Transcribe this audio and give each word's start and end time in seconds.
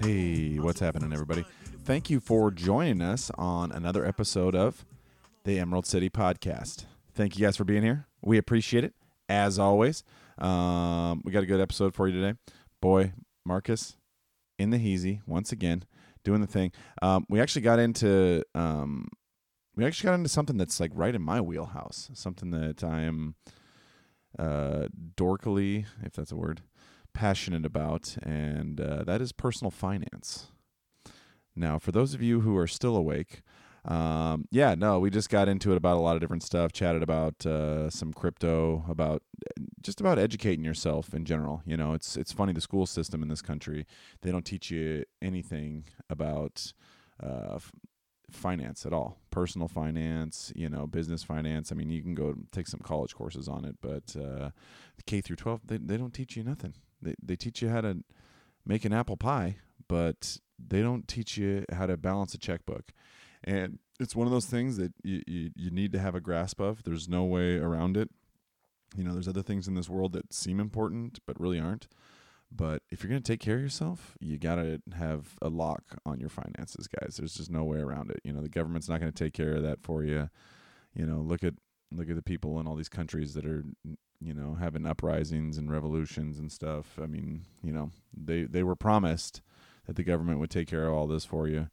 Hey, 0.00 0.58
what's 0.58 0.80
happening, 0.80 1.12
everybody? 1.12 1.44
Thank 1.84 2.10
you 2.10 2.20
for 2.20 2.50
joining 2.50 3.00
us 3.02 3.30
on 3.36 3.72
another 3.72 4.04
episode 4.04 4.54
of 4.54 4.84
the 5.44 5.58
Emerald 5.58 5.86
City 5.86 6.08
Podcast. 6.10 6.84
Thank 7.14 7.38
you 7.38 7.44
guys 7.44 7.56
for 7.56 7.64
being 7.64 7.82
here. 7.82 8.06
We 8.22 8.38
appreciate 8.38 8.84
it, 8.84 8.94
as 9.28 9.58
always. 9.58 10.04
Um, 10.38 11.22
we 11.24 11.32
got 11.32 11.42
a 11.42 11.46
good 11.46 11.60
episode 11.60 11.94
for 11.94 12.08
you 12.08 12.20
today. 12.20 12.38
Boy, 12.80 13.12
Marcus 13.44 13.96
in 14.58 14.70
the 14.70 14.78
heezy 14.78 15.20
once 15.26 15.52
again, 15.52 15.84
doing 16.24 16.40
the 16.40 16.46
thing. 16.46 16.72
Um, 17.02 17.26
we 17.28 17.40
actually 17.40 17.62
got 17.62 17.78
into 17.78 18.42
um, 18.54 19.08
we 19.74 19.84
actually 19.84 20.08
got 20.08 20.14
into 20.14 20.28
something 20.28 20.56
that's 20.56 20.80
like 20.80 20.90
right 20.94 21.14
in 21.14 21.22
my 21.22 21.40
wheelhouse. 21.40 22.10
Something 22.14 22.50
that 22.50 22.82
I 22.82 23.02
am 23.02 23.34
uh, 24.38 24.88
dorkily, 25.16 25.86
if 26.02 26.12
that's 26.14 26.32
a 26.32 26.36
word, 26.36 26.62
passionate 27.16 27.64
about, 27.64 28.16
and 28.22 28.78
uh, 28.78 29.02
that 29.04 29.22
is 29.22 29.32
personal 29.32 29.70
finance. 29.70 30.48
Now, 31.56 31.78
for 31.78 31.90
those 31.90 32.12
of 32.12 32.20
you 32.20 32.42
who 32.42 32.54
are 32.58 32.66
still 32.66 32.94
awake, 32.94 33.40
um, 33.86 34.46
yeah, 34.50 34.74
no, 34.74 34.98
we 34.98 35.08
just 35.08 35.30
got 35.30 35.48
into 35.48 35.72
it 35.72 35.76
about 35.78 35.96
a 35.96 36.00
lot 36.00 36.14
of 36.14 36.20
different 36.20 36.42
stuff, 36.42 36.72
chatted 36.72 37.02
about 37.02 37.46
uh, 37.46 37.88
some 37.88 38.12
crypto, 38.12 38.84
about 38.88 39.22
just 39.80 39.98
about 39.98 40.18
educating 40.18 40.64
yourself 40.64 41.14
in 41.14 41.24
general. 41.24 41.62
You 41.64 41.78
know, 41.78 41.94
it's 41.94 42.18
it's 42.18 42.32
funny 42.32 42.52
the 42.52 42.60
school 42.60 42.84
system 42.84 43.22
in 43.22 43.28
this 43.28 43.42
country 43.42 43.86
they 44.20 44.30
don't 44.30 44.44
teach 44.44 44.70
you 44.70 45.04
anything 45.22 45.84
about 46.10 46.74
uh, 47.22 47.58
finance 48.30 48.84
at 48.84 48.92
all, 48.92 49.20
personal 49.30 49.68
finance, 49.68 50.52
you 50.54 50.68
know, 50.68 50.86
business 50.86 51.22
finance. 51.22 51.72
I 51.72 51.76
mean, 51.76 51.88
you 51.88 52.02
can 52.02 52.14
go 52.14 52.34
take 52.52 52.66
some 52.66 52.80
college 52.80 53.14
courses 53.14 53.48
on 53.48 53.64
it, 53.64 53.76
but 53.80 54.14
uh, 54.20 54.50
K 55.06 55.22
through 55.22 55.36
twelve 55.36 55.60
they 55.64 55.78
they 55.78 55.96
don't 55.96 56.12
teach 56.12 56.36
you 56.36 56.42
nothing. 56.42 56.74
They 57.00 57.14
they 57.22 57.36
teach 57.36 57.62
you 57.62 57.68
how 57.68 57.80
to 57.82 57.98
make 58.64 58.84
an 58.84 58.92
apple 58.92 59.16
pie, 59.16 59.56
but 59.88 60.38
they 60.58 60.82
don't 60.82 61.06
teach 61.06 61.36
you 61.36 61.64
how 61.72 61.86
to 61.86 61.96
balance 61.96 62.34
a 62.34 62.38
checkbook. 62.38 62.92
And 63.44 63.78
it's 64.00 64.16
one 64.16 64.26
of 64.26 64.32
those 64.32 64.46
things 64.46 64.76
that 64.76 64.92
you, 65.02 65.22
you, 65.26 65.50
you 65.54 65.70
need 65.70 65.92
to 65.92 65.98
have 65.98 66.14
a 66.14 66.20
grasp 66.20 66.60
of. 66.60 66.82
There's 66.82 67.08
no 67.08 67.24
way 67.24 67.56
around 67.56 67.96
it. 67.96 68.10
You 68.96 69.04
know, 69.04 69.12
there's 69.12 69.28
other 69.28 69.42
things 69.42 69.68
in 69.68 69.74
this 69.74 69.88
world 69.88 70.12
that 70.12 70.32
seem 70.32 70.58
important 70.58 71.20
but 71.26 71.40
really 71.40 71.60
aren't. 71.60 71.88
But 72.54 72.82
if 72.90 73.02
you're 73.02 73.10
going 73.10 73.22
to 73.22 73.32
take 73.32 73.40
care 73.40 73.56
of 73.56 73.62
yourself, 73.62 74.16
you 74.20 74.38
got 74.38 74.56
to 74.56 74.80
have 74.96 75.36
a 75.42 75.48
lock 75.48 75.82
on 76.04 76.20
your 76.20 76.28
finances, 76.28 76.86
guys. 76.88 77.16
There's 77.16 77.34
just 77.34 77.50
no 77.50 77.64
way 77.64 77.78
around 77.78 78.10
it. 78.10 78.20
You 78.22 78.32
know, 78.32 78.40
the 78.40 78.48
government's 78.48 78.88
not 78.88 79.00
going 79.00 79.12
to 79.12 79.24
take 79.24 79.34
care 79.34 79.54
of 79.54 79.62
that 79.62 79.82
for 79.82 80.04
you. 80.04 80.30
You 80.94 81.06
know, 81.06 81.18
look 81.18 81.42
at 81.42 81.54
look 81.92 82.08
at 82.08 82.16
the 82.16 82.22
people 82.22 82.58
in 82.60 82.66
all 82.66 82.76
these 82.76 82.88
countries 82.88 83.34
that 83.34 83.46
are 83.46 83.64
you 84.20 84.34
know 84.34 84.56
having 84.58 84.86
uprisings 84.86 85.58
and 85.58 85.70
revolutions 85.70 86.38
and 86.38 86.50
stuff. 86.50 86.98
I 87.02 87.06
mean, 87.06 87.44
you 87.62 87.72
know, 87.72 87.90
they 88.16 88.42
they 88.44 88.62
were 88.62 88.76
promised 88.76 89.42
that 89.86 89.96
the 89.96 90.04
government 90.04 90.40
would 90.40 90.50
take 90.50 90.68
care 90.68 90.86
of 90.86 90.94
all 90.94 91.06
this 91.06 91.24
for 91.24 91.48
you, 91.48 91.68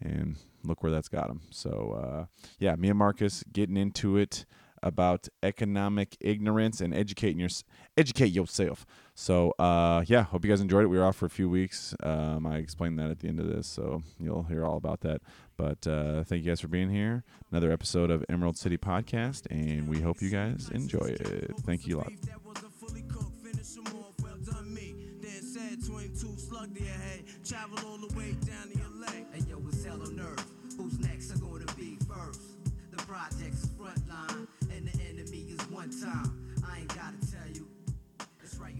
and 0.00 0.36
look 0.64 0.82
where 0.82 0.92
that's 0.92 1.08
got 1.08 1.28
them. 1.28 1.42
So 1.50 1.98
uh, 2.02 2.26
yeah, 2.58 2.76
me 2.76 2.88
and 2.88 2.98
Marcus 2.98 3.44
getting 3.52 3.76
into 3.76 4.16
it 4.16 4.44
about 4.82 5.28
economic 5.42 6.16
ignorance 6.20 6.80
and 6.80 6.94
educating 6.94 7.38
your 7.38 7.48
educate 7.96 8.32
yourself. 8.32 8.86
So 9.14 9.52
uh, 9.58 10.04
yeah, 10.06 10.22
hope 10.22 10.44
you 10.44 10.50
guys 10.50 10.60
enjoyed 10.60 10.84
it. 10.84 10.88
We 10.88 10.98
were 10.98 11.04
off 11.04 11.16
for 11.16 11.26
a 11.26 11.30
few 11.30 11.48
weeks. 11.48 11.94
Um, 12.02 12.46
I 12.46 12.56
explained 12.58 12.98
that 12.98 13.10
at 13.10 13.20
the 13.20 13.28
end 13.28 13.40
of 13.40 13.48
this, 13.48 13.66
so 13.66 14.02
you'll 14.18 14.44
hear 14.44 14.64
all 14.64 14.76
about 14.76 15.00
that. 15.00 15.20
But 15.56 15.86
uh, 15.86 16.22
thank 16.24 16.44
you 16.44 16.50
guys 16.50 16.60
for 16.60 16.68
being 16.68 16.90
here. 16.90 17.24
Another 17.50 17.72
episode 17.72 18.10
of 18.10 18.24
Emerald 18.28 18.56
City 18.56 18.78
Podcast, 18.78 19.46
and 19.50 19.88
we 19.88 20.00
hope 20.00 20.22
you 20.22 20.30
guys 20.30 20.70
enjoy 20.72 21.16
it. 21.20 21.52
Thank 21.60 21.86
you 21.86 21.96
a 21.96 21.98
lot. 21.98 22.08
beef 22.08 22.22
that 22.22 22.44
wasn't 22.44 22.72
fully 22.74 23.02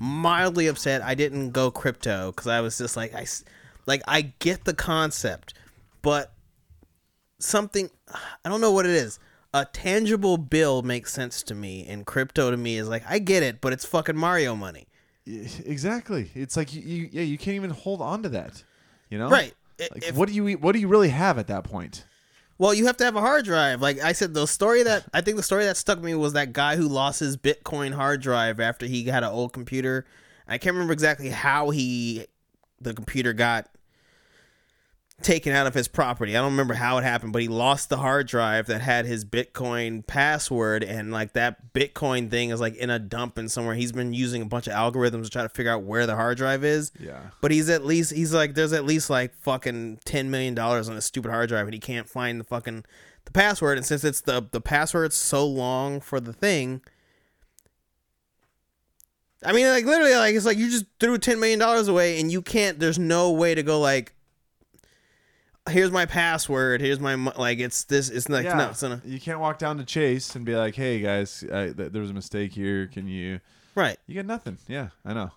mildly 0.01 0.67
upset 0.67 1.03
I 1.03 1.15
didn't 1.15 1.51
go 1.51 1.71
crypto 1.71 2.31
because 2.31 2.47
I 2.47 2.61
was 2.61 2.79
just 2.79 2.97
like 2.97 3.15
I, 3.15 3.27
like 3.87 4.03
I 4.07 4.33
get 4.39 4.65
the 4.65 4.75
concept, 4.75 5.55
but 6.03 6.33
something 7.39 7.91
I 8.45 8.49
don't 8.49 8.61
know 8.61 8.73
what 8.73 8.87
it 8.87 8.93
is. 8.93 9.19
A 9.55 9.65
tangible 9.65 10.37
bill 10.37 10.83
makes 10.83 11.13
sense 11.13 11.43
to 11.45 11.55
me, 11.55 11.87
and 11.89 12.05
crypto 12.05 12.51
to 12.51 12.57
me 12.57 12.77
is 12.77 12.89
like 12.89 13.03
I 13.09 13.19
get 13.19 13.43
it, 13.43 13.61
but 13.61 13.73
it's 13.73 13.85
fucking 13.85 14.17
Mario 14.17 14.55
money, 14.55 14.89
Exactly. 15.27 16.31
It's 16.35 16.57
like 16.57 16.75
you, 16.75 16.81
you 16.83 17.09
yeah, 17.13 17.23
you 17.23 17.39
can't 17.39 17.55
even 17.55 17.71
hold 17.71 18.01
on 18.01 18.23
to 18.23 18.29
that. 18.31 18.63
You 19.11 19.19
know, 19.19 19.29
right? 19.29 19.55
Like, 19.79 20.09
if- 20.09 20.17
what 20.17 20.29
do 20.29 20.35
you 20.35 20.59
what 20.59 20.73
do 20.73 20.79
you 20.79 20.89
really 20.89 21.11
have 21.11 21.39
at 21.39 21.47
that 21.49 21.65
point? 21.65 22.05
Well, 22.59 22.75
you 22.75 22.87
have 22.87 22.97
to 22.97 23.05
have 23.05 23.15
a 23.15 23.21
hard 23.21 23.45
drive. 23.45 23.81
Like 23.81 24.01
I 24.01 24.13
said, 24.13 24.35
the 24.35 24.47
story 24.47 24.83
that 24.83 25.05
I 25.15 25.21
think 25.21 25.37
the 25.37 25.45
story 25.45 25.65
that 25.65 25.77
stuck 25.77 26.03
me 26.03 26.15
was 26.17 26.33
that 26.33 26.53
guy 26.53 26.75
who 26.75 26.89
lost 26.89 27.21
his 27.21 27.37
Bitcoin 27.37 27.95
hard 27.95 28.21
drive 28.21 28.59
after 28.59 28.85
he 28.87 29.05
had 29.05 29.23
an 29.23 29.31
old 29.31 29.53
computer. 29.53 30.05
I 30.49 30.59
can't 30.59 30.75
remember 30.75 30.93
exactly 30.93 31.29
how 31.29 31.71
he 31.71 32.27
the 32.81 32.95
computer 32.95 33.33
got 33.33 33.69
taken 35.23 35.53
out 35.53 35.67
of 35.67 35.75
his 35.75 35.89
property. 35.89 36.37
I 36.37 36.41
don't 36.41 36.53
remember 36.53 36.75
how 36.75 36.99
it 36.99 37.03
happened, 37.03 37.33
but 37.33 37.43
he 37.43 37.49
lost 37.49 37.89
the 37.89 37.97
hard 37.97 38.29
drive 38.29 38.67
that 38.67 38.81
had 38.81 39.05
his 39.05 39.25
Bitcoin 39.25 40.07
password 40.07 40.85
and 40.85 41.11
like 41.11 41.33
that 41.33 41.73
Bitcoin 41.75 42.31
thing 42.31 42.51
is 42.51 42.61
like 42.61 42.77
in 42.77 42.89
a 42.89 42.99
dump 42.99 43.37
and 43.37 43.51
somewhere. 43.51 43.75
He's 43.75 43.91
been 43.91 44.13
using 44.13 44.43
a 44.43 44.47
bunch 44.47 44.69
of 44.69 44.75
algorithms 44.75 45.25
to 45.25 45.31
try 45.31 45.43
to 45.43 45.49
figure 45.49 45.73
out 45.73 45.83
where 45.83 46.07
the 46.07 46.15
hard 46.15 46.39
drive 46.39 46.63
is. 46.63 46.93
Yeah. 47.01 47.19
But 47.41 47.51
he's 47.51 47.69
at 47.69 47.85
least 47.85 48.13
he's 48.13 48.33
like 48.33 48.55
there's 48.55 48.73
at 48.73 48.85
least 48.85 49.11
like 49.11 49.35
fucking 49.35 50.01
ten 50.05 50.31
million 50.31 50.55
dollars 50.55 50.89
on 50.89 50.97
a 50.97 51.01
stupid 51.01 51.31
hard 51.31 51.49
drive 51.49 51.67
and 51.67 51.75
he 51.75 51.81
can't 51.81 52.09
find 52.09 52.39
the 52.39 52.45
fucking 52.45 52.85
the 53.25 53.33
password 53.33 53.77
and 53.77 53.87
since 53.87 54.05
it's 54.05 54.21
the 54.21 54.47
the 54.53 54.61
password's 54.61 55.17
so 55.17 55.45
long 55.47 56.01
for 56.01 56.21
the 56.21 56.33
thing 56.33 56.81
I 59.45 59.53
mean 59.53 59.67
like 59.67 59.85
literally 59.85 60.15
like 60.15 60.35
it's 60.35 60.47
like 60.47 60.59
you 60.59 60.71
just 60.71 60.87
threw 61.01 61.19
ten 61.19 61.41
million 61.41 61.59
dollars 61.59 61.89
away 61.89 62.21
and 62.21 62.31
you 62.31 62.41
can't 62.41 62.79
there's 62.79 62.99
no 62.99 63.33
way 63.33 63.55
to 63.55 63.63
go 63.63 63.81
like 63.81 64.15
here's 65.69 65.91
my 65.91 66.07
password 66.07 66.81
here's 66.81 67.01
my 67.01 67.17
mo-" 67.17 67.33
like 67.37 67.59
it's 67.59 67.85
this 67.85 68.09
it's 68.11 68.29
like 68.29 68.45
no 68.45 68.69
it's 68.71 68.83
not 68.83 69.05
you 69.05 69.21
can't 69.21 69.41
walk 69.41 69.59
down 69.59 69.77
to 69.79 69.85
Chase 69.85 70.35
and 70.37 70.45
be 70.45 70.55
like, 70.57 70.75
"Hey 70.75 71.01
guys, 71.01 71.45
uh, 71.45 71.73
th- 71.77 71.93
there 71.93 72.03
was 72.03 72.11
a 72.11 72.15
mistake 72.15 72.53
here. 72.53 72.87
Can 72.87 73.07
you?" 73.07 73.41
right 73.75 73.97
You 74.07 74.15
get 74.15 74.27
nothing. 74.27 74.59
Yeah, 74.67 74.89
I 75.05 75.13
know. 75.15 75.31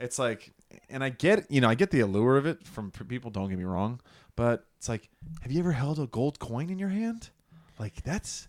It's 0.00 0.18
like, 0.18 0.52
and 0.90 1.04
I 1.04 1.08
get, 1.10 1.50
you 1.50 1.60
know, 1.60 1.68
I 1.68 1.74
get 1.76 1.90
the 1.92 2.00
allure 2.00 2.36
of 2.36 2.46
it 2.46 2.66
from 2.66 2.90
p- 2.90 3.04
people. 3.04 3.30
Don't 3.30 3.48
get 3.48 3.58
me 3.58 3.64
wrong, 3.64 4.00
but 4.36 4.64
it's 4.76 4.88
like, 4.88 5.08
have 5.42 5.52
you 5.52 5.60
ever 5.60 5.72
held 5.72 5.98
a 6.00 6.06
gold 6.06 6.38
coin 6.40 6.68
in 6.70 6.78
your 6.78 6.88
hand? 6.88 7.30
Like 7.78 8.02
that's, 8.02 8.48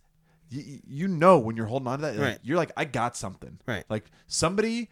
you, 0.50 0.80
you 0.88 1.08
know, 1.08 1.38
when 1.38 1.56
you're 1.56 1.68
holding 1.68 1.88
on 1.88 2.00
to 2.00 2.06
that, 2.06 2.16
like, 2.16 2.22
Right. 2.28 2.40
you're 2.44 2.58
like, 2.58 2.72
I 2.76 2.86
got 2.86 3.16
something. 3.16 3.60
Right. 3.68 3.84
Like 3.90 4.06
somebody, 4.28 4.90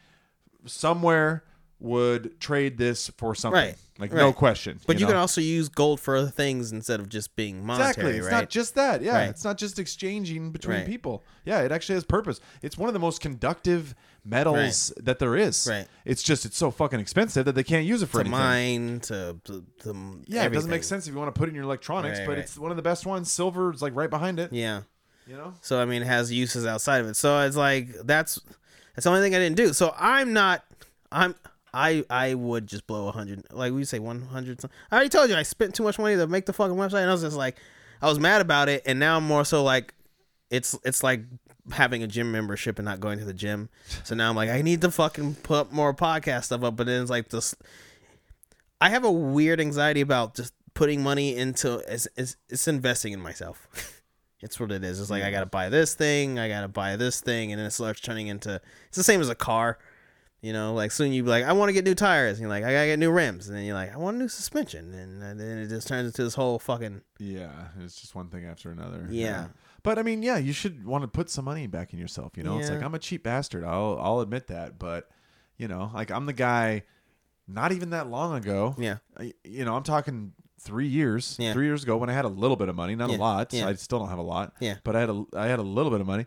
somewhere 0.65 1.43
would 1.83 2.39
trade 2.39 2.77
this 2.77 3.09
for 3.17 3.35
something. 3.35 3.59
Right. 3.61 3.75
Like 3.99 4.11
no 4.11 4.33
question. 4.33 4.79
but 4.87 4.99
you, 4.99 5.05
know? 5.05 5.11
can 5.11 5.17
also 5.17 5.41
use 5.41 5.69
gold 5.69 5.99
for 5.99 6.15
other 6.15 6.29
things 6.29 6.71
instead 6.71 6.99
of 6.99 7.09
just 7.09 7.35
being 7.35 7.63
monetary 7.63 7.89
Exactly. 7.89 8.17
It's 8.17 8.25
right 8.25 8.31
not 8.31 8.49
just 8.49 8.75
that. 8.75 9.01
Yeah. 9.03 9.11
Right. 9.17 9.29
It's 9.29 9.43
not 9.43 9.57
just 9.57 9.77
exchanging 9.77 10.51
between 10.51 10.77
Right. 10.77 10.85
people. 10.87 11.23
Yeah. 11.45 11.61
It 11.61 11.71
actually 11.71 11.95
has 11.95 12.05
purpose. 12.05 12.39
It's 12.61 12.77
one 12.77 12.87
of 12.87 12.93
the 12.93 12.99
most 12.99 13.21
conductive 13.21 13.93
metals 14.25 14.93
that 14.97 15.19
there 15.19 15.35
is. 15.35 15.67
Right. 15.69 15.85
It's 16.05 16.23
just 16.23 16.45
it's 16.45 16.57
so 16.57 16.71
fucking 16.71 16.99
expensive 17.01 17.43
that 17.45 17.53
they 17.53 17.63
can't 17.63 17.85
use 17.85 18.01
it 18.01 18.07
for 18.07 18.13
to 18.13 18.19
anything. 18.21 18.31
mine 18.39 18.99
to, 19.01 19.37
to, 19.43 19.65
to 19.83 20.21
Yeah, 20.27 20.45
it 20.45 20.53
doesn't 20.53 20.71
make 20.71 20.85
sense 20.85 21.05
if 21.05 21.13
you 21.13 21.19
want 21.19 21.35
to 21.35 21.37
put 21.37 21.49
it 21.49 21.51
in 21.51 21.55
your 21.55 21.65
electronics, 21.65 22.19
Right, 22.19 22.25
but 22.25 22.31
right. 22.33 22.39
it's 22.39 22.57
one 22.57 22.71
of 22.71 22.77
the 22.77 22.83
best 22.83 23.05
ones. 23.05 23.29
Silver 23.31 23.73
is 23.73 23.81
like 23.81 23.93
right 23.93 24.09
behind 24.09 24.39
it. 24.39 24.53
Yeah. 24.53 24.83
You 25.27 25.35
know? 25.35 25.53
So 25.61 25.81
I 25.81 25.85
mean, 25.85 26.01
it 26.01 26.05
has 26.05 26.31
uses 26.31 26.65
outside 26.65 26.99
of 27.01 27.07
it. 27.07 27.15
So 27.17 27.39
it's 27.41 27.57
like 27.57 27.89
that's 28.05 28.39
that's 28.95 29.03
the 29.03 29.09
only 29.09 29.21
thing 29.21 29.35
I 29.35 29.39
didn't 29.39 29.57
do. 29.57 29.73
So 29.73 29.93
I'm 29.97 30.33
not. 30.33 30.63
I'm. 31.11 31.35
I 31.73 32.05
I 32.09 32.33
would 32.35 32.67
just 32.67 32.85
blow 32.85 33.07
a 33.07 33.11
hundred. 33.11 33.45
Like 33.51 33.73
we 33.73 33.83
say, 33.85 33.99
one 33.99 34.21
hundred. 34.21 34.63
I 34.91 34.95
already 34.95 35.09
told 35.09 35.29
you 35.29 35.35
I 35.35 35.43
spent 35.43 35.75
too 35.75 35.83
much 35.83 35.97
money 35.97 36.15
to 36.15 36.27
make 36.27 36.45
the 36.45 36.53
fucking 36.53 36.75
website, 36.75 37.01
and 37.01 37.09
I 37.09 37.13
was 37.13 37.21
just 37.21 37.37
like, 37.37 37.57
I 38.01 38.07
was 38.07 38.19
mad 38.19 38.41
about 38.41 38.69
it, 38.69 38.83
and 38.85 38.99
now 38.99 39.17
I'm 39.17 39.23
more 39.23 39.43
so 39.43 39.63
like, 39.63 39.93
it's 40.49 40.77
it's 40.85 41.03
like 41.03 41.21
having 41.71 42.03
a 42.03 42.07
gym 42.07 42.31
membership 42.31 42.77
and 42.77 42.85
not 42.85 42.99
going 42.99 43.19
to 43.19 43.25
the 43.25 43.33
gym. 43.33 43.69
So 44.03 44.15
now 44.15 44.29
I'm 44.29 44.35
like, 44.35 44.49
I 44.49 44.61
need 44.61 44.81
to 44.81 44.91
fucking 44.91 45.35
put 45.35 45.71
more 45.71 45.93
podcast 45.93 46.45
stuff 46.45 46.63
up. 46.63 46.75
But 46.75 46.87
then 46.87 47.01
it's 47.01 47.09
like 47.11 47.29
this. 47.29 47.55
I 48.79 48.89
have 48.89 49.05
a 49.05 49.11
weird 49.11 49.59
anxiety 49.59 50.01
about 50.01 50.35
just 50.35 50.53
putting 50.73 51.01
money 51.01 51.35
into 51.35 51.77
it's, 51.87 52.07
it's, 52.15 52.35
it's 52.49 52.67
investing 52.67 53.13
in 53.13 53.19
myself. 53.19 53.67
it's 54.41 54.59
what 54.59 54.71
it 54.71 54.83
is. 54.83 54.99
It's 54.99 55.09
like 55.09 55.23
I 55.23 55.29
mm. 55.29 55.31
gotta 55.31 55.45
buy 55.45 55.69
this 55.69 55.95
thing, 55.95 56.37
I 56.37 56.49
gotta 56.49 56.67
buy 56.67 56.97
this 56.97 57.21
thing, 57.21 57.51
and 57.51 57.59
then 57.59 57.65
it 57.65 57.71
starts 57.71 58.01
turning 58.01 58.27
into 58.27 58.61
it's 58.87 58.97
the 58.97 59.03
same 59.03 59.21
as 59.21 59.29
a 59.29 59.35
car. 59.35 59.79
You 60.43 60.51
know, 60.53 60.73
like 60.73 60.91
soon 60.91 61.13
you 61.13 61.23
be 61.23 61.29
like, 61.29 61.45
I 61.45 61.53
want 61.53 61.69
to 61.69 61.73
get 61.73 61.85
new 61.85 61.95
tires, 61.95 62.33
and 62.37 62.41
you're 62.41 62.49
like, 62.49 62.65
I 62.65 62.73
gotta 62.73 62.85
get 62.87 62.99
new 62.99 63.11
rims, 63.11 63.47
and 63.47 63.57
then 63.57 63.63
you're 63.63 63.73
like, 63.75 63.93
I 63.93 63.97
want 63.97 64.17
a 64.17 64.19
new 64.19 64.27
suspension, 64.27 64.93
and 64.93 65.23
uh, 65.23 65.33
then 65.41 65.57
it 65.57 65.69
just 65.69 65.87
turns 65.87 66.07
into 66.07 66.21
this 66.23 66.35
whole 66.35 66.59
fucking 66.59 67.01
Yeah, 67.17 67.49
it's 67.81 67.99
just 68.01 68.13
one 68.13 68.27
thing 68.27 68.45
after 68.45 68.69
another. 68.69 69.07
Yeah. 69.09 69.47
But 69.83 69.97
I 69.97 70.03
mean, 70.03 70.21
yeah, 70.21 70.37
you 70.37 70.51
should 70.53 70.85
want 70.85 71.01
to 71.03 71.07
put 71.07 71.29
some 71.29 71.45
money 71.45 71.65
back 71.67 71.93
in 71.93 71.99
yourself. 71.99 72.33
You 72.35 72.43
know, 72.43 72.59
it's 72.59 72.69
like 72.69 72.83
I'm 72.83 72.93
a 72.93 72.99
cheap 72.99 73.23
bastard. 73.23 73.63
I'll 73.63 73.97
I'll 74.01 74.19
admit 74.19 74.47
that, 74.47 74.77
but 74.77 75.09
You 75.57 75.67
know, 75.69 75.89
like 75.93 76.11
I'm 76.11 76.25
the 76.25 76.33
guy. 76.33 76.83
Not 77.47 77.71
even 77.73 77.89
that 77.91 78.09
long 78.09 78.35
ago. 78.35 78.75
Yeah. 78.77 78.97
Uh, 79.17 79.23
I- 79.23 79.33
You 79.45 79.63
know, 79.65 79.75
I'm 79.75 79.83
talking 79.83 80.33
three 80.59 80.87
years. 80.87 81.35
Yeah. 81.39 81.51
Three 81.53 81.65
years 81.67 81.83
ago 81.83 81.95
when 81.97 82.09
I 82.09 82.13
had 82.13 82.25
a 82.25 82.29
little 82.29 82.55
bit 82.57 82.67
of 82.69 82.75
money, 82.75 82.95
not 82.95 83.09
Yeah, 83.11 83.17
a 83.17 83.19
lot. 83.19 83.53
yeah. 83.53 83.67
I 83.67 83.73
still 83.75 83.99
don't 83.99 84.09
have 84.09 84.19
a 84.19 84.23
lot. 84.23 84.53
Yeah. 84.59 84.75
But 84.83 84.95
I 84.95 84.99
had 85.01 85.09
a 85.09 85.23
I 85.35 85.47
had 85.47 85.59
a 85.59 85.63
little 85.63 85.91
bit 85.91 86.01
of 86.01 86.07
money, 86.07 86.25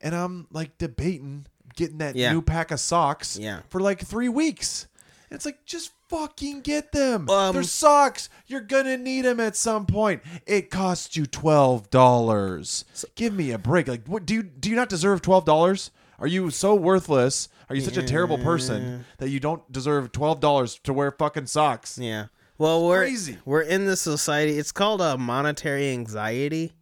and 0.00 0.14
I'm 0.14 0.46
like 0.52 0.76
debating 0.78 1.46
getting 1.76 1.98
that 1.98 2.16
Yeah. 2.16 2.32
new 2.32 2.42
pack 2.42 2.70
of 2.72 2.80
socks. 2.80 3.36
Yeah. 3.38 3.60
For 3.68 3.80
like 3.80 4.04
three 4.04 4.28
weeks. 4.28 4.86
And 5.30 5.36
it's 5.36 5.44
like 5.44 5.64
just 5.64 5.90
fucking 6.08 6.60
get 6.60 6.92
them. 6.92 7.28
Um, 7.28 7.52
They're 7.54 7.62
socks. 7.64 8.28
You're 8.46 8.60
gonna 8.60 8.96
need 8.96 9.24
them 9.24 9.40
at 9.40 9.56
some 9.56 9.84
point. 9.86 10.22
It 10.46 10.70
costs 10.70 11.16
you 11.16 11.26
twelve 11.26 11.90
dollars. 11.90 12.84
Give 13.14 13.34
me 13.34 13.50
a 13.50 13.58
break. 13.58 13.88
Like, 13.88 14.06
what 14.06 14.24
do 14.26 14.34
you 14.34 14.42
do? 14.42 14.70
You 14.70 14.76
not 14.76 14.88
deserve 14.88 15.22
twelve 15.22 15.44
dollars? 15.44 15.90
Are 16.18 16.26
you 16.26 16.50
so 16.50 16.74
worthless? 16.74 17.48
Are 17.68 17.74
you 17.74 17.82
such 17.82 17.96
a 17.96 18.02
terrible 18.04 18.38
person 18.38 19.04
that 19.18 19.28
you 19.30 19.40
don't 19.40 19.70
deserve 19.72 20.12
twelve 20.12 20.38
dollars 20.40 20.78
to 20.84 20.92
wear 20.92 21.10
fucking 21.10 21.46
socks? 21.46 21.98
Yeah. 21.98 22.26
Well, 22.56 22.86
we're 22.86 23.00
crazy. 23.02 23.38
we're 23.44 23.60
in 23.62 23.84
this 23.84 24.00
society. 24.00 24.58
It's 24.58 24.72
called 24.72 25.00
a 25.02 25.18
monetary 25.18 25.90
anxiety, 25.90 26.72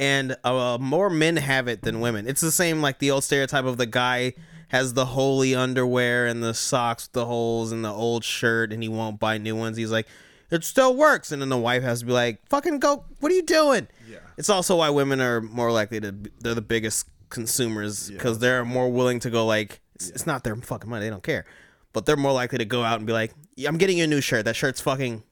and 0.00 0.34
uh, 0.44 0.78
more 0.80 1.10
men 1.10 1.36
have 1.36 1.68
it 1.68 1.82
than 1.82 2.00
women. 2.00 2.26
It's 2.26 2.40
the 2.40 2.50
same 2.50 2.80
like 2.80 2.98
the 3.00 3.10
old 3.10 3.22
stereotype 3.22 3.66
of 3.66 3.76
the 3.76 3.84
guy 3.86 4.32
has 4.68 4.94
the 4.94 5.04
holy 5.04 5.54
underwear 5.54 6.26
and 6.26 6.42
the 6.42 6.54
socks 6.54 7.04
with 7.04 7.12
the 7.12 7.26
holes 7.26 7.70
and 7.70 7.84
the 7.84 7.92
old 7.92 8.24
shirt, 8.24 8.72
and 8.72 8.82
he 8.82 8.88
won't 8.88 9.20
buy 9.20 9.36
new 9.36 9.54
ones. 9.54 9.76
He's 9.76 9.90
like, 9.92 10.06
it 10.50 10.64
still 10.64 10.96
works, 10.96 11.32
and 11.32 11.42
then 11.42 11.50
the 11.50 11.58
wife 11.58 11.82
has 11.82 12.00
to 12.00 12.06
be 12.06 12.12
like, 12.12 12.40
"Fucking 12.48 12.78
go! 12.78 13.04
What 13.20 13.30
are 13.30 13.34
you 13.34 13.42
doing?" 13.42 13.88
Yeah. 14.08 14.18
It's 14.38 14.48
also 14.48 14.76
why 14.76 14.88
women 14.90 15.20
are 15.20 15.40
more 15.40 15.70
likely 15.70 16.00
to. 16.00 16.14
They're 16.40 16.54
the 16.54 16.62
biggest 16.62 17.06
consumers 17.28 18.10
because 18.10 18.38
they're 18.38 18.64
more 18.64 18.90
willing 18.90 19.20
to 19.20 19.30
go 19.30 19.44
like. 19.46 19.80
It's, 19.94 20.08
it's 20.08 20.26
not 20.26 20.44
their 20.44 20.56
fucking 20.56 20.88
money. 20.88 21.04
They 21.04 21.10
don't 21.10 21.22
care, 21.22 21.44
but 21.92 22.06
they're 22.06 22.16
more 22.16 22.32
likely 22.32 22.58
to 22.58 22.64
go 22.64 22.82
out 22.82 22.96
and 22.98 23.06
be 23.06 23.12
like, 23.12 23.32
"Yeah, 23.54 23.68
"I'm 23.68 23.76
getting 23.76 23.98
you 23.98 24.04
a 24.04 24.06
new 24.08 24.20
shirt. 24.22 24.46
That 24.46 24.56
shirt's 24.56 24.80
fucking. 24.80 25.22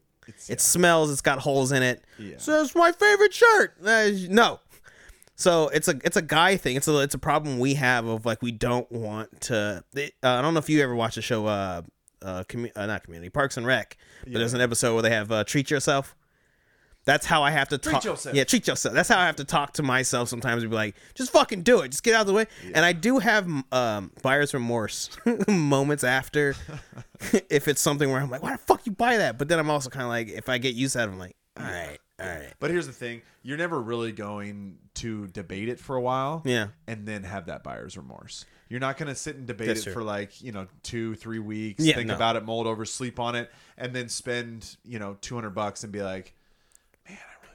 It 0.48 0.60
smells. 0.60 1.10
It's 1.10 1.20
got 1.20 1.38
holes 1.38 1.72
in 1.72 1.82
it. 1.82 2.02
Yeah. 2.18 2.36
So 2.38 2.62
it's 2.62 2.74
my 2.74 2.92
favorite 2.92 3.34
shirt. 3.34 3.76
Uh, 3.84 4.10
no." 4.28 4.60
So 5.36 5.68
it's 5.68 5.86
a 5.86 5.94
it's 6.04 6.16
a 6.16 6.22
guy 6.22 6.56
thing. 6.56 6.76
It's 6.76 6.88
a 6.88 6.98
it's 6.98 7.14
a 7.14 7.18
problem 7.18 7.58
we 7.60 7.74
have 7.74 8.06
of 8.06 8.26
like 8.26 8.42
we 8.42 8.50
don't 8.50 8.90
want 8.90 9.40
to. 9.42 9.84
They, 9.92 10.06
uh, 10.22 10.30
I 10.30 10.42
don't 10.42 10.52
know 10.52 10.58
if 10.58 10.68
you 10.68 10.82
ever 10.82 10.94
watched 10.96 11.14
the 11.14 11.22
show, 11.22 11.46
uh, 11.46 11.82
uh, 12.22 12.42
commu- 12.48 12.72
uh, 12.74 12.86
not 12.86 13.04
Community 13.04 13.30
Parks 13.30 13.56
and 13.56 13.64
Rec, 13.64 13.96
but 14.24 14.32
there's 14.32 14.54
an 14.54 14.60
episode 14.60 14.94
where 14.94 15.02
they 15.02 15.10
have 15.10 15.30
uh, 15.30 15.44
treat 15.44 15.70
yourself. 15.70 16.16
That's 17.08 17.24
how 17.24 17.42
I 17.42 17.50
have 17.52 17.70
to 17.70 17.78
talk. 17.78 18.04
yourself. 18.04 18.34
Yeah, 18.36 18.44
treat 18.44 18.66
yourself. 18.66 18.94
That's 18.94 19.08
how 19.08 19.18
I 19.18 19.24
have 19.24 19.36
to 19.36 19.44
talk 19.44 19.72
to 19.74 19.82
myself 19.82 20.28
sometimes. 20.28 20.62
To 20.62 20.68
be 20.68 20.74
like, 20.74 20.94
just 21.14 21.32
fucking 21.32 21.62
do 21.62 21.80
it. 21.80 21.88
Just 21.88 22.02
get 22.02 22.12
out 22.14 22.20
of 22.20 22.26
the 22.26 22.34
way. 22.34 22.44
And 22.74 22.84
I 22.84 22.92
do 22.92 23.18
have 23.18 23.48
um, 23.72 24.10
buyer's 24.20 24.52
remorse 24.52 25.08
moments 25.48 26.04
after, 26.04 26.54
if 27.48 27.66
it's 27.66 27.80
something 27.80 28.10
where 28.10 28.20
I'm 28.20 28.28
like, 28.30 28.42
why 28.42 28.52
the 28.52 28.58
fuck 28.58 28.84
you 28.84 28.92
buy 28.92 29.16
that? 29.16 29.38
But 29.38 29.48
then 29.48 29.58
I'm 29.58 29.70
also 29.70 29.88
kind 29.88 30.02
of 30.02 30.10
like, 30.10 30.28
if 30.28 30.50
I 30.50 30.58
get 30.58 30.74
used 30.74 30.92
to 30.92 30.98
that, 30.98 31.08
I'm 31.08 31.18
like, 31.18 31.34
all 31.58 31.64
right, 31.64 31.98
all 32.20 32.26
right. 32.28 32.52
But 32.60 32.70
here's 32.70 32.86
the 32.86 32.92
thing: 32.92 33.22
you're 33.42 33.56
never 33.56 33.80
really 33.80 34.12
going 34.12 34.76
to 34.96 35.26
debate 35.28 35.68
it 35.70 35.80
for 35.80 35.96
a 35.96 36.00
while, 36.00 36.42
Yeah. 36.44 36.68
and 36.86 37.06
then 37.06 37.22
have 37.24 37.46
that 37.46 37.64
buyer's 37.64 37.96
remorse. 37.96 38.44
You're 38.68 38.80
not 38.80 38.98
going 38.98 39.08
to 39.08 39.14
sit 39.14 39.34
and 39.36 39.46
debate 39.46 39.68
That's 39.68 39.80
it 39.80 39.84
true. 39.84 39.92
for 39.94 40.02
like 40.02 40.42
you 40.42 40.52
know 40.52 40.66
two, 40.82 41.14
three 41.16 41.38
weeks, 41.38 41.82
Yeah, 41.82 41.94
think 41.94 42.08
no. 42.08 42.14
about 42.16 42.36
it, 42.36 42.44
mold 42.44 42.66
over, 42.66 42.84
sleep 42.84 43.18
on 43.18 43.34
it, 43.34 43.50
and 43.78 43.92
then 43.96 44.08
spend 44.10 44.76
you 44.84 44.98
know 44.98 45.16
two 45.20 45.34
hundred 45.34 45.50
bucks 45.50 45.82
and 45.84 45.92
be 45.92 46.02
like, 46.02 46.12
man, 46.12 46.16
I 46.18 46.26
really 46.26 46.37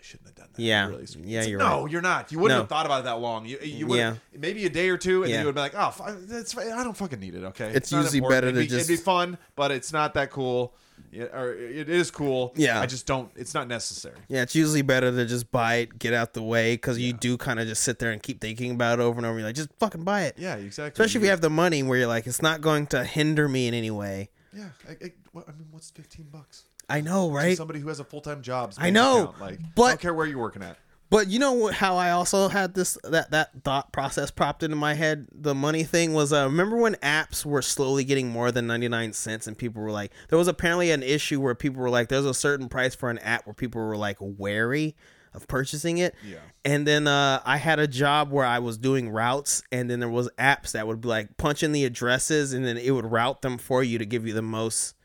shouldn't 0.03 0.27
have 0.29 0.35
done 0.35 0.49
that. 0.53 0.61
Yeah. 0.61 0.87
really- 0.87 0.97
Yeah, 1.23 1.39
It's 1.39 1.45
like, 1.45 1.49
you're 1.49 1.59
no, 1.59 1.81
right. 1.83 1.91
you're 1.91 2.01
not. 2.01 2.31
You 2.31 2.39
wouldn't 2.39 2.57
No. 2.57 2.61
have 2.63 2.69
thought 2.69 2.85
about 2.85 3.01
it 3.01 3.03
that 3.05 3.19
long. 3.19 3.45
You, 3.45 3.57
you 3.61 3.87
would 3.87 3.97
Yeah. 3.97 4.15
maybe 4.37 4.65
a 4.65 4.69
day 4.69 4.89
or 4.89 4.97
two, 4.97 5.23
and 5.23 5.29
Yeah. 5.29 5.37
then 5.37 5.43
you 5.43 5.47
would 5.47 5.55
be 5.55 5.61
like, 5.61 5.73
oh, 5.75 5.93
that's. 6.27 6.57
I 6.57 6.83
don't 6.83 6.95
fucking 6.97 7.19
need 7.19 7.35
it. 7.35 7.43
Okay, 7.43 7.69
It's 7.73 7.91
not 7.91 8.03
usually 8.03 8.21
better 8.21 8.47
it'd 8.47 8.55
to 8.55 8.59
be, 8.61 8.67
just- 8.67 8.89
it'd 8.89 8.99
be 8.99 9.03
fun, 9.03 9.37
but 9.55 9.71
it's 9.71 9.91
not 9.93 10.13
that 10.15 10.29
cool. 10.31 10.73
Yeah, 11.11 11.23
or 11.25 11.53
it 11.53 11.89
is 11.89 12.11
cool. 12.11 12.53
Yeah. 12.55 12.79
I 12.79 12.85
just 12.85 13.05
don't. 13.05 13.29
It's 13.35 13.53
not 13.53 13.67
necessary. 13.67 14.15
Yeah, 14.27 14.41
it's 14.41 14.55
usually 14.55 14.81
better 14.83 15.11
to 15.11 15.25
just 15.25 15.51
buy 15.51 15.75
it, 15.75 15.99
get 15.99 16.13
out 16.13 16.33
the 16.33 16.41
way, 16.43 16.73
because 16.75 16.97
you 16.99 17.13
do 17.13 17.37
kind 17.37 17.59
of 17.59 17.67
just 17.67 17.83
sit 17.83 17.99
there 17.99 18.11
and 18.11 18.21
keep 18.21 18.41
thinking 18.41 18.71
about 18.71 18.99
it 18.99 19.01
over 19.01 19.17
and 19.17 19.25
over. 19.25 19.37
You're 19.39 19.47
like, 19.47 19.55
just 19.55 19.69
fucking 19.79 20.03
buy 20.03 20.23
it. 20.23 20.35
Yeah, 20.37 20.55
exactly. 20.55 21.03
Especially 21.03 21.19
if 21.19 21.23
you 21.25 21.29
have 21.29 21.41
the 21.41 21.49
money 21.49 21.81
where 21.83 21.97
you're 21.97 22.07
like, 22.07 22.25
it's 22.27 22.41
not 22.41 22.61
going 22.61 22.87
to 22.87 23.03
hinder 23.03 23.47
me 23.47 23.67
in 23.67 23.73
any 23.73 23.91
way. 23.91 24.29
Yeah, 24.55 24.65
I, 24.87 24.91
I, 25.05 25.11
what, 25.31 25.47
I 25.49 25.51
mean, 25.53 25.67
what's 25.71 25.89
fifteen 25.91 26.27
bucks? 26.31 26.63
I 26.89 27.01
know, 27.01 27.31
right? 27.31 27.57
Somebody 27.57 27.79
who 27.79 27.87
has 27.87 27.99
a 27.99 28.03
full 28.03 28.21
time 28.21 28.41
job. 28.41 28.73
I 28.77 28.89
know, 28.89 29.33
Like, 29.39 29.59
but 29.75 29.83
I 29.83 29.89
don't 29.89 30.01
care 30.01 30.13
where 30.13 30.25
you're 30.25 30.39
working 30.39 30.63
at. 30.63 30.77
But 31.09 31.27
you 31.27 31.37
know 31.37 31.67
how 31.67 31.95
I 31.95 32.09
also 32.09 32.47
had 32.47 32.73
this 32.73 32.97
that 33.03 33.29
that 33.29 33.51
thought 33.63 33.91
process 33.91 34.31
propped 34.31 34.63
into 34.63 34.75
my 34.75 34.95
head. 34.95 35.27
The 35.31 35.53
money 35.53 35.83
thing 35.83 36.13
was 36.13 36.33
uh, 36.33 36.45
remember 36.45 36.75
when 36.75 36.95
apps 36.95 37.45
were 37.45 37.61
slowly 37.61 38.03
getting 38.03 38.29
more 38.29 38.51
than 38.51 38.65
ninety 38.65 38.87
nine 38.87 39.13
cents, 39.13 39.45
and 39.45 39.55
people 39.55 39.83
were 39.83 39.91
like, 39.91 40.11
there 40.29 40.39
was 40.39 40.47
apparently 40.47 40.89
an 40.89 41.03
issue 41.03 41.39
where 41.39 41.53
people 41.53 41.81
were 41.81 41.91
like, 41.91 42.09
there's 42.09 42.25
a 42.25 42.33
certain 42.33 42.67
price 42.67 42.95
for 42.95 43.11
an 43.11 43.19
app 43.19 43.45
where 43.45 43.53
people 43.53 43.79
were 43.79 43.95
like 43.95 44.17
wary 44.19 44.95
of 45.35 45.47
purchasing 45.47 45.99
it. 45.99 46.15
Yeah. 46.27 46.37
And 46.65 46.87
then 46.87 47.07
uh, 47.07 47.41
I 47.45 47.57
had 47.57 47.79
a 47.79 47.87
job 47.87 48.31
where 48.31 48.45
I 48.45 48.57
was 48.57 48.79
doing 48.79 49.09
routes, 49.09 49.61
and 49.71 49.91
then 49.91 49.99
there 49.99 50.09
was 50.09 50.29
apps 50.39 50.71
that 50.71 50.87
would 50.87 51.01
be 51.01 51.09
like 51.09 51.37
punch 51.37 51.61
in 51.61 51.73
the 51.73 51.85
addresses, 51.85 52.53
and 52.53 52.65
then 52.65 52.77
it 52.77 52.89
would 52.89 53.05
route 53.05 53.43
them 53.43 53.59
for 53.59 53.83
you 53.83 53.99
to 53.99 54.05
give 54.05 54.25
you 54.25 54.33
the 54.33 54.41
most 54.41 54.95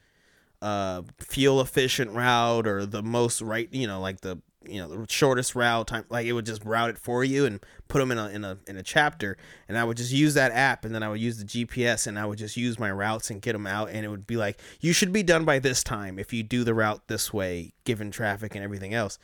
uh 0.60 1.02
fuel 1.19 1.60
efficient 1.60 2.10
route 2.10 2.66
or 2.66 2.84
the 2.84 3.02
most 3.02 3.40
right 3.40 3.69
you 3.72 3.87
know 3.87 4.00
like 4.00 4.20
the 4.22 4.38
you 4.66 4.81
know 4.81 4.88
the 4.88 5.06
shortest 5.08 5.55
route 5.55 5.87
time 5.87 6.05
like 6.10 6.26
it 6.26 6.32
would 6.32 6.44
just 6.44 6.64
route 6.64 6.90
it 6.90 6.99
for 6.99 7.22
you 7.25 7.46
and 7.46 7.60
put 7.87 8.00
them 8.00 8.10
in 8.10 8.19
a 8.19 8.28
in 8.28 8.44
a 8.44 8.58
in 8.66 8.76
a 8.76 8.82
chapter 8.82 9.37
and 9.69 9.78
I 9.78 9.84
would 9.84 9.96
just 9.96 10.12
use 10.12 10.34
that 10.34 10.50
app 10.52 10.84
and 10.84 10.94
then 10.94 11.02
I 11.02 11.08
would 11.08 11.20
use 11.20 11.38
the 11.38 11.44
GPS 11.44 12.06
and 12.06 12.19
I 12.19 12.26
would 12.26 12.38
just 12.38 12.56
use 12.56 12.78
my 12.78 12.90
routes 12.90 13.31
and 13.31 13.40
get 13.40 13.52
them 13.52 13.66
out 13.66 13.90
and 13.90 14.05
it 14.05 14.08
would 14.08 14.26
be 14.26 14.37
like 14.37 14.60
you 14.81 14.93
should 14.93 15.12
be 15.12 15.22
done 15.22 15.44
by 15.44 15.58
this 15.58 15.82
time 15.84 16.19
if 16.19 16.32
you 16.32 16.43
do 16.43 16.64
the 16.64 16.75
route 16.75 17.02
this 17.06 17.32
way 17.32 17.72
given 17.84 18.11
traffic 18.11 18.54
and 18.54 18.64
everything 18.64 18.94
else 18.94 19.19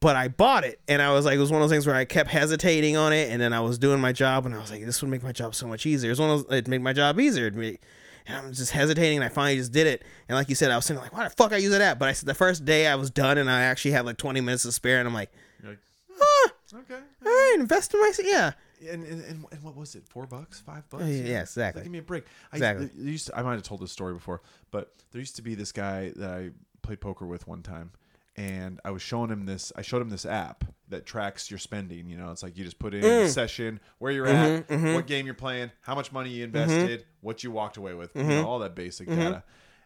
but 0.00 0.16
I 0.16 0.28
bought 0.28 0.64
it 0.64 0.80
and 0.86 1.00
I 1.00 1.14
was 1.14 1.24
like, 1.24 1.36
it 1.36 1.38
was 1.38 1.50
one 1.50 1.62
of 1.62 1.68
those 1.68 1.74
things 1.74 1.86
where 1.86 1.96
I 1.96 2.04
kept 2.04 2.28
hesitating 2.28 2.94
on 2.94 3.14
it 3.14 3.30
and 3.30 3.40
then 3.40 3.54
I 3.54 3.60
was 3.60 3.78
doing 3.78 4.00
my 4.00 4.12
job 4.12 4.44
and 4.44 4.54
I 4.54 4.58
was 4.58 4.70
like, 4.70 4.84
this 4.84 5.00
would 5.00 5.10
make 5.10 5.22
my 5.22 5.32
job 5.32 5.54
so 5.54 5.66
much 5.66 5.86
easier. 5.86 6.10
It 6.10 6.12
was 6.12 6.20
one 6.20 6.28
of 6.28 6.42
those, 6.44 6.52
it'd 6.52 6.68
make 6.68 6.82
my 6.82 6.92
job 6.92 7.18
easier. 7.18 7.46
It'd 7.46 7.56
make- 7.58 7.80
and 8.26 8.36
I'm 8.36 8.52
just 8.52 8.72
hesitating 8.72 9.18
and 9.18 9.24
I 9.24 9.28
finally 9.28 9.56
just 9.56 9.72
did 9.72 9.86
it. 9.86 10.02
And 10.28 10.36
like 10.36 10.48
you 10.48 10.54
said, 10.54 10.70
I 10.70 10.76
was 10.76 10.86
saying 10.86 11.00
like, 11.00 11.14
why 11.14 11.24
the 11.24 11.30
fuck 11.30 11.52
I 11.52 11.58
use 11.58 11.72
that 11.72 11.80
app? 11.80 11.98
But 11.98 12.08
I 12.08 12.12
said 12.12 12.26
the 12.26 12.34
first 12.34 12.64
day 12.64 12.86
I 12.86 12.94
was 12.94 13.10
done 13.10 13.38
and 13.38 13.50
I 13.50 13.62
actually 13.62 13.92
had 13.92 14.06
like 14.06 14.16
20 14.16 14.40
minutes 14.40 14.62
to 14.62 14.72
spare 14.72 14.98
and 14.98 15.08
I'm 15.08 15.14
like, 15.14 15.30
like, 15.62 15.78
ah, 16.20 16.52
okay. 16.74 16.94
all 16.94 17.00
right, 17.24 17.56
invest 17.58 17.92
in 17.94 18.00
myself. 18.00 18.28
Yeah. 18.28 18.52
And, 18.90 19.04
and, 19.04 19.46
and, 19.50 19.62
what 19.62 19.76
was 19.76 19.94
it? 19.94 20.06
Four 20.06 20.26
bucks? 20.26 20.60
Five 20.60 20.88
bucks? 20.90 21.04
Yeah, 21.04 21.08
It's 21.08 21.56
like, 21.56 21.68
exactly. 21.68 21.82
give 21.84 21.92
me 21.92 21.98
a 21.98 22.02
break. 22.02 22.24
Exactly. 22.52 22.90
there 22.94 23.10
used 23.10 23.28
to, 23.28 23.38
I 23.38 23.42
might 23.42 23.54
have 23.54 23.62
told 23.62 23.80
this 23.80 23.92
story 23.92 24.12
before, 24.12 24.42
but 24.70 24.92
there 25.10 25.20
used 25.20 25.36
to 25.36 25.42
be 25.42 25.54
this 25.54 25.72
guy 25.72 26.12
that 26.16 26.30
I 26.30 26.50
played 26.82 27.00
poker 27.00 27.26
with 27.26 27.46
one 27.46 27.62
time. 27.62 27.92
And 28.36 28.80
I 28.84 28.90
was 28.90 29.00
showing 29.00 29.30
him 29.30 29.46
this. 29.46 29.72
I 29.76 29.82
showed 29.82 30.02
him 30.02 30.10
this 30.10 30.26
app 30.26 30.64
that 30.88 31.06
tracks 31.06 31.50
your 31.50 31.58
spending. 31.58 32.08
You 32.08 32.16
know, 32.18 32.30
it's 32.30 32.42
like 32.42 32.56
you 32.56 32.64
just 32.64 32.78
put 32.78 32.94
in 32.94 33.02
Mm. 33.02 33.28
session, 33.28 33.80
where 33.98 34.12
you're 34.12 34.26
Mm-hmm, 34.26 34.72
at, 34.72 34.94
what 34.94 35.06
game 35.06 35.24
you're 35.26 35.34
playing, 35.34 35.70
how 35.82 35.94
much 35.94 36.12
money 36.12 36.30
you 36.30 36.44
invested, 36.44 37.04
what 37.20 37.42
you 37.42 37.50
walked 37.50 37.76
away 37.76 37.94
with, 37.94 38.14
you 38.14 38.22
Mm-hmm. 38.22 38.30
know, 38.36 38.46
all 38.46 38.58
that 38.60 38.74
basic 38.74 39.08
data. 39.08 39.42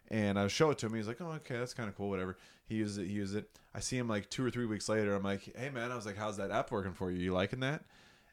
And 0.09 0.39
I 0.39 0.47
show 0.47 0.71
it 0.71 0.77
to 0.79 0.87
him. 0.87 0.95
He's 0.95 1.07
like, 1.07 1.21
"Oh, 1.21 1.31
okay, 1.33 1.57
that's 1.57 1.73
kind 1.75 1.87
of 1.87 1.95
cool. 1.95 2.09
Whatever." 2.09 2.35
He 2.65 2.75
uses 2.75 2.97
it. 2.97 3.05
He 3.07 3.13
uses 3.13 3.35
it. 3.35 3.59
I 3.75 3.79
see 3.79 3.95
him 3.97 4.07
like 4.07 4.29
two 4.29 4.43
or 4.45 4.49
three 4.49 4.65
weeks 4.65 4.89
later. 4.89 5.13
I'm 5.15 5.21
like, 5.23 5.55
"Hey, 5.55 5.69
man," 5.69 5.91
I 5.91 5.95
was 5.95 6.05
like, 6.07 6.17
"How's 6.17 6.37
that 6.37 6.49
app 6.51 6.71
working 6.71 6.93
for 6.93 7.11
you? 7.11 7.19
You 7.19 7.33
liking 7.33 7.59
that?" 7.59 7.83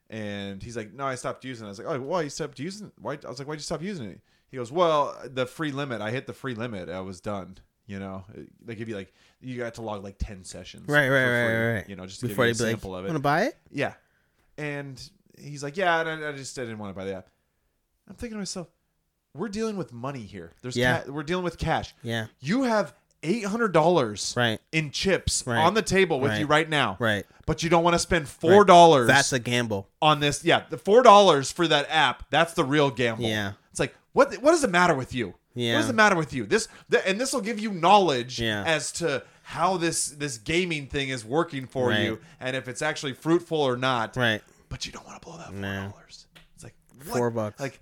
And 0.08 0.62
he's 0.62 0.76
like, 0.76 0.92
"No, 0.94 1.04
I 1.04 1.16
stopped 1.16 1.44
using." 1.44 1.64
it. 1.66 1.68
I 1.68 1.70
was 1.70 1.78
like, 1.78 1.88
"Oh, 1.88 2.00
why 2.00 2.22
you 2.22 2.30
stopped 2.30 2.58
using? 2.58 2.86
it? 2.88 2.92
Why?" 2.98 3.18
I 3.24 3.28
was 3.28 3.38
like, 3.38 3.46
"Why'd 3.48 3.58
you 3.58 3.62
stop 3.62 3.82
using 3.82 4.06
it?" 4.10 4.20
He 4.48 4.56
goes, 4.56 4.72
"Well, 4.72 5.16
the 5.24 5.44
free 5.46 5.70
limit. 5.72 6.00
I 6.00 6.10
hit 6.12 6.26
the 6.26 6.32
free 6.32 6.54
limit. 6.54 6.88
I 6.88 7.00
was 7.00 7.20
done. 7.20 7.58
You 7.86 7.98
know, 8.00 8.24
uh, 8.36 8.40
they 8.64 8.74
give 8.74 8.88
you 8.88 8.96
like 8.96 9.12
you 9.40 9.56
got 9.58 9.74
to 9.74 9.82
log 9.82 10.02
like 10.02 10.16
ten 10.18 10.44
sessions. 10.44 10.88
Right, 10.88 11.08
right, 11.08 11.22
right, 11.24 11.46
free, 11.46 11.54
right, 11.56 11.74
right. 11.74 11.88
You 11.88 11.94
know, 11.96 12.06
just 12.06 12.20
to 12.20 12.28
Before 12.28 12.46
give 12.46 12.58
you 12.58 12.64
a 12.64 12.66
be 12.66 12.72
like, 12.72 12.80
sample 12.80 12.96
of 12.96 13.04
want 13.04 13.14
to 13.16 13.20
buy 13.20 13.42
it? 13.44 13.56
Yeah. 13.70 13.94
And 14.58 15.00
he's 15.38 15.62
like, 15.62 15.76
"Yeah," 15.76 16.00
and 16.00 16.24
I, 16.24 16.30
I 16.30 16.32
just 16.32 16.54
didn't 16.56 16.78
want 16.78 16.94
to 16.94 16.98
buy 16.98 17.04
the 17.04 17.14
app. 17.16 17.28
I'm 18.08 18.14
thinking 18.16 18.34
to 18.36 18.38
myself, 18.38 18.68
we're 19.34 19.48
dealing 19.48 19.76
with 19.76 19.92
money 19.92 20.22
here. 20.22 20.52
There's 20.62 20.76
Yeah. 20.76 21.02
ca- 21.02 21.10
we're 21.12 21.22
dealing 21.22 21.44
with 21.44 21.58
cash. 21.58 21.94
Yeah. 22.02 22.26
You 22.40 22.62
have 22.64 22.94
eight 23.22 23.44
hundred 23.44 23.72
dollars 23.72 24.34
Right. 24.36 24.60
in 24.72 24.90
chips 24.90 25.44
Right. 25.46 25.58
on 25.58 25.74
the 25.74 25.82
table 25.82 26.20
with 26.20 26.32
Right. 26.32 26.40
you 26.40 26.46
right 26.46 26.68
now. 26.68 26.96
Right. 26.98 27.26
But 27.44 27.62
you 27.62 27.70
don't 27.70 27.82
want 27.84 27.94
to 27.94 27.98
spend 27.98 28.28
four 28.28 28.64
dollars 28.64 29.06
That's 29.08 29.32
a 29.32 29.38
gamble. 29.38 29.88
on 30.00 30.20
this. 30.20 30.44
Yeah, 30.44 30.64
the 30.70 30.78
four 30.78 31.02
dollars 31.02 31.50
for 31.52 31.66
that 31.68 31.86
app. 31.90 32.24
That's 32.30 32.54
the 32.54 32.64
real 32.64 32.90
gamble. 32.90 33.24
Yeah. 33.24 33.52
It's 33.70 33.80
like 33.80 33.94
what? 34.12 34.34
What 34.42 34.52
does 34.52 34.64
it 34.64 34.70
matter 34.70 34.94
with 34.94 35.14
you? 35.14 35.34
Yeah. 35.56 35.74
What 35.74 35.80
does 35.80 35.90
it 35.90 35.94
matter 35.96 36.14
with 36.16 36.32
you? 36.32 36.46
This 36.46 36.68
th- 36.90 37.02
and 37.06 37.20
this 37.20 37.32
will 37.32 37.40
give 37.40 37.58
you 37.58 37.72
knowledge 37.72 38.38
Yeah. 38.40 38.62
as 38.64 38.92
to 38.92 39.24
how 39.42 39.76
this 39.78 40.08
this 40.08 40.38
gaming 40.38 40.86
thing 40.86 41.08
is 41.08 41.24
working 41.24 41.66
for 41.66 41.88
Right. 41.88 42.02
you 42.04 42.20
and 42.38 42.54
if 42.54 42.68
it's 42.68 42.82
actually 42.82 43.14
fruitful 43.14 43.58
or 43.60 43.76
not. 43.76 44.16
Right. 44.16 44.42
But 44.68 44.86
you 44.86 44.92
don't 44.92 45.06
want 45.06 45.20
to 45.20 45.26
blow 45.26 45.38
that 45.38 45.50
four 45.52 45.60
dollars. 45.62 46.26
It's 46.54 46.62
like 46.64 46.74
what? 47.06 47.16
Four 47.16 47.30
bucks. 47.30 47.58
Like. 47.60 47.80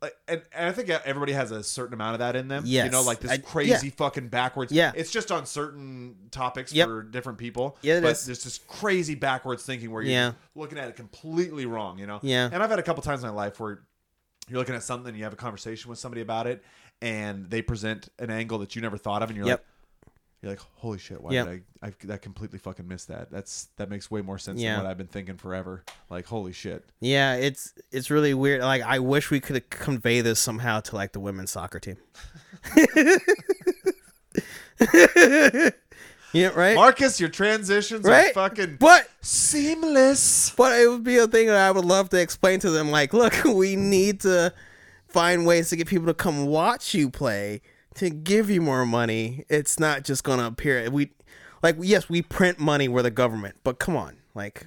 Like, 0.00 0.16
and, 0.26 0.42
and 0.52 0.66
I 0.68 0.72
think 0.72 0.88
everybody 0.90 1.32
has 1.32 1.52
a 1.52 1.62
certain 1.62 1.94
amount 1.94 2.14
of 2.14 2.18
that 2.18 2.34
in 2.34 2.48
them. 2.48 2.64
You 2.66 2.88
know, 2.90 3.02
like 3.02 3.20
this 3.20 3.30
I- 3.30 3.36
crazy 3.38 3.86
yeah. 3.86 3.92
fucking 3.96 4.30
backwards. 4.30 4.72
Yeah. 4.72 4.90
It's 4.96 5.12
just 5.12 5.30
on 5.30 5.46
certain 5.46 6.16
topics 6.32 6.72
Yep. 6.72 6.88
for 6.88 7.02
different 7.04 7.38
people. 7.38 7.78
Yeah, 7.82 8.00
but 8.00 8.10
is. 8.10 8.26
there's 8.26 8.42
this 8.42 8.58
crazy 8.66 9.14
backwards 9.14 9.62
thinking 9.62 9.92
where 9.92 10.02
you're 10.02 10.10
Yeah. 10.10 10.32
looking 10.56 10.76
at 10.76 10.88
it 10.88 10.96
completely 10.96 11.66
wrong, 11.66 12.00
you 12.00 12.08
know? 12.08 12.18
Yeah. 12.20 12.48
And 12.52 12.64
I've 12.64 12.70
had 12.70 12.80
a 12.80 12.82
couple 12.82 13.00
times 13.04 13.22
in 13.22 13.28
my 13.28 13.34
life 13.36 13.60
where 13.60 13.84
you're 14.48 14.58
looking 14.58 14.74
at 14.74 14.82
something, 14.82 15.14
you 15.14 15.24
have 15.24 15.32
a 15.32 15.36
conversation 15.36 15.88
with 15.90 15.98
somebody 15.98 16.20
about 16.20 16.46
it, 16.46 16.62
and 17.00 17.48
they 17.50 17.62
present 17.62 18.08
an 18.18 18.30
angle 18.30 18.58
that 18.58 18.74
you 18.76 18.82
never 18.82 18.96
thought 18.98 19.22
of, 19.22 19.30
and 19.30 19.36
you're 19.36 19.46
Yep. 19.46 19.58
like, 19.58 19.66
you're 20.42 20.52
like, 20.52 20.60
holy 20.76 20.98
shit, 20.98 21.22
why 21.22 21.30
Yep. 21.32 21.46
did 21.46 21.62
I, 21.82 21.86
I, 21.86 21.92
that 22.06 22.22
completely 22.22 22.58
fucking 22.58 22.86
missed 22.88 23.06
that. 23.08 23.30
That's 23.30 23.68
that 23.76 23.88
makes 23.88 24.10
way 24.10 24.22
more 24.22 24.38
sense 24.38 24.60
Yeah. 24.60 24.74
than 24.74 24.84
what 24.84 24.90
I've 24.90 24.98
been 24.98 25.06
thinking 25.06 25.36
forever. 25.36 25.84
Like, 26.10 26.26
holy 26.26 26.52
shit. 26.52 26.84
Yeah, 27.00 27.34
it's 27.36 27.72
it's 27.92 28.10
really 28.10 28.34
weird. 28.34 28.60
Like 28.62 28.82
I 28.82 28.98
wish 28.98 29.30
we 29.30 29.38
could 29.38 29.70
convey 29.70 30.20
this 30.20 30.40
somehow 30.40 30.80
to 30.80 30.96
like 30.96 31.12
the 31.12 31.20
women's 31.20 31.52
soccer 31.52 31.78
team. 31.78 31.96
yeah, 36.32 36.48
right. 36.48 36.74
Marcus, 36.74 37.20
your 37.20 37.28
transitions 37.28 38.04
Right? 38.04 38.30
are 38.30 38.48
fucking 38.48 38.76
But 38.80 39.08
seamless. 39.20 40.50
but 40.56 40.78
it 40.78 40.88
would 40.88 41.04
be 41.04 41.18
a 41.18 41.26
thing 41.26 41.46
that 41.48 41.56
I 41.58 41.70
would 41.70 41.84
love 41.84 42.08
to 42.10 42.20
explain 42.20 42.60
to 42.60 42.70
them. 42.70 42.90
Like, 42.90 43.12
look, 43.12 43.34
we 43.44 43.76
need 43.76 44.20
to 44.20 44.52
find 45.08 45.46
ways 45.46 45.68
to 45.70 45.76
get 45.76 45.86
people 45.88 46.06
to 46.06 46.14
come 46.14 46.46
watch 46.46 46.94
you 46.94 47.10
play 47.10 47.60
to 47.96 48.08
give 48.10 48.48
you 48.48 48.62
more 48.62 48.86
money. 48.86 49.44
It's 49.48 49.78
not 49.78 50.04
just 50.04 50.24
gonna 50.24 50.46
appear. 50.46 50.88
We 50.90 51.10
like 51.62 51.76
yes, 51.80 52.08
we 52.08 52.22
print 52.22 52.58
money. 52.58 52.88
We're 52.88 53.02
the 53.02 53.10
government, 53.10 53.56
but 53.62 53.78
come 53.78 53.96
on, 53.96 54.16
like, 54.34 54.66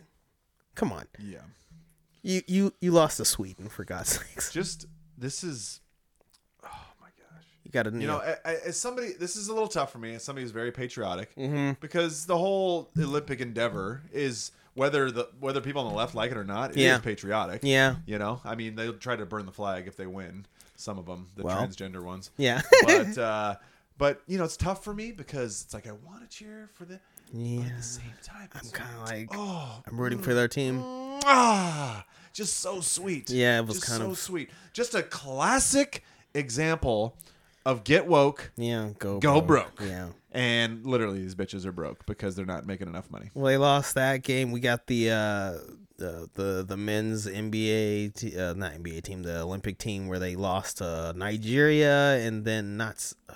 come 0.76 0.92
on. 0.92 1.06
Yeah. 1.20 1.40
You 2.22 2.42
you 2.48 2.74
you 2.82 2.92
lost 2.92 3.18
to 3.18 3.26
Sweden 3.26 3.70
for 3.70 3.84
God's 3.84 4.10
sakes. 4.20 4.52
Just 4.52 4.86
this 5.18 5.44
is. 5.44 5.82
You 7.66 7.72
got 7.72 7.84
to 7.84 7.92
You 7.92 8.08
know, 8.08 8.22
a- 8.24 8.38
a- 8.48 8.68
as 8.68 8.78
somebody, 8.80 9.14
this 9.20 9.36
is 9.36 9.48
a 9.50 9.54
little 9.54 9.68
tough 9.68 9.92
for 9.92 9.98
me. 9.98 10.14
As 10.16 10.24
somebody 10.24 10.44
who's 10.44 10.52
very 10.52 10.72
patriotic, 10.72 11.36
Mm-hmm. 11.36 11.74
because 11.82 12.26
the 12.28 12.38
whole 12.38 12.90
Olympic 12.98 13.42
endeavor 13.42 14.04
is 14.14 14.52
whether 14.76 15.10
the 15.12 15.30
whether 15.40 15.62
people 15.62 15.82
on 15.82 15.90
the 15.92 15.98
left 15.98 16.14
like 16.16 16.32
it 16.32 16.38
or 16.38 16.44
not, 16.44 16.72
it 16.72 16.78
is 16.78 16.84
Yeah. 16.84 17.00
patriotic. 17.00 17.62
Yeah. 17.64 17.96
You 18.06 18.20
know, 18.20 18.40
I 18.46 18.56
mean, 18.56 18.76
they'll 18.76 18.94
try 18.94 19.16
to 19.16 19.26
burn 19.26 19.46
the 19.46 19.52
flag 19.52 19.88
if 19.88 19.98
they 19.98 20.06
win. 20.06 20.46
Some 20.76 20.98
of 21.00 21.06
them, 21.06 21.28
the 21.36 21.44
Well. 21.44 21.58
transgender 21.66 22.04
ones. 22.04 22.30
Yeah. 22.38 22.62
But 22.86 23.18
uh, 23.18 23.56
but 23.98 24.22
you 24.28 24.38
know, 24.38 24.44
it's 24.44 24.58
tough 24.58 24.84
for 24.84 24.94
me 24.94 25.12
because 25.12 25.64
it's 25.64 25.74
like 25.74 25.88
I 25.88 25.92
want 25.94 26.22
to 26.22 26.28
cheer 26.38 26.70
for 26.74 26.86
the. 26.86 27.00
But 27.32 27.40
Yeah. 27.42 27.62
at 27.62 27.78
the 27.78 27.84
same 27.84 28.14
time, 28.24 28.50
I'm 28.54 28.70
kind 28.70 28.96
of 29.02 29.10
like 29.10 29.30
oh 29.34 29.82
I'm 29.88 30.00
rooting 30.00 30.20
for 30.22 30.34
their 30.36 30.48
team. 30.48 30.82
ah, 30.84 32.06
just 32.34 32.60
so 32.60 32.82
sweet. 32.82 33.30
Yeah, 33.32 33.58
it 33.60 33.66
was 33.66 33.78
just 33.78 33.88
kind 33.88 34.02
so 34.04 34.12
of- 34.12 34.18
sweet. 34.20 34.50
Just 34.74 34.94
a 34.94 35.02
classic 35.02 36.04
example 36.34 37.16
of 37.66 37.84
get 37.84 38.08
woke, 38.08 38.52
Yeah, 38.56 38.92
go 39.00 39.20
go 39.20 39.42
broke. 39.42 39.82
Yeah. 39.82 40.10
And 40.32 40.86
literally, 40.86 41.20
these 41.22 41.36
bitches 41.36 41.66
are 41.66 41.72
broke 41.72 42.06
because 42.06 42.36
they're 42.36 42.46
not 42.46 42.66
making 42.68 42.88
enough 42.88 43.10
money. 43.10 43.32
Well, 43.34 43.46
they 43.46 43.58
lost 43.58 43.96
that 43.96 44.22
game. 44.22 44.52
We 44.52 44.60
got 44.60 44.88
the 44.88 45.12
uh, 45.12 45.52
the 45.98 46.30
the 46.34 46.66
the 46.68 46.78
men's 46.78 47.26
NBA, 47.26 48.16
t- 48.16 48.38
uh, 48.38 48.54
not 48.54 48.74
NBA 48.74 49.04
team, 49.04 49.24
the 49.24 49.42
Olympic 49.42 49.78
team, 49.78 50.08
where 50.08 50.20
they 50.20 50.36
lost 50.36 50.78
to 50.80 51.14
Nigeria 51.16 52.18
and 52.18 52.44
then 52.44 52.78
not 52.78 53.14
uh, 53.30 53.34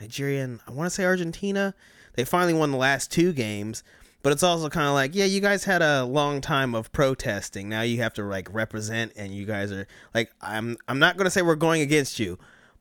Nigeria 0.00 0.44
and 0.44 0.60
I 0.66 0.72
want 0.72 0.86
to 0.86 0.90
say 0.90 1.04
Argentina. 1.04 1.74
They 2.14 2.24
finally 2.24 2.54
won 2.54 2.72
the 2.72 2.76
last 2.78 3.12
two 3.12 3.32
games, 3.32 3.84
but 4.22 4.32
it's 4.32 4.42
also 4.42 4.68
kind 4.68 4.88
of 4.88 4.94
like, 4.94 5.14
yeah, 5.14 5.24
you 5.24 5.40
guys 5.40 5.62
had 5.62 5.82
a 5.82 6.04
long 6.04 6.40
time 6.40 6.74
of 6.74 6.90
protesting. 6.90 7.68
Now 7.68 7.82
you 7.82 8.02
have 8.02 8.12
to 8.14 8.24
like 8.24 8.52
represent, 8.52 9.12
and 9.14 9.32
you 9.32 9.46
guys 9.46 9.70
are 9.70 9.86
like, 10.14 10.32
I'm 10.40 10.76
I'm 10.88 10.98
not 10.98 11.16
gonna 11.16 11.30
say 11.30 11.42
we're 11.42 11.54
going 11.54 11.80
against 11.80 12.18
you. 12.18 12.38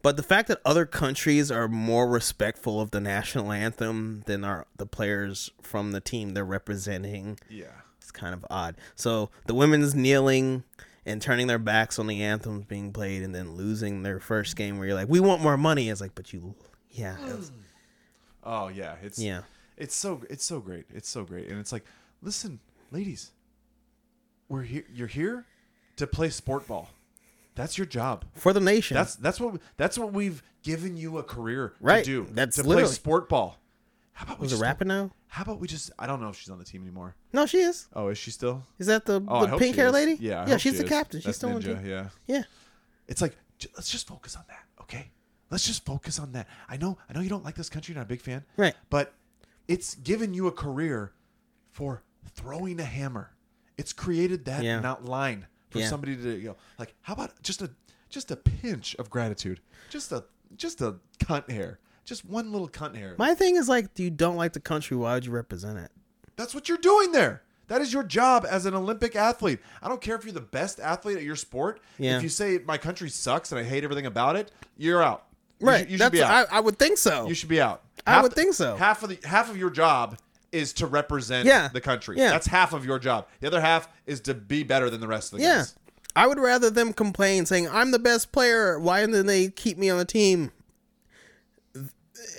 But 0.08 0.16
the 0.16 0.24
fact 0.24 0.48
that 0.48 0.62
other 0.64 0.86
countries 0.86 1.52
are 1.52 1.68
more 1.68 2.08
respectful 2.08 2.80
of 2.80 2.92
the 2.92 3.02
national 3.02 3.52
anthem 3.52 4.24
than 4.26 4.46
are 4.46 4.66
the 4.78 4.86
players 4.86 5.52
from 5.62 5.92
the 5.92 6.00
team 6.00 6.34
they're 6.34 6.46
representing, 6.46 7.38
Yeah. 7.50 7.82
it's 8.00 8.10
kind 8.12 8.34
of 8.34 8.46
odd. 8.50 8.78
So 8.96 9.32
the 9.48 9.54
women's 9.54 9.94
kneeling 9.94 10.64
and 11.06 11.22
turning 11.22 11.48
their 11.48 11.60
backs 11.60 12.00
on 12.00 12.08
the 12.08 12.24
anthems 12.24 12.64
being 12.68 12.94
played 12.94 13.22
and 13.22 13.36
then 13.36 13.56
losing 13.58 14.04
their 14.04 14.22
first 14.22 14.56
game 14.56 14.78
where 14.78 14.88
you're 14.88 14.96
like, 14.96 15.10
we 15.10 15.20
want 15.20 15.42
more 15.42 15.58
money. 15.58 15.90
It's 15.90 16.00
like, 16.00 16.16
but 16.16 16.32
you, 16.32 16.56
yeah, 16.90 17.18
was- 17.26 17.52
Oh 18.46 18.70
yeah. 18.70 18.96
It's 19.04 19.20
yeah, 19.20 19.42
It's 19.76 19.94
so 19.94 20.22
it's 20.30 20.46
so 20.46 20.62
great. 20.62 20.86
It's 20.96 21.10
so 21.10 21.26
great. 21.26 21.50
And 21.50 21.60
it's 21.60 21.74
like, 21.74 21.84
listen, 22.22 22.62
ladies, 22.92 23.32
we're 24.48 24.62
here. 24.64 24.86
You're 24.90 25.08
here 25.10 25.48
to 25.98 26.08
play 26.08 26.30
sport 26.30 26.66
ball. 26.66 26.92
That's 27.58 27.78
your 27.78 27.88
job. 27.88 28.24
for 28.34 28.54
the 28.54 28.62
nation. 28.62 28.96
That's 28.96 29.16
that's 29.16 29.40
what 29.42 29.60
that's 29.76 29.98
what 29.98 30.14
we've 30.14 30.42
given 30.64 30.96
you 30.96 31.18
a 31.18 31.24
career 31.24 31.74
Right. 31.82 32.06
to 32.06 32.26
do. 32.26 32.34
That's 32.34 32.56
to 32.56 32.64
literally- 32.64 32.84
play 32.84 32.94
sport 32.94 33.28
ball. 33.28 33.58
How 34.14 34.26
about 34.26 34.40
we 34.40 34.44
was 34.46 34.54
it 34.54 34.58
just 34.64 34.80
Rapinoe? 34.80 35.12
How 35.28 35.44
about 35.44 35.60
we 35.60 35.68
just? 35.68 35.92
I 36.00 36.08
don't 36.08 36.22
know 36.22 36.30
if 36.30 36.38
she's 36.38 36.50
on 36.50 36.58
the 36.58 36.64
team 36.66 36.82
anymore. 36.82 37.16
No, 37.34 37.46
she 37.46 37.58
is. 37.60 37.88
Oh, 37.94 38.08
is 38.08 38.18
she 38.18 38.32
still? 38.32 38.64
Is 38.80 38.88
that 38.88 39.06
the, 39.06 39.22
Oh, 39.28 39.36
I 39.36 39.42
the 39.42 39.48
hope 39.50 39.60
pink 39.60 39.76
she 39.76 39.80
hair 39.82 39.88
is. 39.90 39.94
lady? 39.94 40.18
Yeah, 40.20 40.42
I 40.42 40.46
yeah, 40.46 40.50
hope 40.52 40.60
she's 40.62 40.72
she 40.74 40.78
the 40.80 40.84
is. 40.86 40.90
captain. 40.90 41.20
She's 41.20 41.26
That's 41.26 41.38
still 41.38 41.50
on 41.50 41.62
the 41.62 41.68
ninja. 41.70 41.78
team. 41.82 41.86
Yeah. 41.90 42.10
Yeah. 42.26 42.44
It's 43.08 43.22
like 43.22 43.36
j- 43.60 43.70
let's 43.76 43.92
just 43.92 44.08
focus 44.08 44.36
on 44.36 44.44
that, 44.48 44.64
okay? 44.82 45.12
Let's 45.52 45.66
just 45.68 45.86
focus 45.86 46.18
on 46.20 46.32
that. 46.32 46.48
I 46.68 46.78
know, 46.78 46.98
I 47.10 47.14
know 47.14 47.20
you 47.22 47.30
don't 47.30 47.46
like 47.46 47.56
this 47.56 47.70
country. 47.70 47.94
You're 47.94 48.00
not 48.00 48.06
a 48.08 48.10
big 48.10 48.22
fan, 48.22 48.44
Right. 48.58 48.74
But 48.90 49.14
it's 49.68 49.96
given 49.96 50.34
you 50.34 50.48
a 50.48 50.52
career 50.52 51.14
for 51.72 52.02
throwing 52.34 52.80
a 52.80 52.86
hammer. 52.86 53.32
It's 53.78 53.94
created 53.94 54.46
that 54.46 54.64
Yeah. 54.64 54.80
not 54.80 55.06
line 55.06 55.46
for 55.70 55.80
Yeah. 55.80 55.90
somebody 55.90 56.16
to 56.16 56.38
you 56.38 56.48
know, 56.50 56.56
like. 56.80 56.94
How 57.02 57.14
about 57.14 57.42
just 57.44 57.62
a 57.62 57.70
just 58.10 58.32
a 58.32 58.36
pinch 58.36 58.96
of 58.96 59.10
gratitude, 59.10 59.60
just 59.90 60.12
a 60.12 60.24
just 60.56 60.82
a 60.82 60.96
cunt 61.20 61.50
hair, 61.50 61.80
just 62.06 62.24
one 62.26 62.52
little 62.52 62.70
cunt 62.70 62.96
hair. 62.96 63.16
My 63.18 63.36
thing 63.36 63.56
is 63.58 63.68
like, 63.68 63.90
you 64.00 64.10
don't 64.10 64.36
like 64.38 64.54
the 64.54 64.60
country. 64.62 64.96
Why 64.96 65.14
would 65.16 65.26
you 65.26 65.32
represent 65.32 65.78
it? 65.78 65.92
That's 66.38 66.56
what 66.56 66.70
you're 66.70 66.78
doing 66.78 67.12
there. 67.12 67.42
That 67.68 67.82
is 67.82 67.92
your 67.92 68.04
job 68.04 68.46
as 68.50 68.66
an 68.66 68.74
Olympic 68.74 69.16
athlete. 69.18 69.60
I 69.84 69.90
don't 69.90 70.00
care 70.00 70.16
if 70.16 70.24
you're 70.24 70.34
the 70.34 70.40
best 70.40 70.80
athlete 70.80 71.18
at 71.18 71.24
your 71.24 71.36
sport. 71.36 71.82
Yeah. 71.98 72.16
If 72.16 72.24
you 72.24 72.30
say 72.30 72.60
my 72.66 72.78
country 72.78 73.10
sucks 73.10 73.52
and 73.52 73.60
I 73.60 73.64
hate 73.66 73.84
everything 73.84 74.06
about 74.06 74.38
it, 74.38 74.54
you're 74.78 75.04
out. 75.04 75.26
You 75.60 75.68
Right. 75.68 75.80
should- 75.80 75.90
You, 75.92 75.98
should 75.98 76.02
That's 76.04 76.12
be 76.14 76.24
out. 76.24 76.48
I, 76.50 76.58
I 76.58 76.60
would 76.62 76.80
think 76.80 76.98
so. 76.98 77.28
you 77.28 77.34
should 77.34 77.50
be 77.50 77.60
out. 77.60 77.82
I 78.06 78.22
would 78.22 78.32
the- 78.32 78.36
think 78.36 78.54
so. 78.54 78.78
Half 78.78 79.04
of 79.04 79.10
the 79.10 79.20
half 79.26 79.50
of 79.50 79.58
your 79.58 79.70
job 79.70 80.18
is 80.52 80.74
to 80.74 80.88
represent 80.88 81.46
Yeah. 81.48 81.68
the 81.68 81.82
country. 81.82 82.18
Yeah. 82.18 82.30
That's 82.30 82.48
half 82.48 82.74
of 82.74 82.86
your 82.86 83.00
job. 83.00 83.28
The 83.42 83.48
other 83.48 83.62
half 83.62 83.88
is 84.06 84.22
to 84.22 84.34
be 84.34 84.64
better 84.64 84.90
than 84.90 85.02
the 85.02 85.08
rest 85.08 85.34
of 85.34 85.40
the 85.40 85.46
Yeah. 85.46 85.58
guys. 85.58 85.76
I 86.16 86.26
would 86.26 86.40
rather 86.40 86.70
them 86.70 86.94
complain 86.94 87.46
saying 87.46 87.68
I'm 87.70 87.92
the 87.92 88.00
best 88.00 88.32
player. 88.32 88.80
Why 88.80 89.06
didn't 89.06 89.26
they 89.28 89.50
keep 89.50 89.78
me 89.78 89.90
on 89.90 89.98
the 89.98 90.06
team? 90.06 90.52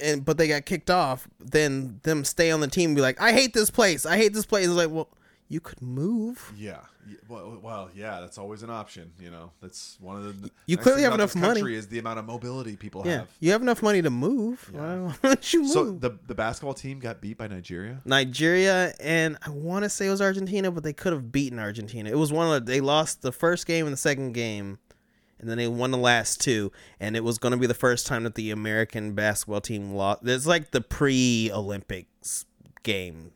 And 0.01 0.25
but 0.25 0.39
they 0.39 0.49
got 0.49 0.65
kicked 0.65 0.91
off. 0.91 1.29
Then 1.39 2.01
them 2.03 2.25
stay 2.25 2.51
on 2.51 2.61
the 2.61 2.67
team 2.69 2.91
and 2.91 2.97
be 2.97 3.03
like, 3.03 3.21
I 3.21 3.33
hate 3.33 3.55
this 3.55 3.71
place. 3.71 4.05
I 4.05 4.17
hate 4.17 4.33
this 4.33 4.47
place. 4.47 4.67
It's 4.67 4.75
like, 4.75 4.91
well, 4.91 5.09
you 5.51 5.61
could 5.61 5.81
move. 5.81 6.53
Yeah. 6.57 6.81
Well, 7.27 7.59
well, 7.63 7.89
yeah, 7.95 8.21
that's 8.21 8.37
always 8.37 8.63
an 8.63 8.69
option. 8.69 9.13
You 9.19 9.31
know, 9.31 9.51
that's 9.63 9.97
one 9.99 10.17
of 10.17 10.43
the. 10.43 10.51
You 10.67 10.77
clearly 10.77 11.03
have 11.03 11.15
enough 11.15 11.35
money. 11.35 11.61
Country 11.61 11.75
is 11.77 11.89
the 11.89 11.99
amount 11.99 12.19
of 12.19 12.27
mobility 12.27 12.77
people 12.77 13.03
Yeah, 13.07 13.13
have. 13.21 13.29
you 13.41 13.51
have 13.53 13.63
enough 13.63 13.83
money 13.83 14.03
to 14.03 14.11
move. 14.11 14.69
Why 14.73 15.15
don't 15.23 15.53
you 15.55 15.63
move? 15.63 15.71
So 15.71 15.91
the 15.93 16.19
the 16.27 16.35
basketball 16.35 16.75
team 16.75 16.99
got 16.99 17.21
beat 17.23 17.39
by 17.39 17.47
Nigeria. 17.49 18.03
Nigeria 18.05 18.93
and 19.01 19.39
I 19.47 19.49
want 19.51 19.85
to 19.85 19.89
say 19.89 20.07
it 20.07 20.11
was 20.11 20.21
Argentina, 20.21 20.71
but 20.71 20.83
they 20.83 20.93
could 20.93 21.15
have 21.15 21.33
beaten 21.33 21.59
Argentina. 21.59 22.11
It 22.11 22.19
was 22.19 22.31
one 22.33 22.47
of 22.55 22.67
the, 22.67 22.73
they 22.73 22.81
lost 22.83 23.23
the 23.23 23.33
first 23.33 23.67
game 23.67 23.87
and 23.87 23.93
the 23.95 23.97
second 23.99 24.33
game, 24.33 24.79
and 25.41 25.49
then 25.49 25.57
they 25.57 25.67
won 25.69 25.91
the 25.93 25.97
last 25.99 26.43
two. 26.43 26.71
And 27.01 27.17
it 27.17 27.25
was 27.25 27.39
going 27.39 27.53
to 27.53 27.59
be 27.59 27.67
the 27.67 27.73
first 27.73 28.07
time 28.07 28.25
that 28.25 28.35
the 28.35 28.51
American 28.51 29.15
basketball 29.15 29.63
team 29.63 29.95
lost. 29.95 30.21
It's 30.27 30.47
like 30.47 30.73
the 30.73 30.83
pre-Olympics 30.83 32.45
game. 32.83 33.33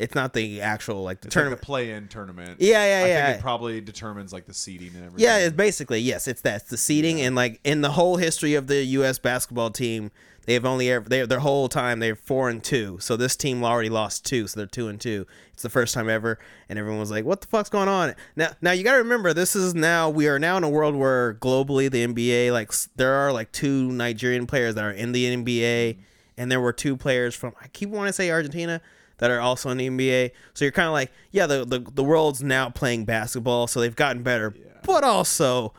It's 0.00 0.14
not 0.14 0.32
the 0.32 0.62
actual 0.62 1.02
like 1.02 1.20
the 1.20 1.26
It's 1.26 1.36
like 1.36 1.42
tournament. 1.42 1.62
a 1.62 1.66
play-in 1.66 2.08
tournament. 2.08 2.56
Yeah, 2.58 2.84
yeah, 2.84 3.04
I 3.04 3.08
yeah. 3.08 3.26
think 3.26 3.38
it 3.38 3.42
probably 3.42 3.80
determines 3.80 4.32
like 4.32 4.46
the 4.46 4.54
seeding 4.54 4.88
and 4.94 5.04
everything. 5.04 5.20
Yeah, 5.20 5.38
it's 5.38 5.54
basically 5.54 6.00
yes. 6.00 6.26
It's 6.26 6.40
that 6.42 6.62
it's 6.62 6.70
the 6.70 6.76
seeding 6.78 7.20
and 7.20 7.36
like 7.36 7.60
in 7.64 7.82
the 7.82 7.90
whole 7.90 8.16
history 8.16 8.54
of 8.54 8.66
the 8.66 8.82
U.S. 8.84 9.18
basketball 9.18 9.70
team, 9.70 10.10
they 10.46 10.54
have 10.54 10.64
only 10.64 10.90
ever 10.90 11.08
they 11.08 11.24
their 11.26 11.40
whole 11.40 11.68
time 11.68 12.00
they're 12.00 12.16
four 12.16 12.48
and 12.48 12.64
two. 12.64 12.98
So 13.00 13.16
this 13.16 13.36
team 13.36 13.62
already 13.62 13.90
lost 13.90 14.24
two, 14.24 14.46
so 14.46 14.58
they're 14.58 14.66
two 14.66 14.88
and 14.88 14.98
two. 14.98 15.26
It's 15.52 15.62
the 15.62 15.68
first 15.68 15.92
time 15.92 16.08
ever, 16.08 16.38
and 16.68 16.78
everyone 16.78 16.98
was 16.98 17.10
like, 17.10 17.26
"What 17.26 17.42
the 17.42 17.46
fuck's 17.46 17.68
going 17.68 17.88
on?" 17.88 18.14
Now, 18.36 18.52
now 18.62 18.72
you 18.72 18.82
got 18.82 18.92
to 18.92 18.98
remember 18.98 19.34
this 19.34 19.54
is 19.54 19.74
now 19.74 20.08
we 20.08 20.28
are 20.28 20.38
now 20.38 20.56
in 20.56 20.64
a 20.64 20.70
world 20.70 20.96
where 20.96 21.34
globally 21.34 21.90
the 21.90 22.06
NBA 22.06 22.52
like 22.52 22.72
there 22.96 23.12
are 23.12 23.32
like 23.32 23.52
two 23.52 23.92
Nigerian 23.92 24.46
players 24.46 24.74
that 24.76 24.84
are 24.84 24.90
in 24.90 25.12
the 25.12 25.26
NBA, 25.36 25.90
mm-hmm. 25.90 26.00
and 26.38 26.50
there 26.50 26.60
were 26.60 26.72
two 26.72 26.96
players 26.96 27.34
from 27.34 27.52
I 27.60 27.68
keep 27.68 27.90
wanting 27.90 28.08
to 28.08 28.14
say 28.14 28.30
Argentina 28.30 28.80
that 29.20 29.30
are 29.30 29.40
also 29.40 29.70
in 29.70 29.76
the 29.76 29.88
NBA. 29.88 30.32
So 30.54 30.64
you're 30.64 30.72
kind 30.72 30.88
of 30.88 30.92
like, 30.92 31.12
yeah, 31.30 31.46
the, 31.46 31.64
the 31.64 31.78
the 31.78 32.02
world's 32.02 32.42
now 32.42 32.70
playing 32.70 33.04
basketball, 33.04 33.66
so 33.66 33.80
they've 33.80 33.94
gotten 33.94 34.22
better. 34.22 34.52
But 34.82 35.04
also, 35.04 35.74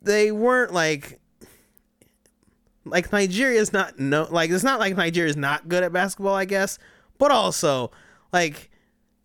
they 0.00 0.30
weren't 0.30 0.72
like 0.72 1.18
like 2.84 3.10
Nigeria's 3.10 3.72
not 3.72 3.98
no 3.98 4.28
like 4.30 4.50
it's 4.50 4.64
not 4.64 4.78
like 4.78 4.96
Nigeria's 4.96 5.36
not 5.36 5.68
good 5.68 5.82
at 5.82 5.92
basketball, 5.92 6.34
I 6.34 6.44
guess. 6.44 6.78
But 7.18 7.30
also, 7.30 7.90
like 8.32 8.70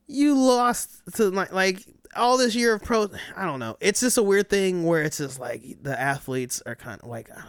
you 0.07 0.37
lost 0.37 1.01
to 1.15 1.29
like 1.29 1.51
like 1.51 1.85
all 2.15 2.37
this 2.37 2.55
year 2.55 2.75
of 2.75 2.81
pro. 2.81 3.09
I 3.35 3.45
don't 3.45 3.59
know. 3.59 3.77
It's 3.79 3.99
just 3.99 4.17
a 4.17 4.23
weird 4.23 4.49
thing 4.49 4.85
where 4.85 5.03
it's 5.03 5.17
just 5.17 5.39
like 5.39 5.63
the 5.81 5.99
athletes 5.99 6.61
are 6.65 6.75
kind 6.75 7.01
of 7.01 7.09
like, 7.09 7.29
uh, 7.29 7.41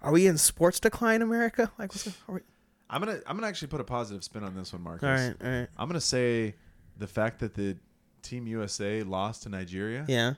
are 0.00 0.12
we 0.12 0.26
in 0.26 0.38
sports 0.38 0.80
decline, 0.80 1.22
America? 1.22 1.70
Like, 1.78 1.92
what's 1.92 2.08
are 2.28 2.36
we, 2.36 2.40
I'm 2.88 3.00
gonna 3.00 3.20
I'm 3.26 3.36
gonna 3.36 3.48
actually 3.48 3.68
put 3.68 3.80
a 3.80 3.84
positive 3.84 4.22
spin 4.24 4.44
on 4.44 4.54
this 4.54 4.72
one, 4.72 4.82
Marcus. 4.82 5.02
all 5.04 5.10
right, 5.10 5.34
all 5.42 5.60
right, 5.60 5.68
I'm 5.76 5.88
gonna 5.88 6.00
say 6.00 6.54
the 6.96 7.06
fact 7.06 7.40
that 7.40 7.54
the 7.54 7.76
Team 8.22 8.46
USA 8.46 9.02
lost 9.02 9.42
to 9.44 9.48
Nigeria. 9.48 10.04
yeah, 10.08 10.34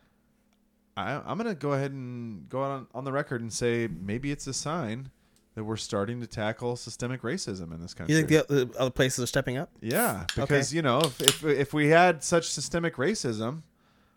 I, 0.96 1.20
I'm 1.26 1.36
gonna 1.36 1.54
go 1.54 1.72
ahead 1.72 1.92
and 1.92 2.48
go 2.48 2.62
out 2.64 2.70
on, 2.70 2.86
on 2.94 3.04
the 3.04 3.12
record 3.12 3.40
and 3.40 3.52
say 3.52 3.88
maybe 3.88 4.30
it's 4.30 4.46
a 4.46 4.54
sign 4.54 5.10
that 5.54 5.64
we're 5.64 5.76
starting 5.76 6.20
to 6.20 6.26
tackle 6.26 6.76
systemic 6.76 7.22
racism 7.22 7.74
in 7.74 7.80
this 7.80 7.92
country. 7.92 8.14
You 8.14 8.24
think 8.24 8.48
the, 8.48 8.66
the 8.66 8.78
other 8.78 8.90
places 8.90 9.24
are 9.24 9.26
stepping 9.26 9.56
up? 9.56 9.70
Yeah, 9.80 10.24
because 10.36 10.72
you 10.72 10.82
know, 10.82 11.00
if, 11.00 11.20
if 11.20 11.44
if 11.44 11.74
we 11.74 11.88
had 11.88 12.22
such 12.22 12.48
systemic 12.48 12.96
racism, 12.96 13.62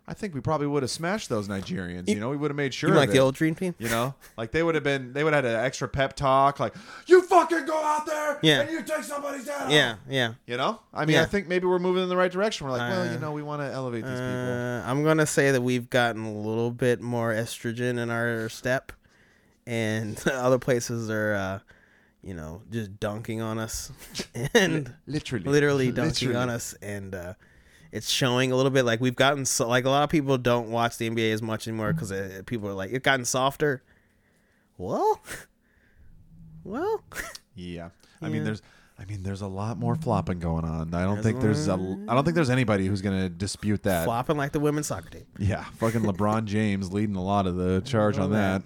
I 0.08 0.13
think 0.13 0.34
we 0.34 0.41
probably 0.41 0.67
would 0.67 0.84
have 0.84 0.89
smashed 0.89 1.29
those 1.29 1.48
Nigerians. 1.48 2.10
You 2.10 2.20
know, 2.20 2.29
we 2.29 2.36
would 2.36 2.50
have 2.51 2.55
made 2.58 2.74
sure. 2.74 2.89
You 2.89 2.93
mean 2.96 3.00
like 3.01 3.12
the 3.12 3.20
old 3.20 3.36
Dream 3.36 3.55
Team? 3.55 3.75
You 3.79 3.88
know, 3.88 4.13
like 4.36 4.51
they 4.51 4.62
would 4.63 4.75
have 4.75 4.84
been, 4.84 5.13
they 5.13 5.24
would 5.24 5.34
have 5.34 5.46
had 5.46 5.53
an 5.55 5.63
extra 5.63 5.88
pep 5.88 6.15
talk, 6.15 6.60
like 6.60 6.74
"You 7.08 7.22
fucking 7.22 7.65
go 7.65 7.81
out 7.81 8.05
there 8.05 8.38
Yeah. 8.41 8.62
and 8.62 8.72
you 8.72 8.81
take 8.84 9.03
somebody's 9.03 9.46
dad." 9.46 9.67
off." 9.67 9.72
Yeah, 9.72 9.96
yeah. 10.10 10.34
You 10.48 10.58
know, 10.58 10.79
I 10.93 11.05
mean, 11.05 11.15
Yeah. 11.15 11.22
I 11.22 11.25
think 11.25 11.48
maybe 11.48 11.65
we're 11.67 11.79
moving 11.79 12.03
in 12.03 12.10
the 12.10 12.17
right 12.17 12.31
direction. 12.31 12.65
We're 12.67 12.74
like, 12.74 12.89
well, 12.91 13.08
Uh, 13.10 13.13
you 13.13 13.20
know, 13.20 13.31
we 13.31 13.43
want 13.43 13.62
to 13.62 13.67
elevate 13.72 14.03
these 14.03 14.12
people. 14.20 14.25
Uh, 14.25 14.81
I'm 14.89 15.03
gonna 15.03 15.25
say 15.27 15.51
that 15.51 15.62
we've 15.62 15.89
gotten 15.89 16.25
a 16.25 16.34
little 16.34 16.72
bit 16.72 17.00
more 17.00 17.31
estrogen 17.31 17.98
in 17.98 18.10
our 18.10 18.50
step, 18.50 18.91
and 19.65 20.22
other 20.27 20.60
places 20.60 21.10
are, 21.10 21.34
uh, 21.36 21.60
you 22.24 22.34
know, 22.34 22.63
just 22.70 23.00
dunking 23.00 23.39
on 23.41 23.60
us, 23.60 23.91
and 24.53 24.93
Literally, 25.08 25.46
literally 25.46 25.91
dunking 25.91 26.29
Literally. 26.29 26.36
on 26.36 26.50
us, 26.50 26.74
and 26.81 27.15
uh, 27.15 27.34
it's 27.91 28.10
showing 28.10 28.51
a 28.51 28.55
little 28.55 28.71
bit. 28.71 28.86
Like 28.86 29.01
we've 29.01 29.15
gotten 29.15 29.45
so 29.45 29.67
like 29.67 29.86
a 29.86 29.89
lot 29.89 30.03
of 30.03 30.10
people 30.10 30.38
don't 30.38 30.69
watch 30.69 30.98
the 30.98 31.10
NBA 31.10 31.33
as 31.33 31.41
much 31.41 31.67
anymore 31.67 31.89
mm-hmm. 31.89 31.95
because 31.95 32.12
uh, 32.12 32.41
people 32.45 32.69
are 32.69 32.74
like 32.74 32.91
it's 32.91 33.03
gotten 33.03 33.25
softer. 33.25 33.83
Well, 34.77 35.21
well, 36.63 37.03
Yeah, 37.55 37.89
I 38.21 38.29
mean, 38.29 38.43
there's, 38.43 38.62
I 38.98 39.05
mean, 39.05 39.24
there's 39.24 39.41
a 39.41 39.48
lot 39.48 39.77
more 39.77 39.95
flopping 39.95 40.39
going 40.39 40.63
on. 40.63 40.93
I 40.93 41.03
don't 41.03 41.15
There's 41.15 41.25
think 41.25 41.41
there's 41.41 41.67
a, 41.67 41.75
lot- 41.75 42.15
don't 42.15 42.24
think 42.24 42.36
there's 42.36 42.50
anybody 42.50 42.88
who's 42.88 43.01
gonna 43.01 43.29
dispute 43.29 43.83
that. 43.83 44.05
flopping 44.05 44.38
like 44.38 44.51
the 44.51 44.60
women's 44.60 44.88
soccer 44.88 45.10
team. 45.10 45.25
Yeah, 45.38 45.63
fucking 45.77 46.01
LeBron 46.01 46.45
James 46.45 46.91
leading 46.91 47.15
a 47.15 47.24
lot 47.24 47.48
of 47.48 47.55
the 47.55 47.81
charge 47.81 48.17
on 48.17 48.31
that. 48.31 48.63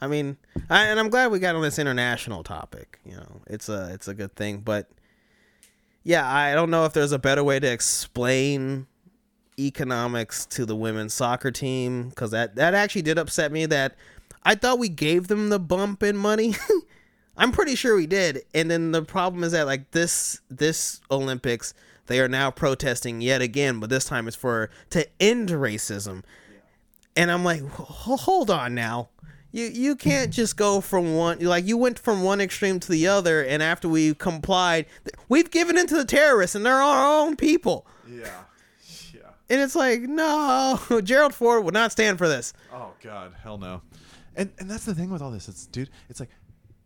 I 0.00 0.08
mean, 0.08 0.36
I, 0.68 0.86
and 0.86 0.98
I'm 0.98 1.10
glad 1.10 1.30
we 1.30 1.38
got 1.38 1.54
on 1.54 1.62
this 1.62 1.78
international 1.78 2.42
topic. 2.42 2.98
You 3.04 3.16
know, 3.16 3.40
it's 3.46 3.68
a 3.68 3.92
it's 3.92 4.08
a 4.08 4.14
good 4.14 4.34
thing, 4.34 4.58
but 4.58 4.90
yeah, 6.04 6.28
I 6.28 6.54
don't 6.54 6.70
know 6.70 6.84
if 6.84 6.92
there's 6.92 7.12
a 7.12 7.18
better 7.18 7.44
way 7.44 7.60
to 7.60 7.70
explain 7.70 8.86
economics 9.58 10.46
to 10.46 10.64
the 10.64 10.74
women's 10.74 11.14
soccer 11.14 11.50
team 11.50 12.08
because 12.08 12.30
that 12.30 12.56
that 12.56 12.74
actually 12.74 13.02
did 13.02 13.18
upset 13.18 13.52
me. 13.52 13.66
That 13.66 13.94
I 14.42 14.54
thought 14.54 14.78
we 14.78 14.88
gave 14.88 15.28
them 15.28 15.48
the 15.48 15.58
bump 15.60 16.02
in 16.02 16.16
money. 16.16 16.54
I'm 17.36 17.52
pretty 17.52 17.76
sure 17.76 17.96
we 17.96 18.06
did, 18.06 18.42
and 18.54 18.70
then 18.70 18.92
the 18.92 19.02
problem 19.02 19.44
is 19.44 19.52
that 19.52 19.66
like 19.66 19.90
this 19.92 20.40
this 20.50 21.00
Olympics 21.10 21.74
they 22.06 22.20
are 22.20 22.28
now 22.28 22.50
protesting 22.50 23.20
yet 23.20 23.40
again, 23.40 23.80
but 23.80 23.90
this 23.90 24.04
time 24.04 24.26
it's 24.26 24.36
for 24.36 24.70
to 24.90 25.06
end 25.20 25.50
racism. 25.50 26.22
And 27.16 27.30
I'm 27.30 27.44
like, 27.44 27.62
hold 27.62 28.50
on 28.50 28.74
now. 28.74 29.10
You 29.52 29.66
you 29.66 29.94
can't 29.96 30.30
just 30.30 30.56
go 30.56 30.80
from 30.80 31.14
one 31.14 31.38
like 31.40 31.66
you 31.66 31.76
went 31.76 31.98
from 31.98 32.22
one 32.22 32.40
extreme 32.40 32.80
to 32.80 32.90
the 32.90 33.06
other, 33.06 33.42
and 33.44 33.62
after 33.62 33.88
we 33.88 34.14
complied, 34.14 34.86
we've 35.28 35.50
given 35.50 35.76
in 35.78 35.86
to 35.88 35.94
the 35.96 36.04
terrorists, 36.06 36.56
and 36.56 36.64
they're 36.64 36.80
our 36.82 37.20
own 37.22 37.36
people. 37.36 37.86
Yeah, 38.08 38.30
yeah. 39.14 39.20
And 39.50 39.60
it's 39.60 39.74
like, 39.76 40.00
no, 40.02 40.80
Gerald 41.04 41.34
Ford 41.34 41.64
would 41.64 41.74
not 41.74 41.92
stand 41.92 42.16
for 42.18 42.28
this. 42.28 42.54
Oh 42.72 42.92
God, 43.02 43.34
hell 43.42 43.58
no. 43.58 43.82
And 44.34 44.50
and 44.58 44.70
that's 44.70 44.86
the 44.86 44.94
thing 44.94 45.10
with 45.10 45.20
all 45.20 45.30
this. 45.30 45.48
It's 45.48 45.66
dude. 45.66 45.90
It's 46.08 46.18
like, 46.18 46.30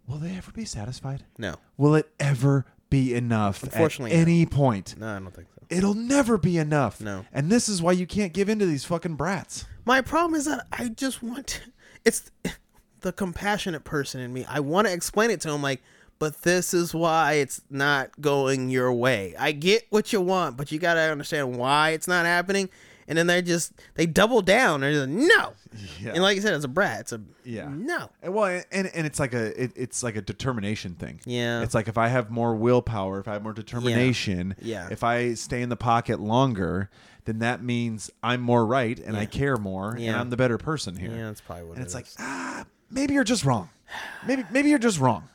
will 0.09 0.19
they 0.19 0.37
ever 0.37 0.51
be 0.51 0.65
satisfied? 0.65 1.25
No, 1.39 1.55
Will 1.77 1.95
it 1.95 2.11
ever 2.19 2.67
be 2.91 3.15
enough? 3.15 3.63
Unfortunately, 3.63 4.11
at 4.13 4.17
no. 4.17 4.23
any 4.23 4.45
point, 4.47 4.97
no, 4.99 5.07
I 5.17 5.19
don't 5.21 5.33
think 5.33 5.47
so. 5.55 5.63
it'll 5.71 5.95
never 5.95 6.37
be 6.37 6.59
enough. 6.59 7.01
No. 7.01 7.25
And 7.33 7.51
this 7.51 7.69
is 7.69 7.81
why 7.81 7.93
you 7.93 8.07
can't 8.09 8.33
give 8.33 8.49
in 8.49 8.59
to 8.59 8.67
these 8.67 8.85
fucking 8.85 9.15
brats. 9.15 9.67
My 9.85 10.01
problem 10.01 10.35
is 10.35 10.47
that 10.47 10.67
I 10.73 10.89
just 10.89 11.23
want 11.23 11.47
to, 11.49 11.61
it's 12.07 12.31
the 13.01 13.13
compassionate 13.13 13.85
person 13.85 14.21
in 14.21 14.33
me. 14.33 14.45
I 14.49 14.61
want 14.61 14.87
to 14.87 14.93
explain 14.93 15.31
it 15.31 15.41
to 15.43 15.51
him 15.51 15.61
like, 15.63 15.83
but 16.19 16.41
this 16.43 16.73
is 16.73 16.95
why 16.95 17.35
it's 17.35 17.61
not 17.69 18.19
going 18.21 18.71
your 18.71 18.91
way. 18.93 19.35
I 19.39 19.53
get 19.53 19.85
what 19.91 20.13
you 20.15 20.21
want, 20.23 20.57
but 20.57 20.73
you 20.73 20.79
got 20.79 20.95
to 20.95 21.01
understand 21.01 21.57
why 21.59 21.91
it's 21.91 22.09
not 22.09 22.25
happening. 22.25 22.71
And 23.09 23.17
then 23.17 23.29
they 23.29 23.41
just 23.43 23.73
they 23.95 24.07
double 24.07 24.43
down. 24.43 24.81
They're 24.81 25.07
like, 25.07 25.09
no. 25.09 25.53
Yeah. 26.03 26.13
And 26.15 26.23
like 26.23 26.35
you 26.35 26.43
said, 26.43 26.55
it's 26.55 26.65
a 26.65 26.69
brat. 26.69 27.01
It's 27.03 27.13
a 27.13 27.21
Yeah. 27.45 27.69
no. 27.71 28.11
And 28.21 28.35
well, 28.35 28.63
and 28.73 28.89
and 28.89 29.07
it's 29.07 29.21
like 29.21 29.33
a 29.33 29.63
it, 29.63 29.73
it's 29.77 30.03
like 30.03 30.17
a 30.17 30.23
determination 30.23 30.95
thing. 30.95 31.21
Yeah. 31.25 31.63
It's 31.63 31.73
like 31.75 31.87
if 31.87 31.99
I 31.99 32.09
have 32.09 32.31
more 32.31 32.57
willpower, 32.57 33.21
if 33.21 33.29
I 33.29 33.35
have 33.35 33.45
more 33.45 33.53
determination, 33.53 34.57
Yeah. 34.61 34.89
if 34.91 35.05
I 35.05 35.35
stay 35.35 35.63
in 35.63 35.69
the 35.69 35.77
pocket 35.77 36.19
longer, 36.19 36.91
then 37.27 37.41
that 37.41 37.63
means 37.63 38.11
I'm 38.23 38.41
more 38.41 38.65
right 38.65 38.99
and 38.99 39.17
I 39.17 39.27
care 39.27 39.57
more 39.59 39.91
and 39.93 40.01
Yeah. 40.01 40.19
I'm 40.21 40.31
the 40.31 40.37
better 40.37 40.57
person 40.59 40.97
here. 40.97 41.11
Yeah, 41.11 41.27
that's 41.27 41.41
probably 41.43 41.65
what 41.65 41.79
it 41.79 41.87
is. 41.87 41.95
And 41.95 42.03
it 42.03 42.07
it's 42.07 42.19
like 42.19 42.27
ah, 42.27 42.65
maybe 42.91 43.13
you're 43.15 43.25
just 43.25 43.45
wrong. 43.45 43.69
Maybe 44.27 44.45
maybe 44.51 44.71
you're 44.71 44.79
just 44.79 44.99
wrong. 44.99 45.29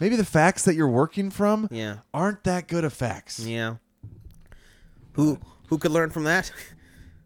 Maybe 0.00 0.16
the 0.16 0.24
facts 0.26 0.64
that 0.64 0.74
you're 0.74 0.88
working 0.90 1.30
from 1.30 1.68
Yeah. 1.70 1.98
aren't 2.12 2.44
that 2.44 2.68
good 2.68 2.84
of 2.84 2.92
facts. 2.92 3.38
Yeah. 3.38 3.76
Who 5.12 5.38
who 5.68 5.78
could 5.78 5.90
learn 5.92 6.10
from 6.10 6.24
that? 6.24 6.50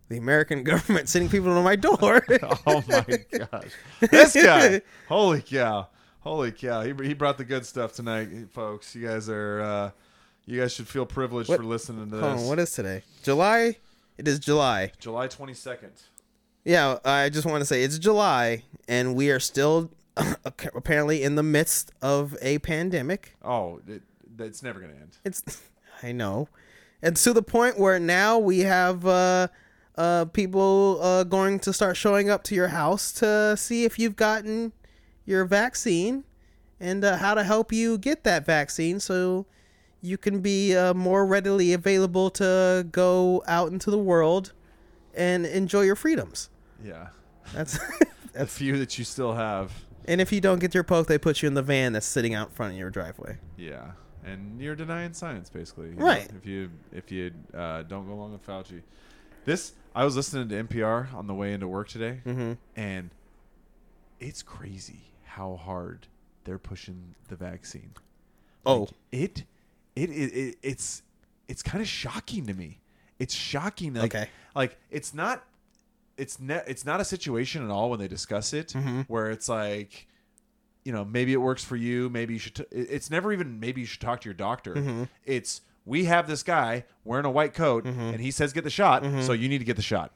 The 0.09 0.17
American 0.19 0.65
government 0.73 1.09
sending 1.09 1.31
people 1.31 1.55
to 1.55 1.63
my 1.63 1.77
door. 1.77 2.27
Oh 2.67 2.83
my 2.89 3.05
gosh. 3.39 3.71
This 4.01 4.35
guy. 4.35 4.83
Holy 5.09 5.41
cow. 5.41 5.87
Holy 6.19 6.51
cow. 6.51 6.83
He, 6.83 6.93
he 7.07 7.15
brought 7.15 7.39
the 7.39 7.45
good 7.45 7.65
stuff 7.65 7.93
tonight, 7.93 8.29
folks. 8.51 8.97
You 8.97 9.07
guys 9.07 9.29
are 9.29 9.61
uh 9.61 9.91
you 10.47 10.61
guys 10.61 10.73
should 10.73 10.89
feel 10.89 11.07
privileged 11.07 11.49
What- 11.49 11.59
for 11.59 11.65
listening 11.65 12.11
to 12.11 12.17
this. 12.17 12.25
On, 12.25 12.45
what 12.49 12.59
is 12.59 12.73
today? 12.73 13.05
July? 13.23 13.77
It 14.21 14.29
is 14.29 14.39
July. 14.39 14.93
July 14.99 15.29
22nd. 15.29 16.03
Yeah, 16.63 16.99
I 17.07 17.31
just 17.31 17.47
want 17.47 17.63
to 17.63 17.65
say 17.65 17.85
it's 17.85 17.99
July, 17.99 18.65
and 18.87 19.15
we 19.15 19.31
are 19.31 19.41
still 19.41 19.93
apparently 20.45 21.23
in 21.23 21.37
the 21.37 21.43
midst 21.43 21.91
of 22.03 22.37
a 22.43 22.59
pandemic. 22.59 23.35
Oh, 23.43 23.81
it, 23.89 24.03
it's 24.39 24.63
never 24.63 24.79
going 24.79 24.93
to 24.93 25.01
end. 25.01 25.17
It's, 25.25 25.43
I 26.03 26.13
know, 26.13 26.51
and 27.01 27.17
to 27.17 27.33
the 27.33 27.43
point 27.43 27.79
where 27.79 27.99
now 27.99 28.37
we 28.37 28.59
have 28.59 29.07
uh, 29.07 29.49
uh, 29.97 30.27
people 30.27 30.99
uh, 31.01 31.25
going 31.25 31.59
to 31.61 31.73
start 31.73 31.97
showing 31.97 32.29
up 32.29 32.43
to 32.45 32.55
your 32.55 32.69
house 32.69 33.13
to 33.13 33.57
see 33.57 33.85
if 33.85 33.99
you've 33.99 34.17
gotten 34.17 34.75
your 35.25 35.47
vaccine 35.47 36.25
and 36.79 37.03
uh, 37.07 37.17
how 37.17 37.33
to 37.33 37.43
help 37.43 37.73
you 37.73 37.97
get 37.97 38.25
that 38.25 38.45
vaccine 38.45 39.01
so 39.01 39.47
you 40.03 40.17
can 40.19 40.41
be 40.41 40.77
uh, 40.77 40.95
more 40.95 41.27
readily 41.27 41.73
available 41.73 42.31
to 42.31 42.87
go 42.91 43.43
out 43.47 43.71
into 43.73 43.91
the 43.91 43.99
world 43.99 44.53
and 45.15 45.45
enjoy 45.47 45.83
your 45.83 45.97
freedoms. 45.97 46.51
Yeah. 46.85 47.09
That's 47.53 47.79
The 48.33 48.47
few 48.47 48.79
that 48.79 48.97
you 48.99 49.05
still 49.05 49.35
have. 49.35 49.73
and 50.07 50.21
if 50.21 50.33
you 50.33 50.41
don't 50.41 50.61
get 50.61 50.73
your 50.75 50.85
poke, 50.85 51.07
they 51.09 51.19
put 51.19 51.43
you 51.43 51.49
in 51.49 51.55
the 51.55 51.63
van 51.63 51.93
that's 51.93 52.07
sitting 52.07 52.33
out 52.35 52.53
front 52.53 52.73
of 52.73 52.79
your 52.79 52.91
driveway. 52.91 53.39
Yeah. 53.57 53.93
And 54.25 54.61
you're 54.61 54.77
denying 54.77 55.13
science 55.15 55.51
basically. 55.51 55.91
Right. 55.91 56.29
if 56.37 56.47
you 56.47 56.71
if 56.93 57.11
you 57.11 57.33
uh, 57.55 57.83
don't 57.83 58.07
go 58.07 58.13
along 58.13 58.33
with 58.33 58.47
Fauci. 58.47 58.83
This 59.47 59.73
I 59.95 60.05
was 60.05 60.15
listening 60.15 60.49
to 60.51 60.63
NPR 60.65 61.13
on 61.15 61.27
the 61.27 61.35
way 61.35 61.53
into 61.53 61.67
work 61.67 61.89
today 61.89 62.21
Mm-hmm. 62.25 62.53
and 62.77 63.11
it's 64.21 64.43
crazy 64.43 65.13
how 65.25 65.57
hard 65.57 66.07
they're 66.45 66.59
pushing 66.59 67.15
the 67.29 67.37
vaccine. 67.37 67.93
Oh, 68.67 68.81
Like, 68.81 68.91
it, 69.13 69.45
it, 69.97 70.11
it, 70.11 70.33
it 70.33 70.57
it's 70.63 71.03
it's 71.49 71.63
kind 71.63 71.83
of 71.83 71.89
shocking 71.89 72.47
to 72.47 72.55
me. 72.55 72.81
It's 73.19 73.35
shocking. 73.35 73.95
Like, 73.95 74.15
Okay. 74.15 74.29
Like 74.55 74.79
it's 74.91 75.13
not. 75.15 75.45
It's 76.17 76.39
ne- 76.39 76.63
It's 76.67 76.85
not 76.85 77.01
a 77.01 77.05
situation 77.05 77.65
at 77.65 77.71
all 77.71 77.91
when 77.91 77.99
they 77.99 78.09
discuss 78.09 78.53
it 78.53 78.69
Mm-hmm. 78.69 79.03
where 79.09 79.31
it's 79.31 79.49
like, 79.49 80.07
you 80.85 80.93
know, 80.93 81.05
maybe 81.05 81.33
it 81.33 81.39
works 81.39 81.65
for 81.65 81.77
you. 81.77 82.09
Maybe 82.11 82.35
you 82.35 82.39
should. 82.39 82.57
T- 82.57 82.65
it's 82.71 83.11
never 83.11 83.33
even. 83.33 83.59
Maybe 83.61 83.81
you 83.81 83.87
should 83.87 84.01
talk 84.01 84.21
to 84.23 84.25
your 84.29 84.35
doctor. 84.35 84.75
Mm-hmm. 84.75 85.05
It's 85.25 85.63
we 85.87 86.05
have 86.05 86.29
this 86.29 86.43
guy 86.43 86.85
wearing 87.05 87.25
a 87.25 87.31
white 87.31 87.55
coat 87.55 87.85
and 87.87 88.21
he 88.21 88.31
says 88.31 88.53
get 88.53 88.65
the 88.65 88.71
shot, 88.71 89.03
Mm-hmm. 89.03 89.23
so 89.23 89.33
you 89.33 89.49
need 89.49 89.59
to 89.59 89.65
get 89.65 89.77
the 89.77 89.83
shot. 89.83 90.13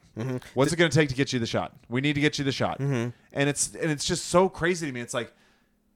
What's 0.53 0.71
it 0.71 0.75
going 0.77 0.91
to 0.91 0.95
take 0.95 1.09
to 1.09 1.15
get 1.15 1.33
you 1.33 1.39
the 1.39 1.47
shot? 1.47 1.73
We 1.89 2.01
need 2.01 2.13
to 2.13 2.21
get 2.21 2.37
you 2.37 2.45
the 2.45 2.51
shot. 2.51 2.79
Mm-hmm. 2.79 3.09
And 3.33 3.49
it's 3.49 3.73
and 3.75 3.91
it's 3.91 4.05
just 4.05 4.25
so 4.25 4.47
crazy 4.47 4.85
to 4.85 4.91
me. 4.93 5.01
It's 5.01 5.13
like 5.13 5.33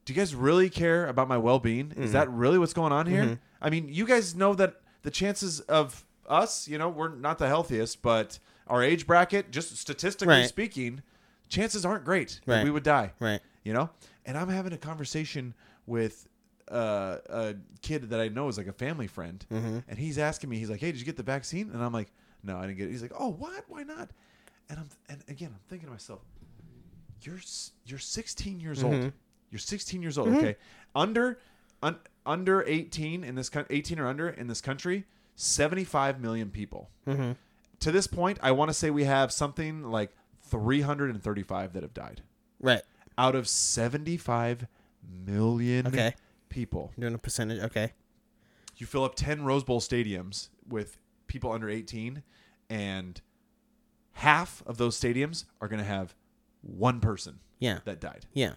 do 0.06 0.14
you 0.14 0.18
guys 0.18 0.34
really 0.36 0.70
care 0.70 1.08
about 1.08 1.28
my 1.28 1.38
well-being 1.38 1.90
Mm-hmm. 1.90 2.04
is 2.04 2.12
that 2.14 2.30
really 2.30 2.58
what's 2.58 2.74
going 2.74 2.92
on 2.92 3.06
here 3.08 3.40
i 3.62 3.70
mean 3.70 3.88
you 3.90 4.06
guys 4.06 4.36
know 4.36 4.54
that 4.56 4.82
the 5.04 5.12
chances 5.12 5.60
of 5.62 6.06
us 6.28 6.68
you 6.68 6.78
know 6.78 6.90
we're 6.90 7.14
not 7.16 7.38
the 7.38 7.48
healthiest 7.48 8.02
but 8.02 8.40
our 8.68 8.84
age 8.84 9.06
bracket 9.08 9.52
just 9.52 9.76
statistically 9.78 10.34
Right. 10.36 10.48
speaking 10.48 11.02
chances 11.48 11.86
aren't 11.86 12.06
great 12.06 12.40
that 12.46 12.56
Right. 12.58 12.64
we 12.64 12.72
would 12.72 12.84
die 12.84 13.12
Right. 13.20 13.42
you 13.64 13.74
know 13.74 13.90
and 14.26 14.38
i'm 14.38 14.50
having 14.50 14.74
a 14.74 14.78
conversation 14.78 15.54
with 15.88 16.28
uh, 16.72 17.18
a 17.30 17.56
kid 17.82 18.10
that 18.12 18.20
i 18.20 18.28
know 18.28 18.48
is 18.48 18.58
like 18.58 18.68
a 18.68 18.74
family 18.74 19.08
friend 19.08 19.44
Mm-hmm. 19.52 19.80
and 19.88 19.98
he's 20.00 20.18
asking 20.20 20.50
me 20.52 20.58
he's 20.60 20.70
like 20.70 20.80
hey 20.80 20.92
did 20.92 21.00
you 21.00 21.06
get 21.06 21.18
the 21.18 21.24
vaccine 21.24 21.72
and 21.74 21.84
i'm 21.84 21.94
like 21.94 22.12
no 22.44 22.58
i 22.58 22.62
didn't 22.62 22.78
get 22.78 22.88
it 22.88 22.92
he's 22.92 23.02
like 23.02 23.14
oh 23.20 23.32
what 23.32 23.64
why 23.68 23.82
not 23.84 24.10
and 24.70 24.78
i'm 24.80 24.90
and 25.10 25.24
again 25.28 25.50
i'm 25.52 25.60
thinking 25.68 25.88
to 25.88 25.92
myself 25.92 26.22
you're 27.24 27.38
s- 27.38 27.72
you're 27.86 28.00
16 28.00 28.60
years 28.60 28.84
Mm-hmm. 28.84 29.04
old. 29.04 29.14
You're 29.52 29.60
16 29.60 30.02
years 30.02 30.18
old. 30.18 30.30
Okay, 30.30 30.56
under 30.96 31.40
un, 31.82 31.98
under 32.26 32.64
18 32.68 33.24
in 33.24 33.36
this 33.36 33.50
coun 33.50 33.66
18 33.70 34.00
or 34.00 34.08
under 34.08 34.30
in 34.30 34.48
this 34.48 34.62
country, 34.62 35.06
75 35.36 36.20
million 36.22 36.50
people. 36.50 36.90
Mm-hmm. 37.08 37.32
To 37.82 37.92
this 37.92 38.08
point, 38.08 38.38
I 38.44 38.52
want 38.52 38.70
to 38.70 38.74
say 38.74 38.90
we 38.90 39.06
have 39.06 39.32
something 39.32 39.84
like 39.84 40.12
335 40.44 41.74
that 41.74 41.84
have 41.84 41.94
died 41.94 42.22
Right. 42.60 42.82
out 43.18 43.36
of 43.36 43.48
75 43.48 44.68
million 45.26 45.88
Okay. 45.88 46.14
people. 46.50 46.92
You're 46.98 47.04
doing 47.10 47.16
a 47.16 47.20
percentage. 47.20 47.62
Okay. 47.64 47.94
You 48.78 48.86
fill 48.86 49.04
up 49.04 49.16
10 49.16 49.44
Rose 49.44 49.64
Bowl 49.64 49.80
stadiums 49.82 50.50
with 50.68 50.98
people 51.28 51.52
under 51.52 51.70
18 51.70 52.24
and 52.70 53.22
half 54.14 54.62
of 54.66 54.78
those 54.78 55.00
stadiums 55.00 55.46
are 55.62 55.68
going 55.68 55.80
to 55.80 55.86
have 55.86 56.14
one 56.62 57.00
person 57.00 57.40
Yeah. 57.60 57.80
that 57.86 58.00
died. 58.02 58.26
Yeah. 58.34 58.54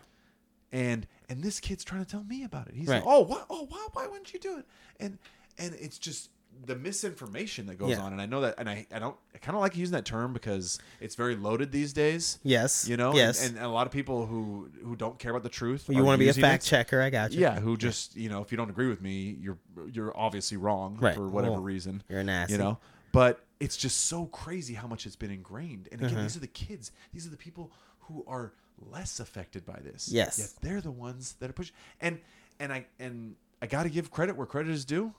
And 0.72 1.06
and 1.28 1.42
this 1.42 1.60
kid's 1.60 1.84
trying 1.84 2.04
to 2.04 2.10
tell 2.10 2.24
me 2.24 2.42
about 2.44 2.68
it. 2.68 2.74
He's 2.74 2.88
Right. 2.88 2.96
like, 3.04 3.06
"Oh, 3.06 3.20
what? 3.20 3.46
Oh, 3.50 3.66
why? 3.68 3.86
Why 3.92 4.06
wouldn't 4.06 4.32
you 4.32 4.40
do 4.40 4.58
it?" 4.58 4.66
And 4.98 5.18
and 5.58 5.74
it's 5.74 5.98
just 5.98 6.30
the 6.66 6.76
misinformation 6.76 7.66
that 7.66 7.76
goes 7.76 7.90
Yeah. 7.90 8.02
on. 8.02 8.12
And 8.12 8.20
I 8.20 8.26
know 8.26 8.42
that, 8.42 8.54
and 8.58 8.68
I 8.68 8.86
I 8.92 8.98
don't 8.98 9.16
I 9.34 9.38
kind 9.38 9.56
of 9.56 9.60
like 9.62 9.76
using 9.76 9.92
that 9.92 10.04
term 10.04 10.32
because 10.32 10.78
it's 11.00 11.14
very 11.14 11.34
loaded 11.34 11.72
these 11.72 11.92
days. 11.92 12.38
Yes. 12.42 12.86
You 12.86 12.96
know, 12.96 13.14
Yes. 13.14 13.44
and, 13.46 13.56
and 13.56 13.64
a 13.64 13.68
lot 13.70 13.86
of 13.86 13.92
people 13.92 14.26
who 14.26 14.70
who 14.84 14.94
don't 14.96 15.18
care 15.18 15.30
about 15.30 15.42
the 15.42 15.48
truth. 15.48 15.86
you 15.88 16.04
want 16.04 16.18
to 16.18 16.24
be 16.24 16.28
a 16.28 16.34
fact 16.34 16.64
it. 16.64 16.68
checker? 16.68 17.00
I 17.00 17.10
got 17.10 17.32
you. 17.32 17.40
Yeah, 17.40 17.58
who 17.60 17.76
just 17.76 18.16
you 18.16 18.28
know, 18.28 18.42
if 18.42 18.50
you 18.52 18.56
don't 18.56 18.70
agree 18.70 18.88
with 18.88 19.00
me, 19.00 19.36
you're 19.40 19.58
you're 19.90 20.16
obviously 20.16 20.56
wrong 20.56 20.98
Right. 21.00 21.14
for 21.14 21.28
whatever 21.28 21.54
Well, 21.54 21.62
reason. 21.62 22.02
you're 22.08 22.20
an 22.20 22.28
ass. 22.28 22.50
You 22.50 22.58
know, 22.58 22.78
but 23.12 23.44
it's 23.60 23.76
just 23.76 24.06
so 24.06 24.26
crazy 24.26 24.74
how 24.74 24.86
much 24.86 25.06
it's 25.06 25.16
been 25.16 25.30
ingrained. 25.30 25.88
And 25.92 26.00
Uh-huh. 26.02 26.12
again, 26.12 26.22
these 26.24 26.36
are 26.36 26.40
the 26.40 26.46
kids. 26.48 26.92
These 27.12 27.26
are 27.26 27.30
the 27.30 27.36
people 27.36 27.72
who 28.00 28.24
are 28.26 28.52
less 28.90 29.20
affected 29.20 29.64
by 29.64 29.78
this. 29.82 30.08
Yes. 30.10 30.38
Yet 30.38 30.50
they're 30.62 30.80
the 30.80 30.90
ones 30.90 31.34
that 31.40 31.50
are 31.50 31.52
pushing. 31.52 31.74
And 32.00 32.18
and 32.60 32.72
I 32.72 32.86
and 32.98 33.34
I 33.60 33.66
got 33.66 33.84
to 33.84 33.88
give 33.90 34.10
credit 34.10 34.36
where 34.36 34.46
credit 34.46 34.70
is 34.72 34.84
due. 34.84 35.12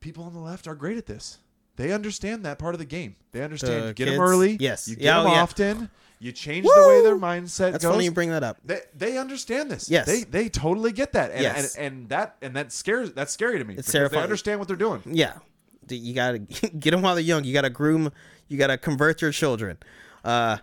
People 0.00 0.24
on 0.24 0.32
the 0.34 0.40
left 0.40 0.66
are 0.68 0.74
great 0.74 0.96
at 0.98 1.06
this. 1.06 1.38
They 1.76 1.92
understand 1.92 2.44
that 2.46 2.58
part 2.58 2.74
of 2.74 2.78
the 2.78 2.84
game. 2.86 3.16
They 3.32 3.42
understand 3.42 3.82
The 3.82 3.88
you 3.88 3.92
get 3.94 4.04
them 4.06 4.20
early. 4.20 4.56
Yes. 4.60 4.88
You 4.88 4.96
get 4.96 5.04
Yeah, 5.04 5.18
them 5.18 5.26
oh, 5.26 5.34
yeah. 5.34 5.42
often. 5.42 5.90
You 6.18 6.32
change 6.32 6.64
the 6.64 6.84
way 6.88 7.02
their 7.02 7.16
mindset 7.18 7.72
That's 7.72 7.84
goes. 7.84 7.92
funny 7.92 8.04
you 8.06 8.10
bring 8.10 8.30
that 8.30 8.42
up. 8.42 8.56
They 8.64 8.80
they 8.96 9.18
understand 9.18 9.70
this. 9.70 9.90
Yes. 9.90 10.06
They 10.06 10.22
they 10.24 10.48
totally 10.48 10.92
get 10.92 11.12
that. 11.12 11.30
And, 11.32 11.42
Yes. 11.42 11.74
and 11.76 11.86
and 11.98 12.08
that 12.08 12.36
and 12.40 12.56
that 12.56 12.72
scares 12.72 13.12
that's 13.12 13.32
scary 13.32 13.58
to 13.58 13.64
me. 13.64 13.74
It's 13.74 13.92
because 13.92 14.10
They 14.10 14.22
understand 14.22 14.58
what 14.58 14.68
they're 14.68 14.76
doing. 14.78 15.02
Yeah. 15.04 15.34
You 15.88 16.14
gotta 16.14 16.38
get 16.78 16.92
them 16.92 17.02
while 17.02 17.14
they're 17.14 17.22
young. 17.24 17.44
You 17.44 17.52
gotta 17.52 17.68
groom. 17.70 18.10
You 18.48 18.56
gotta 18.56 18.78
convert 18.78 19.20
your 19.20 19.32
children. 19.32 19.76
Uh, 20.24 20.56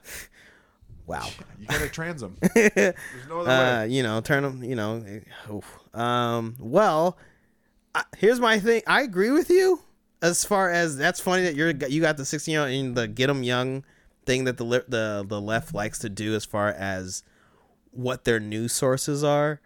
wow. 1.07 1.27
You 1.59 1.67
gotta 1.67 1.87
trans 1.89 2.19
them. 2.21 2.35
There's 2.53 2.93
no 3.29 3.39
other 3.39 3.49
Uh, 3.49 3.79
way. 3.85 3.89
you 3.89 4.03
know, 4.03 4.19
turn 4.19 4.43
them. 4.43 4.63
You 4.63 4.75
know. 4.75 5.03
eh, 5.07 5.19
oof. 5.51 5.65
Um. 5.93 6.55
Well, 6.59 7.17
I, 7.95 8.03
here's 8.17 8.39
my 8.41 8.59
thing. 8.59 8.81
I 8.87 9.01
agree 9.03 9.29
with 9.31 9.49
you 9.49 9.79
as 10.21 10.43
far 10.43 10.69
as 10.69 10.97
that's 10.97 11.19
funny 11.21 11.43
that 11.43 11.55
you're 11.55 11.69
you 11.87 12.01
got 12.01 12.17
the 12.17 12.25
16 12.25 12.51
year 12.51 12.61
old 12.61 12.71
and 12.71 12.95
the 12.95 13.07
get 13.07 13.27
them 13.27 13.43
young 13.43 13.83
thing 14.25 14.43
that 14.45 14.57
the 14.57 14.65
the 14.87 15.25
the 15.27 15.39
left 15.39 15.73
likes 15.73 15.99
to 15.99 16.09
do 16.09 16.33
as 16.35 16.43
far 16.45 16.69
as 16.69 17.23
what 17.91 18.23
their 18.25 18.39
news 18.39 18.73
sources 18.73 19.23
are. 19.23 19.61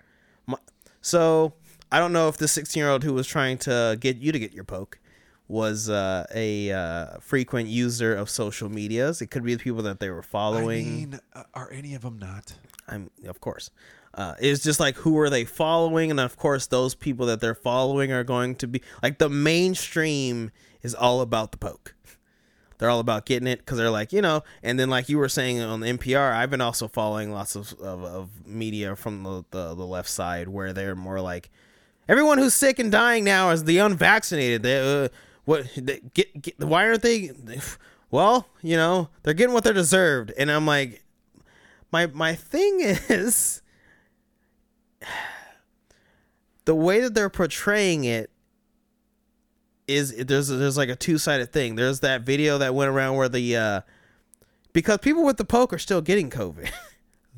My, 0.45 0.57
so 1.01 1.53
I 1.91 1.97
don't 1.99 2.11
know 2.13 2.27
if 2.27 2.37
the 2.37 2.47
16 2.47 2.79
year 2.79 2.89
old 2.91 3.03
who 3.03 3.13
was 3.13 3.25
trying 3.27 3.57
to 3.59 3.97
get 3.99 4.17
you 4.17 4.31
to 4.31 4.39
get 4.39 4.53
your 4.53 4.65
poke 4.65 4.99
was 5.47 5.89
uh, 5.89 6.25
a 6.33 6.71
uh, 6.71 7.19
frequent 7.19 7.69
user 7.69 8.13
of 8.15 8.29
social 8.29 8.69
medias. 8.69 9.21
It 9.21 9.27
could 9.27 9.43
be 9.43 9.55
the 9.55 9.63
people 9.63 9.83
that 9.83 9.99
they 9.99 10.09
were 10.09 10.19
I 10.19 10.25
following. 10.25 10.85
mean, 10.85 11.19
uh, 11.33 11.43
are 11.53 11.71
any 11.71 11.95
of 11.95 12.01
them 12.01 12.19
not? 12.19 12.55
I'm 12.87 13.09
of 13.25 13.39
course. 13.39 13.69
Uh, 14.13 14.33
it's 14.39 14.63
just 14.63 14.79
like 14.79 14.95
who 14.95 15.17
are 15.19 15.29
they 15.29 15.45
following, 15.45 16.09
and 16.11 16.19
of 16.19 16.37
course 16.37 16.67
those 16.67 16.95
people 16.95 17.25
that 17.27 17.39
they're 17.39 17.55
following 17.55 18.11
are 18.11 18.23
going 18.23 18.55
to 18.55 18.67
be 18.67 18.81
like 19.03 19.19
the 19.19 19.29
mainstream 19.29 20.51
is 20.81 20.95
all 20.95 21.21
about 21.21 21.51
the 21.51 21.57
poke. 21.57 21.93
They're 22.77 22.89
all 22.89 22.99
about 22.99 23.25
getting 23.25 23.47
it 23.47 23.59
because 23.59 23.77
they're 23.77 23.89
like 23.89 24.11
you 24.11 24.21
know, 24.21 24.43
and 24.63 24.79
then 24.79 24.89
like 24.89 25.07
you 25.07 25.17
were 25.17 25.29
saying 25.29 25.61
on 25.61 25.79
the 25.79 25.87
NPR, 25.93 26.33
I've 26.33 26.49
been 26.49 26.61
also 26.61 26.87
following 26.87 27.31
lots 27.31 27.55
of 27.55 27.73
of, 27.73 28.03
of 28.03 28.47
media 28.47 28.95
from 28.95 29.23
the, 29.23 29.45
the 29.51 29.75
the 29.75 29.85
left 29.85 30.09
side 30.09 30.47
where 30.47 30.73
they're 30.73 30.95
more 30.95 31.21
like 31.21 31.49
everyone 32.09 32.37
who's 32.37 32.53
sick 32.53 32.79
and 32.79 32.91
dying 32.91 33.23
now 33.23 33.51
is 33.51 33.63
the 33.65 33.77
unvaccinated. 33.77 34.63
They 34.63 35.05
uh, 35.05 35.09
what 35.47 35.65
they, 35.77 36.01
get, 36.13 36.41
get 36.41 36.59
why 36.59 36.85
aren't 36.85 37.01
they? 37.03 37.31
Well, 38.11 38.49
you 38.61 38.75
know 38.75 39.07
they're 39.23 39.33
getting 39.33 39.53
what 39.53 39.63
they're 39.63 39.71
deserved, 39.71 40.33
and 40.37 40.51
I'm 40.51 40.65
like, 40.65 41.03
my 41.89 42.07
my 42.07 42.35
thing 42.35 42.79
is 42.81 43.61
the 46.65 46.75
way 46.75 46.99
that 46.99 47.13
they're 47.13 47.29
portraying 47.29 48.03
it 48.03 48.29
is 49.87 50.13
there's 50.17 50.49
there's 50.49 50.75
like 50.75 50.89
a 50.89 50.97
two 50.97 51.17
sided 51.17 51.53
thing. 51.53 51.75
There's 51.75 52.01
that 52.01 52.23
video 52.23 52.57
that 52.57 52.75
went 52.75 52.89
around 52.89 53.15
where 53.15 53.29
the 53.29 53.55
uh 53.55 53.81
because 54.73 54.97
people 54.97 55.23
with 55.23 55.37
the 55.37 55.45
poke 55.45 55.71
are 55.71 55.79
still 55.79 56.01
getting 56.01 56.29
COVID. 56.29 56.69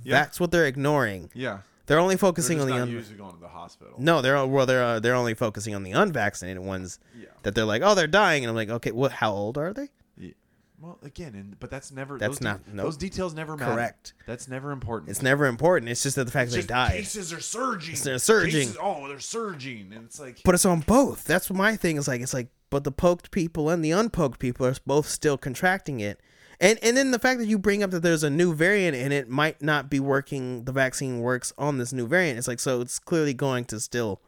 Yeah. 0.01 0.13
That's 0.13 0.39
what 0.39 0.51
they're 0.51 0.65
ignoring. 0.65 1.29
Yeah. 1.33 1.59
They're 1.89 1.99
only 1.99 2.13
They're 2.15 2.19
focusing 2.19 2.59
just 2.59 2.61
on 2.61 2.67
the 2.69 2.75
not 2.75 2.83
un- 2.83 2.89
usually 2.91 3.17
going 3.17 3.33
to 3.33 3.39
the 3.41 3.47
hospital. 3.49 3.95
no, 3.97 4.21
they're 4.21 4.45
well, 4.45 4.65
they're 4.65 4.83
uh, 4.83 4.99
they're 5.01 5.15
only 5.15 5.33
focusing 5.33 5.73
on 5.75 5.83
the 5.83 5.91
unvaccinated 5.91 6.61
ones. 6.63 6.99
Yeah. 7.19 7.25
That 7.43 7.55
they're 7.55 7.65
like, 7.65 7.81
oh, 7.83 7.95
they're 7.95 8.05
dying, 8.07 8.43
and 8.45 8.49
I'm 8.49 8.55
like, 8.55 8.69
okay, 8.69 8.91
what? 8.91 9.11
How 9.11 9.31
old 9.33 9.57
are 9.57 9.73
they? 9.73 9.89
Yeah. 10.17 10.31
Well, 10.79 10.97
again, 11.03 11.33
and 11.35 11.59
but 11.59 11.69
that's 11.71 11.91
never. 11.91 12.17
That's 12.17 12.29
those 12.33 12.37
de- 12.37 12.43
not- 12.45 12.61
nope. 12.71 12.85
Those 12.85 12.97
details 12.97 13.33
never 13.33 13.57
matter. 13.57 13.73
Correct. 13.73 14.13
That's 14.27 14.47
never 14.47 14.71
important. 14.71 15.09
It's 15.09 15.21
never 15.21 15.45
important. 15.47 15.89
It's 15.89 16.03
just 16.03 16.15
that 16.15 16.25
the 16.25 16.31
fact 16.31 16.47
It's 16.53 16.55
that 16.55 16.61
they 16.61 16.67
died. 16.73 16.91
Cases 16.91 17.33
are 17.33 17.41
surging. 17.41 17.95
They're 18.03 18.19
surging. 18.19 18.61
Cases- 18.67 18.77
oh, 18.81 19.07
they're 19.07 19.19
surging, 19.19 19.91
and 19.91 20.05
it's 20.05 20.19
like. 20.19 20.41
But 20.45 20.53
it's 20.55 20.65
on 20.65 20.81
both. 20.81 21.25
That's 21.25 21.49
what 21.49 21.57
my 21.57 21.75
thing 21.75 21.97
is 21.97 22.07
like. 22.07 22.21
It's 22.21 22.33
like, 22.35 22.49
but 22.69 22.83
the 22.83 22.91
poked 22.91 23.31
people 23.31 23.69
and 23.69 23.83
the 23.83 23.91
unpoked 23.91 24.39
people 24.39 24.65
are 24.67 24.75
both 24.85 25.07
still 25.09 25.37
contracting 25.39 25.99
it. 26.01 26.19
And 26.61 26.77
and 26.83 26.97
then 26.97 27.11
the 27.11 27.19
fact 27.19 27.39
that 27.39 27.45
you 27.47 27.57
bring 27.57 27.83
up 27.83 27.91
that 27.91 28.01
there's 28.03 28.23
a 28.23 28.29
new 28.29 28.53
variant 28.53 28.95
and 28.95 29.13
it 29.13 29.29
might 29.29 29.61
not 29.61 29.89
be 29.89 29.99
working, 29.99 30.65
the 30.65 30.71
vaccine 30.73 31.19
works 31.21 31.53
on 31.57 31.77
this 31.77 31.93
new 31.93 32.05
variant. 32.07 32.37
It's 32.37 32.47
like 32.47 32.59
so 32.59 32.81
it's 32.81 32.99
clearly 32.99 33.33
going 33.33 33.65
to 33.65 33.79
still 33.79 34.21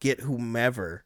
get 0.00 0.20
whomever, 0.20 1.04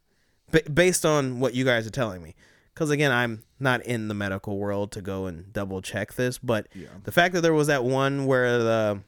ba- 0.50 0.68
based 0.72 1.04
on 1.04 1.40
what 1.40 1.54
you 1.54 1.64
guys 1.64 1.86
are 1.86 1.90
telling 1.90 2.22
me. 2.22 2.34
Because 2.72 2.88
again, 2.90 3.12
I'm 3.12 3.42
not 3.60 3.82
in 3.84 4.08
the 4.08 4.14
medical 4.14 4.56
world 4.56 4.92
to 4.92 5.02
go 5.02 5.26
and 5.26 5.52
double 5.52 5.82
check 5.82 6.14
this, 6.14 6.38
but 6.38 6.68
Yeah. 6.74 6.88
the 7.04 7.12
fact 7.12 7.34
that 7.34 7.42
there 7.42 7.52
was 7.52 7.66
that 7.66 7.84
one 7.84 8.24
where 8.24 8.58
the 8.58 9.00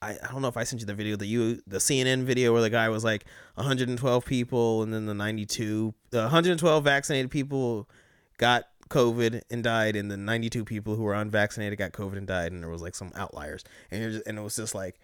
I, 0.00 0.12
I 0.22 0.32
don't 0.32 0.42
know 0.42 0.48
if 0.48 0.56
I 0.56 0.64
sent 0.64 0.80
you 0.80 0.86
the 0.86 0.94
video, 0.94 1.16
the 1.16 1.26
you 1.26 1.62
the 1.66 1.76
CNN 1.78 2.24
video 2.24 2.52
where 2.54 2.62
the 2.62 2.70
guy 2.70 2.88
was 2.88 3.04
like 3.04 3.26
112 3.56 4.24
people 4.24 4.82
and 4.82 4.92
then 4.94 5.04
the 5.06 5.14
92 5.14 5.92
the 6.10 6.20
112 6.22 6.84
vaccinated 6.84 7.30
people 7.30 7.88
got 8.38 8.64
COVID 8.88 9.42
and 9.50 9.64
died 9.64 9.96
and 9.96 10.10
the 10.10 10.16
92 10.16 10.64
people 10.64 10.96
who 10.96 11.02
were 11.02 11.14
unvaccinated 11.14 11.78
got 11.78 11.92
COVID 11.92 12.16
and 12.16 12.26
died 12.26 12.52
and 12.52 12.62
there 12.62 12.70
was 12.70 12.82
like 12.82 12.94
some 12.94 13.12
outliers 13.14 13.64
and 13.90 14.02
you're 14.02 14.10
just, 14.10 14.26
and 14.26 14.38
it 14.38 14.42
was 14.42 14.56
just 14.56 14.74
like 14.74 14.98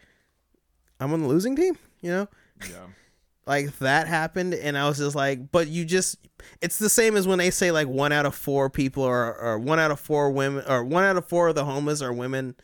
I'm 0.98 1.12
on 1.12 1.22
the 1.22 1.28
losing 1.28 1.56
team, 1.56 1.78
you 2.00 2.10
know? 2.10 2.28
Yeah. 2.68 2.86
like 3.46 3.76
that 3.78 4.06
happened 4.06 4.54
and 4.54 4.76
i 4.76 4.86
was 4.86 4.98
just 4.98 5.16
like 5.16 5.50
but 5.50 5.66
you 5.66 5.84
just 5.84 6.18
it's 6.60 6.78
the 6.78 6.88
same 6.88 7.16
as 7.16 7.26
when 7.26 7.38
they 7.38 7.50
say 7.50 7.72
like 7.72 7.88
one 7.88 8.12
out 8.12 8.26
of 8.26 8.34
four 8.34 8.70
people 8.70 9.02
or, 9.02 9.36
or 9.36 9.58
one 9.58 9.80
out 9.80 9.90
of 9.90 9.98
four 9.98 10.30
women 10.30 10.64
or 10.68 10.84
one 10.84 11.02
out 11.04 11.16
of 11.16 11.26
four 11.26 11.48
of 11.48 11.54
the 11.54 11.64
homeless 11.64 12.02
are 12.02 12.12
women 12.12 12.54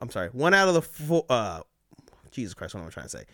i'm 0.00 0.10
sorry 0.10 0.28
one 0.28 0.54
out 0.54 0.68
of 0.68 0.74
the 0.74 0.82
four 0.82 1.24
uh 1.30 1.60
jesus 2.30 2.54
christ 2.54 2.74
what 2.74 2.82
am 2.82 2.86
i 2.86 2.90
trying 2.90 3.06
to 3.06 3.10
say 3.10 3.24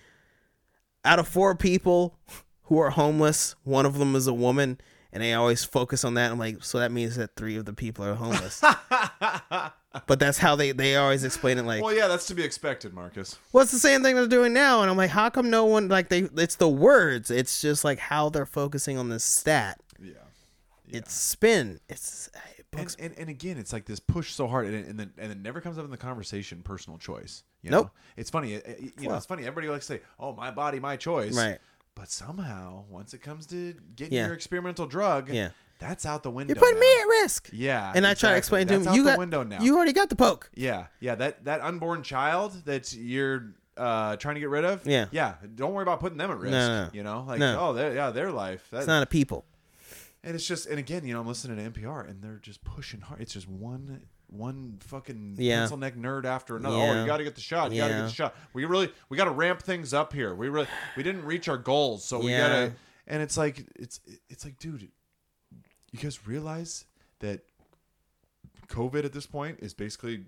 out 1.04 1.18
of 1.18 1.26
four 1.26 1.54
people 1.54 2.16
who 2.64 2.78
are 2.78 2.90
homeless 2.90 3.56
one 3.64 3.84
of 3.84 3.98
them 3.98 4.14
is 4.14 4.26
a 4.26 4.34
woman 4.34 4.80
and 5.12 5.22
they 5.22 5.34
always 5.34 5.64
focus 5.64 6.04
on 6.04 6.14
that 6.14 6.30
i'm 6.32 6.38
like 6.38 6.62
so 6.64 6.78
that 6.78 6.92
means 6.92 7.16
that 7.16 7.34
three 7.36 7.56
of 7.56 7.64
the 7.64 7.72
people 7.72 8.04
are 8.04 8.14
homeless 8.14 8.60
but 10.06 10.18
that's 10.20 10.38
how 10.38 10.54
they 10.56 10.72
they 10.72 10.96
always 10.96 11.24
explain 11.24 11.58
it 11.58 11.64
like 11.64 11.82
Well, 11.82 11.94
yeah, 11.94 12.06
that's 12.08 12.26
to 12.26 12.34
be 12.34 12.42
expected, 12.44 12.94
Marcus. 12.94 13.38
well, 13.52 13.62
it's 13.62 13.72
the 13.72 13.78
same 13.78 14.02
thing 14.02 14.14
they're 14.14 14.26
doing 14.28 14.52
now, 14.52 14.82
and 14.82 14.90
I'm 14.90 14.96
like, 14.96 15.10
how 15.10 15.30
come 15.30 15.50
no 15.50 15.64
one 15.64 15.88
like 15.88 16.08
they? 16.08 16.20
It's 16.36 16.54
the 16.56 16.68
words. 16.68 17.30
It's 17.30 17.60
just 17.60 17.84
like 17.84 17.98
how 17.98 18.28
they're 18.28 18.46
focusing 18.46 18.98
on 18.98 19.08
this 19.08 19.24
stat. 19.24 19.80
Yeah. 20.00 20.12
It's 20.88 21.12
spin. 21.12 21.80
It's 21.88 22.30
uh, 22.34 22.38
it 22.56 22.66
And, 22.72 22.80
bugs- 22.82 22.96
and, 23.00 23.14
and 23.18 23.28
again, 23.28 23.58
it's 23.58 23.72
like 23.72 23.84
this 23.86 23.98
push 24.00 24.32
so 24.32 24.46
hard, 24.46 24.66
and, 24.66 24.74
it- 24.76 24.86
and 24.86 24.98
then 25.00 25.12
and 25.18 25.32
it 25.32 25.38
never 25.38 25.60
comes 25.60 25.76
up 25.78 25.84
in 25.84 25.90
the 25.90 25.96
conversation. 25.96 26.62
Personal 26.62 26.98
choice. 26.98 27.42
You 27.62 27.70
Nope. 27.70 27.86
Know? 27.86 27.90
It's 28.16 28.30
funny. 28.30 28.54
it- 28.54 28.66
it- 28.66 28.92
you 29.00 29.08
know, 29.08 29.16
it's 29.16 29.26
funny. 29.26 29.42
Everybody 29.42 29.68
likes 29.68 29.86
to 29.88 29.94
say, 29.94 30.00
"Oh, 30.20 30.32
my 30.34 30.50
body, 30.52 30.78
my 30.78 30.96
choice." 30.96 31.36
Right. 31.36 31.58
But 32.00 32.10
somehow, 32.10 32.84
once 32.88 33.12
it 33.12 33.18
comes 33.20 33.44
to 33.48 33.74
getting 33.94 34.14
Yeah. 34.14 34.24
your 34.26 34.34
experimental 34.34 34.86
drug, 34.86 35.28
Yeah. 35.28 35.50
that's 35.78 36.06
out 36.06 36.22
the 36.22 36.30
window. 36.30 36.54
You're 36.54 36.58
putting 36.60 36.76
now. 36.76 36.80
me 36.80 37.00
at 37.02 37.04
risk. 37.22 37.50
Yeah. 37.52 37.92
And 37.94 38.06
I 38.06 38.14
try 38.14 38.30
to 38.30 38.36
exactly. 38.36 38.38
explain 38.38 38.66
to 38.68 38.72
That's 38.72 38.82
him, 38.86 38.88
out 38.88 38.94
you 38.96 39.02
the 39.04 39.10
got 39.10 39.18
window 39.18 39.42
now. 39.42 39.60
you 39.60 39.76
already 39.76 39.92
got 39.92 40.08
the 40.08 40.16
poke. 40.16 40.50
Yeah, 40.54 40.86
yeah. 41.00 41.14
That 41.16 41.44
that 41.44 41.60
unborn 41.60 42.02
child 42.02 42.64
that 42.64 42.94
you're 42.94 43.52
uh, 43.76 44.16
trying 44.16 44.36
to 44.36 44.40
get 44.40 44.48
rid 44.48 44.64
of. 44.64 44.86
Yeah. 44.86 45.06
yeah. 45.10 45.34
Don't 45.54 45.74
worry 45.74 45.82
about 45.82 46.00
putting 46.00 46.16
them 46.16 46.30
at 46.30 46.38
risk. 46.38 46.52
No, 46.52 46.84
no. 46.84 46.90
You 46.94 47.02
know, 47.02 47.24
like 47.28 47.38
No. 47.38 47.58
oh, 47.60 47.72
their- 47.74 47.94
yeah, 47.94 48.10
their 48.10 48.30
life. 48.32 48.66
That, 48.70 48.78
It's 48.78 48.86
not 48.86 49.02
a 49.02 49.06
people. 49.06 49.44
and 50.24 50.34
it's 50.34 50.46
just, 50.46 50.66
and 50.66 50.78
again, 50.78 51.06
you 51.06 51.12
know, 51.14 51.20
I'm 51.20 51.26
listening 51.26 51.56
to 51.58 51.62
NPR, 51.80 52.00
and 52.08 52.22
they're 52.22 52.40
just 52.42 52.64
pushing 52.64 53.02
hard. 53.02 53.20
It's 53.20 53.32
just 53.34 53.46
one, 53.48 54.02
one 54.30 54.78
fucking 54.80 55.34
Yeah. 55.38 55.60
pencil 55.60 55.76
neck 55.76 55.96
nerd 55.96 56.24
after 56.24 56.56
another. 56.56 56.76
Oh, 56.76 57.00
you 57.00 57.06
got 57.06 57.16
to 57.18 57.24
get 57.24 57.34
the 57.34 57.40
shot. 57.40 57.72
You 57.72 57.78
got 57.82 57.88
to 57.88 57.94
get 57.94 58.02
the 58.02 58.08
shot. 58.12 58.36
We 58.52 58.64
really, 58.64 58.90
we 59.08 59.16
got 59.16 59.24
to 59.24 59.30
ramp 59.32 59.62
things 59.62 59.92
up 59.92 60.12
here. 60.12 60.34
We 60.34 60.48
really, 60.48 60.68
we 60.96 61.02
didn't 61.02 61.24
reach 61.24 61.48
our 61.48 61.58
goals, 61.58 62.04
so 62.04 62.20
we 62.20 62.30
gotta. 62.30 62.72
And 63.06 63.22
it's 63.22 63.36
like, 63.36 63.64
it's, 63.74 63.98
it's 64.28 64.44
like, 64.44 64.58
dude, 64.58 64.88
you 65.90 65.98
guys 65.98 66.26
realize 66.28 66.84
that 67.18 67.40
COVID 68.68 69.04
at 69.04 69.12
this 69.12 69.26
point 69.26 69.58
is 69.60 69.74
basically 69.74 70.24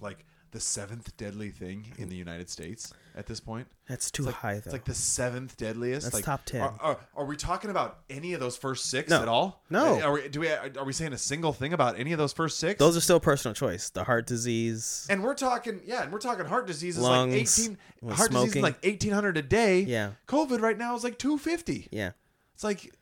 like 0.00 0.24
the 0.56 0.60
seventh 0.60 1.14
deadly 1.18 1.50
thing 1.50 1.92
in 1.98 2.08
the 2.08 2.16
United 2.16 2.48
States 2.48 2.90
at 3.14 3.26
this 3.26 3.40
point. 3.40 3.66
That's 3.90 4.10
too 4.10 4.22
It's 4.22 4.28
like, 4.28 4.34
high 4.36 4.52
though. 4.54 4.58
It's 4.60 4.72
like 4.72 4.86
the 4.86 4.94
seventh 4.94 5.54
deadliest. 5.58 6.06
That's 6.06 6.14
like, 6.14 6.24
top 6.24 6.46
10. 6.46 6.62
Are, 6.62 6.74
are, 6.80 6.98
are 7.14 7.24
we 7.26 7.36
talking 7.36 7.68
about 7.68 7.98
any 8.08 8.32
of 8.32 8.40
those 8.40 8.56
first 8.56 8.86
six 8.86 9.10
No. 9.10 9.20
at 9.20 9.28
all? 9.28 9.62
No. 9.68 10.00
Are 10.00 10.12
we, 10.14 10.28
do 10.28 10.40
we? 10.40 10.48
Are 10.48 10.84
we 10.86 10.94
saying 10.94 11.12
a 11.12 11.18
single 11.18 11.52
thing 11.52 11.74
about 11.74 11.98
any 12.00 12.12
of 12.12 12.18
those 12.18 12.32
first 12.32 12.58
six? 12.58 12.78
Those 12.78 12.96
are 12.96 13.02
still 13.02 13.20
personal 13.20 13.52
choice. 13.54 13.90
The 13.90 14.04
heart 14.04 14.26
disease. 14.26 15.06
and 15.10 15.22
we're 15.22 15.34
talking, 15.34 15.82
yeah, 15.84 16.04
and 16.04 16.10
we're 16.10 16.20
talking 16.20 16.46
heart 16.46 16.66
disease 16.66 16.96
is 16.96 17.02
Lungs, 17.02 17.34
like 17.34 17.42
eighteen. 17.42 17.78
Heart 18.16 18.30
disease 18.30 18.56
is 18.56 18.62
like 18.62 18.78
eighteen 18.82 19.12
hundred 19.12 19.36
a 19.36 19.42
day. 19.42 19.80
Yeah. 19.80 20.12
COVID 20.26 20.62
right 20.62 20.78
now 20.78 20.96
is 20.96 21.04
like 21.04 21.18
two 21.18 21.36
fifty. 21.36 21.88
Yeah, 21.90 22.12
It's 22.54 22.64
like, 22.64 22.94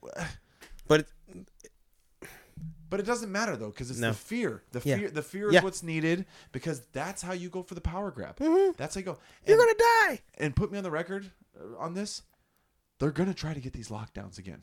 but 2.94 3.00
it 3.00 3.07
doesn't 3.07 3.33
matter 3.33 3.57
though 3.57 3.70
because 3.70 3.90
it's 3.90 3.98
No. 3.98 4.11
the 4.11 4.14
fear. 4.16 4.62
The 4.70 4.80
Yeah. 4.85 4.96
fear. 4.98 5.11
The 5.11 5.22
fear 5.22 5.50
Yeah. 5.50 5.59
is 5.59 5.64
what's 5.64 5.83
needed 5.83 6.26
because 6.52 6.80
that's 6.92 7.22
how 7.22 7.33
you 7.33 7.48
go 7.48 7.64
for 7.64 7.74
the 7.74 7.80
power 7.80 8.12
grab. 8.12 8.37
That's 8.76 8.94
how 8.94 9.00
you 9.00 9.04
go. 9.04 9.18
you're 9.44 9.59
gonna 9.59 9.74
die. 10.07 10.20
and 10.38 10.54
put 10.54 10.70
me 10.70 10.78
on 10.78 10.85
the 10.85 10.92
record 10.92 11.33
uh, 11.59 11.76
on 11.78 11.94
this. 11.94 12.22
They're 13.00 13.11
gonna 13.11 13.35
try 13.35 13.52
to 13.52 13.59
get 13.61 13.72
these 13.72 13.88
lockdowns 13.88 14.38
again. 14.38 14.62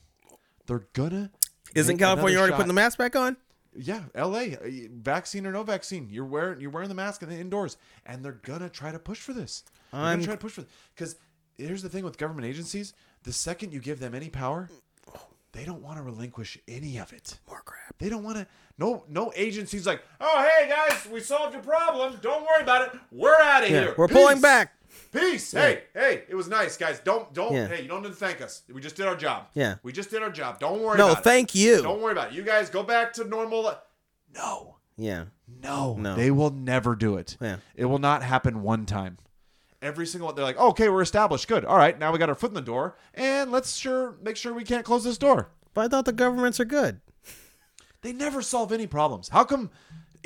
They're 0.66 0.88
gonna. 0.94 1.30
Isn't 1.76 1.98
California 1.98 2.38
already 2.38 2.52
shot. 2.54 2.58
putting 2.58 2.68
the 2.70 2.74
mask 2.74 2.98
back 2.98 3.16
on? 3.18 3.36
Yeah, 3.76 4.04
L.A. 4.16 4.56
uh, 4.58 4.70
Vaccine 4.92 5.46
or 5.46 5.52
no 5.52 5.64
vaccine, 5.64 6.08
you're 6.10 6.26
wearing 6.26 6.62
you're 6.62 6.72
wearing 6.72 6.90
the 6.90 6.96
mask 6.96 7.22
in 7.24 7.30
the 7.30 7.38
indoors, 7.38 7.76
and 8.06 8.24
they're 8.24 8.32
gonna 8.44 8.70
try 8.70 8.92
to 8.94 9.00
push 9.00 9.20
for 9.20 9.34
this. 9.34 9.64
They're 9.92 10.00
I'm- 10.02 10.18
gonna 10.20 10.26
try 10.26 10.36
to 10.36 10.40
push 10.42 10.54
for 10.54 10.66
because 10.96 11.16
here's 11.58 11.82
the 11.82 11.90
thing 11.90 12.04
with 12.06 12.18
government 12.18 12.46
agencies: 12.48 12.94
the 13.24 13.34
second 13.34 13.72
you 13.74 13.80
give 13.82 14.00
them 14.00 14.14
any 14.16 14.30
power, 14.30 14.70
they 15.54 15.66
don't 15.66 15.82
want 15.82 15.98
to 15.98 16.04
relinquish 16.04 16.58
any 16.68 16.98
of 16.98 17.12
it. 17.14 17.40
More 17.48 17.62
crap. 17.66 17.98
They 17.98 18.10
don't 18.10 18.24
want 18.24 18.38
to. 18.38 18.48
No, 18.78 19.04
no 19.10 19.32
agency's 19.36 19.86
like, 19.86 20.02
oh 20.20 20.48
hey 20.60 20.70
guys, 20.70 21.08
we 21.12 21.20
solved 21.20 21.54
your 21.54 21.62
problem. 21.64 22.18
Don't 22.22 22.44
worry 22.44 22.64
about 22.64 22.88
it. 22.94 23.00
We're 23.12 23.36
out 23.40 23.64
of 23.64 23.70
Yeah, 23.70 23.82
here. 23.82 23.96
we're 23.98 24.08
pulling 24.08 24.42
back. 24.42 24.74
Peace. 25.14 25.52
Hey, 25.52 25.84
hey, 25.94 26.24
it 26.30 26.36
was 26.36 26.48
nice, 26.50 26.78
guys. 26.78 27.00
Don't, 27.00 27.34
don't. 27.34 27.54
Yeah. 27.54 27.68
Hey, 27.68 27.82
you 27.82 27.88
don't 27.88 28.02
need 28.02 28.10
to 28.10 28.16
thank 28.16 28.42
us. 28.42 28.64
We 28.74 28.82
just 28.82 28.96
did 28.96 29.06
our 29.08 29.16
job. 29.16 29.48
Yeah. 29.54 29.76
we 29.84 29.92
just 29.94 30.10
did 30.10 30.22
our 30.22 30.30
job. 30.32 30.60
Don't 30.60 30.82
worry. 30.82 30.98
No, 30.98 31.16
thank 31.16 31.56
it. 31.56 31.60
you. 31.60 31.82
Don't 31.82 32.02
worry 32.02 32.12
about 32.14 32.30
it. 32.32 32.34
You 32.34 32.44
guys 32.44 32.70
go 32.70 32.84
back 32.84 33.14
to 33.14 33.24
normal. 33.24 33.74
No, 34.34 34.76
Yeah, 34.98 35.26
no, 35.62 35.96
No. 35.96 36.16
They 36.16 36.32
will 36.32 36.50
never 36.52 36.96
do 36.96 37.16
it. 37.18 37.38
Yeah. 37.42 37.58
It 37.76 37.86
will 37.86 38.00
not 38.00 38.24
happen 38.24 38.64
one 38.64 38.86
time. 38.86 39.18
Every 39.82 40.06
single 40.06 40.28
one, 40.28 40.36
they're 40.36 40.46
like, 40.46 40.60
okay, 40.60 40.90
we're 40.90 41.02
established. 41.02 41.48
Good. 41.48 41.66
All 41.66 41.78
right, 41.78 41.98
now 41.98 42.12
we 42.12 42.20
got 42.20 42.30
our 42.30 42.36
foot 42.36 42.52
in 42.52 42.56
the 42.56 42.62
door, 42.62 42.98
and 43.16 43.52
let's 43.52 43.76
sure 43.76 44.16
make 44.22 44.38
sure 44.38 44.54
we 44.54 44.64
can't 44.64 44.86
close 44.86 45.04
this 45.04 45.18
door. 45.18 45.50
but 45.74 45.86
I 45.86 45.88
thought 45.88 46.06
the 46.06 46.12
governments 46.14 46.60
are 46.60 46.66
good. 46.66 47.02
They 48.02 48.14
never 48.14 48.42
solve 48.42 48.72
any 48.72 48.88
problems. 48.88 49.30
How 49.30 49.44
come 49.44 49.70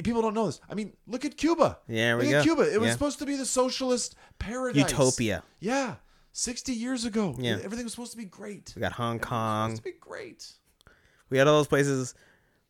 people 0.04 0.22
don't 0.22 0.34
know 0.34 0.46
this? 0.48 0.60
I 0.70 0.76
mean, 0.76 0.94
look 1.08 1.26
at 1.26 1.38
Cuba. 1.38 1.78
Yeah, 1.88 2.16
we 2.16 2.24
look 2.24 2.32
go. 2.32 2.38
at 2.40 2.44
Cuba. 2.44 2.74
It 2.74 2.80
was 2.80 2.88
Yeah. 2.88 2.94
supposed 2.94 3.20
to 3.20 3.26
be 3.26 3.36
the 3.36 3.46
socialist 3.46 4.16
paradise. 4.40 4.90
Utopia. 4.92 5.44
Yeah. 5.60 5.96
60 6.32 6.74
years 6.74 7.06
ago. 7.06 7.36
Yeah. 7.38 7.58
Everything 7.64 7.86
was 7.86 7.94
supposed 7.94 8.12
to 8.12 8.18
be 8.18 8.26
great. 8.26 8.74
We 8.76 8.82
got 8.82 8.94
Hong 8.94 9.16
It 9.18 9.22
was 9.22 9.28
Kong. 9.30 9.70
supposed 9.72 9.84
to 9.84 9.90
be 9.92 9.98
great. 10.00 10.52
We 11.30 11.38
had 11.38 11.48
all 11.48 11.58
those 11.58 11.68
places 11.68 12.14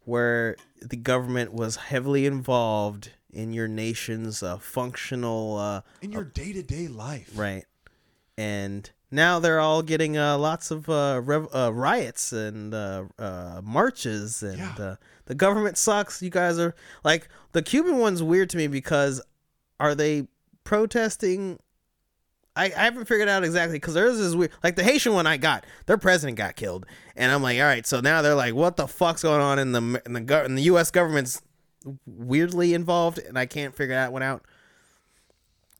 where 0.05 0.55
the 0.81 0.97
government 0.97 1.51
was 1.53 1.75
heavily 1.77 2.25
involved 2.25 3.11
in 3.35 3.53
your 3.53 3.67
nation's 3.67 4.41
uh, 4.41 4.57
functional 4.57 5.57
uh, 5.57 5.81
In 6.01 6.11
your 6.11 6.23
day 6.23 6.53
to 6.53 6.63
day 6.63 6.87
life. 6.87 7.29
right, 7.35 7.65
and 8.37 8.89
now 9.11 9.39
they're 9.39 9.59
all 9.59 9.81
getting 9.81 10.17
uh, 10.17 10.37
lots 10.37 10.71
of 10.71 10.89
uh, 10.89 11.21
rev- 11.23 11.47
uh, 11.53 11.71
riots 11.73 12.33
and 12.33 12.73
uh, 12.73 13.03
uh, 13.19 13.61
marches, 13.63 14.41
and 14.43 14.57
Yeah. 14.57 14.75
uh, 14.79 14.95
the 15.25 15.35
government 15.35 15.77
sucks. 15.77 16.21
You 16.21 16.29
guys 16.29 16.57
are 16.59 16.75
like 17.03 17.29
the 17.51 17.61
Cuban 17.61 17.97
one's 17.97 18.21
weird 18.23 18.49
to 18.51 18.57
me 18.57 18.67
because 18.67 19.21
are 19.79 19.95
they 19.95 20.27
protesting? 20.63 21.59
I, 22.57 22.65
I 22.65 22.83
haven't 22.85 23.05
figured 23.05 23.27
out 23.27 23.43
exactly 23.43 23.77
because 23.77 23.95
theirs 23.95 24.17
is 24.17 24.35
weird. 24.35 24.51
Like 24.63 24.75
the 24.77 24.83
Haitian 24.83 25.13
one 25.13 25.27
I 25.27 25.35
got, 25.37 25.65
their 25.87 25.97
president 25.97 26.37
got 26.37 26.55
killed, 26.55 26.85
and 27.15 27.31
I'm 27.31 27.41
like, 27.43 27.59
all 27.59 27.65
right, 27.65 27.85
so 27.85 27.99
now 27.99 28.21
they're 28.21 28.35
like, 28.35 28.53
what 28.53 28.77
the 28.77 28.87
fuck's 28.87 29.23
going 29.23 29.41
on 29.41 29.59
in 29.59 29.71
the 29.73 30.01
in 30.05 30.13
the 30.13 30.45
in 30.45 30.55
the 30.55 30.61
U.S. 30.63 30.89
government's 30.91 31.41
weirdly 32.05 32.73
involved, 32.73 33.19
and 33.19 33.37
I 33.37 33.45
can't 33.45 33.75
figure 33.75 33.95
that 33.95 34.11
one 34.13 34.23
out. 34.23 34.43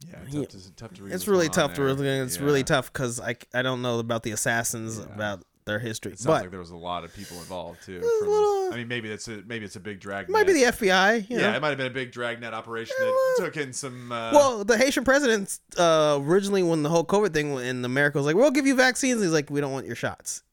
Yeah, 0.07 0.15
Yeah. 0.29 0.39
tough 0.41 0.49
to, 0.49 0.71
tough 0.75 0.93
to 0.95 1.03
read. 1.03 1.13
It's 1.13 1.27
really 1.27 1.49
tough 1.49 1.73
to 1.75 1.81
really, 1.83 2.07
it's 2.07 2.37
Yeah. 2.37 2.43
really 2.43 2.63
tough 2.63 2.91
because 2.91 3.19
I, 3.19 3.35
I 3.53 3.61
don't 3.61 3.81
know 3.81 3.99
about 3.99 4.23
the 4.23 4.31
assassins 4.31 4.97
Yeah. 4.99 5.05
about 5.15 5.43
their 5.65 5.79
history, 5.79 6.11
It 6.11 6.19
sounds 6.19 6.25
but 6.27 6.41
like 6.43 6.51
there 6.51 6.59
was 6.59 6.69
a 6.69 6.75
lot 6.75 7.03
of 7.03 7.13
people 7.15 7.37
involved 7.37 7.83
too. 7.83 7.99
from- 7.99 8.29
little- 8.29 8.71
I 8.73 8.77
mean, 8.77 8.87
maybe 8.87 9.09
it's 9.09 9.27
a 9.27 9.41
maybe 9.47 9.65
it's 9.65 9.75
a 9.75 9.79
big 9.79 9.99
drag. 9.99 10.25
it 10.25 10.31
might 10.31 10.45
be 10.45 10.53
the 10.53 10.63
FBI. 10.65 11.25
You 11.27 11.37
yeah, 11.39 11.49
know? 11.51 11.57
it 11.57 11.61
might 11.61 11.69
have 11.69 11.77
been 11.77 11.87
a 11.87 11.93
big 11.93 12.11
dragnet 12.11 12.53
operation 12.53 12.95
that 12.99 13.33
took 13.37 13.57
in 13.57 13.73
some. 13.73 14.11
Uh, 14.11 14.31
Well, 14.31 14.63
the 14.65 14.77
Haitian 14.77 15.03
president 15.05 15.59
uh, 15.77 16.19
originally, 16.21 16.61
when 16.61 16.83
the 16.83 16.89
whole 16.89 17.05
COVID 17.05 17.33
thing 17.33 17.57
in 17.59 17.83
America 17.85 18.17
was 18.19 18.25
like, 18.27 18.35
"We'll 18.35 18.51
give 18.51 18.67
you 18.67 18.75
vaccines," 18.75 19.21
he's 19.23 19.31
like, 19.31 19.49
"We 19.49 19.59
don't 19.61 19.71
want 19.71 19.87
your 19.87 19.95
shots." 19.95 20.43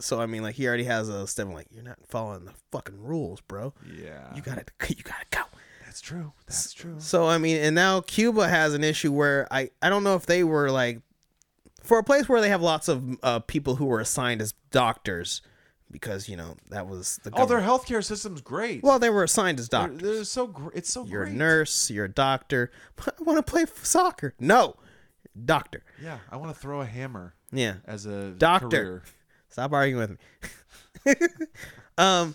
So 0.00 0.20
I 0.20 0.26
mean, 0.26 0.42
like 0.42 0.54
he 0.54 0.66
already 0.66 0.84
has 0.84 1.08
a 1.08 1.26
step 1.26 1.48
like, 1.48 1.66
"You're 1.70 1.84
not 1.84 1.98
following 2.08 2.44
the 2.44 2.52
fucking 2.72 3.00
rules, 3.02 3.40
bro. 3.42 3.74
yeah, 3.86 4.34
You 4.34 4.42
gotta, 4.42 4.64
you 4.88 5.02
gotta 5.02 5.26
go." 5.30 5.42
That's 5.84 6.00
true. 6.00 6.32
That's 6.46 6.72
true. 6.72 6.96
So 6.98 7.26
I 7.28 7.38
mean, 7.38 7.56
and 7.58 7.74
now 7.74 8.00
Cuba 8.00 8.48
has 8.48 8.74
an 8.74 8.84
issue 8.84 9.12
where 9.12 9.46
I 9.50 9.70
I 9.82 9.88
don't 9.88 10.04
know 10.04 10.14
if 10.14 10.24
they 10.26 10.44
were 10.44 10.70
like 10.70 11.00
for 11.82 11.98
a 11.98 12.04
place 12.04 12.28
where 12.28 12.40
they 12.40 12.48
have 12.50 12.62
lots 12.62 12.88
of 12.88 13.02
uh, 13.22 13.38
people 13.40 13.76
who 13.76 13.86
were 13.86 14.00
assigned 14.00 14.40
as 14.40 14.54
doctors 14.70 15.42
because 15.90 16.28
you 16.28 16.36
know 16.36 16.54
that 16.70 16.86
was 16.86 17.18
the 17.24 17.32
Oh, 17.34 17.44
their 17.46 17.60
healthcare 17.60 18.04
system's 18.04 18.40
great. 18.40 18.84
well 18.84 19.00
they 19.00 19.10
were 19.10 19.24
assigned 19.24 19.58
as 19.58 19.68
they're, 19.68 19.80
doctors. 19.88 20.02
they're 20.02 20.24
so 20.24 20.46
gr- 20.46 20.68
it's 20.74 20.92
so 20.92 21.04
You're 21.04 21.24
great. 21.24 21.34
a 21.34 21.38
nurse. 21.38 21.90
You're 21.90 22.04
a 22.04 22.08
doctor. 22.12 22.70
But 22.94 23.16
I 23.20 23.22
want 23.24 23.44
to 23.44 23.50
play 23.50 23.62
f- 23.62 23.84
soccer. 23.84 24.34
No, 24.38 24.76
doctor. 25.44 25.82
Yeah, 26.00 26.18
I 26.30 26.36
want 26.36 26.54
to 26.54 26.60
throw 26.60 26.80
a 26.82 26.86
hammer 26.86 27.34
Yeah. 27.50 27.76
as 27.84 28.06
a 28.06 28.30
Doctor. 28.30 28.68
career. 28.68 29.02
Stop 29.50 29.72
arguing 29.72 29.98
with 29.98 30.10
me. 31.06 31.14
um, 31.98 32.34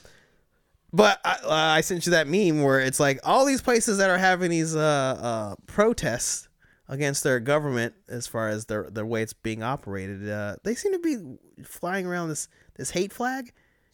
but 0.93 1.19
I, 1.25 1.32
uh, 1.43 1.49
I 1.49 1.82
sent 1.82 2.06
you 2.06 2.12
that 2.12 2.28
meme 2.28 2.62
where 2.63 2.80
it's 2.80 2.99
like 2.99 3.19
all 3.23 3.45
these 3.45 3.62
places 3.62 3.97
that 3.97 4.10
are 4.10 4.17
having 4.17 4.49
these 4.49 4.75
uh, 4.75 4.80
uh, 4.80 5.56
protests 5.67 6.47
against 6.88 7.23
their 7.23 7.39
government 7.39 7.95
as 8.08 8.28
far 8.28 8.47
as 8.49 8.65
their 8.65 8.89
the 8.89 9.06
way 9.06 9.21
it's 9.21 9.34
being 9.34 9.63
operated. 9.63 10.30
Uh, 10.30 10.56
they 10.63 10.75
seem 10.75 10.93
to 10.93 10.99
be 10.99 11.63
flying 11.65 12.06
around 12.06 12.30
this 12.30 12.47
this 12.75 12.91
hate 12.91 13.12
flag, 13.12 13.51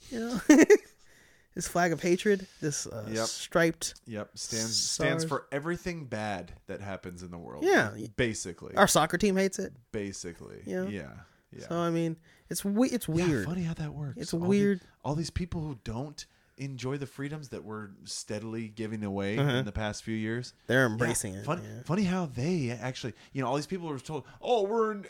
you 0.10 0.20
know, 0.20 0.42
this 1.56 1.68
flag 1.68 1.92
of 1.92 2.02
hatred, 2.02 2.46
this 2.60 2.86
uh, 2.88 3.06
Yep. 3.10 3.26
striped. 3.28 3.96
Yep, 4.08 4.30
stands 4.36 4.76
stands 4.78 5.24
for 5.26 5.48
everything 5.52 6.06
bad 6.06 6.52
that 6.68 6.82
happens 6.82 7.24
in 7.24 7.32
the 7.32 7.38
world. 7.38 7.64
Yeah. 7.66 7.92
basically. 8.16 8.76
Our 8.76 8.88
soccer 8.88 9.18
team 9.18 9.38
hates 9.38 9.58
it. 9.60 9.74
basically. 9.92 10.62
Yeah. 10.66 10.86
Yeah. 10.88 11.12
Yeah. 11.52 11.68
So 11.68 11.76
I 11.76 11.90
mean, 11.90 12.16
it's 12.52 12.64
we- 12.64 12.90
it's 12.90 13.08
Yeah, 13.08 13.16
weird. 13.28 13.46
funny 13.46 13.64
how 13.64 13.74
that 13.76 13.94
works. 13.94 14.18
It's 14.18 14.34
All 14.34 14.40
the- 14.42 14.46
weird. 14.48 14.82
all 15.04 15.16
these 15.16 15.30
people 15.32 15.62
who 15.62 15.80
don't 15.84 16.24
enjoy 16.58 16.98
the 16.98 17.08
freedoms 17.08 17.50
that 17.50 17.64
we're 17.64 17.90
steadily 18.04 18.68
giving 18.68 19.04
away 19.04 19.38
Uh-huh. 19.38 19.50
in 19.50 19.66
the 19.66 19.72
past 19.72 20.04
few 20.04 20.16
years. 20.16 20.54
They're 20.68 20.82
Yeah, 20.86 20.92
embracing 20.92 21.34
it. 21.34 21.46
Funny, 21.46 21.64
yeah. 21.64 21.82
funny 21.86 22.04
how 22.04 22.28
they 22.28 22.70
actually, 22.70 23.14
you 23.34 23.42
know, 23.42 23.48
all 23.48 23.56
these 23.56 23.66
people 23.66 23.88
were 23.88 23.98
told, 24.00 24.26
"Oh, 24.42 24.64
we're 24.68 24.92
in, 24.92 25.06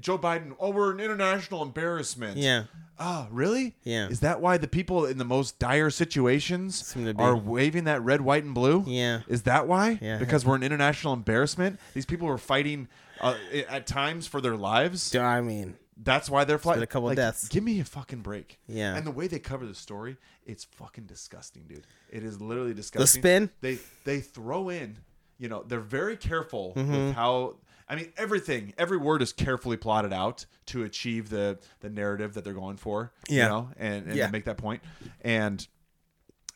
Joe 0.00 0.18
Biden. 0.18 0.56
Oh, 0.58 0.70
we're 0.70 0.90
an 0.92 0.98
international 0.98 1.62
embarrassment." 1.62 2.38
Yeah. 2.38 2.64
Ah, 2.98 3.28
really? 3.30 3.76
Yeah. 3.84 4.08
Is 4.08 4.18
that 4.20 4.40
why 4.40 4.56
the 4.56 4.66
people 4.66 5.04
in 5.06 5.18
the 5.18 5.24
most 5.24 5.58
dire 5.60 5.90
situations 5.90 6.84
Seem 6.86 7.04
to 7.04 7.14
be. 7.14 7.22
are 7.22 7.36
waving 7.36 7.84
that 7.84 8.02
red, 8.02 8.22
white, 8.22 8.42
and 8.42 8.54
blue? 8.54 8.82
Yeah. 8.86 9.20
Is 9.28 9.42
that 9.42 9.68
why? 9.68 9.98
Yeah. 10.02 10.16
Because 10.18 10.44
we're 10.44 10.56
an 10.56 10.62
international 10.64 11.12
embarrassment. 11.12 11.78
These 11.94 12.06
people 12.06 12.26
were 12.26 12.38
fighting 12.38 12.88
uh, 13.20 13.36
at 13.68 13.86
times 13.86 14.26
for 14.26 14.40
their 14.40 14.56
lives. 14.56 15.14
I 15.14 15.40
mean, 15.40 15.76
That's 15.96 16.28
why 16.28 16.44
they're 16.44 16.58
flying. 16.58 16.82
a 16.82 16.86
couple 16.86 17.08
like, 17.08 17.16
deaths. 17.16 17.48
Give 17.48 17.64
me 17.64 17.80
a 17.80 17.84
fucking 17.84 18.20
break. 18.20 18.58
Yeah. 18.68 18.94
And 18.96 19.06
the 19.06 19.10
way 19.10 19.28
they 19.28 19.38
cover 19.38 19.64
the 19.64 19.74
story, 19.74 20.16
it's 20.44 20.64
fucking 20.64 21.04
disgusting, 21.04 21.64
dude. 21.66 21.86
It 22.10 22.22
is 22.22 22.40
literally 22.40 22.74
disgusting. 22.74 23.22
The 23.22 23.26
spin? 23.28 23.50
They 23.62 23.78
they 24.04 24.20
throw 24.20 24.68
in, 24.68 24.98
you 25.38 25.48
know, 25.48 25.62
they're 25.66 25.80
very 25.80 26.16
careful 26.16 26.74
Mm-hmm. 26.76 26.92
with 26.92 27.14
how. 27.14 27.56
I 27.88 27.94
mean, 27.94 28.12
everything, 28.16 28.74
every 28.76 28.96
word 28.96 29.22
is 29.22 29.32
carefully 29.32 29.76
plotted 29.76 30.12
out 30.12 30.44
to 30.66 30.82
achieve 30.82 31.30
the 31.30 31.58
the 31.80 31.88
narrative 31.88 32.34
that 32.34 32.42
they're 32.44 32.52
going 32.52 32.76
for. 32.76 33.12
Yeah. 33.28 33.44
You 33.44 33.48
know, 33.48 33.68
and, 33.78 34.06
and 34.08 34.16
Yeah. 34.16 34.28
make 34.30 34.44
that 34.46 34.56
point. 34.58 34.82
And 35.22 35.66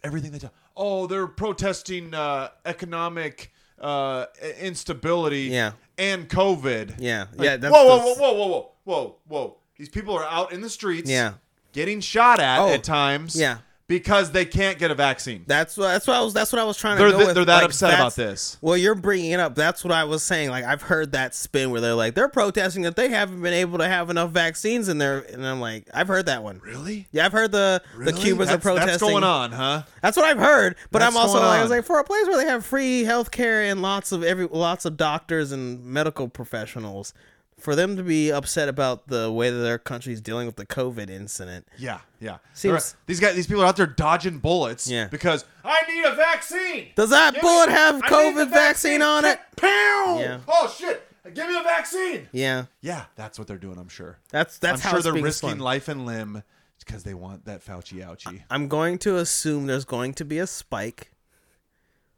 everything 0.03 0.33
they 0.33 0.39
tell. 0.41 0.53
Oh, 0.77 1.07
they're 1.07 1.27
protesting 1.29 2.15
uh, 2.15 2.49
economic 2.67 3.53
uh, 3.81 4.27
instability. 4.61 5.43
Yeah. 5.45 5.73
And 5.99 6.29
COVID. 6.29 6.97
Yeah. 6.99 7.27
Like, 7.35 7.45
Yeah, 7.47 7.57
that's- 7.59 7.73
whoa, 7.73 7.87
whoa, 7.87 7.99
whoa, 7.99 8.15
whoa, 8.15 8.33
whoa, 8.33 8.47
whoa, 8.49 8.73
whoa, 8.91 9.17
whoa! 9.29 9.57
These 9.77 9.89
people 9.89 10.15
are 10.15 10.25
out 10.25 10.53
in 10.53 10.61
the 10.61 10.71
streets. 10.71 11.09
Yeah. 11.11 11.35
Getting 11.73 12.01
shot 12.01 12.41
at 12.41 12.59
Oh, 12.59 12.69
at 12.69 12.83
times. 12.83 13.37
yeah. 13.37 13.59
because 13.87 14.31
they 14.31 14.45
can't 14.45 14.79
get 14.79 14.91
a 14.93 14.95
vaccine. 14.95 15.43
That's 15.49 15.77
what 15.77 15.89
that's 15.89 16.07
what 16.07 16.17
I 16.17 16.21
was 16.21 16.33
that's 16.35 16.53
what 16.53 16.61
I 16.61 16.65
was 16.65 16.77
trying 16.77 16.97
They're 16.99 17.07
to 17.09 17.13
go 17.13 17.19
th- 17.19 17.27
with. 17.29 17.35
they're 17.37 17.45
that 17.45 17.55
Like, 17.57 17.65
upset 17.67 17.91
about 17.95 18.15
that's- 18.15 18.31
this. 18.53 18.59
Well, 18.61 18.77
you're 18.77 18.95
bringing 18.95 19.33
it 19.33 19.41
up. 19.41 19.55
That's 19.57 19.83
what 19.85 19.93
I 19.93 20.05
was 20.05 20.23
saying. 20.23 20.51
Like 20.51 20.65
I've 20.65 20.83
heard 20.83 21.11
that 21.13 21.35
spin 21.35 21.71
where 21.73 21.81
they're 21.81 21.95
like 21.95 22.15
they're 22.15 22.29
protesting 22.29 22.83
that 22.83 22.95
they 22.97 23.09
haven't 23.09 23.41
been 23.43 23.53
able 23.55 23.79
to 23.79 23.89
have 23.89 24.09
enough 24.11 24.31
vaccines 24.31 24.89
in 24.89 24.99
there, 24.99 25.21
and 25.33 25.45
I'm 25.47 25.61
like, 25.61 25.89
I've 25.95 26.07
heard 26.09 26.27
that 26.27 26.43
one. 26.45 26.61
Really? 26.65 27.09
Yeah, 27.11 27.27
I've 27.27 27.33
heard 27.33 27.51
the 27.53 27.83
the 27.95 27.99
Really? 27.99 28.13
Cubans 28.21 28.49
that's, 28.51 28.59
are 28.59 28.63
protesting. 28.63 28.91
That's 28.91 29.03
going 29.03 29.25
on, 29.25 29.51
huh? 29.53 29.83
That's 30.03 30.17
what 30.17 30.27
I've 30.27 30.39
heard. 30.39 30.77
But 30.93 31.01
That's 31.01 31.15
I'm 31.17 31.21
also 31.21 31.39
going 31.39 31.47
like, 31.47 31.59
I 31.59 31.63
was 31.63 31.71
on. 31.73 31.79
like, 31.79 31.87
for 31.87 31.99
a 31.99 32.05
place 32.05 32.27
where 32.29 32.37
they 32.37 32.47
have 32.51 32.65
free 32.65 33.03
health 33.05 33.31
care 33.33 33.63
and 33.63 33.83
lots 33.83 34.13
of 34.13 34.23
every 34.23 34.47
lots 34.47 34.85
of 34.85 34.97
doctors 34.97 35.51
and 35.53 35.85
medical 35.85 36.29
professionals, 36.29 37.13
for 37.61 37.75
them 37.77 37.97
to 37.97 38.03
be 38.03 38.31
upset 38.33 38.69
about 38.69 39.07
the 39.09 39.31
way 39.31 39.51
that 39.51 39.59
their 39.59 39.79
country's 39.79 40.21
dealing 40.21 40.47
with 40.47 40.57
the 40.57 40.67
COVID 40.67 41.11
incident. 41.11 41.67
Yeah, 41.79 42.01
yeah. 42.21 42.39
Seems- 42.55 42.93
They're- 42.93 42.99
these 43.07 43.21
guys, 43.21 43.35
these 43.37 43.47
people 43.47 43.63
are 43.63 43.67
out 43.67 43.77
there 43.77 43.87
dodging 43.87 44.39
bullets. 44.39 44.89
Yeah. 44.89 45.09
Because 45.09 45.45
I 45.65 45.79
need 45.89 46.05
a 46.05 46.15
vaccine. 46.15 46.89
Does 46.97 47.11
that 47.11 47.35
Give 47.35 47.43
me- 47.43 47.49
bullet 47.49 47.69
have 47.71 48.01
COVID 48.03 48.51
vaccine 48.51 49.03
on 49.03 49.25
it? 49.25 49.39
Pow! 49.57 50.19
Yeah. 50.21 50.39
Oh 50.49 50.75
shit! 50.77 51.07
Give 51.35 51.47
me 51.49 51.57
a 51.59 51.63
vaccine. 51.63 52.29
Yeah, 52.33 52.65
Yeah, 52.81 53.05
that's 53.15 53.39
what 53.39 53.47
they're 53.47 53.59
doing. 53.59 53.79
I'm 53.79 53.89
sure. 53.89 54.19
that's 54.31 54.59
that's 54.59 54.81
I'm 54.81 54.85
how 54.85 54.91
sure 54.91 54.99
it's 54.99 55.05
they're 55.05 55.13
being 55.13 55.25
risking 55.25 55.51
spun. 55.51 55.59
life 55.61 55.89
and 55.89 56.07
limb 56.07 56.43
because 56.79 57.05
they 57.05 57.15
want 57.15 57.45
that 57.45 57.65
Fauci 57.65 58.03
ouchie. 58.05 58.43
I'm 58.51 58.67
going 58.69 58.97
to 59.01 59.17
assume 59.19 59.67
there's 59.67 59.85
going 59.85 60.15
to 60.15 60.25
be 60.25 60.39
a 60.39 60.47
spike 60.47 61.13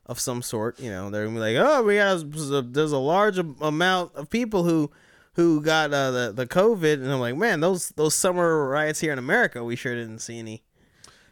of 0.07 0.19
some 0.21 0.41
sort. 0.41 0.79
You 0.81 0.91
know, 0.91 1.11
they're 1.11 1.25
gonna 1.25 1.35
be 1.37 1.41
like, 1.41 1.57
oh, 1.57 1.83
we 1.83 1.97
got 1.97 2.73
there's 2.73 2.93
a 2.93 2.99
large 2.99 3.39
am- 3.39 3.57
amount 3.61 4.15
of 4.15 4.31
people 4.31 4.63
who 4.65 4.91
who 5.35 5.61
got 5.63 5.93
uh, 5.93 6.11
the 6.11 6.33
the 6.33 6.47
COVID, 6.47 6.95
and 6.95 7.11
I'm 7.11 7.21
like, 7.21 7.37
man, 7.37 7.61
those 7.61 7.91
those 7.91 8.15
summer 8.15 8.69
riots 8.69 9.01
here 9.01 9.13
in 9.13 9.19
America, 9.19 9.63
we 9.65 9.77
sure 9.77 9.95
didn't 9.95 10.19
see 10.21 10.39
any. 10.39 10.63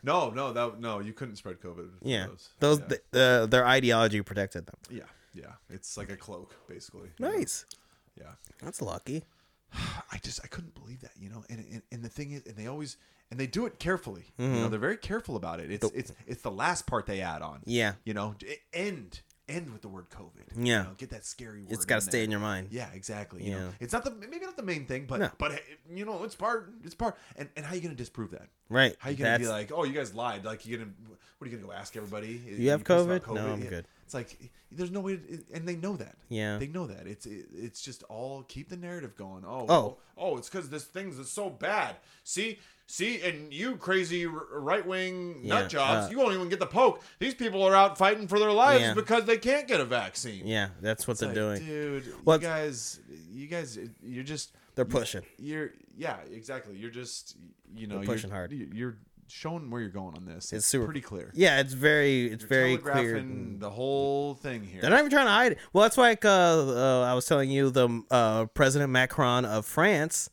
No, 0.03 0.31
no, 0.31 0.53
that 0.53 0.81
no, 0.81 1.01
you 1.01 1.13
couldn't 1.13 1.37
spread 1.37 1.61
COVID. 1.61 1.89
Yeah, 2.03 2.27
those. 2.27 2.49
those 2.61 2.81
yeah. 2.81 2.87
th- 2.89 3.01
uh, 3.15 3.47
their 3.47 3.67
ideology 3.67 4.23
protected 4.23 4.67
them. 4.67 4.77
yeah, 4.91 5.03
yeah. 5.35 5.53
It's 5.69 5.97
like 5.99 6.11
a 6.11 6.17
cloak, 6.17 6.55
basically. 6.69 7.11
Nice, 7.19 7.67
Yeah. 8.19 8.33
that's 8.63 8.81
lucky. 8.81 9.25
I 9.75 10.19
just 10.23 10.41
I 10.43 10.47
couldn't 10.47 10.75
believe 10.75 11.01
that, 11.03 11.13
you 11.19 11.29
know. 11.29 11.45
And, 11.51 11.59
and 11.71 11.83
and 11.93 12.03
the 12.03 12.09
thing 12.09 12.33
is, 12.33 12.43
and 12.47 12.57
they 12.57 12.67
always 12.67 12.97
and 13.31 13.39
they 13.39 13.47
do 13.47 13.67
it 13.67 13.79
carefully. 13.79 14.25
You 14.39 14.47
Mm-hmm. 14.47 14.55
know, 14.63 14.69
they're 14.71 14.81
very 14.81 14.97
careful 14.97 15.37
about 15.37 15.61
it. 15.61 15.71
It's 15.71 15.91
it's 15.95 16.13
it's 16.27 16.43
the 16.43 16.51
last 16.51 16.87
part 16.87 17.05
they 17.05 17.21
add 17.21 17.43
on. 17.43 17.61
Yeah. 17.67 17.93
You 18.05 18.15
know, 18.15 18.35
end 18.73 19.21
end 19.51 19.73
with 19.73 19.83
the 19.83 19.89
word 19.89 20.09
COVID. 20.11 20.57
You 20.57 20.65
Yeah. 20.73 20.83
know, 20.85 20.95
get 20.97 21.11
that 21.11 21.25
scary 21.27 21.63
word. 21.63 21.73
It's 21.73 21.85
got 21.85 21.97
to 21.97 22.01
stay 22.03 22.19
there. 22.19 22.25
in 22.25 22.31
your 22.31 22.41
mind. 22.41 22.69
Yeah, 22.71 22.91
exactly. 22.93 23.45
You 23.45 23.51
Yeah. 23.53 23.59
know, 23.61 23.73
it's 23.81 23.93
not 23.93 24.05
the 24.05 24.11
maybe 24.13 24.45
not 24.47 24.57
the 24.57 24.63
main 24.63 24.87
thing, 24.87 25.07
but 25.07 25.21
No. 25.21 25.31
but 25.39 25.61
you 25.91 26.05
know, 26.05 26.23
it's 26.25 26.35
part. 26.35 26.73
It's 26.85 26.95
part. 26.95 27.17
And 27.37 27.49
and 27.57 27.67
how 27.67 27.75
you 27.75 27.81
gonna 27.81 27.95
disprove 27.95 28.31
that? 28.31 28.49
Right. 28.69 28.97
How 28.99 29.11
you 29.11 29.17
gonna 29.17 29.39
be 29.39 29.49
like, 29.49 29.73
oh, 29.73 29.85
you 29.85 29.93
guys 29.93 30.15
lied? 30.15 30.45
Like 30.45 30.65
you 30.67 30.79
gonna 30.79 30.91
what 31.39 31.47
are 31.49 31.51
you 31.51 31.57
gonna 31.57 31.67
go 31.69 31.73
ask 31.73 31.97
everybody? 31.97 32.33
You 32.59 32.71
have 32.71 32.85
pissed 32.85 33.07
about 33.07 33.23
COVID? 33.23 33.35
No, 33.35 33.53
I'm 33.53 33.63
Yeah. 33.63 33.71
good. 33.71 33.87
It's 34.05 34.15
like 34.15 34.51
there's 34.73 34.91
no 34.91 35.01
way, 35.01 35.17
to, 35.17 35.45
and 35.53 35.67
they 35.69 35.77
know 35.77 35.97
that. 35.97 36.17
Yeah. 36.29 36.59
they 36.59 36.67
know 36.67 36.87
that. 36.87 37.07
It's 37.07 37.27
it, 37.27 37.47
it's 37.53 37.81
just 37.83 38.03
all 38.05 38.43
keep 38.45 38.69
the 38.69 38.77
narrative 38.77 39.17
going. 39.17 39.45
Oh, 39.45 39.67
Oh. 39.69 39.75
oh, 39.75 39.99
oh 40.17 40.37
it's 40.39 40.49
because 40.49 40.69
this 40.69 40.85
thing's 40.85 41.19
is 41.19 41.31
so 41.31 41.49
bad. 41.51 41.97
See, 42.25 42.59
see, 42.91 43.21
and 43.23 43.53
you 43.53 43.77
crazy 43.77 44.27
right 44.27 44.85
wing 44.87 45.41
Yeah, 45.43 45.61
nut 45.61 45.71
jobs, 45.71 46.07
uh, 46.07 46.11
you 46.11 46.19
won't 46.19 46.35
even 46.35 46.49
get 46.49 46.59
the 46.61 46.67
poke. 46.67 47.03
These 47.19 47.35
people 47.35 47.63
are 47.63 47.75
out 47.75 47.97
fighting 47.97 48.27
for 48.29 48.39
their 48.39 48.53
lives 48.53 48.83
Yeah. 48.83 48.95
because 48.95 49.25
they 49.25 49.39
can't 49.39 49.67
get 49.69 49.81
a 49.81 49.85
vaccine. 49.85 50.47
Yeah, 50.47 50.71
that's 50.81 51.07
what 51.07 51.13
It's 51.13 51.21
they're 51.21 51.29
like, 51.29 51.59
doing. 51.61 51.67
dude. 51.67 52.05
What- 52.25 52.43
You 52.43 52.49
guys, 52.49 53.01
you 53.33 53.47
guys, 53.47 53.79
you're 54.03 54.25
just 54.25 54.55
They're 54.75 54.85
pushing. 54.85 55.23
you're 55.39 55.71
yeah, 55.97 56.17
exactly. 56.33 56.77
You're 56.77 56.91
just 56.91 57.37
you 57.75 57.87
know 57.87 57.97
They're 57.99 58.07
pushing 58.07 58.31
you're, 58.31 58.37
hard. 58.37 58.53
You're 58.53 58.97
showing 59.29 59.71
where 59.71 59.81
you're 59.81 59.91
going 59.91 60.17
on 60.17 60.25
this. 60.25 60.53
It's 60.53 60.67
super 60.67 60.87
pretty 60.87 61.01
clear. 61.03 61.31
Yeah, 61.35 61.61
it's 61.61 61.73
very 61.73 62.27
it's 62.33 62.43
You're 62.43 62.49
very 62.49 62.77
clear. 62.79 62.95
telegraphing 62.95 63.59
the 63.61 63.71
whole 63.71 64.35
thing 64.35 64.65
here. 64.65 64.81
They're 64.81 64.91
not 64.91 64.99
even 64.99 65.11
trying 65.11 65.27
to 65.27 65.31
hide 65.31 65.53
it. 65.53 65.59
Well, 65.73 65.83
that's 65.83 65.97
like 65.99 66.25
uh, 66.25 66.29
uh, 66.29 67.03
I 67.03 67.15
was 67.15 67.27
telling 67.27 67.51
you, 67.51 67.71
the 67.71 68.03
uh, 68.11 68.47
President 68.47 68.91
Macron 68.91 69.45
of 69.45 69.67
France 69.67 70.31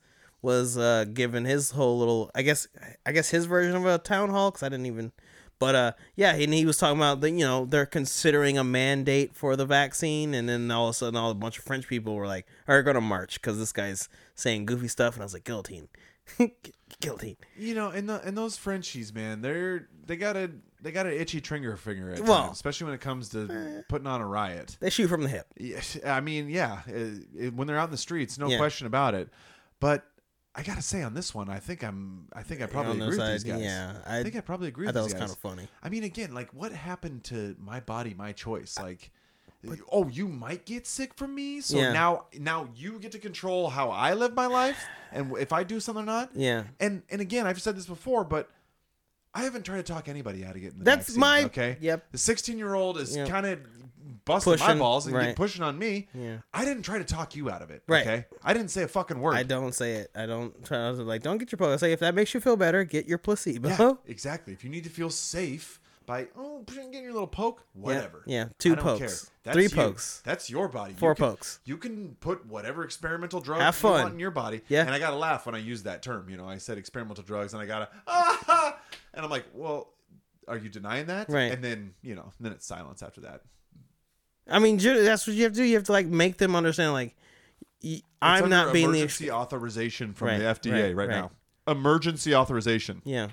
was 0.47 0.77
uh, 0.77 1.03
giving 1.13 1.43
his 1.43 1.71
whole 1.71 1.99
little, 1.99 2.31
I 2.33 2.41
guess, 2.41 2.67
I 3.05 3.12
guess 3.12 3.29
his 3.29 3.45
version 3.45 3.75
of 3.75 3.86
a 3.86 3.97
town 3.97 4.29
hall 4.29 4.49
because 4.49 4.63
I 4.63 4.69
didn't 4.69 4.86
even. 4.86 5.12
But 5.60 5.75
uh, 5.75 5.91
yeah, 6.15 6.36
and 6.36 6.53
he 6.53 6.65
was 6.65 6.77
talking 6.77 6.97
about 6.97 7.19
the, 7.19 7.29
you 7.31 7.39
know, 7.45 7.65
they're 7.65 7.86
considering 7.86 8.57
a 8.57 8.63
mandate 8.63 9.36
for 9.36 9.55
the 9.57 9.65
vaccine, 9.65 10.33
and 10.33 10.47
then 10.47 10.71
all 10.71 10.86
of 10.88 10.91
a 10.91 10.93
sudden, 10.93 11.17
all 11.17 11.31
a 11.31 11.36
bunch 11.36 11.57
of 11.57 11.65
French 11.65 11.88
people 11.88 12.15
were 12.15 12.27
like, 12.27 12.45
"Are 12.67 12.81
going 12.83 12.95
to 12.95 13.01
march?" 13.01 13.41
Because 13.41 13.57
this 13.57 13.71
guy's 13.73 14.07
saying 14.36 14.67
goofy 14.67 14.88
stuff, 14.88 15.15
and 15.15 15.23
I 15.23 15.25
was 15.25 15.33
like, 15.33 15.43
"Guillotine, 15.43 15.89
guillotine." 17.01 17.38
you 17.57 17.73
know, 17.75 17.89
and 17.89 18.07
the 18.07 18.21
and 18.25 18.38
those 18.38 18.55
Frenchies, 18.57 19.13
man, 19.13 19.41
they're 19.41 19.88
they 20.05 20.15
got 20.15 20.38
a 20.38 20.51
they 20.81 20.91
got 20.91 21.07
an 21.07 21.13
itchy 21.13 21.41
trigger 21.41 21.75
finger 21.75 22.12
at 22.12 22.21
Well- 22.21 22.43
times, 22.45 22.57
especially 22.57 22.86
when 22.86 22.93
it 22.93 23.01
comes 23.01 23.29
to 23.29 23.83
putting 23.89 24.07
on 24.07 24.21
a 24.21 24.27
riot. 24.27 24.77
They 24.79 24.89
shoot 24.91 25.07
from 25.07 25.23
the 25.23 25.29
hip. 25.29 25.47
I 26.05 26.21
mean, 26.21 26.49
yeah, 26.49 26.81
it, 26.88 27.23
it- 27.36 27.53
when 27.55 27.67
they're 27.67 27.79
out 27.79 27.86
in 27.89 27.91
the 27.91 27.97
streets, 27.97 28.38
no 28.38 28.47
Yeah. 28.47 28.57
question 28.57 28.86
about 28.88 29.15
it. 29.15 29.29
But 29.79 30.05
I 30.57 30.63
gotta 30.63 30.81
say, 30.81 31.03
on 31.03 31.13
this 31.13 31.35
one, 31.35 31.49
I 31.49 31.59
think 31.59 31.83
I'm, 31.83 32.27
I 32.33 32.41
think 32.41 32.61
I 32.61 32.65
probably 32.65 32.93
agree 32.99 33.17
with 33.17 33.27
these 33.31 33.43
guys. 33.43 33.61
yeah, 33.61 33.93
I, 34.07 34.19
I- 34.19 34.23
think 34.23 34.35
I 34.35 34.41
probably 34.41 34.67
agree 34.67 34.87
I 34.87 34.89
with 34.89 34.95
thought 34.95 35.01
it 35.01 35.03
was 35.03 35.13
guys. 35.13 35.19
kind 35.21 35.31
of 35.31 35.37
funny. 35.37 35.67
I 35.83 35.89
mean, 35.89 36.03
again, 36.03 36.33
like 36.33 36.51
what 36.53 36.71
happened 36.71 37.23
to 37.25 37.55
my 37.63 37.79
body, 37.79 38.15
my 38.17 38.31
choice? 38.31 38.75
Like, 38.79 39.11
oh, 39.91 40.07
you 40.07 40.27
might 40.27 40.65
get 40.65 40.87
sick 40.87 41.13
from 41.13 41.35
me, 41.35 41.61
so 41.61 41.77
Yeah. 41.77 41.91
now, 41.93 42.25
now 42.39 42.69
you 42.75 42.99
get 42.99 43.11
to 43.11 43.19
control 43.19 43.69
how 43.69 43.89
I 43.91 44.13
live 44.13 44.33
my 44.33 44.47
life, 44.47 44.83
and 45.11 45.35
if 45.37 45.53
I 45.53 45.63
do 45.63 45.79
something 45.79 46.03
or 46.03 46.05
not. 46.07 46.31
Yeah. 46.33 46.63
And 46.79 47.03
and 47.09 47.21
again, 47.21 47.45
I've 47.45 47.61
said 47.61 47.75
this 47.77 47.85
before, 47.85 48.23
but 48.23 48.49
I 49.33 49.43
haven't 49.43 49.63
tried 49.63 49.77
to 49.77 49.83
talk 49.83 50.07
anybody 50.09 50.43
out 50.45 50.55
of 50.55 50.61
getting 50.61 50.79
the 50.79 50.85
That's 50.85 51.07
vaccine, 51.07 51.19
my- 51.19 51.43
okay. 51.45 51.77
yep. 51.81 52.05
The 52.11 52.17
16 52.17 52.57
year 52.57 52.73
old 52.73 52.97
is 52.97 53.15
Yep. 53.15 53.27
kind 53.29 53.45
of 53.45 53.59
busting 54.25 54.51
my 54.53 54.57
Pushing, 54.57 54.77
balls 54.79 55.05
and 55.07 55.15
right. 55.15 55.35
pushing 55.35 55.63
on 55.63 55.77
me. 55.77 56.07
Yeah. 56.13 56.37
I 56.53 56.65
didn't 56.65 56.83
try 56.83 56.97
to 56.97 57.03
talk 57.05 57.35
you 57.35 57.49
out 57.49 57.61
of 57.61 57.69
it. 57.71 57.83
Right. 57.87 58.05
Okay. 58.07 58.25
I 58.43 58.53
didn't 58.53 58.69
say 58.71 58.83
a 58.83 58.87
fucking 58.87 59.19
word. 59.19 59.35
I 59.35 59.43
don't 59.43 59.73
say 59.73 59.93
it. 59.95 60.11
I 60.15 60.25
don't 60.25 60.65
try. 60.65 60.87
I 60.87 60.89
was 60.89 60.99
like, 60.99 61.21
don't 61.23 61.37
get 61.37 61.51
your 61.51 61.57
placebo. 61.57 61.73
I 61.73 61.77
say 61.77 61.91
if 61.93 61.99
that 61.99 62.15
makes 62.15 62.33
you 62.33 62.39
feel 62.39 62.57
better, 62.57 62.83
get 62.83 63.05
your 63.05 63.17
placebo. 63.19 63.69
Yeah, 63.69 63.93
exactly. 64.07 64.53
If 64.53 64.63
you 64.63 64.69
need 64.69 64.83
to 64.85 64.89
feel 64.89 65.09
safe 65.09 65.79
by 66.05 66.27
oh 66.37 66.63
getting 66.65 66.93
your 67.03 67.11
little 67.11 67.27
poke, 67.27 67.63
whatever. 67.73 68.23
yeah. 68.25 68.47
Two 68.59 68.71
I 68.71 68.75
don't 68.75 68.83
pokes. 68.85 68.99
care. 68.99 69.31
That's 69.43 69.55
Three 69.55 69.63
you. 69.63 69.69
pokes. 69.69 70.21
That's 70.25 70.49
your 70.49 70.67
body. 70.69 70.93
You 70.93 70.97
Four 70.99 71.15
can- 71.15 71.25
pokes. 71.25 71.59
You 71.65 71.77
can 71.77 72.15
put 72.21 72.45
whatever 72.45 72.83
experimental 72.85 73.39
drug 73.41 73.59
Have 73.61 73.75
you 73.75 73.79
fun. 73.81 74.01
want 74.01 74.13
in 74.13 74.19
your 74.19 74.31
body. 74.31 74.61
Yeah. 74.67 74.81
And 74.81 74.91
I 74.91 74.99
gotta 74.99 75.15
laugh 75.17 75.45
when 75.45 75.53
I 75.55 75.59
use 75.59 75.83
that 75.83 76.01
term. 76.01 76.29
You 76.29 76.37
know, 76.37 76.47
I 76.47 76.57
said 76.59 76.77
experimental 76.77 77.23
drugs, 77.25 77.53
and 77.53 77.61
I 77.61 77.65
gotta 77.65 77.89
ah, 78.07 78.77
and 79.17 79.25
I'm 79.25 79.30
like, 79.32 79.45
well, 79.53 79.89
are 80.47 80.58
you 80.58 80.69
denying 80.69 81.08
that? 81.08 81.27
Right. 81.30 81.51
And 81.51 81.62
then 81.62 81.93
you 82.01 82.15
know, 82.15 82.32
then 82.39 82.53
it's 82.53 82.65
silence 82.65 83.03
after 83.03 83.19
that. 83.21 83.41
I 84.49 84.60
mean, 84.60 84.77
that's 84.77 85.27
what 85.27 85.36
you 85.36 85.43
have 85.43 85.51
to 85.53 85.58
do. 85.58 85.63
You 85.65 85.75
have 85.75 85.84
to 85.86 85.91
like 85.91 86.06
make 86.06 86.38
them 86.38 86.56
understand, 86.56 86.93
like, 86.93 87.15
y- 87.84 88.01
I'm 88.21 88.49
not 88.49 88.71
being 88.71 88.91
the. 88.93 88.99
emergency 88.99 89.30
authorization 89.30 90.13
from 90.13 90.30
Right, 90.30 90.38
the 90.38 90.45
FDA 90.45 90.71
right, 90.71 90.95
right, 90.95 91.10
right. 91.10 91.10
now. 91.10 91.32
Emergency 91.67 92.34
authorization. 92.34 93.01
Yeah. 93.03 93.27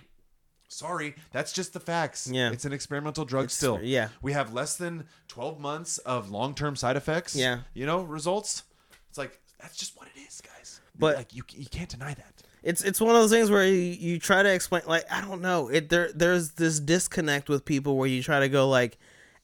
Sorry, 0.68 1.14
that's 1.31 1.53
just 1.53 1.73
the 1.73 1.79
facts. 1.79 2.29
Yeah. 2.29 2.51
It's 2.51 2.64
an 2.64 2.73
experimental 2.73 3.25
drug 3.25 3.44
It's- 3.44 3.57
still. 3.57 3.79
yeah. 3.81 4.09
We 4.23 4.33
have 4.33 4.53
less 4.53 4.77
than 4.77 5.07
12 5.29 5.61
months 5.61 5.99
of 5.99 6.31
long-term 6.31 6.75
side 6.75 6.97
effects. 6.97 7.37
Yeah. 7.37 7.61
You 7.75 7.87
know, 7.87 8.03
results. 8.03 8.64
It's 9.09 9.18
like 9.18 9.40
that's 9.61 9.77
just 9.77 9.97
what 9.97 10.09
it 10.14 10.18
is, 10.20 10.40
guys. 10.40 10.81
But- 10.99 11.16
like 11.16 11.33
you 11.33 11.44
you 11.51 11.66
can't 11.66 11.88
deny 11.88 12.14
that. 12.14 12.42
It's 12.64 12.83
it's 12.83 12.98
one 12.98 13.14
of 13.14 13.20
those 13.20 13.31
things 13.31 13.50
where 13.50 13.66
you, 13.66 13.74
you 13.74 14.18
try 14.18 14.42
to 14.42 14.53
explain 14.53 14.83
like 14.87 15.05
I 15.12 15.20
don't 15.20 15.42
know. 15.42 15.68
It 15.68 15.90
there 15.90 16.11
there's 16.14 16.53
this 16.53 16.81
disconnect 16.81 17.50
with 17.50 17.66
people 17.66 17.96
where 17.98 18.09
you 18.09 18.22
try 18.22 18.40
to 18.40 18.48
go 18.48 18.68
like 18.68 18.96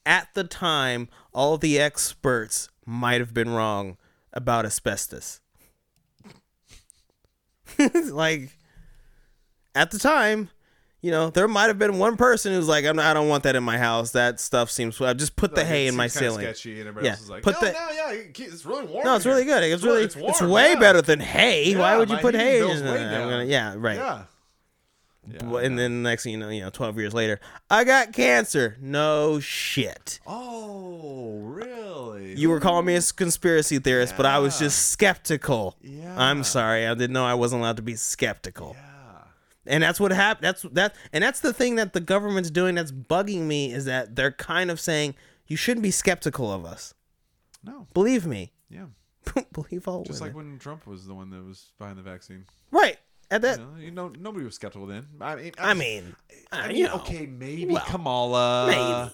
at 0.06 0.28
the 0.32 0.44
time 0.44 1.08
all 1.32 1.58
the 1.58 1.78
experts 1.78 2.70
might 2.86 3.20
have 3.20 3.34
been 3.34 3.50
wrong 3.50 3.98
about 4.32 4.64
asbestos. 4.64 5.40
Like 8.10 8.56
at 9.74 9.90
the 9.90 9.98
time 9.98 10.50
you 11.02 11.10
know 11.10 11.30
there 11.30 11.48
might 11.48 11.68
have 11.68 11.78
been 11.78 11.98
one 11.98 12.16
person 12.16 12.52
who's 12.52 12.68
like 12.68 12.84
I'm 12.84 12.96
not, 12.96 13.06
I 13.06 13.14
don't 13.14 13.28
want 13.28 13.44
that 13.44 13.56
in 13.56 13.62
my 13.64 13.78
house 13.78 14.12
that 14.12 14.38
stuff 14.40 14.70
seems 14.70 15.00
I 15.00 15.12
just 15.14 15.36
put 15.36 15.54
the 15.54 15.62
Like, 15.62 15.66
hay 15.68 15.86
in 15.86 15.96
my 15.96 16.06
ceiling 16.08 16.40
Sketchy, 16.44 16.78
and 16.80 16.88
everybody 16.88 17.06
Yeah, 17.06 17.12
else 17.12 17.22
is 17.22 17.30
like, 17.30 17.42
put 17.42 17.54
no, 17.54 17.68
the- 17.68 17.72
no, 17.72 17.90
yeah, 17.92 18.10
it's 18.12 18.64
really 18.66 18.86
warm. 18.86 19.04
no 19.04 19.16
it's 19.16 19.26
really 19.26 19.44
good 19.44 19.62
it's 19.62 19.82
really 19.82 20.02
it's, 20.04 20.16
it's, 20.16 20.42
way 20.42 20.72
yeah. 20.72 20.78
better 20.78 21.02
than 21.02 21.20
hay 21.20 21.74
why 21.76 21.96
would 21.96 22.10
you 22.10 22.18
put 22.18 22.34
hay 22.34 22.60
in 22.60 22.78
gonna- 22.80 23.44
yeah 23.44 23.74
right 23.76 23.96
Yeah. 23.96 24.22
Yeah, 25.28 25.38
and 25.58 25.74
yeah. 25.74 25.82
then 25.82 26.02
next 26.02 26.24
thing 26.24 26.32
you 26.32 26.38
know, 26.38 26.48
you 26.48 26.62
know, 26.62 26.70
twelve 26.70 26.98
years 26.98 27.12
later, 27.14 27.38
I 27.68 27.84
got 27.84 28.12
cancer. 28.12 28.76
No 28.80 29.38
shit. 29.38 30.18
Oh, 30.26 31.38
really? 31.42 32.34
You 32.34 32.48
were 32.50 32.58
calling 32.58 32.86
me 32.86 32.96
a 32.96 33.02
conspiracy 33.02 33.78
theorist, 33.78 34.14
but 34.16 34.24
I 34.26 34.38
was 34.38 34.58
just 34.58 34.88
skeptical. 34.88 35.76
Yeah. 35.82 36.14
I'm 36.18 36.42
sorry, 36.42 36.86
I 36.86 36.94
didn't 36.94 37.12
know 37.12 37.24
I 37.26 37.34
wasn't 37.34 37.60
allowed 37.60 37.76
to 37.76 37.82
be 37.82 37.94
skeptical. 37.96 38.76
Yeah. 38.78 38.89
And 39.70 39.82
that's 39.82 39.98
what 40.00 40.10
happened. 40.12 40.44
That's 40.44 40.62
that, 40.72 40.94
and 41.12 41.22
that's 41.24 41.40
the 41.40 41.52
thing 41.52 41.76
that 41.76 41.92
the 41.92 42.00
government's 42.00 42.50
doing. 42.50 42.74
That's 42.74 42.92
bugging 42.92 43.42
me 43.42 43.72
is 43.72 43.84
that 43.86 44.16
they're 44.16 44.32
kind 44.32 44.70
of 44.70 44.80
saying 44.80 45.14
you 45.46 45.56
shouldn't 45.56 45.82
be 45.82 45.90
skeptical 45.90 46.52
of 46.52 46.64
us. 46.64 46.92
No. 47.64 47.86
Believe 47.94 48.26
me. 48.26 48.52
Yeah. 48.68 48.86
Believe 49.52 49.86
all 49.86 50.02
Just 50.04 50.20
women. 50.20 50.34
like 50.34 50.44
when 50.44 50.58
Trump 50.58 50.86
was 50.86 51.06
the 51.06 51.14
one 51.14 51.30
that 51.30 51.44
was 51.44 51.72
behind 51.78 51.98
the 51.98 52.02
vaccine. 52.02 52.44
right. 52.70 52.98
At 53.32 53.42
that, 53.42 53.60
You 53.60 53.64
know, 53.64 53.76
you 53.78 53.90
know, 53.92 54.12
nobody 54.18 54.44
was 54.44 54.56
skeptical 54.56 54.88
then. 54.88 55.06
I 55.20 55.36
mean, 55.36 55.52
I 55.56 55.74
mean, 55.74 56.16
I 56.50 56.66
mean, 56.66 56.76
you 56.78 56.84
know, 56.88 56.94
okay, 56.96 57.26
maybe 57.26 57.66
well, 57.72 57.84
Kamala, 57.86 59.12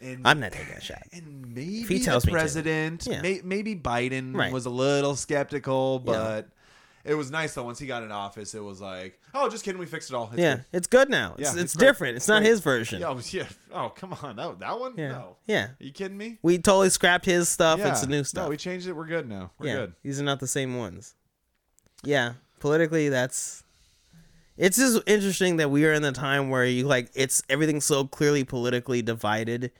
maybe. 0.00 0.12
and 0.14 0.26
I'm 0.26 0.40
not 0.40 0.50
taking 0.50 0.74
a 0.74 0.80
shot. 0.80 1.02
and 1.12 1.54
maybe 1.54 1.82
he 1.84 2.00
tells 2.00 2.24
the 2.24 2.26
me 2.26 2.32
to. 2.32 2.38
president, 2.40 3.06
Yeah. 3.08 3.22
may, 3.22 3.40
maybe 3.44 3.76
Biden 3.76 4.34
Right. 4.34 4.52
was 4.52 4.66
a 4.66 4.70
little 4.70 5.14
skeptical, 5.14 6.02
Yeah. 6.04 6.42
It 7.06 7.14
was 7.14 7.30
nice 7.30 7.54
though. 7.54 7.62
Once 7.64 7.78
he 7.78 7.86
got 7.86 8.02
in 8.02 8.10
office, 8.12 8.54
it 8.54 8.62
was 8.62 8.80
like, 8.80 9.20
oh, 9.34 9.48
just 9.48 9.64
kidding, 9.64 9.78
we 9.78 9.86
fixed 9.86 10.10
it 10.10 10.14
all. 10.14 10.28
It's 10.32 10.38
Yeah, 10.40 10.56
good. 10.56 10.64
it's 10.72 10.86
good 10.86 11.08
now. 11.10 11.32
It's, 11.38 11.40
Yeah, 11.42 11.52
it's, 11.52 11.62
it's 11.62 11.74
different. 11.74 12.16
It's 12.16 12.28
not 12.28 12.42
his 12.42 12.60
version. 12.60 13.00
Yeah, 13.00 13.18
yeah. 13.30 13.46
Oh, 13.72 13.88
come 13.90 14.12
on, 14.22 14.36
that 14.36 14.58
that 14.60 14.78
one? 14.80 14.94
Yeah. 14.96 15.08
No. 15.08 15.36
Yeah. 15.46 15.64
Are 15.64 15.76
you 15.78 15.92
kidding 15.92 16.16
me? 16.18 16.38
We 16.42 16.58
totally 16.58 16.90
scrapped 16.90 17.24
his 17.24 17.48
stuff. 17.48 17.78
yeah. 17.78 17.90
It's 17.90 18.00
the 18.02 18.06
new 18.06 18.24
stuff. 18.24 18.44
No, 18.44 18.50
we 18.50 18.56
changed 18.56 18.86
it. 18.88 18.92
We're 18.92 19.06
good 19.06 19.28
now. 19.28 19.50
We're 19.58 19.66
yeah, 19.66 19.74
good. 19.76 19.92
these 20.02 20.20
are 20.20 20.24
not 20.24 20.40
the 20.40 20.46
same 20.46 20.76
ones. 20.76 21.14
Yeah, 22.04 22.34
politically, 22.60 23.08
that's. 23.08 23.62
It's 24.56 24.78
just 24.78 25.02
interesting 25.06 25.56
that 25.58 25.70
we 25.70 25.84
are 25.84 25.92
in 25.92 26.00
the 26.02 26.12
time 26.12 26.48
where 26.48 26.64
you 26.64 26.84
like 26.86 27.10
it's 27.14 27.42
everything's 27.50 27.84
so 27.84 28.06
clearly 28.06 28.42
politically 28.44 29.02
divided, 29.02 29.70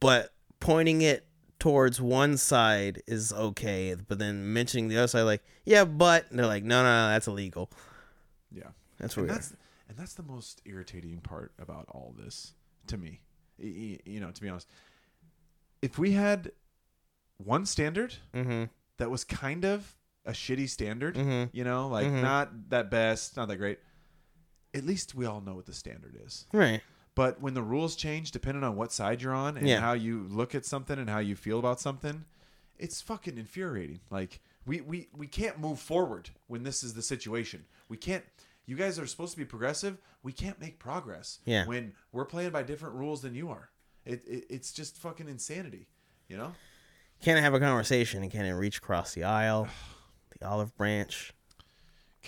but 0.00 0.32
pointing 0.60 1.00
it 1.02 1.24
towards 1.58 2.00
one 2.00 2.36
side 2.36 3.02
is 3.06 3.32
okay, 3.32 3.94
but 4.06 4.18
then 4.18 4.52
mentioning 4.52 4.88
the 4.88 4.96
other 4.98 5.08
side, 5.08 5.22
like 5.22 5.42
yeah, 5.64 5.84
but 5.84 6.30
and 6.30 6.38
they're 6.38 6.46
like 6.46 6.64
no, 6.64 6.82
no, 6.82 7.06
no, 7.06 7.12
that's 7.12 7.26
illegal. 7.26 7.70
Yeah. 8.50 8.68
That's 8.98 9.16
and 9.16 9.26
weird. 9.26 9.36
that's 9.36 9.54
and 9.88 9.96
that's 9.98 10.14
the 10.14 10.22
most 10.22 10.60
irritating 10.64 11.20
part 11.20 11.52
about 11.58 11.86
all 11.88 12.14
this 12.18 12.54
to 12.88 12.96
me. 12.98 13.20
You 13.58 14.20
know, 14.20 14.30
to 14.30 14.40
be 14.42 14.48
honest, 14.48 14.68
if 15.82 15.98
we 15.98 16.12
had 16.12 16.52
one 17.38 17.66
standard 17.66 18.14
Mm-hmm. 18.34 18.64
that 18.98 19.10
was 19.10 19.24
kind 19.24 19.64
of 19.64 19.94
a 20.24 20.32
shitty 20.32 20.68
standard, 20.68 21.14
Mhm. 21.16 21.48
you 21.52 21.64
know, 21.64 21.88
like 21.88 22.06
Mhm. 22.06 22.22
not 22.22 22.70
that 22.70 22.90
best, 22.90 23.36
not 23.36 23.48
that 23.48 23.56
great. 23.56 23.78
At 24.74 24.84
least 24.84 25.14
we 25.14 25.24
all 25.24 25.40
know 25.40 25.54
what 25.54 25.66
the 25.66 25.72
standard 25.72 26.16
is. 26.24 26.46
Right. 26.52 26.82
But 27.18 27.40
when 27.40 27.54
the 27.54 27.62
rules 27.62 27.96
change, 27.96 28.30
depending 28.30 28.62
on 28.62 28.76
what 28.76 28.92
side 28.92 29.20
you're 29.22 29.34
on 29.34 29.56
and 29.56 29.66
Yeah. 29.66 29.80
how 29.80 29.94
you 29.94 30.28
look 30.30 30.54
at 30.54 30.64
something 30.64 31.00
and 31.00 31.10
how 31.10 31.18
you 31.18 31.34
feel 31.34 31.58
about 31.58 31.80
something, 31.80 32.24
it's 32.78 33.00
fucking 33.00 33.36
infuriating. 33.36 33.98
Like 34.08 34.40
we 34.64 34.82
we 34.82 35.08
we 35.12 35.26
can't 35.26 35.58
move 35.58 35.80
forward 35.80 36.30
when 36.46 36.62
this 36.62 36.84
is 36.84 36.94
the 36.94 37.02
situation. 37.02 37.64
We 37.88 37.96
can't. 37.96 38.24
You 38.66 38.76
guys 38.76 39.00
are 39.00 39.06
supposed 39.08 39.32
to 39.32 39.38
be 39.38 39.44
progressive. 39.44 39.98
We 40.22 40.32
can't 40.32 40.60
make 40.60 40.78
progress. 40.78 41.40
Yeah. 41.44 41.66
When 41.66 41.94
we're 42.12 42.24
playing 42.24 42.50
by 42.50 42.62
different 42.62 42.94
rules 42.94 43.20
than 43.22 43.34
you 43.34 43.48
are, 43.50 43.70
it, 44.04 44.22
it 44.24 44.44
it's 44.48 44.72
just 44.72 44.96
fucking 44.96 45.28
insanity. 45.28 45.88
You 46.28 46.36
know. 46.36 46.54
Can't 47.20 47.40
have 47.40 47.52
a 47.52 47.58
conversation 47.58 48.22
and 48.22 48.30
can't 48.30 48.56
reach 48.56 48.78
across 48.78 49.12
the 49.14 49.24
aisle, 49.24 49.66
the 50.38 50.46
olive 50.46 50.76
branch. 50.76 51.34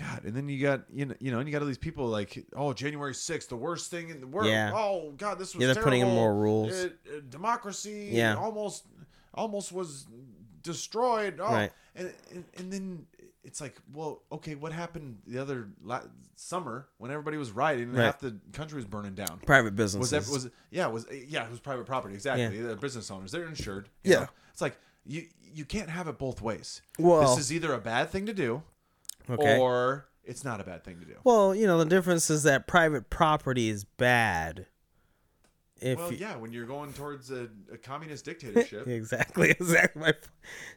God, 0.01 0.25
and 0.25 0.35
then 0.35 0.49
you 0.49 0.63
got 0.63 0.83
you 0.93 1.05
know 1.07 1.15
you 1.21 1.31
know, 1.31 1.39
and 1.41 1.49
you 1.49 1.53
got 1.53 1.61
all 1.63 1.69
these 1.69 1.77
people 1.79 2.07
like, 2.07 2.45
oh, 2.57 2.73
January 2.73 3.15
sixth, 3.15 3.49
the 3.51 3.57
worst 3.57 3.91
thing 3.91 4.09
in 4.09 4.21
the 4.21 4.27
world. 4.27 4.49
Yeah. 4.49 4.73
Oh 4.75 5.13
God, 5.17 5.39
this 5.39 5.55
was 5.55 5.63
Yeah, 5.67 5.75
they're 5.75 5.83
putting 5.83 6.01
in 6.01 6.09
more 6.09 6.35
rules. 6.35 6.73
Uh, 6.73 6.89
uh, 7.07 7.21
democracy, 7.29 8.09
Yeah. 8.13 8.37
almost 8.37 8.85
almost 9.35 9.73
was 9.73 10.07
destroyed. 10.63 11.39
Oh. 11.41 11.45
Right. 11.53 11.73
And, 11.97 12.13
and 12.33 12.45
and 12.57 12.73
then 12.73 13.07
it's 13.43 13.61
like, 13.61 13.77
well, 13.93 14.23
okay, 14.31 14.55
what 14.55 14.73
happened 14.73 15.19
the 15.27 15.39
other 15.39 15.69
la- 15.83 16.03
summer 16.37 16.87
when 16.99 17.11
everybody 17.11 17.37
was 17.37 17.51
rioting 17.51 17.89
and 17.89 17.97
Right. 17.99 18.05
half 18.07 18.21
the 18.21 18.37
country 18.53 18.77
was 18.77 18.85
burning 18.87 19.15
down? 19.15 19.41
Private 19.45 19.75
Was 19.75 19.93
businesses. 19.95 20.11
that 20.11 20.33
was 20.33 20.51
yeah 20.71 20.87
was 20.87 21.07
yeah 21.11 21.45
it 21.45 21.51
was 21.51 21.61
private 21.61 21.87
property 21.87 22.15
exactly 22.15 22.61
the 22.61 22.77
business 22.77 23.11
owners 23.11 23.33
they're 23.33 23.47
insured 23.47 23.89
Yeah. 24.05 24.21
know? 24.21 24.27
it's 24.53 24.61
like 24.61 24.77
you 25.05 25.27
you 25.53 25.65
can't 25.65 25.89
have 25.91 26.07
it 26.09 26.17
both 26.19 26.41
ways 26.41 26.81
Well- 26.99 27.23
this 27.35 27.39
is 27.45 27.53
either 27.53 27.73
a 27.75 27.79
bad 27.79 28.11
thing 28.11 28.27
to 28.27 28.33
do 28.35 28.63
okay. 29.29 29.59
or 29.59 30.07
it's 30.25 30.45
not 30.45 30.61
a 30.61 30.65
bad 30.65 30.85
thing 30.85 31.01
to 31.01 31.05
do. 31.05 31.15
Well, 31.25 31.55
you 31.55 31.67
know, 31.67 31.79
the 31.79 31.85
difference 31.85 32.31
is 32.31 32.45
that 32.45 32.67
private 32.67 33.11
property 33.11 33.69
is 33.69 33.85
bad. 33.85 34.67
If 35.81 35.99
Well, 35.99 36.13
you, 36.13 36.19
yeah, 36.19 36.37
when 36.37 36.53
you're 36.53 36.67
going 36.67 36.93
towards 36.93 37.31
a, 37.31 37.49
a 37.73 37.79
communist 37.79 38.25
dictatorship, 38.27 38.87
exactly, 38.87 39.51
exactly. 39.59 40.03
My, 40.03 40.13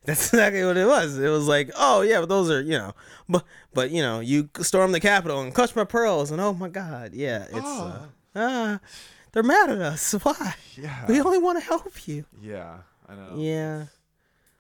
that's 0.06 0.28
exactly 0.28 0.64
what 0.64 0.78
it 0.78 0.88
was. 0.88 1.18
It 1.18 1.28
was 1.28 1.48
like, 1.48 1.72
oh 1.76 2.02
yeah, 2.02 2.22
but 2.22 2.30
those 2.30 2.50
are 2.50 2.62
you 2.62 2.78
know, 2.78 2.94
but 3.28 3.44
but 3.74 3.92
you 3.92 4.02
know, 4.02 4.22
you 4.22 4.50
storm 4.62 4.94
the 4.94 5.02
Capitol 5.02 5.42
and 5.42 5.54
clutch 5.54 5.76
my 5.76 5.84
pearls, 5.84 6.32
and 6.32 6.40
oh 6.40 6.54
my 6.54 6.70
God, 6.70 7.14
yeah, 7.14 7.44
it's 7.44 7.66
uh, 7.66 8.08
ah, 8.36 8.80
they're 9.34 9.44
mad 9.44 9.70
at 9.72 9.82
us. 9.82 10.14
Why? 10.24 10.56
yeah, 10.76 11.06
We 11.08 11.20
only 11.20 11.40
want 11.40 11.60
to 11.60 11.66
help 11.66 12.08
you. 12.08 12.26
yeah, 12.42 12.78
I 13.08 13.16
know, 13.16 13.36
Yeah, 13.36 13.86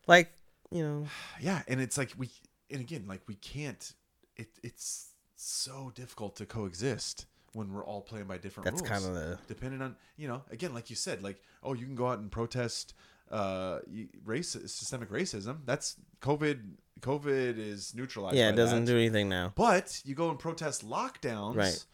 like 0.08 0.34
you 0.72 0.84
know, 0.84 1.08
yeah, 1.42 1.62
and 1.70 1.80
it's 1.80 1.98
like 1.98 2.12
we, 2.18 2.30
and 2.74 2.82
again, 2.82 3.06
like 3.08 3.22
we 3.28 3.36
can't. 3.36 3.94
It 4.36 4.50
it's 4.64 5.12
so 5.36 5.92
difficult 5.96 6.36
to 6.38 6.46
coexist 6.46 7.26
when 7.54 7.72
we're 7.72 7.86
all 7.86 8.02
playing 8.02 8.26
by 8.26 8.38
different 8.38 8.66
That's 8.66 8.82
rules. 8.82 8.90
kind 8.90 9.06
of 9.06 9.14
the- 9.14 9.38
depending 9.48 9.82
on 9.82 9.96
you 10.18 10.28
know, 10.28 10.42
again, 10.52 10.74
like 10.74 10.90
you 10.90 10.96
said, 10.96 11.24
like 11.24 11.42
oh, 11.62 11.74
you 11.74 11.86
can 11.86 11.96
go 11.96 12.08
out 12.08 12.20
and 12.20 12.32
protest 12.32 12.94
uh 13.32 13.80
race 14.26 14.50
systemic 14.50 15.10
racism. 15.10 15.60
That's 15.66 15.96
COVID. 16.22 16.60
COVID 17.00 17.58
is 17.58 17.94
neutralized. 17.96 18.36
yeah, 18.38 18.50
it 18.50 18.56
doesn't 18.56 18.86
that. 18.86 18.92
do 18.92 18.98
anything 18.98 19.28
now. 19.30 19.52
But 19.56 20.02
you 20.06 20.16
go 20.16 20.30
and 20.30 20.40
protest 20.40 20.88
lockdowns. 20.88 21.56
Right. 21.56 21.86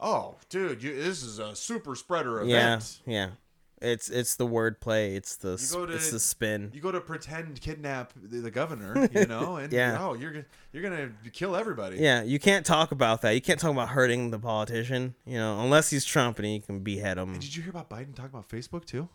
Oh, 0.00 0.36
dude, 0.50 0.82
you, 0.82 0.94
this 0.94 1.22
is 1.22 1.38
a 1.38 1.54
super 1.56 1.94
spreader 1.94 2.36
event. 2.40 2.50
Yeah, 2.50 2.66
event. 2.74 3.00
yeah. 3.06 3.28
It's 3.82 4.08
it's 4.08 4.36
the 4.36 4.46
wordplay. 4.46 5.16
It's 5.16 5.36
the 5.36 5.50
You 5.50 5.86
to- 5.86 5.92
it's 5.92 6.10
the 6.10 6.18
spin. 6.18 6.70
You 6.72 6.80
go 6.80 6.90
to 6.92 7.00
pretend 7.00 7.60
kidnap 7.60 8.12
the, 8.16 8.38
the 8.38 8.50
governor, 8.50 9.06
you 9.14 9.26
know, 9.26 9.56
and 9.56 9.70
Yeah. 9.72 9.98
oh, 10.00 10.14
you're 10.14 10.46
you're 10.72 10.82
gonna 10.82 11.10
kill 11.32 11.54
everybody. 11.54 11.98
Yeah, 11.98 12.22
you 12.22 12.38
can't 12.38 12.64
talk 12.64 12.90
about 12.90 13.20
that. 13.22 13.32
You 13.32 13.40
can't 13.42 13.60
talk 13.60 13.70
about 13.72 13.90
hurting 13.90 14.30
the 14.30 14.38
politician, 14.38 15.14
you 15.26 15.36
know, 15.36 15.60
unless 15.60 15.90
he's 15.90 16.04
Trump 16.06 16.38
and 16.38 16.46
he 16.46 16.60
can 16.60 16.80
behead 16.80 17.18
him. 17.18 17.32
And 17.34 17.40
did 17.40 17.54
you 17.54 17.62
hear 17.62 17.70
about 17.70 17.90
Biden 17.90 18.14
talking 18.14 18.30
about 18.30 18.48
Facebook 18.48 18.86
too? 18.86 19.08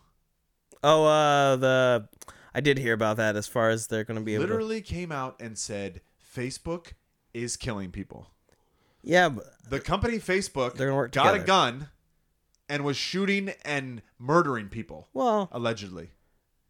Oh, 0.84 1.04
uh, 1.06 1.56
the 1.56 2.08
I 2.54 2.60
did 2.60 2.78
hear 2.78 2.92
about 2.92 3.16
that. 3.16 3.34
As 3.36 3.46
far 3.48 3.70
as 3.70 3.86
they're 3.88 4.04
going 4.04 4.18
to 4.18 4.24
be 4.24 4.34
able, 4.34 4.44
to, 4.46 4.50
Literally 4.52 4.80
came 4.82 5.10
out 5.10 5.40
and 5.40 5.56
said 5.56 6.02
Facebook 6.36 6.92
is 7.34 7.56
killing 7.56 7.90
people. 7.90 8.28
yeah, 9.02 9.28
but 9.28 9.44
The 9.68 9.80
company 9.80 10.18
Facebook 10.18 10.74
They're 10.74 10.88
gonna 10.88 10.96
work 10.96 11.12
got 11.12 11.34
a 11.34 11.38
gun 11.40 11.88
and 12.72 12.84
was 12.86 12.96
shooting 12.96 13.52
and 13.66 14.00
murdering 14.18 14.68
people 14.70 15.08
well, 15.12 15.50
allegedly. 15.52 16.12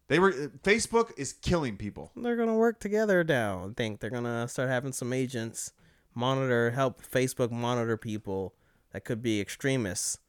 They 0.09 0.19
were 0.19 0.33
Facebook 0.63 1.17
is 1.17 1.31
killing 1.31 1.77
people. 1.77 2.11
they're 2.13 2.35
going 2.35 2.49
to 2.49 2.55
work 2.55 2.81
together 2.81 3.23
now. 3.23 3.69
I 3.69 3.73
think 3.73 4.01
they're 4.01 4.09
going 4.09 4.25
to 4.25 4.49
start 4.49 4.67
having 4.67 4.91
some 4.91 5.13
agents 5.13 5.71
monitor, 6.13 6.71
help 6.71 7.01
Facebook 7.01 7.51
monitor 7.51 7.95
people 7.95 8.53
that 8.91 9.05
could 9.05 9.21
be 9.23 9.39
extremists. 9.39 10.19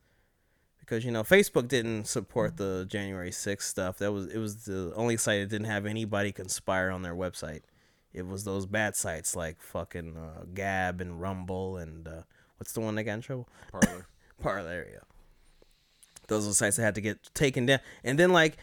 Because 0.78 1.04
you 1.04 1.10
know, 1.10 1.24
Facebook 1.24 1.66
didn't 1.66 2.04
support 2.04 2.56
the 2.56 2.86
January 2.88 3.30
6th 3.30 3.62
stuff. 3.62 3.98
That 3.98 4.12
was 4.12 4.28
it 4.28 4.38
was 4.38 4.66
the 4.66 4.92
only 4.94 5.16
site 5.16 5.40
that 5.40 5.48
didn't 5.48 5.66
have 5.66 5.86
anybody 5.86 6.30
conspire 6.30 6.90
on 6.90 7.02
their 7.02 7.16
website. 7.16 7.62
It 8.12 8.28
was 8.28 8.44
those 8.44 8.64
bad 8.64 8.94
sites 8.94 9.34
like 9.34 9.60
fucking 9.60 10.16
uh, 10.16 10.44
Gab 10.54 11.00
and 11.00 11.20
Rumble 11.20 11.78
and 11.78 12.06
uh, 12.06 12.22
what's 12.58 12.72
the 12.72 12.80
one 12.80 12.94
that 12.94 13.02
got 13.02 13.14
in 13.14 13.20
trouble? 13.22 13.48
Parler. 13.72 14.06
Parler, 14.40 14.86
yeah. 14.92 15.13
Those 16.28 16.48
are 16.48 16.52
sites 16.52 16.76
that 16.76 16.82
had 16.82 16.94
to 16.96 17.00
get 17.00 17.34
taken 17.34 17.66
down. 17.66 17.80
And 18.02 18.18
then 18.18 18.32
like, 18.32 18.56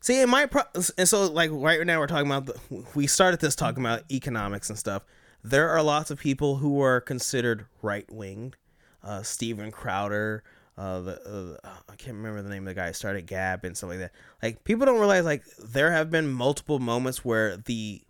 see, 0.00 0.20
in 0.20 0.30
my 0.30 0.46
pro- 0.46 0.62
and 0.96 1.08
so 1.08 1.30
like 1.30 1.50
right 1.52 1.84
now 1.86 1.98
we're 1.98 2.06
talking 2.06 2.30
about 2.30 2.46
the, 2.46 2.84
we 2.94 3.06
started 3.06 3.40
this 3.40 3.54
talking 3.54 3.82
about 3.82 4.02
economics 4.10 4.68
and 4.68 4.78
stuff. 4.78 5.04
There 5.42 5.70
are 5.70 5.82
lots 5.82 6.10
of 6.10 6.18
people 6.18 6.56
who 6.56 6.80
are 6.82 7.00
considered 7.00 7.66
right 7.82 8.10
winged. 8.10 8.56
Uh, 9.02 9.22
Steven 9.22 9.70
Crowder, 9.70 10.44
uh, 10.76 11.00
the 11.00 11.58
uh, 11.64 11.70
I 11.88 11.96
can't 11.96 12.18
remember 12.18 12.42
the 12.42 12.50
name 12.50 12.64
of 12.64 12.74
the 12.74 12.78
guy 12.78 12.88
who 12.88 12.92
started 12.92 13.26
Gab 13.26 13.64
and 13.64 13.74
stuff 13.74 13.90
like 13.90 14.00
that. 14.00 14.12
Like 14.42 14.62
people 14.64 14.84
don't 14.84 14.98
realize 14.98 15.24
like 15.24 15.44
there 15.58 15.90
have 15.90 16.10
been 16.10 16.30
multiple 16.30 16.78
moments 16.78 17.24
where 17.24 17.56
the 17.56 18.02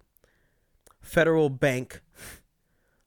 federal 1.01 1.49
bank 1.49 2.01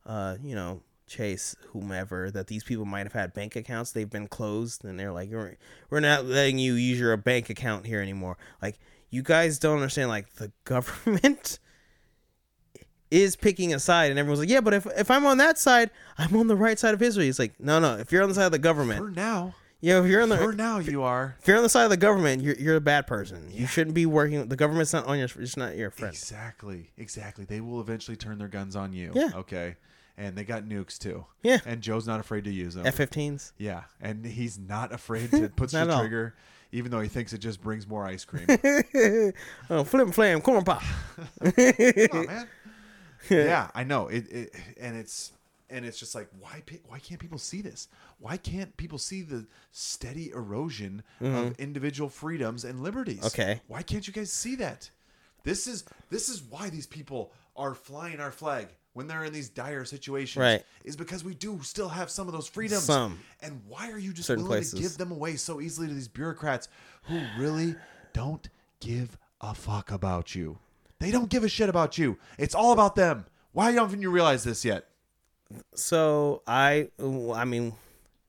uh, 0.06 0.38
you 0.42 0.56
know, 0.56 0.82
Chase, 1.14 1.56
whomever, 1.70 2.32
that 2.32 2.48
these 2.48 2.64
people 2.64 2.86
might 2.86 3.06
have 3.06 3.14
had 3.14 3.34
bank 3.34 3.56
accounts, 3.56 3.92
they've 3.92 4.10
been 4.10 4.28
closed, 4.28 4.84
and 4.84 5.00
they're 5.00 5.12
like, 5.12 5.30
we're, 5.32 5.56
we're 5.90 6.00
not 6.00 6.26
letting 6.26 6.58
you 6.58 6.74
use 6.74 7.00
your 7.00 7.16
bank 7.18 7.50
account 7.50 7.86
here 7.86 8.02
anymore. 8.02 8.36
Like, 8.62 8.80
you 9.12 9.22
guys 9.22 9.60
don't 9.60 9.76
understand, 9.76 10.10
like, 10.10 10.34
the 10.34 10.52
government 10.66 11.60
is 13.12 13.36
picking 13.36 13.74
a 13.74 13.80
side, 13.80 14.10
and 14.10 14.18
everyone's 14.20 14.40
like, 14.40 14.50
yeah, 14.50 14.62
but 14.62 14.74
if, 14.74 14.88
if 14.98 15.12
I'm 15.12 15.26
on 15.26 15.38
that 15.38 15.58
side, 15.60 15.92
I'm 16.18 16.36
on 16.36 16.48
the 16.48 16.56
right 16.56 16.80
side 16.80 16.94
of 16.96 17.00
history. 17.00 17.28
It's 17.28 17.38
like, 17.40 17.60
no, 17.60 17.80
no, 17.80 17.98
if 17.98 18.12
you're 18.12 18.24
on 18.24 18.30
the 18.30 18.36
side 18.36 18.46
of 18.48 18.52
the 18.52 18.58
For 18.58 18.64
government, 18.64 19.16
now. 19.16 19.54
yeah, 19.82 20.00
if 20.02 20.08
you're 20.08 20.24
on 20.24 20.30
the, 20.30 20.38
For 20.38 20.52
now 20.54 20.80
you 20.80 21.04
are. 21.04 21.36
if 21.40 21.48
you're 21.48 21.58
on 21.58 21.64
the 21.64 21.70
side 21.70 21.84
of 21.84 21.92
the 21.92 21.98
government, 21.98 22.42
you're, 22.42 22.56
you're 22.56 22.76
a 22.78 22.82
bad 22.82 23.06
person. 23.06 23.50
You 23.52 23.68
shouldn't 23.68 23.94
be 23.94 24.08
working. 24.08 24.48
The 24.48 24.56
government's 24.56 24.94
not 24.94 25.06
on 25.06 25.20
your. 25.20 25.28
It's 25.40 25.56
not 25.58 25.78
your 25.78 25.92
friend. 25.92 26.12
Exactly. 26.12 26.90
Exactly. 26.98 27.46
They 27.46 27.62
will 27.62 27.80
eventually 27.82 28.18
turn 28.18 28.40
their 28.40 28.48
guns 28.48 28.76
on 28.76 28.94
you. 28.94 29.12
Yeah. 29.14 29.30
Okay. 29.36 29.76
And 30.18 30.36
they 30.36 30.44
got 30.44 30.64
nukes 30.66 30.98
too. 30.98 31.26
Yeah. 31.42 31.60
And 31.66 31.82
Joe's 31.82 32.06
not 32.06 32.20
afraid 32.20 32.44
to 32.44 32.52
use 32.52 32.76
them. 32.76 32.86
F-15s. 32.86 33.54
yeah. 33.58 33.84
And 34.00 34.26
he's 34.26 34.60
not 34.60 34.94
afraid 34.94 35.32
to 35.32 35.50
put 35.56 35.72
the 35.72 35.90
all. 35.92 36.00
trigger, 36.00 36.36
even 36.72 36.92
though 36.92 37.02
he 37.02 37.10
thinks 37.10 37.34
it 37.34 37.40
just 37.40 37.62
brings 37.62 37.88
more 37.88 38.06
ice 38.06 38.24
cream. 38.24 38.46
oh, 39.70 39.84
flip 39.84 40.06
and 40.06 40.14
flame, 40.16 40.42
corn 40.42 40.64
pop. 40.64 40.84
Come 41.44 41.54
on, 42.14 42.26
man. 42.28 42.48
yeah, 43.30 43.72
I 43.74 43.84
know 43.84 44.08
it, 44.08 44.32
it, 44.32 44.56
and 44.80 44.96
it's 44.96 45.32
and 45.70 45.86
it's 45.86 45.98
just 45.98 46.14
like 46.14 46.28
why 46.40 46.62
why 46.88 47.00
can't 47.00 47.20
people 47.20 47.40
see 47.40 47.62
this? 47.62 47.88
Why 48.20 48.38
can't 48.38 48.76
people 48.78 49.00
see 49.00 49.24
the 49.24 49.48
steady 49.72 50.30
erosion 50.30 51.04
of 51.20 51.58
individual 51.60 52.10
freedoms 52.10 52.64
and 52.66 52.82
liberties? 52.82 53.18
Mm-hmm. 53.20 53.42
Okay. 53.42 53.62
Why 53.68 53.82
can't 53.82 54.06
you 54.06 54.14
guys 54.14 54.32
see 54.32 54.56
that? 54.58 54.90
This 55.44 55.68
is 55.68 55.86
this 56.10 56.30
is 56.30 56.44
why 56.44 56.70
these 56.70 56.86
people 56.88 57.34
are 57.56 57.74
flying 57.74 58.20
our 58.20 58.32
flag 58.32 58.70
when 58.94 59.08
they're 59.08 59.24
in 59.24 59.34
these 59.34 59.50
dire 59.50 59.86
situations. 59.86 60.42
Right. 60.42 60.64
Is 60.84 60.96
because 60.96 61.24
we 61.24 61.34
do 61.34 61.60
still 61.64 61.90
have 61.90 62.10
some 62.10 62.28
of 62.28 62.34
those 62.34 62.48
freedoms. 62.48 62.84
Some. 62.84 63.20
And 63.42 63.62
why 63.68 63.92
are 63.92 63.98
you 63.98 64.14
just 64.14 64.28
Certain 64.28 64.44
willing 64.44 64.60
places. 64.60 64.74
to 64.74 64.82
give 64.82 64.98
them 64.98 65.12
away 65.12 65.36
so 65.36 65.60
easily 65.60 65.88
to 65.88 65.94
these 65.94 66.08
bureaucrats 66.08 66.68
who 67.04 67.22
really 67.38 67.76
don't 68.14 68.48
give 68.80 69.18
a 69.42 69.54
fuck 69.54 69.92
about 69.92 70.36
you? 70.36 70.58
They 71.00 71.12
don't 71.12 71.30
give 71.30 71.44
a 71.44 71.50
shit 71.50 71.70
about 71.70 71.98
you. 71.98 72.18
It's 72.38 72.56
all 72.56 72.72
about 72.72 72.96
them. 72.96 73.26
Why 73.52 73.72
haven't 73.72 74.02
you 74.02 74.10
realized 74.10 74.46
this 74.46 74.64
yet? 74.64 74.88
So 75.76 76.42
I, 76.48 76.90
I 77.00 77.46
mean, 77.46 77.74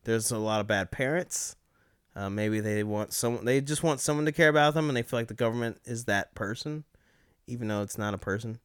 there's 0.05 0.31
a 0.31 0.39
lot 0.39 0.61
of 0.61 0.67
bad 0.67 0.91
parents. 0.91 1.57
Uh, 2.17 2.31
maybe 2.31 2.61
they 2.61 2.85
want 2.85 3.13
someone. 3.13 3.45
They 3.45 3.61
just 3.61 3.83
want 3.83 4.01
someone 4.01 4.25
to 4.27 4.33
care 4.33 4.49
about 4.49 4.75
them, 4.75 4.89
and 4.89 4.97
they 4.97 5.03
feel 5.03 5.19
like 5.19 5.29
the 5.29 5.35
government 5.35 5.79
is 5.85 6.05
that 6.05 6.35
person, 6.35 6.85
even 7.47 7.69
though 7.69 7.83
it's 7.83 7.99
not 7.99 8.15
a 8.15 8.19
person. 8.19 8.61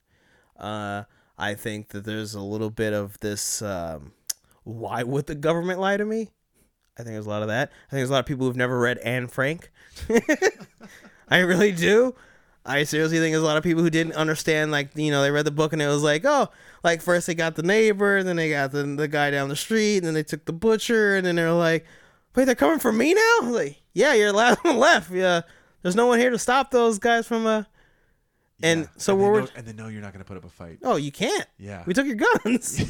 Uh, 0.58 1.04
I 1.40 1.56
think 1.56 1.90
that 1.90 2.04
there's 2.04 2.36
a 2.36 2.42
little 2.42 2.70
bit 2.70 2.94
of 2.94 3.20
this. 3.22 3.62
Um, 3.62 4.12
why 4.64 5.04
would 5.04 5.26
the 5.26 5.36
government 5.36 5.80
lie 5.80 5.98
to 5.98 6.06
me? 6.06 6.30
I 6.98 7.04
think 7.04 7.14
there's 7.14 7.26
a 7.26 7.30
lot 7.30 7.42
of 7.42 7.48
that. 7.48 7.70
I 7.70 7.92
think 7.92 8.00
there's 8.00 8.10
a 8.10 8.14
lot 8.14 8.20
of 8.20 8.26
people 8.26 8.46
who've 8.46 8.58
never 8.58 8.78
read 8.78 8.98
Anne 9.00 9.28
Frank. 9.28 9.72
I 11.30 11.40
really 11.40 11.72
do. 11.72 12.14
I 12.66 12.84
seriously 12.84 13.20
think 13.20 13.32
there's 13.32 13.42
a 13.42 13.48
lot 13.48 13.56
of 13.56 13.64
people 13.64 13.82
who 13.82 13.90
didn't 13.90 14.14
understand, 14.14 14.70
like, 14.70 14.92
you 14.96 15.10
know, 15.12 15.22
they 15.22 15.32
read 15.32 15.46
the 15.46 15.52
book 15.52 15.72
and 15.72 15.82
it 15.82 15.88
was 15.88 16.04
like, 16.04 16.26
oh, 16.26 16.50
like 16.84 17.02
first 17.02 17.28
they 17.28 17.36
got 17.36 17.56
the 17.56 17.64
neighbor, 17.64 18.22
then 18.22 18.36
they 18.36 18.50
got 18.50 18.74
the, 18.74 18.84
the 18.84 19.08
guy 19.08 19.32
down 19.32 19.48
the 19.48 19.56
street, 19.56 19.98
and 19.98 20.08
then 20.08 20.14
they 20.14 20.24
took 20.24 20.44
the 20.44 20.54
butcher, 20.54 21.16
and 21.16 21.26
then 21.26 21.38
they're 21.38 21.54
like, 21.54 21.86
wait, 22.36 22.46
they're 22.46 22.56
coming 22.56 22.80
for 22.80 22.92
me 22.92 23.14
now? 23.14 23.40
Like, 23.44 23.82
yeah, 23.94 24.14
you're 24.14 24.34
the 24.34 24.38
last 24.38 24.60
on 24.66 24.74
the 24.74 24.80
left. 24.80 25.10
Yeah, 25.10 25.42
there's 25.82 25.96
no 25.96 26.08
one 26.08 26.20
here 26.20 26.30
to 26.32 26.38
stop 26.38 26.70
those 26.70 27.00
guys 27.00 27.26
from, 27.26 27.46
uh, 27.46 27.64
and 28.64 28.82
Yeah. 28.82 28.88
so 28.98 29.14
and 29.14 29.22
we're, 29.22 29.42
know, 29.42 29.48
and 29.56 29.66
they 29.68 29.74
know 29.74 29.88
you're 29.88 30.02
not 30.02 30.14
going 30.14 30.24
to 30.24 30.28
put 30.28 30.38
up 30.38 30.46
a 30.46 30.50
fight. 30.50 30.80
oh, 30.84 30.96
you 30.96 31.12
can't. 31.12 31.48
Yeah. 31.58 31.84
We 31.86 31.94
took 31.94 32.06
your 32.08 32.16
guns. 32.44 32.82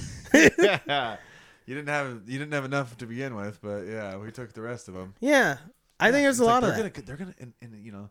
yeah. 0.59 1.17
You 1.65 1.76
didn't 1.76 1.89
have 1.89 2.22
you 2.26 2.39
didn't 2.39 2.53
have 2.53 2.65
enough 2.65 2.97
to 2.97 3.05
begin 3.05 3.36
with, 3.36 3.61
but 3.61 3.82
yeah, 3.86 4.17
we 4.17 4.32
took 4.32 4.53
the 4.53 4.61
rest 4.61 4.88
of 4.88 4.95
them. 4.95 5.13
yeah. 5.20 5.57
I 5.99 6.11
think 6.11 6.24
there's 6.24 6.39
a 6.39 6.43
It's 6.43 6.47
lot 6.47 6.63
like 6.63 6.72
of 6.72 6.76
they're 6.78 6.84
that. 6.86 6.93
Gonna, 6.95 7.05
they're 7.05 7.15
gonna, 7.17 7.36
and, 7.39 7.53
and 7.61 7.86
you 7.86 7.91
know, 7.91 8.09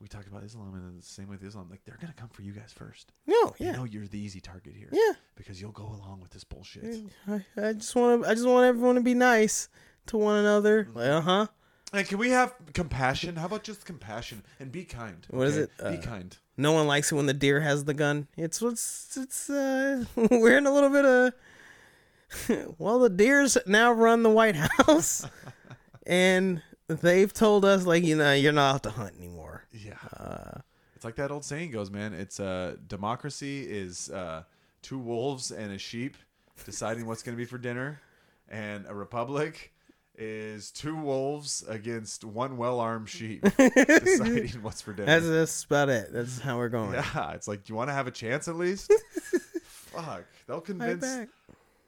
we 0.00 0.08
talked 0.08 0.26
about 0.26 0.42
Islam, 0.42 0.74
and 0.74 1.00
the 1.00 1.06
same 1.06 1.28
with 1.28 1.40
Islam. 1.44 1.68
Like 1.70 1.84
they're 1.84 1.98
gonna 2.00 2.14
come 2.14 2.30
for 2.30 2.42
you 2.42 2.50
guys 2.50 2.72
first. 2.74 3.12
No, 3.28 3.54
yeah. 3.58 3.72
know 3.76 3.84
you're 3.84 4.08
the 4.08 4.18
easy 4.18 4.40
target 4.40 4.74
here. 4.76 4.88
Yeah. 4.90 5.12
because 5.36 5.60
you'll 5.60 5.70
go 5.70 5.84
along 5.84 6.18
with 6.20 6.30
this 6.32 6.42
bullshit. 6.42 6.84
I, 7.28 7.44
I 7.56 7.72
just 7.74 7.94
want 7.94 8.24
to. 8.24 8.28
I 8.28 8.34
just 8.34 8.46
want 8.48 8.66
everyone 8.66 8.96
to 8.96 9.02
be 9.02 9.14
nice 9.14 9.68
to 10.06 10.16
one 10.16 10.40
another. 10.40 10.88
Like, 10.92 11.08
uh 11.08 11.20
huh. 11.20 11.46
And 11.92 12.08
can 12.08 12.18
we 12.18 12.30
have 12.30 12.54
compassion? 12.74 13.36
How 13.36 13.46
about 13.46 13.62
just 13.62 13.84
compassion 13.84 14.42
and 14.58 14.72
be 14.72 14.84
kind? 14.84 15.24
What 15.30 15.46
is 15.46 15.58
okay? 15.58 15.72
it? 15.78 15.90
be 15.92 15.98
Uh, 15.98 16.10
kind. 16.10 16.36
No 16.56 16.72
one 16.72 16.86
likes 16.86 17.12
it 17.12 17.14
when 17.14 17.26
the 17.26 17.34
deer 17.34 17.60
has 17.60 17.84
the 17.84 17.94
gun. 17.94 18.28
It's 18.36 18.62
what's 18.62 19.16
it's. 19.16 19.50
uh 19.50 20.04
We're 20.16 20.56
in 20.56 20.66
a 20.66 20.72
little 20.72 20.90
bit 20.90 21.04
of. 21.04 22.74
well, 22.78 22.98
the 22.98 23.10
deers 23.10 23.58
now 23.66 23.92
run 23.92 24.22
the 24.22 24.30
White 24.30 24.56
House, 24.56 25.26
and 26.06 26.62
they've 26.88 27.32
told 27.32 27.64
us 27.64 27.84
like 27.84 28.04
you 28.04 28.16
know 28.16 28.32
you're 28.32 28.52
not 28.52 28.70
allowed 28.70 28.82
to 28.84 28.90
hunt 28.90 29.14
anymore. 29.18 29.64
Yeah. 29.72 29.94
Uh, 30.16 30.60
it's 30.94 31.04
like 31.04 31.16
that 31.16 31.30
old 31.30 31.44
saying 31.44 31.72
goes, 31.72 31.90
man. 31.90 32.14
It's 32.14 32.40
uh, 32.40 32.76
democracy 32.88 33.66
is 33.68 34.10
uh, 34.10 34.44
two 34.82 34.98
wolves 34.98 35.50
and 35.50 35.72
a 35.72 35.78
sheep 35.78 36.16
deciding 36.64 37.06
what's 37.06 37.22
going 37.22 37.36
to 37.36 37.40
be 37.40 37.44
for 37.44 37.58
dinner, 37.58 38.00
and 38.48 38.86
a 38.88 38.94
republic 38.94 39.72
is 40.18 40.70
two 40.70 40.96
wolves 40.96 41.62
against 41.68 42.24
one 42.24 42.56
well-armed 42.56 43.08
sheep 43.08 43.42
deciding 43.58 44.48
what's 44.62 44.80
for 44.80 44.92
dinner. 44.92 45.06
That's 45.06 45.28
that's 45.28 45.64
about 45.64 45.88
it. 45.88 46.12
That's 46.12 46.38
how 46.40 46.56
we're 46.58 46.68
going. 46.70 46.94
yeah, 46.94 47.32
it's 47.32 47.46
like 47.48 47.64
do 47.64 47.72
you 47.72 47.76
want 47.76 47.90
to 47.90 47.94
have 47.94 48.06
a 48.06 48.10
chance 48.10 48.48
at 48.48 48.56
least. 48.56 48.92
Fuck, 49.64 50.24
they'll 50.46 50.60
convince 50.60 51.04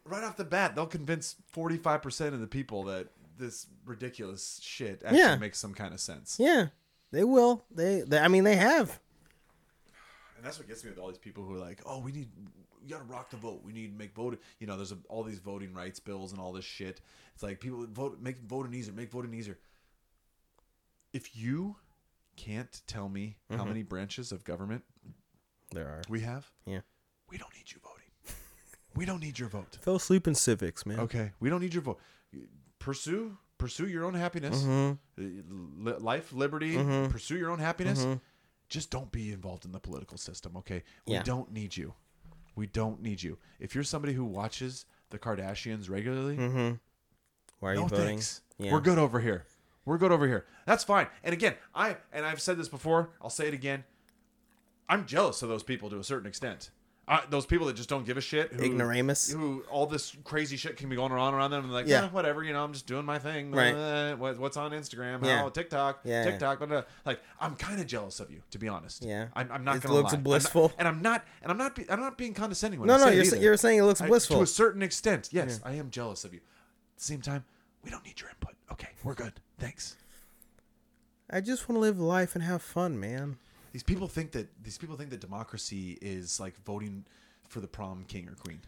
right 0.04 0.24
off 0.24 0.36
the 0.36 0.44
bat. 0.44 0.74
They'll 0.74 0.86
convince 0.86 1.36
forty-five 1.52 2.02
percent 2.02 2.34
of 2.34 2.40
the 2.40 2.46
people 2.46 2.84
that 2.84 3.08
this 3.38 3.66
ridiculous 3.86 4.60
shit 4.62 5.02
actually 5.04 5.18
Yeah. 5.20 5.36
makes 5.36 5.58
some 5.58 5.74
kind 5.74 5.94
of 5.94 6.00
sense. 6.00 6.36
Yeah, 6.40 6.66
they 7.12 7.24
will. 7.24 7.64
They, 7.70 8.02
they. 8.06 8.18
I 8.18 8.28
mean, 8.28 8.44
they 8.44 8.56
have. 8.56 8.98
And 10.36 10.44
that's 10.46 10.58
what 10.58 10.68
gets 10.68 10.84
me 10.84 10.90
with 10.90 10.98
all 10.98 11.08
these 11.08 11.18
people 11.18 11.44
who 11.44 11.54
are 11.54 11.58
like, 11.58 11.80
"Oh, 11.84 11.98
we 12.00 12.12
need, 12.12 12.28
we 12.82 12.88
gotta 12.88 13.04
rock 13.04 13.30
the 13.30 13.36
vote. 13.36 13.62
We 13.64 13.72
need 13.72 13.92
to 13.92 13.98
make 13.98 14.14
voting. 14.14 14.38
You 14.58 14.66
know, 14.66 14.76
there's 14.76 14.92
a, 14.92 14.98
all 15.08 15.22
these 15.24 15.38
voting 15.38 15.72
rights 15.74 16.00
bills 16.00 16.32
and 16.32 16.40
all 16.40 16.52
this 16.52 16.64
shit. 16.64 17.00
It's 17.34 17.42
like 17.42 17.60
people 17.60 17.86
vote, 17.92 18.18
make 18.20 18.38
voting 18.40 18.74
easier, 18.74 18.92
make 18.94 19.10
voting 19.10 19.34
easier. 19.34 19.58
If 21.12 21.36
you 21.36 21.76
can't 22.36 22.80
tell 22.86 23.08
me 23.08 23.36
how 23.50 23.56
Mm-hmm. 23.58 23.68
many 23.68 23.82
branches 23.82 24.30
of 24.32 24.44
government 24.44 24.84
There 25.72 25.86
are. 25.86 26.02
we 26.08 26.20
have, 26.20 26.50
Yeah. 26.66 26.80
we 27.30 27.38
don't 27.38 27.52
need 27.54 27.70
you 27.72 27.78
voting. 27.82 28.36
we 28.94 29.04
don't 29.04 29.20
need 29.20 29.38
your 29.38 29.48
vote. 29.48 29.78
Fell 29.80 29.96
asleep 29.96 30.26
in 30.28 30.34
civics, 30.34 30.86
man. 30.86 31.00
Okay, 31.00 31.32
we 31.40 31.48
don't 31.50 31.60
need 31.60 31.74
your 31.74 31.82
vote. 31.82 31.98
Pursue, 32.78 33.36
pursue 33.58 33.88
your 33.88 34.04
own 34.04 34.14
happiness, 34.14 34.62
Mm-hmm. 34.62 35.84
Li- 35.84 35.92
life, 35.98 36.32
liberty. 36.32 36.76
Pursue 37.08 37.36
your 37.38 37.50
own 37.50 37.58
happiness. 37.58 38.06
Just 38.68 38.90
don't 38.90 39.10
be 39.10 39.32
involved 39.32 39.64
in 39.64 39.72
the 39.72 39.80
political 39.80 40.18
system. 40.18 40.56
Okay, 40.58 40.84
we 41.06 41.14
Yeah. 41.14 41.22
don't 41.22 41.50
need 41.52 41.76
you. 41.76 41.94
We 42.58 42.66
don't 42.66 43.00
need 43.00 43.22
you. 43.22 43.38
If 43.60 43.76
you're 43.76 43.84
somebody 43.84 44.14
who 44.14 44.24
watches 44.24 44.84
the 45.10 45.18
Kardashians 45.18 45.88
regularly, 45.88 46.36
mm-hmm. 46.36 46.74
Why 47.60 47.70
are 47.70 47.74
no 47.76 47.82
you 47.82 47.88
voting? 47.88 48.06
thanks. 48.06 48.40
Yeah. 48.58 48.72
We're 48.72 48.80
good 48.80 48.98
over 48.98 49.20
here. 49.20 49.46
We're 49.84 49.98
good 49.98 50.10
over 50.10 50.26
here. 50.26 50.44
That's 50.66 50.82
fine. 50.82 51.06
And 51.22 51.32
again, 51.32 51.54
I 51.72 51.98
and 52.12 52.26
I've 52.26 52.40
said 52.40 52.58
this 52.58 52.68
before. 52.68 53.10
I'll 53.22 53.30
say 53.30 53.46
it 53.46 53.54
again. 53.54 53.84
I'm 54.88 55.06
jealous 55.06 55.40
of 55.42 55.48
those 55.48 55.62
people 55.62 55.88
to 55.90 56.00
a 56.00 56.04
certain 56.04 56.26
extent. 56.26 56.70
Uh, 57.08 57.20
those 57.30 57.46
people 57.46 57.66
that 57.68 57.74
just 57.74 57.88
don't 57.88 58.04
give 58.04 58.16
a 58.18 58.20
shit. 58.20 58.52
Who, 58.52 58.62
Ignoramus. 58.62 59.32
Who 59.32 59.64
all 59.70 59.86
this 59.86 60.14
crazy 60.24 60.56
shit 60.58 60.76
can 60.76 60.88
be 60.90 60.96
going 60.96 61.10
on 61.10 61.32
around 61.32 61.52
them. 61.52 61.64
And 61.64 61.72
like, 61.72 61.86
Yeah. 61.86 62.02
yeah, 62.02 62.08
whatever. 62.10 62.44
You 62.44 62.52
know, 62.52 62.62
I'm 62.62 62.72
just 62.74 62.86
doing 62.86 63.04
my 63.06 63.18
thing. 63.18 63.50
Right. 63.50 63.72
Uh, 63.74 64.16
what, 64.16 64.38
what's 64.38 64.56
on 64.58 64.72
Instagram? 64.72 65.24
Yeah. 65.24 65.44
Oh, 65.44 65.48
TikTok. 65.48 66.00
Yeah. 66.04 66.24
TikTok. 66.24 66.58
Blah, 66.58 66.66
blah. 66.66 66.82
Like, 67.06 67.20
I'm 67.40 67.56
kind 67.56 67.80
of 67.80 67.86
jealous 67.86 68.20
of 68.20 68.30
you, 68.30 68.42
to 68.50 68.58
be 68.58 68.68
honest. 68.68 69.02
Yeah. 69.04 69.28
I'm, 69.34 69.50
I'm 69.50 69.64
not 69.64 69.76
It 69.76 69.82
gonna 69.84 69.94
looks 69.94 70.12
lie. 70.12 70.18
I'm 70.18 70.22
not- 70.22 70.24
blissful. 70.24 70.72
and 70.78 70.86
I'm 70.86 71.00
not. 71.00 71.24
And 71.42 71.50
I'm 71.50 71.56
not. 71.58 71.74
Be, 71.74 71.86
I'm 71.90 72.00
not 72.00 72.18
being 72.18 72.34
condescending 72.34 72.78
when 72.80 72.88
No, 72.88 72.94
I 72.94 72.98
no, 72.98 73.06
say 73.06 73.14
you're, 73.16 73.24
sa- 73.24 73.36
you're 73.36 73.56
saying 73.56 73.78
it 73.78 73.82
looks 73.84 74.00
I- 74.02 74.06
blissful. 74.06 74.36
to 74.36 74.42
a 74.42 74.46
certain 74.46 74.82
extent. 74.82 75.30
Yes, 75.32 75.60
I 75.64 75.72
am 75.72 75.90
jealous 75.90 76.24
of 76.24 76.34
you. 76.34 76.40
At 76.40 76.98
the 76.98 77.04
same 77.04 77.20
time, 77.22 77.44
we 77.84 77.90
don't 77.90 78.04
need 78.04 78.20
your 78.20 78.28
input. 78.28 78.54
Okay, 78.72 78.88
we're 79.02 79.14
good. 79.14 79.32
Thanks. 79.58 79.96
I 81.30 81.40
just 81.40 81.68
want 81.68 81.76
to 81.76 81.80
live 81.80 81.98
life 81.98 82.34
and 82.34 82.42
have 82.44 82.62
fun, 82.62 82.98
man. 82.98 83.36
These 83.72 83.82
people 83.82 84.08
think 84.08 84.32
that 84.32 84.48
these 84.62 84.78
people 84.78 84.96
think 84.96 85.10
that 85.10 85.20
democracy 85.20 85.98
is 86.00 86.40
like 86.40 86.54
voting 86.64 87.04
for 87.48 87.60
the 87.60 87.66
prom 87.66 88.04
king 88.08 88.28
or 88.28 88.34
queen. 88.34 88.60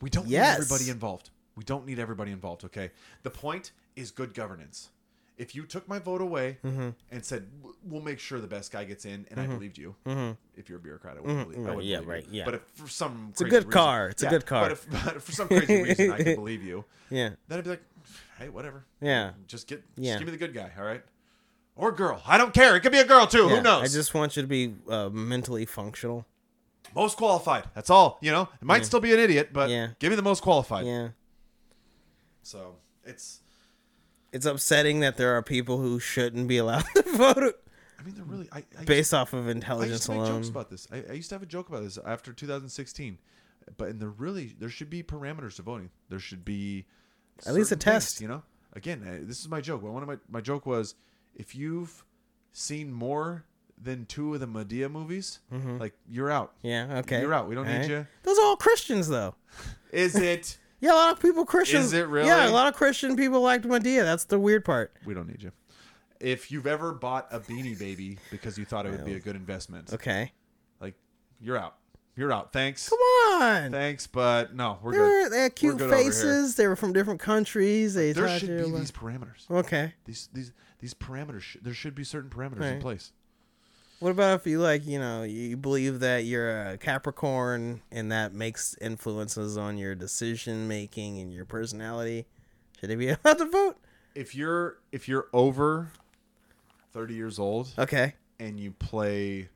We 0.00 0.10
don't 0.10 0.26
yes. 0.26 0.58
need 0.58 0.64
everybody 0.64 0.90
involved. 0.90 1.30
We 1.56 1.64
don't 1.64 1.86
need 1.86 1.98
everybody 1.98 2.30
involved. 2.30 2.64
Okay. 2.64 2.90
The 3.22 3.30
point 3.30 3.72
is 3.96 4.10
good 4.10 4.34
governance. 4.34 4.90
If 5.36 5.54
you 5.54 5.64
took 5.64 5.86
my 5.88 6.00
vote 6.00 6.20
away 6.20 6.58
Mm-hmm. 6.64 6.90
and 7.12 7.24
said 7.24 7.46
we'll 7.84 8.02
make 8.02 8.18
sure 8.18 8.40
the 8.40 8.48
best 8.48 8.72
guy 8.72 8.84
gets 8.84 9.04
in, 9.04 9.24
and 9.30 9.38
I 9.38 9.44
mm-hmm. 9.44 9.54
believed 9.54 9.78
you, 9.78 9.94
mm-hmm. 10.04 10.32
if 10.56 10.68
you're 10.68 10.78
a 10.78 10.80
bureaucrat, 10.80 11.16
I 11.16 11.20
wouldn't 11.20 11.38
mm-hmm. 11.38 11.50
believe. 11.50 11.66
I 11.66 11.70
wouldn't 11.70 11.84
yeah, 11.86 11.96
believe 11.96 12.08
right, 12.08 12.24
you. 12.28 12.38
yeah. 12.38 12.44
But 12.44 12.54
if 12.54 12.62
for 12.74 12.88
some 12.88 13.28
It's 13.30 13.40
a 13.40 13.44
good 13.44 13.66
reason- 13.66 13.70
car, 13.70 14.08
it's 14.08 14.22
a 14.22 14.28
good 14.28 14.46
car. 14.52 14.62
But 14.62 14.72
if, 14.72 14.90
but 14.90 15.16
if 15.16 15.22
for 15.22 15.32
some 15.32 15.48
crazy 15.48 15.82
reason 15.82 16.12
I 16.12 16.16
can 16.16 16.34
believe 16.34 16.62
you, 16.62 16.84
Yeah. 17.10 17.30
then 17.46 17.58
I'd 17.58 17.64
be 17.64 17.70
like, 17.70 17.82
hey, 18.38 18.48
whatever. 18.48 18.84
Yeah. 19.00 19.32
Just 19.46 19.68
get, 19.68 19.82
Yeah. 19.96 20.12
just 20.12 20.20
give 20.20 20.26
me 20.26 20.32
the 20.32 20.44
good 20.44 20.54
guy, 20.54 20.72
all 20.76 20.84
right? 20.84 21.02
Or 21.78 21.92
girl. 21.92 22.20
I 22.26 22.36
don't 22.36 22.52
care. 22.52 22.74
It 22.76 22.80
could 22.80 22.92
be 22.92 22.98
a 22.98 23.06
girl 23.06 23.26
too. 23.26 23.44
Yeah, 23.48 23.56
Who 23.56 23.62
knows? 23.62 23.82
I 23.84 23.86
just 23.96 24.12
want 24.12 24.36
you 24.36 24.42
to 24.42 24.48
be 24.48 24.74
uh, 24.90 25.08
mentally 25.10 25.64
functional. 25.64 26.26
most 26.94 27.16
qualified. 27.16 27.64
That's 27.74 27.88
all. 27.88 28.18
You 28.20 28.32
know, 28.32 28.42
it 28.60 28.64
might 28.64 28.84
still 28.84 29.00
be 29.00 29.12
an 29.14 29.20
idiot, 29.20 29.50
but 29.52 29.70
Yeah. 29.70 29.90
give 30.00 30.10
me 30.10 30.16
the 30.16 30.22
most 30.22 30.42
qualified. 30.42 30.84
Yeah. 30.86 31.08
So 32.42 32.76
it's. 33.04 33.40
It's 34.32 34.44
upsetting 34.44 35.00
that 35.00 35.16
there 35.16 35.34
are 35.36 35.42
people 35.42 35.78
who 35.78 35.98
shouldn't 35.98 36.48
be 36.48 36.58
allowed 36.58 36.84
to 36.96 37.02
vote 37.16 37.54
I 37.98 38.02
mean, 38.04 38.14
they're 38.14 38.24
really. 38.24 38.48
I, 38.52 38.58
I 38.78 38.84
based 38.84 39.14
off 39.14 39.32
of 39.32 39.44
I 39.44 39.46
used 39.46 39.56
intelligence 39.56 40.04
to 40.06 40.10
make 40.12 40.20
alone. 40.20 40.36
jokes 40.42 40.48
about 40.50 40.68
this. 40.70 40.86
I, 40.92 41.02
I 41.08 41.12
used 41.14 41.30
to 41.30 41.34
have 41.34 41.42
a 41.42 41.46
joke 41.46 41.68
about 41.68 41.82
this 41.82 41.98
after 42.04 42.32
2016, 42.32 43.18
but 43.76 43.88
and 43.88 44.00
there 44.00 44.10
really 44.10 44.54
there 44.58 44.68
should 44.68 44.90
be 44.90 45.02
parameters 45.02 45.56
to 45.56 45.62
voting. 45.62 45.90
There 46.08 46.18
should 46.20 46.44
be 46.44 46.84
At 47.46 47.54
least 47.54 47.72
a 47.72 47.74
things, 47.76 47.84
test. 47.84 48.20
you 48.20 48.28
know, 48.28 48.42
again, 48.74 49.24
this 49.26 49.40
is 49.40 49.48
my 49.48 49.60
joke. 49.60 49.82
Well, 49.82 49.92
one 49.92 50.02
of 50.02 50.08
my 50.08 50.18
my 50.28 50.40
joke 50.40 50.66
was 50.66 50.94
if 51.38 51.54
you've 51.54 52.04
seen 52.52 52.92
more 52.92 53.44
than 53.80 54.04
two 54.04 54.34
of 54.34 54.40
the 54.40 54.46
Madea 54.48 54.90
movies, 54.90 55.38
mm-hmm. 55.52 55.78
like 55.78 55.94
you're 56.10 56.30
out. 56.30 56.52
yeah. 56.62 56.98
Okay. 56.98 57.20
You're 57.20 57.32
out. 57.32 57.48
We 57.48 57.54
don't 57.54 57.66
need 57.66 57.74
Alright. 57.74 57.88
you. 57.90 58.06
Those 58.24 58.38
are 58.38 58.44
all 58.44 58.56
Christians, 58.56 59.08
though. 59.08 59.34
Is 59.92 60.14
it? 60.16 60.58
Yeah, 60.80 60.92
a 60.92 60.94
lot 60.94 61.12
of 61.12 61.20
people 61.20 61.44
Christians. 61.44 61.86
Is 61.86 61.92
it 61.92 62.06
really? 62.06 62.28
Yeah, 62.28 62.48
a 62.48 62.52
lot 62.52 62.68
of 62.68 62.74
Christian 62.74 63.16
people 63.16 63.40
liked 63.40 63.64
Madea. 63.64 64.04
That's 64.04 64.22
the 64.22 64.38
weird 64.38 64.64
part. 64.64 64.92
we 65.04 65.12
don't 65.12 65.26
need 65.26 65.42
you. 65.42 65.50
If 66.20 66.52
you've 66.52 66.68
ever 66.68 66.92
bought 66.92 67.26
a 67.32 67.40
Beanie 67.40 67.76
Baby 67.76 68.20
because 68.30 68.56
you 68.56 68.64
thought 68.64 68.86
it 68.86 68.92
would 68.92 69.04
be 69.04 69.14
a 69.14 69.18
good 69.18 69.34
investment, 69.34 69.92
Okay. 69.92 70.30
like 70.80 70.94
you're 71.40 71.56
out. 71.56 71.78
You're 72.14 72.32
out. 72.32 72.52
Thanks. 72.52 72.88
Come 72.88 72.98
on. 72.98 73.72
Thanks, 73.72 74.06
but 74.06 74.54
no, 74.54 74.78
we're 74.80 74.92
They, 74.92 74.98
were, 74.98 75.04
good. 75.06 75.32
they 75.32 75.42
had 75.42 75.56
cute 75.56 75.78
good 75.78 75.90
faces. 75.90 76.54
They 76.54 76.68
were 76.68 76.76
from 76.76 76.92
different 76.92 77.18
countries. 77.18 77.94
They 77.94 78.12
There 78.12 78.38
should 78.38 78.48
be 78.48 78.70
these 78.78 78.92
parameters. 78.92 79.50
Okay. 79.50 79.94
These 80.04 80.28
these 80.32 80.52
these 80.78 80.94
parameters. 80.94 81.40
Sh- 81.42 81.56
there 81.62 81.74
should 81.74 81.94
be 81.94 82.04
certain 82.04 82.30
parameters 82.30 82.72
in 82.72 82.80
place. 82.80 83.12
What 84.00 84.10
about 84.10 84.38
if 84.40 84.46
you 84.46 84.60
like, 84.60 84.86
you 84.86 85.00
know, 85.00 85.24
you 85.24 85.56
believe 85.56 85.98
that 86.00 86.24
you're 86.24 86.68
a 86.70 86.78
Capricorn 86.78 87.82
and 87.90 88.12
that 88.12 88.32
makes 88.32 88.76
influences 88.80 89.56
on 89.56 89.76
your 89.76 89.96
decision 89.96 90.68
making 90.68 91.18
and 91.18 91.32
your 91.34 91.44
personality? 91.44 92.26
Should 92.78 92.90
they 92.90 92.94
be 92.94 93.08
allowed 93.24 93.38
to 93.38 93.46
vote? 93.46 93.76
If 94.14 94.34
you're 94.36 94.78
if 94.92 95.08
you're 95.08 95.26
over 95.32 95.90
thirty 96.92 97.14
years 97.14 97.38
old 97.40 97.70
Okay. 97.76 98.14
and 98.38 98.58
you 98.60 98.70
play 98.70 99.48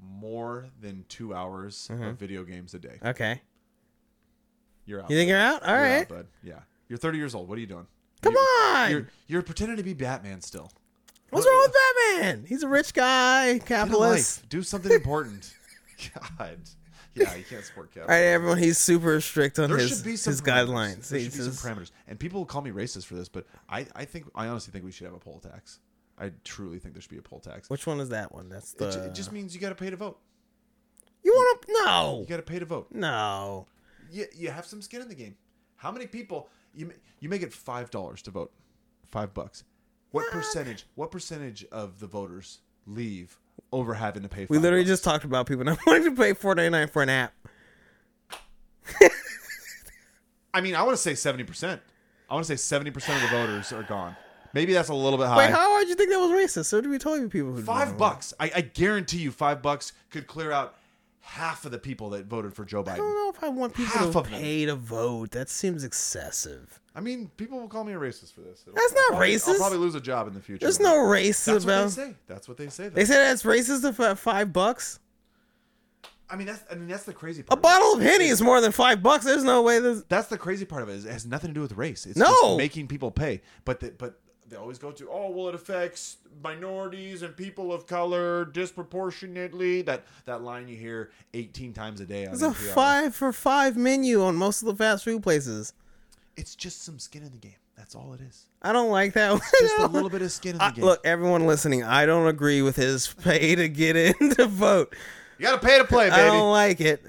more 0.00 0.66
than 0.80 1.04
two 1.08 1.32
hours 1.34 1.88
Mm-hmm. 1.90 2.02
of 2.02 2.16
video 2.18 2.42
games 2.44 2.74
a 2.74 2.78
day, 2.80 2.98
Okay. 3.04 3.40
you're 4.86 5.02
out. 5.02 5.10
You 5.10 5.16
think 5.16 5.28
you're 5.28 5.38
out? 5.38 5.62
All 5.62 5.72
You're 5.74 5.82
right. 5.82 6.00
out, 6.02 6.08
bud. 6.08 6.26
Yeah, 6.42 6.60
you're 6.88 6.98
thirty 6.98 7.18
years 7.18 7.34
old. 7.34 7.48
What 7.48 7.58
are 7.58 7.60
you 7.60 7.66
doing? 7.66 7.86
Come 8.22 8.34
You- 8.34 8.38
on. 8.38 8.90
You're 8.90 9.08
you're 9.28 9.42
pretending 9.42 9.76
to 9.76 9.82
be 9.82 9.94
Batman 9.94 10.40
still. 10.40 10.70
What's 11.30 11.46
wrong 11.46 11.62
with 11.66 11.74
Batman? 12.20 12.44
He's 12.46 12.62
a 12.62 12.68
rich 12.68 12.94
guy, 12.94 13.58
capitalist. 13.64 14.48
Do 14.48 14.62
something 14.62 14.92
important. 14.92 15.52
God. 16.38 16.58
Yeah, 17.14 17.34
you 17.34 17.44
can't 17.44 17.64
support 17.64 17.86
All 17.96 18.02
capitalism. 18.02 18.08
right, 18.08 18.32
everyone. 18.32 18.58
He's 18.58 18.78
super 18.78 19.20
strict 19.22 19.58
on 19.58 19.70
there 19.70 19.78
his 19.78 19.88
should 19.88 20.04
be 20.04 20.16
some 20.16 20.32
his 20.32 20.42
parameters. 20.42 20.66
guidelines. 20.68 21.08
There 21.08 21.18
He 21.18 21.24
should 21.24 21.32
be 21.32 21.38
some 21.50 21.52
parameters. 21.76 21.90
And 22.06 22.18
people 22.18 22.40
will 22.40 22.46
call 22.46 22.60
me 22.62 22.70
racist 22.70 23.06
for 23.06 23.14
this, 23.14 23.28
but 23.28 23.46
I, 23.68 23.86
I 23.96 24.04
think 24.04 24.26
I 24.34 24.46
honestly 24.48 24.70
think 24.72 24.84
we 24.84 24.92
should 24.92 25.06
have 25.06 25.14
a 25.14 25.18
poll 25.18 25.40
tax. 25.40 25.80
I 26.18 26.30
truly 26.44 26.78
think 26.78 26.94
there 26.94 27.00
should 27.02 27.10
be 27.10 27.16
a 27.18 27.22
poll 27.22 27.40
tax. 27.40 27.68
Which 27.70 27.86
one 27.86 28.00
is 28.00 28.10
that 28.10 28.32
one? 28.34 28.48
That's 28.48 28.72
the. 28.72 28.88
It, 28.88 28.96
it 29.06 29.14
just 29.14 29.32
means 29.32 29.54
you 29.54 29.60
got 29.60 29.70
to 29.70 29.74
pay 29.74 29.90
to 29.90 29.96
vote. 29.96 30.18
you 31.24 31.32
want 31.32 31.62
to? 31.62 31.72
No. 31.84 32.18
You 32.20 32.26
got 32.26 32.36
to 32.36 32.42
pay 32.42 32.58
to 32.58 32.64
vote. 32.66 32.88
No. 32.92 33.66
You, 34.10 34.26
you 34.34 34.50
have 34.50 34.64
some 34.66 34.80
skin 34.82 35.00
in 35.02 35.08
the 35.08 35.14
game. 35.14 35.36
How 35.76 35.92
many 35.92 36.06
people 36.06 36.48
you 36.74 36.86
ma- 36.86 36.92
you 37.20 37.28
make 37.28 37.42
it 37.42 37.52
five 37.52 37.90
dollars 37.90 38.22
to 38.22 38.30
vote, 38.30 38.52
five 39.06 39.32
bucks. 39.34 39.64
What 40.10 40.30
percentage? 40.30 40.86
What 40.94 41.10
percentage 41.10 41.64
of 41.72 42.00
the 42.00 42.06
voters 42.06 42.58
leave 42.86 43.38
over 43.72 43.94
having 43.94 44.22
to 44.22 44.28
pay? 44.28 44.46
For 44.46 44.52
We 44.52 44.58
literally 44.58 44.84
bucks? 44.84 44.90
just 44.90 45.04
talked 45.04 45.24
about 45.24 45.46
people 45.46 45.64
not 45.64 45.78
wanting 45.86 46.04
to 46.04 46.20
pay 46.22 46.32
four 46.32 46.54
ninety 46.54 46.70
nine 46.70 46.88
for 46.88 47.02
an 47.02 47.08
app. 47.10 47.32
I 50.54 50.60
mean, 50.62 50.74
I 50.74 50.82
want 50.82 50.94
to 50.96 51.02
say 51.02 51.14
seventy 51.14 51.44
percent. 51.44 51.82
I 52.30 52.34
want 52.34 52.46
to 52.46 52.56
say 52.56 52.60
seventy 52.60 52.90
percent 52.90 53.22
of 53.22 53.30
the 53.30 53.36
voters 53.36 53.72
are 53.72 53.82
gone. 53.82 54.16
Maybe 54.54 54.72
that's 54.72 54.88
a 54.88 54.94
little 54.94 55.18
bit 55.18 55.26
high. 55.26 55.36
Wait, 55.36 55.50
how 55.50 55.68
hard 55.70 55.86
you 55.88 55.94
think 55.94 56.08
that 56.10 56.18
was 56.18 56.30
racist? 56.30 56.66
So 56.66 56.80
did 56.80 56.90
we 56.90 56.96
tell 56.98 57.18
you 57.18 57.28
people 57.28 57.52
who 57.52 57.62
Five 57.62 57.98
bucks. 57.98 58.32
I, 58.40 58.50
I 58.54 58.60
guarantee 58.62 59.18
you, 59.18 59.30
five 59.30 59.60
bucks 59.60 59.92
could 60.10 60.26
clear 60.26 60.50
out 60.50 60.75
half 61.26 61.64
of 61.64 61.72
the 61.72 61.78
people 61.78 62.10
that 62.10 62.26
voted 62.26 62.54
for 62.54 62.64
Joe 62.64 62.82
Biden. 62.84 62.92
I 62.92 62.96
don't 62.98 63.14
know 63.14 63.30
if 63.36 63.42
I 63.44 63.48
want 63.48 63.74
people 63.74 63.92
Half 63.92 64.12
to 64.12 64.18
of 64.20 64.30
them. 64.30 64.40
pay 64.40 64.64
to 64.66 64.74
vote. 64.76 65.32
That 65.32 65.48
seems 65.48 65.82
excessive. 65.84 66.80
I 66.94 67.00
mean, 67.00 67.30
people 67.36 67.58
will 67.60 67.68
call 67.68 67.84
me 67.84 67.92
a 67.92 67.96
racist 67.98 68.32
for 68.32 68.40
this. 68.42 68.62
It'll- 68.66 68.74
That's 68.74 68.92
I'll 68.92 68.96
not 68.96 69.08
probably- 69.18 69.34
I'll 69.34 69.56
probably 69.56 69.78
lose 69.78 69.94
a 69.96 70.00
job 70.00 70.28
in 70.28 70.34
the 70.34 70.40
future. 70.40 70.60
There's 70.64 70.80
no 70.80 71.06
race 71.06 71.44
That's 71.44 71.64
what 71.64 71.68
they 71.74 71.80
about. 71.80 71.90
say. 71.90 72.14
That's 72.26 72.48
what 72.48 72.56
they 72.56 72.68
say. 72.68 72.84
though. 72.88 72.94
They 72.94 73.04
say 73.04 73.14
that's 73.14 73.42
racist 73.42 73.84
if 73.84 74.00
at 74.00 74.18
five 74.18 74.52
bucks. 74.52 75.00
I 76.28 76.36
mean, 76.36 76.46
that's 76.46 76.62
I 76.70 76.74
mean 76.74 76.88
that's 76.88 77.04
the 77.04 77.12
crazy 77.12 77.42
part. 77.42 77.58
A 77.58 77.60
bottle 77.60 77.94
of 77.94 78.00
Henny 78.00 78.26
is 78.26 78.40
more 78.42 78.60
than 78.60 78.72
five 78.72 79.02
bucks. 79.02 79.24
There's 79.24 79.44
no 79.44 79.62
way 79.62 79.78
this. 79.78 80.02
That's 80.08 80.26
the 80.28 80.38
crazy 80.38 80.64
part 80.64 80.82
of 80.82 80.88
it. 80.88 80.94
Is 80.94 81.04
it 81.04 81.12
has 81.12 81.26
nothing 81.26 81.50
to 81.50 81.54
do 81.54 81.60
with 81.60 81.72
race. 81.72 82.04
It's 82.06 82.16
No. 82.18 82.26
just 82.26 82.56
making 82.56 82.88
people 82.88 83.10
pay. 83.12 83.42
But 83.64 83.80
the, 83.80 83.90
but 83.90 84.18
they 84.48 84.56
always 84.56 84.78
go 84.78 84.92
to 84.92 85.08
oh 85.10 85.30
well 85.30 85.48
it 85.48 85.54
affects 85.54 86.18
minorities 86.42 87.22
and 87.22 87.36
people 87.36 87.72
of 87.72 87.86
color 87.86 88.44
disproportionately. 88.44 89.82
That 89.82 90.04
that 90.24 90.42
line 90.42 90.68
you 90.68 90.76
hear 90.76 91.10
18 91.34 91.72
times 91.72 92.00
a 92.00 92.04
day 92.06 92.26
on 92.26 92.32
It's 92.34 92.42
a 92.42 92.52
five 92.52 93.14
for 93.14 93.32
five 93.32 93.76
menu 93.76 94.22
on 94.22 94.36
most 94.36 94.62
of 94.62 94.66
the 94.66 94.74
fast 94.74 95.04
food 95.04 95.22
places. 95.22 95.72
It's 96.36 96.54
just 96.54 96.84
some 96.84 96.98
skin 96.98 97.22
in 97.22 97.30
the 97.32 97.38
game. 97.38 97.54
That's 97.76 97.94
all 97.94 98.12
it 98.14 98.20
is. 98.22 98.46
I 98.62 98.72
don't 98.72 98.90
like 98.90 99.12
that. 99.14 99.40
Just 99.60 99.78
a 99.78 99.86
little 99.90 100.10
bit 100.10 100.22
of 100.22 100.32
skin 100.32 100.52
in 100.52 100.58
the 100.58 100.64
I- 100.64 100.70
game. 100.70 100.84
look, 100.84 101.00
everyone 101.04 101.46
listening, 101.46 101.82
I 101.84 102.06
don't 102.06 102.26
agree 102.26 102.62
with 102.62 102.76
his 102.76 103.06
pay 103.22 103.54
to 103.54 103.68
get 103.68 103.96
in 103.96 104.14
to 104.34 104.46
vote. 104.46 104.94
you 105.38 105.44
got 105.46 105.60
to 105.60 105.66
pay 105.66 105.78
to 105.78 105.84
play, 105.84 106.08
baby. 106.10 106.22
I 106.22 106.26
don't 106.26 106.50
like 106.50 106.80
it. 106.80 107.02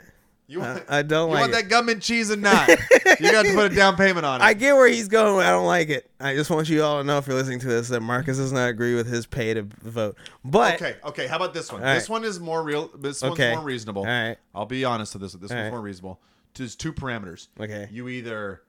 You 0.47 0.59
want, 0.61 0.85
I 0.89 1.01
don't 1.01 1.27
you 1.29 1.33
like 1.35 1.41
want 1.41 1.51
it. 1.51 1.55
that 1.55 1.69
gum 1.69 1.89
and 1.89 2.01
cheese 2.01 2.29
and 2.29 2.41
not. 2.41 2.67
you 3.19 3.31
got 3.31 3.45
to 3.45 3.53
put 3.53 3.71
a 3.71 3.75
down 3.75 3.95
payment 3.97 4.25
on 4.25 4.39
it. 4.41 4.43
I 4.43 4.53
get 4.53 4.73
where 4.75 4.87
he's 4.87 5.07
going. 5.09 5.45
I 5.45 5.49
don't 5.49 5.65
like 5.65 5.89
it. 5.89 6.09
I 6.19 6.35
just 6.35 6.49
want 6.49 6.69
you 6.69 6.83
all 6.83 6.99
to 6.99 7.03
know 7.03 7.17
if 7.17 7.27
you're 7.27 7.35
listening 7.35 7.59
to 7.59 7.67
this 7.67 7.89
that 7.89 7.99
Marcus 8.01 8.37
does 8.37 8.51
not 8.53 8.69
agree 8.69 8.95
with 8.95 9.07
his 9.07 9.25
pay 9.25 9.53
to 9.53 9.63
vote. 9.83 10.17
But 10.45 10.75
Okay, 10.75 10.95
okay. 11.03 11.27
How 11.27 11.35
about 11.35 11.53
this 11.53 11.71
one? 11.71 11.83
All 11.83 11.93
This 11.93 12.03
right. 12.09 12.13
one 12.13 12.23
is 12.23 12.39
more 12.39 12.63
real. 12.63 12.89
This 12.97 13.21
Okay. 13.23 13.49
one's 13.49 13.57
more 13.57 13.65
reasonable. 13.65 14.01
All 14.03 14.07
right. 14.07 14.37
I'll 14.55 14.65
be 14.65 14.85
honest 14.85 15.13
with 15.13 15.21
this. 15.23 15.33
This 15.33 15.51
one's 15.51 15.63
right. 15.63 15.69
more 15.71 15.81
reasonable. 15.81 16.21
There's 16.55 16.75
two 16.75 16.93
parameters. 16.93 17.49
Okay. 17.59 17.87
You 17.91 18.07
either 18.07 18.61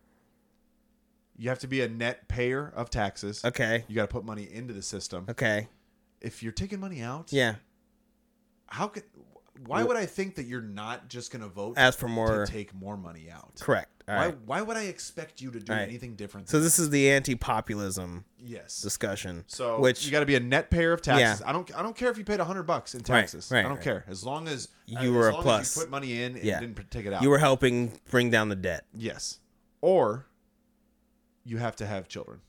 you 1.37 1.49
have 1.49 1.61
to 1.61 1.68
be 1.68 1.81
a 1.83 1.89
net 1.89 2.26
payer 2.26 2.72
of 2.74 2.91
taxes. 2.91 3.45
okay, 3.45 3.85
You 3.87 3.95
got 3.95 4.03
to 4.03 4.12
put 4.12 4.24
money 4.24 4.49
into 4.53 4.74
the 4.74 4.83
system. 4.83 5.26
okay, 5.29 5.68
If 6.20 6.43
you're 6.43 6.51
taking 6.53 6.81
money 6.81 7.01
out, 7.01 7.33
yeah. 7.33 7.55
how 8.66 8.89
could? 8.89 9.05
Why 9.67 9.83
would 9.83 9.97
I 9.97 10.07
think 10.07 10.37
that 10.37 10.45
you're 10.45 10.61
not 10.63 11.09
just 11.09 11.31
going 11.33 11.43
to 11.43 11.49
vote 11.49 11.75
Ask 11.77 11.99
for 11.99 12.09
more. 12.09 12.45
to 12.47 12.51
take 12.53 12.75
more 12.75 12.97
money 12.97 13.29
out? 13.31 13.57
Correct. 13.61 13.91
All 14.09 14.15
Why? 14.17 14.25
right. 14.27 14.39
Why 14.47 14.63
would 14.63 14.77
I 14.77 14.85
expect 14.85 15.41
you 15.41 15.51
to 15.51 15.61
do 15.61 15.73
All 15.73 15.79
right. 15.79 15.87
anything 15.89 16.15
different? 16.17 16.49
So 16.49 16.61
this 16.61 16.79
is 16.79 16.91
the 16.91 17.11
anti-populism 17.11 18.25
yes. 18.39 18.81
discussion. 18.81 19.45
So 19.47 19.81
which 19.81 20.05
you 20.07 20.13
got 20.13 20.21
to 20.21 20.27
be 20.27 20.35
a 20.37 20.41
net 20.41 20.71
payer 20.71 20.93
of 20.93 21.03
taxes. 21.03 21.41
Yeah. 21.43 21.49
I 21.49 21.53
don't. 21.53 21.77
I 21.77 21.83
don't 21.83 21.95
care 21.97 22.11
if 22.11 22.17
you 22.19 22.25
paid 22.25 22.41
hundred 22.41 22.63
bucks 22.63 22.95
in 22.95 23.01
Right, 23.01 23.07
taxes. 23.21 23.51
right, 23.53 23.61
I 23.61 23.63
don't 23.63 23.73
right. 23.77 23.83
care 23.85 24.05
as 24.09 24.25
long 24.25 24.49
as 24.49 24.69
You 24.87 24.99
as 24.99 25.11
were 25.11 25.29
a 25.29 25.33
long 25.33 25.41
as 25.41 25.45
plus. 25.45 25.77
you 25.77 25.83
put 25.83 25.91
money 25.91 26.23
in 26.23 26.37
and 26.37 26.45
Yeah. 26.45 26.61
didn't 26.61 26.91
take 26.91 27.05
it 27.07 27.13
out. 27.13 27.23
you 27.23 27.29
were 27.31 27.39
helping 27.39 27.93
bring 28.11 28.31
down 28.31 28.49
the 28.49 28.57
debt. 28.57 28.87
yes, 28.95 29.41
or 29.83 30.27
you 31.45 31.59
have 31.59 31.77
to 31.77 31.87
have 31.87 32.09
children. 32.09 32.41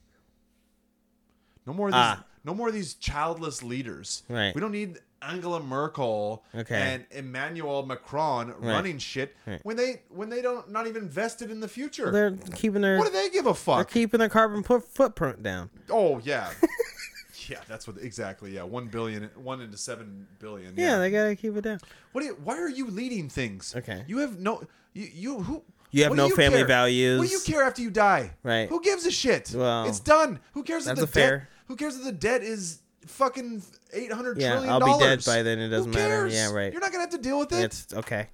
No 1.65 1.73
more 1.73 1.87
of 1.87 1.93
these. 1.93 1.99
Ah. 2.01 2.23
No 2.45 2.53
more 2.53 2.69
of 2.69 2.73
these 2.73 2.93
childless 2.93 3.61
leaders. 3.63 4.23
Right. 4.29 4.55
We 4.55 4.61
don't 4.61 4.71
need 4.71 4.97
Angela 5.21 5.59
Merkel 5.59 6.43
Okay. 6.55 6.75
and 6.75 7.05
Emmanuel 7.11 7.85
Macron 7.85 8.53
running 8.59 8.97
shit 8.97 9.35
Right. 9.45 9.59
when 9.63 9.75
they 9.75 10.01
when 10.09 10.29
they 10.29 10.41
don't 10.41 10.69
not 10.71 10.87
even 10.87 11.09
vested 11.09 11.51
in 11.51 11.59
the 11.59 11.67
future. 11.67 12.11
They're 12.11 12.31
keeping 12.55 12.81
their 12.81 12.97
what 12.97 13.07
do 13.07 13.13
they 13.13 13.29
give 13.29 13.45
a 13.45 13.53
fuck? 13.53 13.77
they're 13.77 13.85
keeping 13.85 14.19
their 14.19 14.29
carbon 14.29 14.63
put, 14.63 14.83
footprint 14.83 15.43
down. 15.43 15.69
Oh 15.89 16.19
yeah. 16.23 16.49
yeah, 17.49 17.59
that's 17.67 17.87
what 17.87 17.97
exactly. 18.01 18.51
Yeah, 18.55 18.63
one 18.63 18.87
billion, 18.87 19.29
one 19.35 19.61
into 19.61 19.77
seven 19.77 20.27
billion. 20.39 20.73
Yeah, 20.77 20.97
they 20.99 21.11
gotta 21.11 21.35
keep 21.35 21.55
it 21.55 21.61
down. 21.61 21.79
What? 22.11 22.21
Do 22.21 22.27
you, 22.27 22.37
why 22.43 22.57
are 22.57 22.69
you 22.69 22.87
leading 22.89 23.29
things? 23.29 23.73
Okay. 23.75 24.03
You 24.07 24.19
have 24.19 24.39
no. 24.39 24.63
You, 24.93 25.07
you 25.13 25.39
who? 25.41 25.63
You 25.91 26.03
have 26.03 26.15
no 26.15 26.29
family 26.29 26.59
care? 26.59 26.67
values. 26.67 27.19
What 27.19 27.27
do 27.27 27.33
you 27.33 27.39
care 27.41 27.63
after 27.63 27.81
you 27.81 27.89
die? 27.89 28.31
Right. 28.43 28.69
Who 28.69 28.79
gives 28.81 29.05
a 29.07 29.11
shit? 29.11 29.51
Well, 29.55 29.85
it's 29.87 29.99
done. 29.99 30.39
Who 30.53 30.61
cares 30.63 30.83
if 30.83 30.95
that's 30.95 30.99
the 30.99 31.05
a 31.05 31.07
fair- 31.07 31.37
debt? 31.39 31.47
Who 31.67 31.75
cares 31.75 31.95
if 31.97 32.03
the 32.03 32.11
debt 32.11 32.43
is 32.43 32.81
fucking 33.07 33.61
eight 33.93 34.11
hundred 34.11 34.39
Yeah, 34.39 34.51
trillion 34.51 34.69
I'll 34.71 34.97
be 34.97 35.03
dead 35.03 35.23
by 35.25 35.43
then, 35.43 35.59
it 35.59 35.69
doesn't 35.69 35.93
Who 35.93 35.99
matter. 35.99 36.27
Yeah, 36.27 36.51
right. 36.51 36.71
You're 36.71 36.81
not 36.81 36.91
gonna 36.91 37.03
have 37.03 37.11
to 37.11 37.17
deal 37.17 37.39
with 37.39 37.51
it. 37.53 37.63
It's 37.63 37.93
okay. 37.93 38.27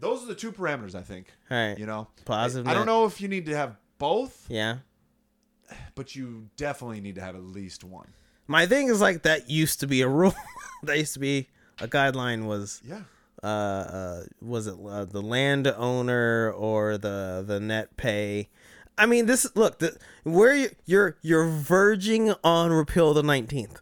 Those 0.00 0.22
are 0.24 0.26
the 0.26 0.34
two 0.34 0.52
parameters 0.52 0.94
I 0.94 1.02
think. 1.02 1.26
All 1.50 1.56
right. 1.56 1.78
You 1.78 1.86
know, 1.86 2.08
Positive 2.24 2.66
I, 2.66 2.72
I 2.72 2.74
don't 2.74 2.86
know 2.86 3.04
if 3.06 3.20
you 3.20 3.28
need 3.28 3.46
to 3.46 3.56
have 3.56 3.76
both, 3.98 4.46
Yeah. 4.48 4.78
but 5.94 6.14
you 6.14 6.48
definitely 6.56 7.00
need 7.00 7.14
to 7.14 7.20
have 7.20 7.36
at 7.36 7.44
least 7.44 7.84
one. 7.84 8.08
My 8.46 8.66
thing 8.66 8.88
is 8.88 9.00
like 9.00 9.22
that 9.22 9.48
used 9.48 9.80
to 9.80 9.86
be 9.86 10.02
a 10.02 10.08
rule. 10.08 10.34
that 10.82 10.98
used 10.98 11.14
to 11.14 11.20
be 11.20 11.48
a 11.80 11.88
guideline 11.88 12.44
was 12.44 12.82
Yeah. 12.84 13.00
uh, 13.42 13.46
uh 13.46 14.22
was 14.40 14.66
it 14.66 14.74
uh, 14.74 15.04
the 15.06 15.22
landowner 15.22 16.52
or 16.52 16.98
the 16.98 17.44
the 17.46 17.60
net 17.60 17.96
pay 17.96 18.48
i 18.98 19.06
mean 19.06 19.26
this 19.26 19.46
look 19.54 19.78
the 19.78 19.96
where 20.22 20.54
you, 20.54 20.70
you're 20.84 21.16
you're 21.22 21.48
verging 21.48 22.32
on 22.44 22.70
repeal 22.72 23.12
the 23.14 23.22
19th 23.22 23.76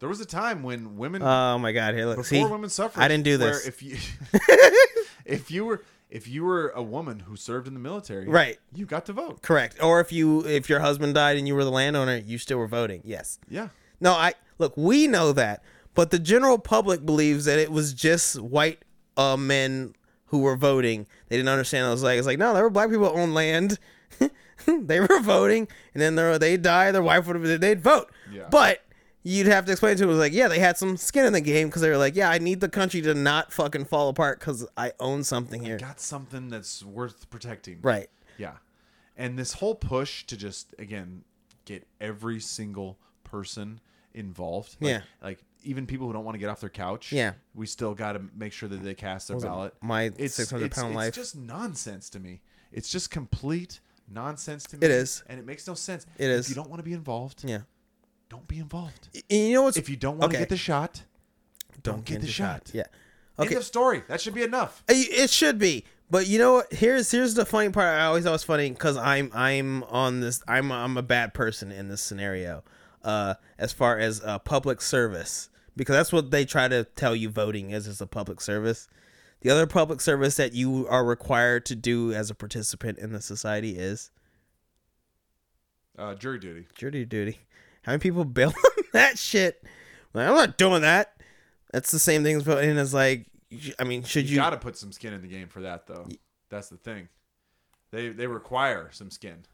There 0.00 0.08
was 0.08 0.20
a 0.20 0.24
time 0.26 0.62
when 0.62 0.96
women 0.96 1.22
oh 1.22 1.58
my 1.58 1.72
god 1.72 1.94
here 1.94 2.06
look 2.06 2.16
before 2.16 2.24
see 2.24 2.44
women's 2.44 2.72
suffrage. 2.74 3.02
i 3.04 3.08
didn't 3.08 3.24
do 3.24 3.38
where 3.38 3.52
this 3.52 3.66
If 3.66 3.82
you 3.82 3.96
if 5.24 5.50
you 5.50 5.64
were 5.64 5.82
if 6.08 6.26
you 6.26 6.42
were 6.44 6.70
a 6.70 6.82
woman 6.82 7.20
who 7.20 7.36
served 7.36 7.68
in 7.68 7.74
the 7.74 7.78
military, 7.78 8.26
Right. 8.26 8.58
you 8.74 8.84
got 8.84 9.06
to 9.06 9.12
vote. 9.12 9.42
correct 9.42 9.76
or 9.82 10.00
if 10.00 10.10
you 10.10 10.44
if 10.46 10.68
your 10.68 10.80
husband 10.80 11.14
died 11.14 11.36
and 11.36 11.46
you 11.46 11.54
were 11.54 11.64
the 11.64 11.70
landowner 11.70 12.16
you 12.16 12.38
still 12.38 12.58
were 12.58 12.66
voting 12.66 13.02
yes 13.04 13.38
Yeah, 13.48 13.68
no 14.00 14.12
i 14.12 14.34
look 14.58 14.76
we 14.76 15.06
know 15.06 15.32
that 15.32 15.62
but 15.94 16.10
the 16.10 16.18
general 16.18 16.58
public 16.58 17.04
believes 17.04 17.44
that 17.44 17.58
it 17.58 17.70
was 17.70 17.92
just 17.92 18.40
white 18.40 18.82
uh, 19.16 19.36
men 19.36 19.92
who 20.30 20.38
were 20.40 20.56
voting 20.56 21.06
they 21.28 21.36
didn't 21.36 21.48
understand 21.48 21.86
i 21.86 21.90
was 21.90 22.02
like 22.02 22.18
it's 22.18 22.26
like 22.26 22.38
no 22.38 22.52
there 22.54 22.62
were 22.62 22.70
black 22.70 22.90
people 22.90 23.08
who 23.08 23.20
owned 23.20 23.34
land 23.34 23.78
they 24.66 25.00
were 25.00 25.20
voting 25.20 25.68
and 25.94 26.00
then 26.02 26.14
they 26.16 26.38
they 26.38 26.56
die 26.56 26.90
their 26.92 27.02
wife 27.02 27.26
would 27.26 27.36
have 27.36 27.60
they'd 27.60 27.80
vote 27.80 28.10
Yeah. 28.32 28.46
but 28.50 28.82
you'd 29.22 29.46
have 29.46 29.64
to 29.66 29.72
explain 29.72 29.96
to 29.96 30.06
them 30.06 30.18
like 30.18 30.32
yeah 30.32 30.48
they 30.48 30.58
had 30.58 30.76
some 30.78 30.96
skin 30.96 31.26
in 31.26 31.32
the 31.32 31.40
game 31.40 31.68
because 31.68 31.82
they 31.82 31.90
were 31.90 31.96
like 31.98 32.16
yeah 32.16 32.30
i 32.30 32.38
need 32.38 32.60
the 32.60 32.68
country 32.68 33.00
to 33.02 33.14
not 33.14 33.52
fucking 33.52 33.84
fall 33.84 34.08
apart 34.08 34.38
because 34.38 34.66
i 34.76 34.92
own 35.00 35.24
something 35.24 35.62
here 35.62 35.78
got 35.78 36.00
something 36.00 36.48
that's 36.48 36.82
worth 36.84 37.28
protecting. 37.30 37.78
right 37.82 38.08
Yeah, 38.38 38.54
and 39.16 39.38
this 39.38 39.54
whole 39.54 39.74
push 39.74 40.24
to 40.26 40.36
just 40.36 40.74
again 40.78 41.24
get 41.66 41.86
every 42.00 42.40
single 42.40 42.98
person 43.24 43.80
involved. 44.14 44.76
Like, 44.80 44.90
Yeah. 44.90 45.00
like 45.22 45.38
even 45.62 45.86
people 45.86 46.06
who 46.06 46.12
don't 46.12 46.24
want 46.24 46.34
to 46.34 46.38
get 46.38 46.48
off 46.48 46.60
their 46.60 46.70
couch. 46.70 47.12
Yeah. 47.12 47.32
we 47.54 47.66
still 47.66 47.94
got 47.94 48.12
to 48.12 48.22
make 48.36 48.52
sure 48.52 48.68
that 48.68 48.82
they 48.82 48.94
cast 48.94 49.28
their 49.28 49.38
ballot. 49.38 49.74
My 49.82 50.10
It's 50.16 50.34
600 50.34 50.66
it's, 50.66 50.78
pound 50.78 50.96
it's 50.98 51.16
just 51.16 51.36
nonsense 51.36 52.08
to 52.10 52.20
me. 52.20 52.40
It's 52.72 52.90
just 52.90 53.10
complete 53.10 53.80
nonsense 54.08 54.64
to 54.64 54.76
me. 54.78 54.84
It 54.86 54.90
is. 54.90 55.22
and 55.26 55.38
it 55.38 55.46
makes 55.46 55.66
no 55.66 55.74
sense. 55.74 56.06
It 56.18 56.30
is. 56.30 56.46
If 56.46 56.50
you 56.50 56.54
don't 56.54 56.70
want 56.70 56.80
to 56.80 56.84
be 56.84 56.92
involved, 56.92 57.44
yeah. 57.44 57.60
don't 58.28 58.46
be 58.48 58.58
involved. 58.58 59.08
Y- 59.14 59.22
You 59.28 59.52
know 59.54 59.62
what's 59.62 59.76
If 59.76 59.88
you 59.88 59.96
don't 59.96 60.18
want 60.18 60.32
to 60.32 60.38
get 60.38 60.48
the 60.48 60.56
shot, 60.56 61.02
don't 61.82 62.04
get 62.04 62.14
get 62.14 62.20
the 62.22 62.26
the 62.26 62.32
shot. 62.32 62.68
shot. 62.68 62.74
Yeah. 62.74 62.82
End 63.38 63.46
Okay. 63.48 63.54
of 63.56 63.64
story. 63.64 64.02
That 64.08 64.20
should 64.20 64.34
be 64.34 64.42
enough. 64.42 64.82
Uh, 64.88 64.92
It 64.96 65.30
should 65.30 65.58
be, 65.58 65.84
but 66.10 66.26
you 66.26 66.38
know 66.38 66.54
what? 66.54 66.72
Here's 66.72 67.10
here's 67.10 67.34
the 67.34 67.46
funny 67.46 67.70
part. 67.70 67.86
I 67.88 68.04
always 68.04 68.24
thought 68.24 68.32
was 68.32 68.44
funny 68.44 68.68
because 68.70 68.96
I'm 68.96 69.30
I'm 69.34 69.82
on 69.84 70.20
this. 70.20 70.42
I'm 70.46 70.70
I'm 70.72 70.96
a 70.96 71.02
bad 71.02 71.32
person 71.34 71.70
in 71.72 71.88
this 71.88 72.02
scenario, 72.02 72.62
uh, 73.02 73.34
as 73.58 73.72
far 73.72 73.98
as 73.98 74.20
uh, 74.22 74.38
public 74.40 74.80
service 74.82 75.48
because 75.76 75.94
that's 75.96 76.12
what 76.12 76.30
they 76.30 76.44
try 76.44 76.68
to 76.68 76.84
tell 76.84 77.14
you 77.16 77.28
voting 77.28 77.70
is 77.70 77.86
is 77.86 78.00
a 78.00 78.06
public 78.06 78.40
service. 78.40 78.88
The 79.42 79.50
other 79.50 79.66
public 79.66 80.00
service 80.00 80.36
that 80.36 80.52
you 80.52 80.86
are 80.88 81.04
required 81.04 81.64
to 81.66 81.74
do 81.74 82.12
as 82.12 82.30
a 82.30 82.34
participant 82.34 82.98
in 82.98 83.12
the 83.12 83.22
society 83.22 83.78
is 83.78 84.10
Uh, 85.98 86.14
jury 86.14 86.38
duty. 86.38 86.66
jury 86.76 87.04
duty. 87.04 87.38
How 87.82 87.92
many 87.92 88.00
people 88.00 88.24
bail 88.38 88.48
on 88.48 88.84
that 88.92 89.18
shit? 89.18 89.62
Like, 90.14 90.28
I'm 90.28 90.34
not 90.34 90.58
doing 90.58 90.82
that. 90.82 91.16
That's 91.72 91.90
the 91.90 91.98
same 91.98 92.22
thing 92.24 92.36
as 92.36 92.42
voting. 92.42 92.76
As 92.78 92.92
like, 92.92 93.26
I 93.78 93.84
mean, 93.84 94.02
should 94.02 94.24
You, 94.24 94.30
you? 94.32 94.36
got 94.36 94.50
to 94.50 94.56
put 94.58 94.76
some 94.76 94.92
skin 94.92 95.12
in 95.12 95.22
the 95.22 95.28
game 95.28 95.48
for 95.48 95.60
that, 95.62 95.86
though. 95.86 96.06
That's 96.50 96.68
the 96.68 96.76
thing. 96.76 97.08
They 97.92 98.08
they 98.10 98.26
require 98.26 98.90
some 98.92 99.10
skin. 99.10 99.44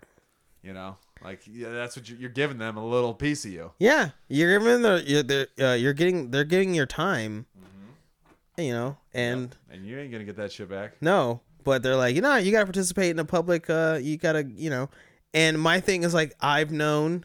You 0.62 0.72
know, 0.72 0.96
like 1.24 1.40
yeah, 1.46 1.70
that's 1.70 1.96
what 1.96 2.08
you, 2.08 2.16
you're 2.18 2.30
giving 2.30 2.58
them 2.58 2.76
a 2.76 2.84
little 2.86 3.14
piece 3.14 3.44
of 3.44 3.52
you. 3.52 3.72
Yeah, 3.78 4.10
you're 4.28 4.58
giving 4.58 4.82
the 4.82 5.02
you're 5.06 5.22
they're, 5.22 5.46
uh, 5.60 5.74
you're 5.74 5.92
getting 5.94 6.30
they're 6.30 6.44
getting 6.44 6.74
your 6.74 6.86
time, 6.86 7.46
Mm-hmm. 7.58 8.60
you 8.62 8.72
know, 8.72 8.96
and 9.14 9.54
And 9.70 9.84
you 9.86 9.98
ain't 9.98 10.12
gonna 10.12 10.24
get 10.24 10.36
that 10.36 10.52
shit 10.52 10.68
back. 10.68 10.92
no, 11.00 11.40
but 11.64 11.82
they're 11.82 11.96
like, 11.96 12.14
you 12.14 12.22
know, 12.22 12.36
you 12.36 12.52
gotta 12.52 12.66
participate 12.66 13.10
in 13.10 13.16
the 13.16 13.24
public. 13.24 13.68
Uh, 13.68 13.98
you 14.00 14.16
gotta, 14.16 14.44
you 14.44 14.70
know, 14.70 14.88
and 15.34 15.60
my 15.60 15.80
thing 15.80 16.02
is 16.04 16.14
like 16.14 16.34
I've 16.40 16.70
known, 16.70 17.24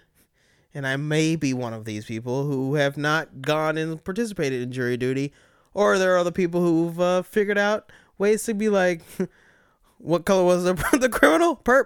and 0.74 0.88
I 0.88 0.96
may 0.98 1.36
be 1.36 1.54
one 1.54 1.74
of 1.74 1.86
these 1.86 2.06
people 2.06 2.46
who 2.46 2.76
have 2.76 2.98
not 2.98 3.42
gone 3.42 3.78
and 3.78 4.04
participated 4.04 4.62
in 4.62 4.72
jury 4.72 4.98
duty, 4.98 5.32
or 5.74 5.98
there 5.98 6.14
are 6.16 6.18
other 6.18 6.32
people 6.32 6.62
who've 6.62 7.00
uh, 7.00 7.22
figured 7.22 7.58
out 7.58 7.92
ways 8.18 8.44
to 8.44 8.54
be 8.54 8.70
like, 8.70 9.02
what 9.98 10.26
color 10.26 10.44
was 10.44 10.64
the 10.64 10.74
the 11.00 11.10
criminal? 11.10 11.56
Perp. 11.58 11.86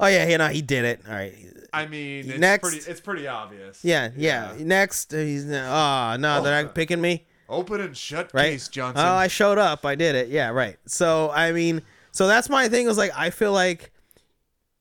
Oh 0.00 0.06
yeah, 0.06 0.26
you 0.26 0.38
know 0.38 0.48
he 0.48 0.62
did 0.62 0.84
it. 0.84 1.00
All 1.06 1.14
right. 1.14 1.34
I 1.72 1.86
mean, 1.86 2.30
it's 2.30 2.38
Next. 2.38 2.68
pretty 2.68 2.90
it's 2.90 3.00
pretty 3.00 3.26
obvious. 3.26 3.84
Yeah, 3.84 4.10
yeah. 4.16 4.54
Next, 4.58 5.12
uh, 5.12 5.18
he's 5.18 5.50
oh 5.50 6.16
no, 6.18 6.42
they're 6.42 6.62
not 6.62 6.74
picking 6.74 7.00
me. 7.00 7.26
Open 7.48 7.80
and 7.80 7.96
shut 7.96 8.30
right? 8.32 8.52
case, 8.52 8.68
Johnson. 8.68 9.04
Oh, 9.04 9.14
I 9.14 9.28
showed 9.28 9.58
up. 9.58 9.84
I 9.84 9.94
did 9.94 10.14
it. 10.14 10.28
Yeah, 10.28 10.50
right. 10.50 10.76
So 10.86 11.30
I 11.30 11.52
mean, 11.52 11.82
so 12.10 12.26
that's 12.26 12.48
my 12.48 12.68
thing. 12.68 12.86
Was 12.86 12.98
like 12.98 13.12
I 13.16 13.30
feel 13.30 13.52
like 13.52 13.92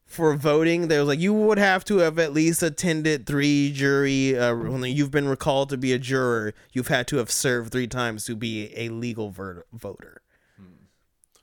for 0.05 0.36
voting, 0.36 0.88
there 0.88 0.99
was 0.99 1.09
like 1.09 1.20
you 1.20 1.34
would 1.34 1.57
have 1.57 1.84
to 1.86 1.97
have 1.97 2.20
at 2.20 2.34
least 2.34 2.61
attended 2.64 3.26
three 3.26 3.72
jury. 3.74 4.38
Uh, 4.38 4.55
when 4.55 4.84
you've 4.84 5.11
been 5.11 5.28
recalled 5.28 5.70
to 5.70 5.78
be 5.78 5.91
a 5.91 5.99
juror, 5.99 6.53
you've 6.72 6.88
had 6.88 7.07
to 7.07 7.18
have 7.18 7.32
served 7.32 7.72
three 7.72 7.88
times 7.88 8.26
to 8.26 8.36
be 8.36 8.72
a 8.78 8.89
legal 8.89 9.32
ver- 9.32 9.66
voter. 9.74 10.22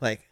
Like, 0.01 0.31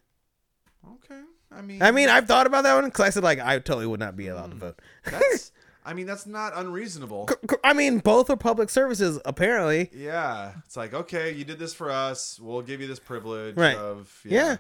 okay. 0.87 1.18
I 1.51 1.63
mean, 1.63 1.83
I 1.83 1.91
mean, 1.91 2.09
I've 2.09 2.27
thought 2.27 2.47
about 2.47 2.65
that 2.65 2.75
one 2.75 2.85
because 2.85 3.05
I 3.05 3.11
said 3.11 3.23
like 3.23 3.41
I 3.41 3.59
totally 3.59 3.87
would 3.87 4.01
not 4.01 4.17
be 4.17 4.29
allowed 4.29 4.49
to 4.49 4.53
hmm. 4.53 4.59
vote. 4.59 4.83
that's. 5.05 5.53
I 5.85 5.95
mean, 5.95 6.07
that's 6.07 6.27
not 6.27 6.53
unreasonable. 6.55 7.31
I 7.65 7.73
mean, 7.73 8.01
both 8.01 8.29
are 8.29 8.37
public 8.37 8.69
services 8.69 9.19
apparently. 9.25 9.89
Yeah, 9.95 10.53
it's 10.67 10.77
like 10.77 10.93
okay, 10.93 11.33
you 11.33 11.45
did 11.45 11.59
this 11.59 11.73
for 11.73 11.91
us. 11.91 12.39
We'll 12.39 12.61
give 12.61 12.83
you 12.83 12.87
this 12.87 12.99
privilege 12.99 13.57
Right. 13.57 13.77
of 13.77 14.21
Yeah. 14.25 14.43
yeah. 14.43 14.57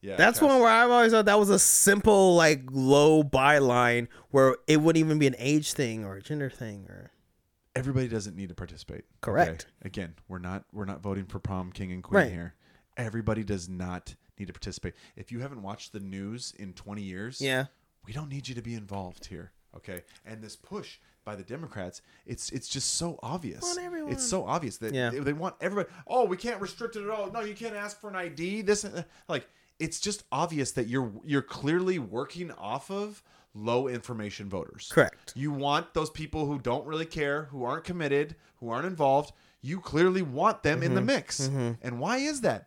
Yeah, 0.00 0.16
That's 0.16 0.38
one 0.38 0.60
where 0.60 0.68
I've 0.68 0.90
always 0.90 1.12
thought 1.12 1.24
that 1.24 1.38
was 1.38 1.48
a 1.48 1.58
simple, 1.58 2.36
like 2.36 2.60
low 2.70 3.24
byline 3.24 4.08
where 4.32 4.56
it 4.66 4.82
wouldn't 4.82 5.02
even 5.02 5.18
be 5.18 5.26
an 5.26 5.34
age 5.38 5.72
thing 5.72 6.04
or 6.04 6.16
a 6.16 6.20
gender 6.20 6.50
thing 6.50 6.84
or 6.90 7.10
everybody 7.74 8.06
doesn't 8.08 8.36
need 8.36 8.50
to 8.50 8.54
participate. 8.54 9.04
Correct. 9.22 9.66
Again, 9.82 10.14
we're 10.28 10.40
not 10.40 10.64
we're 10.72 10.84
not 10.84 11.00
voting 11.00 11.24
for 11.24 11.38
prom 11.38 11.72
king 11.72 11.90
and 11.90 12.02
queen 12.02 12.22
Right. 12.22 12.32
here. 12.32 12.54
Everybody 12.98 13.44
does 13.44 13.66
not 13.66 14.14
need 14.38 14.46
to 14.46 14.52
participate. 14.52 14.94
If 15.16 15.30
you 15.32 15.40
haven't 15.40 15.62
watched 15.62 15.92
the 15.92 16.00
news 16.00 16.54
in 16.58 16.72
20 16.72 17.02
years, 17.02 17.40
yeah, 17.40 17.66
we 18.06 18.12
don't 18.12 18.28
need 18.28 18.48
you 18.48 18.54
to 18.54 18.62
be 18.62 18.74
involved 18.74 19.26
here. 19.26 19.52
Okay? 19.76 20.02
And 20.24 20.42
this 20.42 20.54
push 20.56 20.98
by 21.24 21.34
the 21.36 21.42
Democrats, 21.42 22.02
it's 22.26 22.50
it's 22.50 22.68
just 22.68 22.94
so 22.94 23.18
obvious. 23.22 23.76
It's 24.08 24.24
so 24.28 24.44
obvious 24.46 24.76
that 24.78 24.92
Yeah. 24.94 25.10
they, 25.10 25.18
they 25.20 25.32
want 25.32 25.56
everybody. 25.60 25.92
Oh, 26.06 26.24
we 26.26 26.36
can't 26.36 26.60
restrict 26.60 26.96
it 26.96 27.02
at 27.02 27.10
all. 27.10 27.30
No, 27.32 27.40
you 27.40 27.54
can't 27.54 27.74
ask 27.74 28.00
for 28.00 28.08
an 28.10 28.16
ID. 28.16 28.62
This 28.62 28.86
like 29.28 29.48
it's 29.80 29.98
just 30.00 30.24
obvious 30.30 30.72
that 30.72 30.86
you're 30.86 31.10
you're 31.24 31.42
clearly 31.42 31.98
working 31.98 32.50
off 32.52 32.90
of 32.90 33.22
low 33.56 33.86
information 33.88 34.48
voters. 34.48 34.90
correct. 34.92 35.32
You 35.36 35.52
want 35.52 35.94
those 35.94 36.10
people 36.10 36.46
who 36.46 36.58
don't 36.58 36.84
really 36.86 37.06
care, 37.06 37.44
who 37.44 37.62
aren't 37.64 37.84
committed, 37.84 38.34
who 38.56 38.68
aren't 38.68 38.84
involved. 38.86 39.32
You 39.62 39.80
clearly 39.80 40.22
want 40.22 40.62
them 40.64 40.82
in 40.82 40.94
the 40.94 41.00
Mm-hmm. 41.00 41.06
mix. 41.06 41.40
And 41.82 41.98
why 42.00 42.18
is 42.18 42.40
that? 42.42 42.66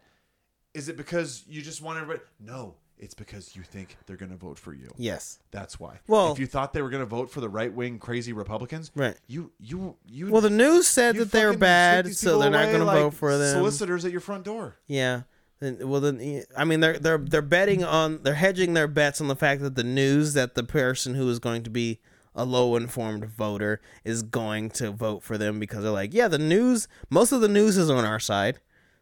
Is 0.77 0.89
it 0.89 0.95
because 0.97 1.43
you 1.49 1.61
just 1.61 1.81
want 1.81 1.97
everybody? 1.99 2.23
No, 2.39 2.75
it's 2.99 3.15
because 3.15 3.55
you 3.55 3.63
think 3.63 3.97
they're 4.05 4.15
going 4.15 4.31
to 4.31 4.37
vote 4.37 4.59
for 4.59 4.73
you. 4.73 4.91
Yes. 4.95 5.39
That's 5.49 5.79
why. 5.79 5.99
Well- 6.07 6.31
if 6.31 6.39
you 6.39 6.45
thought 6.45 6.71
they 6.71 6.83
were 6.83 6.91
going 6.91 7.01
to 7.01 7.07
vote 7.07 7.31
for 7.31 7.41
the 7.41 7.49
right 7.49 7.73
wing 7.73 7.97
crazy 7.97 8.31
Republicans, 8.31 8.91
Right. 8.95 9.15
You 9.27 9.51
you 9.59 9.95
you. 10.05 10.29
Well, 10.29 10.41
the 10.41 10.51
news 10.51 10.87
said 10.87 11.15
that 11.15 11.31
they're 11.31 11.57
bad, 11.57 12.15
so 12.15 12.37
they're 12.37 12.51
not 12.51 12.65
going 12.67 12.79
to 12.79 12.85
like 12.85 12.99
vote 12.99 13.15
for 13.15 13.37
them. 13.37 13.55
Solicitors 13.57 14.05
at 14.05 14.11
your 14.11 14.21
front 14.21 14.43
door. 14.43 14.77
Yeah. 14.87 15.23
Then, 15.59 15.89
well, 15.89 15.99
then 16.01 16.43
I 16.55 16.65
mean 16.65 16.81
they're 16.81 16.99
they're 16.99 17.17
they're 17.17 17.41
betting 17.41 17.83
on 17.83 18.21
they're 18.21 18.35
hedging 18.35 18.75
their 18.75 18.87
bets 18.87 19.19
on 19.19 19.27
the 19.27 19.35
fact 19.35 19.63
that 19.63 19.73
the 19.73 19.83
news 19.83 20.33
that 20.35 20.53
the 20.53 20.63
person 20.63 21.15
who 21.15 21.27
is 21.29 21.39
going 21.39 21.63
to 21.63 21.71
be 21.71 21.99
a 22.35 22.45
low 22.45 22.75
informed 22.75 23.25
voter 23.25 23.81
is 24.03 24.21
going 24.21 24.69
to 24.69 24.91
vote 24.91 25.23
for 25.23 25.39
them 25.39 25.59
because 25.59 25.81
they're 25.81 25.91
like, 25.91 26.13
yeah, 26.13 26.27
the 26.27 26.37
news, 26.37 26.87
most 27.09 27.31
of 27.31 27.41
the 27.41 27.47
news 27.47 27.77
is 27.77 27.89
on 27.89 28.05
our 28.05 28.19
side, 28.19 28.59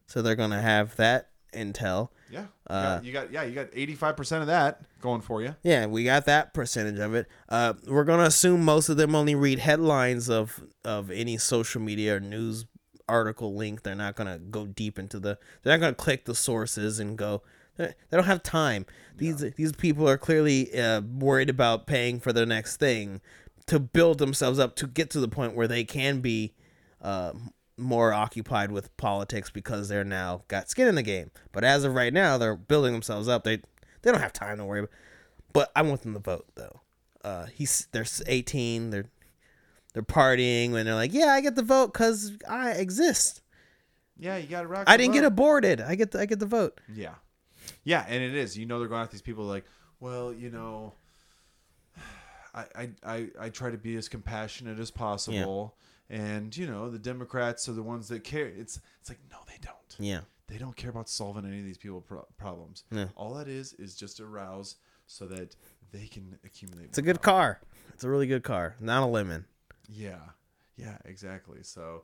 so 0.07 0.21
they're 0.21 0.35
going 0.37 0.51
to 0.51 0.61
have 0.61 0.95
that 0.95 1.31
intel. 1.55 2.09
Yeah. 2.29 2.41
You, 2.41 2.47
Uh, 2.67 2.95
got, 2.95 3.05
you 3.05 3.13
got 3.13 3.31
yeah. 3.31 3.43
You 3.43 3.55
got 3.55 3.67
eighty 3.73 3.95
five 3.95 4.17
percent 4.17 4.41
of 4.41 4.47
that 4.47 4.81
going 5.01 5.21
for 5.21 5.41
you. 5.41 5.55
Yeah, 5.63 5.85
we 5.85 6.03
got 6.03 6.25
that 6.25 6.53
percentage 6.53 6.99
of 6.99 7.13
it. 7.13 7.27
Uh, 7.49 7.73
we're 7.87 8.03
gonna 8.03 8.23
assume 8.23 8.63
most 8.63 8.89
of 8.89 8.97
them 8.97 9.15
only 9.15 9.35
read 9.35 9.59
headlines 9.59 10.29
of 10.29 10.63
of 10.83 11.09
any 11.11 11.37
social 11.37 11.81
media 11.81 12.17
or 12.17 12.19
news 12.19 12.65
article 13.07 13.55
link. 13.55 13.83
They're 13.83 13.95
not 13.95 14.15
gonna 14.15 14.39
go 14.39 14.65
deep 14.65 14.97
into 14.99 15.19
the. 15.19 15.37
They're 15.63 15.73
not 15.73 15.81
gonna 15.81 15.95
click 15.95 16.25
the 16.25 16.35
sources 16.35 16.99
and 16.99 17.17
go. 17.17 17.41
They 17.77 17.93
they 18.09 18.17
don't 18.17 18.25
have 18.25 18.43
time. 18.43 18.85
These 19.17 19.51
these 19.55 19.71
people 19.73 20.09
are 20.09 20.17
clearly 20.17 20.77
uh, 20.79 21.01
worried 21.01 21.49
about 21.49 21.87
paying 21.87 22.19
for 22.19 22.33
their 22.33 22.45
next 22.45 22.77
thing 22.77 23.21
to 23.67 23.79
build 23.79 24.17
themselves 24.17 24.59
up 24.59 24.75
to 24.77 24.87
get 24.87 25.09
to 25.11 25.19
the 25.19 25.27
point 25.27 25.55
where 25.55 25.67
they 25.67 25.83
can 25.83 26.19
be 26.21 26.53
uh, 27.01 27.33
more 27.77 28.13
occupied 28.13 28.71
with 28.71 28.95
politics 28.97 29.49
because 29.49 29.89
they're 29.89 30.03
now 30.03 30.43
got 30.47 30.69
skin 30.69 30.87
in 30.87 30.95
the 30.95 31.03
game. 31.03 31.31
But 31.51 31.63
as 31.63 31.83
of 31.83 31.93
right 31.93 32.13
now, 32.13 32.37
they're 32.37 32.55
building 32.55 32.93
themselves 32.93 33.27
up. 33.27 33.43
They 33.43 33.57
they 34.01 34.11
don't 34.11 34.21
have 34.21 34.33
time 34.33 34.57
to 34.57 34.65
worry. 34.65 34.79
about 34.79 34.91
But 35.53 35.71
I 35.75 35.81
want 35.81 36.01
them 36.01 36.13
to 36.13 36.19
vote 36.19 36.45
though. 36.55 36.81
Uh, 37.23 37.47
he's 37.47 37.87
they're 37.91 38.05
18. 38.27 38.91
They're 38.91 39.09
they're 39.93 40.03
partying 40.03 40.75
and 40.75 40.87
they're 40.87 40.95
like, 40.95 41.13
yeah, 41.13 41.27
I 41.27 41.41
get 41.41 41.55
the 41.55 41.63
vote 41.63 41.93
because 41.93 42.33
I 42.47 42.71
exist. 42.71 43.41
Yeah, 44.17 44.37
you 44.37 44.47
got 44.47 44.61
to 44.61 44.67
rock. 44.67 44.83
I 44.87 44.97
didn't 44.97 45.13
get 45.13 45.25
aborted. 45.25 45.81
I 45.81 45.95
get 45.95 46.11
the, 46.11 46.19
I 46.19 46.25
get 46.25 46.39
the 46.39 46.45
vote. 46.45 46.79
Yeah. 46.93 47.15
Yeah, 47.83 48.05
and 48.07 48.21
it 48.23 48.35
is. 48.35 48.57
You 48.57 48.65
know 48.65 48.79
they're 48.79 48.87
going 48.87 49.01
after 49.01 49.13
these 49.13 49.21
people 49.21 49.45
like, 49.45 49.65
well, 49.99 50.33
you 50.33 50.49
know, 50.49 50.93
I 52.55 52.89
I, 53.03 53.27
I, 53.39 53.49
try 53.49 53.69
to 53.69 53.77
be 53.77 53.95
as 53.97 54.07
compassionate 54.07 54.79
as 54.79 54.91
possible. 54.91 55.75
And, 56.09 56.55
you 56.55 56.67
know, 56.67 56.89
the 56.89 56.99
Democrats 56.99 57.67
are 57.67 57.73
the 57.73 57.83
ones 57.83 58.07
that 58.09 58.23
care. 58.23 58.47
It's 58.47 58.79
it's 59.01 59.09
like, 59.09 59.19
no, 59.29 59.37
they 59.47 59.57
don't. 59.61 59.95
Yeah. 59.99 60.21
They 60.47 60.57
don't 60.57 60.75
care 60.75 60.91
about 60.91 61.09
solving 61.09 61.45
any 61.45 61.59
of 61.59 61.65
these 61.65 61.77
people 61.77 62.01
pro- 62.01 62.27
problems. 62.37 62.83
Yeah. 62.91 63.07
All 63.15 63.33
that 63.35 63.47
is 63.47 63.73
is 63.73 63.95
just 63.95 64.19
a 64.19 64.25
rouse 64.25 64.75
so 65.07 65.25
that 65.27 65.55
they 65.91 66.07
can 66.07 66.37
accumulate. 66.45 66.85
It's 66.85 66.97
a 66.97 67.03
good 67.03 67.21
car. 67.21 67.59
It's 67.93 68.03
a 68.03 68.09
really 68.09 68.27
good 68.27 68.43
car. 68.43 68.75
Not 68.79 69.03
a 69.03 69.07
lemon. 69.07 69.45
Yeah. 69.89 70.19
Yeah, 70.77 70.97
exactly. 71.05 71.59
So 71.63 72.03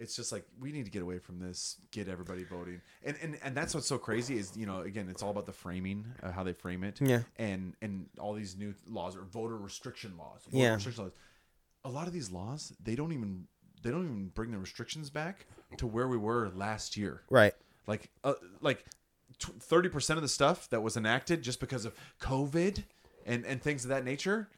it's 0.00 0.16
just 0.16 0.32
like 0.32 0.44
we 0.58 0.72
need 0.72 0.86
to 0.86 0.90
get 0.90 1.02
away 1.02 1.18
from 1.18 1.38
this, 1.38 1.76
get 1.90 2.08
everybody 2.08 2.42
voting. 2.44 2.80
And 3.04 3.16
and 3.22 3.38
and 3.44 3.54
that's 3.56 3.74
what's 3.74 3.86
so 3.86 3.98
crazy 3.98 4.38
is, 4.38 4.56
you 4.56 4.66
know, 4.66 4.80
again, 4.80 5.08
it's 5.10 5.22
all 5.22 5.30
about 5.30 5.46
the 5.46 5.52
framing, 5.52 6.06
uh, 6.22 6.32
how 6.32 6.42
they 6.42 6.54
frame 6.54 6.82
it. 6.82 7.00
Yeah. 7.00 7.20
And 7.36 7.74
and 7.82 8.06
all 8.18 8.32
these 8.32 8.56
new 8.56 8.74
laws 8.88 9.14
or 9.14 9.22
voter 9.22 9.56
restriction 9.56 10.16
laws. 10.18 10.40
Voter 10.46 10.56
Yeah. 10.56 10.74
restriction 10.74 11.04
laws. 11.04 11.12
A 11.84 11.90
lot 11.90 12.06
of 12.06 12.12
these 12.12 12.30
laws, 12.30 12.72
they 12.82 12.94
don't 12.94 13.12
even 13.12 13.46
they 13.82 13.90
don't 13.90 14.04
even 14.04 14.28
bring 14.28 14.50
the 14.50 14.58
restrictions 14.58 15.10
back 15.10 15.46
to 15.76 15.86
where 15.86 16.08
we 16.08 16.16
were 16.16 16.50
last 16.54 16.96
year. 16.96 17.22
Right. 17.30 17.54
Like 17.86 18.10
uh, 18.24 18.34
like 18.60 18.84
thirty 19.38 19.90
percent 19.90 20.16
of 20.16 20.22
the 20.22 20.28
stuff 20.28 20.68
that 20.70 20.82
was 20.82 20.96
enacted 20.96 21.42
just 21.42 21.60
because 21.60 21.84
of 21.84 21.94
COVID 22.20 22.84
and 23.26 23.44
and 23.44 23.62
things 23.62 23.84
of 23.84 23.90
that 23.90 24.04
nature, 24.04 24.48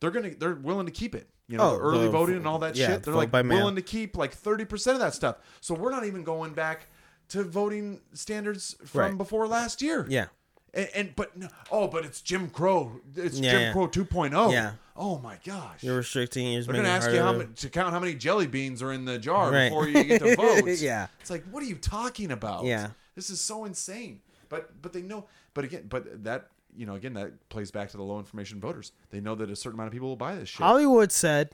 they're 0.00 0.10
gonna 0.10 0.30
they're 0.30 0.54
willing 0.54 0.86
to 0.86 0.92
keep 0.92 1.14
it 1.14 1.30
You 1.48 1.56
know, 1.56 1.64
Oh, 1.70 1.72
the 1.74 1.80
early 1.80 2.04
the- 2.04 2.10
voting 2.10 2.36
and 2.36 2.46
all 2.46 2.58
that 2.58 2.76
yeah, 2.76 2.88
shit. 2.88 3.02
They're 3.04 3.14
like 3.14 3.32
mail. 3.32 3.44
willing 3.44 3.76
to 3.76 3.82
keep 3.82 4.16
like 4.16 4.32
thirty 4.34 4.64
percent 4.66 4.94
of 4.94 5.00
that 5.00 5.14
stuff. 5.14 5.36
So 5.60 5.74
we're 5.74 5.90
not 5.90 6.04
even 6.04 6.22
going 6.24 6.52
back 6.52 6.86
to 7.28 7.42
voting 7.42 8.00
standards 8.12 8.76
from 8.84 9.00
Right. 9.00 9.18
before 9.18 9.46
last 9.46 9.80
year. 9.82 10.06
Yeah. 10.08 10.26
And, 10.74 10.88
and 10.94 11.16
but 11.16 11.36
no, 11.36 11.48
oh, 11.70 11.88
but 11.88 12.04
it's 12.04 12.20
Jim 12.20 12.50
Crow. 12.50 13.00
It's 13.16 13.38
Yeah, 13.40 13.50
Jim 13.52 13.60
yeah. 13.62 13.72
Crow 13.72 13.88
2.0. 13.88 14.52
Yeah. 14.52 14.72
Oh 14.94 15.18
my 15.18 15.38
gosh. 15.44 15.82
You're 15.82 15.96
restricting. 15.96 16.52
You're 16.52 16.62
They're 16.64 16.74
gonna 16.74 16.88
ask 16.88 17.10
you 17.10 17.18
how 17.20 17.32
many, 17.32 17.46
to 17.54 17.70
count 17.70 17.92
how 17.92 18.00
many 18.00 18.14
jelly 18.14 18.46
beans 18.46 18.82
are 18.82 18.92
in 18.92 19.06
the 19.06 19.18
jar 19.18 19.50
Right. 19.50 19.68
before 19.70 19.88
you 19.88 20.04
get 20.04 20.20
to 20.22 20.36
vote. 20.36 20.66
Yeah. 20.78 21.06
it's 21.20 21.30
like 21.30 21.44
what 21.50 21.62
are 21.62 21.66
you 21.66 21.76
talking 21.76 22.30
about? 22.30 22.64
Yeah. 22.66 22.88
this 23.14 23.30
is 23.30 23.40
so 23.40 23.64
insane. 23.64 24.20
But 24.50 24.82
but 24.82 24.92
they 24.92 25.00
know. 25.02 25.24
But 25.54 25.64
again, 25.64 25.86
but 25.88 26.24
that 26.24 26.48
you 26.76 26.86
know 26.86 26.94
again 26.94 27.14
that 27.14 27.48
plays 27.48 27.70
back 27.70 27.90
to 27.90 27.96
the 27.96 28.02
low 28.02 28.18
information 28.18 28.60
voters. 28.60 28.92
They 29.10 29.20
know 29.20 29.34
that 29.36 29.50
a 29.50 29.56
certain 29.56 29.76
amount 29.78 29.88
of 29.88 29.92
people 29.92 30.08
will 30.08 30.16
buy 30.16 30.34
this 30.36 30.48
shit. 30.48 30.58
Hollywood 30.58 31.10
said, 31.12 31.50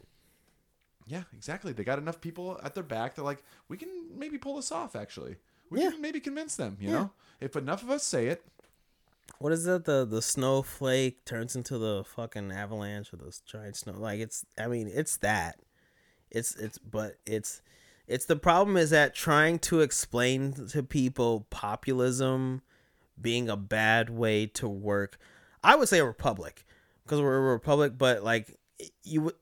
yeah, 1.06 1.24
exactly. 1.36 1.72
They 1.72 1.84
got 1.84 1.98
enough 1.98 2.20
people 2.20 2.58
at 2.62 2.74
their 2.74 2.82
back. 2.82 3.14
They're 3.14 3.24
like, 3.24 3.42
we 3.68 3.76
can 3.76 3.88
maybe 4.16 4.38
pull 4.38 4.56
this 4.56 4.72
off. 4.72 4.96
Actually, 4.96 5.36
we 5.70 5.82
Yeah. 5.82 5.90
can 5.90 6.00
maybe 6.00 6.20
convince 6.20 6.56
them. 6.56 6.76
You 6.80 6.88
Yeah. 6.88 6.94
know, 6.94 7.10
if 7.40 7.56
enough 7.56 7.82
of 7.82 7.90
us 7.90 8.02
say 8.04 8.28
it, 8.28 8.44
"What 9.38 9.52
is 9.52 9.64
that? 9.64 9.84
The 9.84 10.04
the 10.04 10.22
snowflake 10.22 11.24
turns 11.24 11.54
into 11.56 11.76
the 11.78 12.04
fucking 12.04 12.50
avalanche 12.52 13.12
or 13.12 13.16
the 13.16 13.38
giant 13.46 13.76
snow. 13.76 13.92
Like 13.92 14.20
it's. 14.20 14.44
I 14.58 14.66
mean, 14.66 14.88
it's 14.88 15.16
that. 15.18 15.60
It's 16.30 16.54
it's. 16.56 16.78
But 16.78 17.18
it's 17.26 17.60
it's 18.06 18.24
the 18.26 18.36
problem 18.36 18.76
is 18.76 18.90
that 18.90 19.14
trying 19.14 19.58
to 19.60 19.80
explain 19.80 20.52
to 20.68 20.82
people 20.82 21.46
populism 21.50 22.62
being 23.20 23.48
a 23.48 23.56
bad 23.56 24.10
way 24.10 24.46
to 24.46 24.68
work. 24.68 25.18
I 25.62 25.76
would 25.76 25.88
say 25.88 25.98
a 25.98 26.04
republic 26.04 26.64
because 27.04 27.20
we're 27.20 27.36
a 27.36 27.52
republic, 27.52 27.94
but 27.96 28.22
like 28.22 28.56
you 29.02 29.22
would 29.22 29.34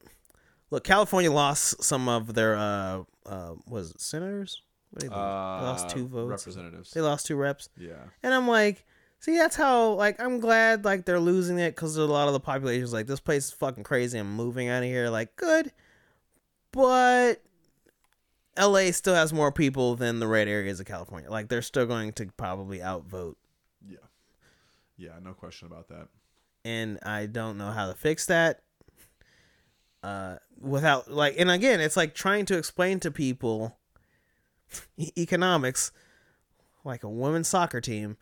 look. 0.70 0.84
California 0.84 1.30
lost 1.30 1.82
some 1.82 2.08
of 2.08 2.34
their 2.34 2.56
uh 2.56 3.02
uh 3.26 3.54
was 3.66 3.90
it 3.92 4.00
senators? 4.00 4.62
What 4.90 5.00
did 5.00 5.10
they, 5.10 5.14
lost 5.14 5.88
two 5.88 6.04
uh, 6.04 6.08
votes. 6.08 6.30
representatives. 6.30 6.90
They 6.90 7.00
lost 7.00 7.26
two 7.26 7.36
reps. 7.36 7.70
yeah. 7.78 7.94
And 8.22 8.34
I'm 8.34 8.46
like, 8.46 8.84
see, 9.20 9.36
that's 9.36 9.56
how 9.56 9.92
like 9.92 10.20
I'm 10.20 10.38
glad 10.38 10.84
like 10.84 11.06
they're 11.06 11.20
losing 11.20 11.58
it 11.58 11.74
because 11.74 11.96
a 11.96 12.04
lot 12.04 12.26
of 12.26 12.34
the 12.34 12.40
population 12.40 12.84
is 12.84 12.92
like 12.92 13.06
this 13.06 13.20
place 13.20 13.46
is 13.46 13.52
fucking 13.52 13.84
crazy. 13.84 14.18
I'm 14.18 14.34
moving 14.34 14.68
out 14.68 14.82
of 14.82 14.88
here. 14.88 15.08
Like, 15.08 15.34
good, 15.36 15.72
but 16.72 17.42
L.A. 18.56 18.92
still 18.92 19.14
has 19.14 19.32
more 19.32 19.50
people 19.50 19.96
than 19.96 20.18
the 20.18 20.26
red 20.26 20.48
areas 20.48 20.78
of 20.78 20.86
California. 20.86 21.30
Like, 21.30 21.48
they're 21.48 21.62
still 21.62 21.86
going 21.86 22.12
to 22.14 22.26
probably 22.36 22.82
outvote. 22.82 23.36
Yeah, 25.02 25.18
no 25.20 25.32
question 25.32 25.66
about 25.66 25.88
that. 25.88 26.06
and 26.64 27.00
I 27.02 27.26
don't 27.26 27.58
know 27.58 27.72
how 27.72 27.88
to 27.88 27.94
fix 27.94 28.26
that. 28.26 28.60
Uh, 30.02 30.36
without 30.60 31.10
like, 31.10 31.34
and 31.38 31.50
again, 31.50 31.80
it's 31.80 31.96
like 31.96 32.14
trying 32.14 32.46
to 32.46 32.56
explain 32.56 33.00
to 33.00 33.10
people 33.10 33.76
economics, 35.18 35.90
like 36.84 37.02
a 37.02 37.08
women's 37.08 37.48
soccer 37.48 37.80
team. 37.80 38.16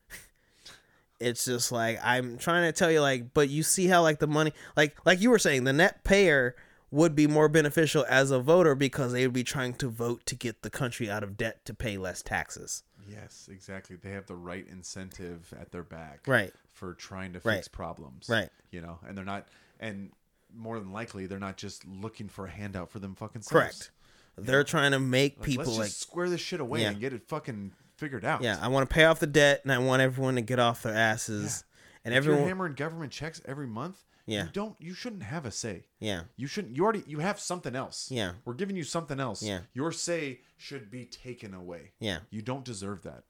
It's 1.19 1.45
just 1.45 1.71
like 1.71 1.99
I'm 2.03 2.39
trying 2.39 2.65
to 2.65 2.73
tell 2.73 2.91
you, 2.91 3.03
like, 3.03 3.35
but 3.35 3.51
you 3.51 3.63
see 3.63 3.87
how 3.87 4.01
like 4.01 4.19
the 4.19 4.27
money, 4.27 4.55
like, 4.75 4.97
like 5.05 5.21
you 5.21 5.29
were 5.29 5.39
saying, 5.39 5.65
the 5.65 5.73
net 5.75 6.03
payer 6.03 6.57
would 6.91 7.15
be 7.15 7.27
more 7.27 7.49
beneficial 7.49 8.05
as 8.09 8.31
a 8.31 8.41
voter 8.41 8.75
because 8.75 9.13
they 9.13 9.27
would 9.27 9.33
be 9.35 9.45
trying 9.45 9.75
to 9.75 9.89
vote 9.89 10.27
to 10.27 10.35
get 10.35 10.63
the 10.63 10.71
country 10.71 11.09
out 11.11 11.23
of 11.23 11.37
debt 11.37 11.65
to 11.65 11.73
pay 11.75 11.97
less 11.97 12.23
taxes. 12.23 12.83
Yes, 13.09 13.49
exactly. 13.51 13.97
They 13.97 14.11
have 14.11 14.27
the 14.27 14.35
right 14.37 14.67
incentive 14.69 15.53
at 15.59 15.71
their 15.73 15.83
back, 15.85 16.21
Right. 16.27 16.53
for 16.75 16.95
trying 16.95 17.33
to 17.35 17.41
Right. 17.45 17.57
fix 17.57 17.69
problems, 17.69 18.29
Right. 18.29 18.51
You 18.71 18.81
know, 18.81 18.99
and 19.07 19.17
they're 19.17 19.25
not, 19.25 19.49
and 19.79 20.11
more 20.53 20.79
than 20.81 20.93
likely, 20.93 21.27
they're 21.27 21.39
not 21.39 21.57
just 21.57 21.87
looking 21.87 22.29
for 22.29 22.47
a 22.47 22.51
handout 22.51 22.91
for 22.91 22.99
them 22.99 23.15
fucking 23.15 23.43
selves. 23.43 23.51
Correct. 23.53 23.91
They're 24.37 24.65
trying 24.65 24.93
to 24.93 24.99
make 25.01 25.39
Like, 25.39 25.47
people 25.47 25.65
let's 25.67 25.79
like, 25.79 25.91
square 25.91 26.29
this 26.29 26.41
shit 26.41 26.61
away 26.61 26.83
Yeah. 26.83 26.91
and 26.91 27.01
get 27.01 27.13
it 27.13 27.23
fucking 27.29 27.73
figured 27.97 28.25
out. 28.25 28.43
yeah, 28.43 28.59
I 28.61 28.69
want 28.69 28.89
to 28.89 28.93
pay 28.95 29.05
off 29.05 29.21
the 29.21 29.27
debt 29.27 29.61
and 29.63 29.73
I 29.73 29.79
want 29.79 30.03
everyone 30.03 30.35
to 30.37 30.41
get 30.43 30.59
off 30.59 30.83
their 30.83 30.95
asses. 30.95 31.65
And 32.05 32.15
if 32.15 32.25
you're 32.25 32.33
everyone, 32.35 32.49
hammering 32.49 32.75
government 32.75 33.13
checks 33.13 33.41
every 33.45 33.67
month, 33.67 34.05
Yeah. 34.31 34.45
you 34.45 34.51
don't, 34.53 34.77
you 34.79 34.95
shouldn't 34.95 35.23
have 35.25 35.45
a 35.45 35.51
say. 35.51 35.85
yeah, 35.99 36.23
You 36.37 36.47
shouldn't. 36.47 36.77
You 36.77 36.85
already. 36.85 37.03
You 37.07 37.19
have 37.19 37.41
something 37.41 37.75
else. 37.75 38.09
Yeah. 38.11 38.33
We're 38.45 38.55
giving 38.55 38.77
you 38.77 38.85
something 38.85 39.19
else. 39.21 39.43
Yeah. 39.43 39.61
Your 39.75 39.93
say 39.93 40.41
should 40.57 40.91
be 40.91 41.05
taken 41.07 41.53
away. 41.55 41.93
yeah. 41.99 42.19
You 42.31 42.43
don't 42.43 42.65
deserve 42.65 43.03
that. 43.03 43.25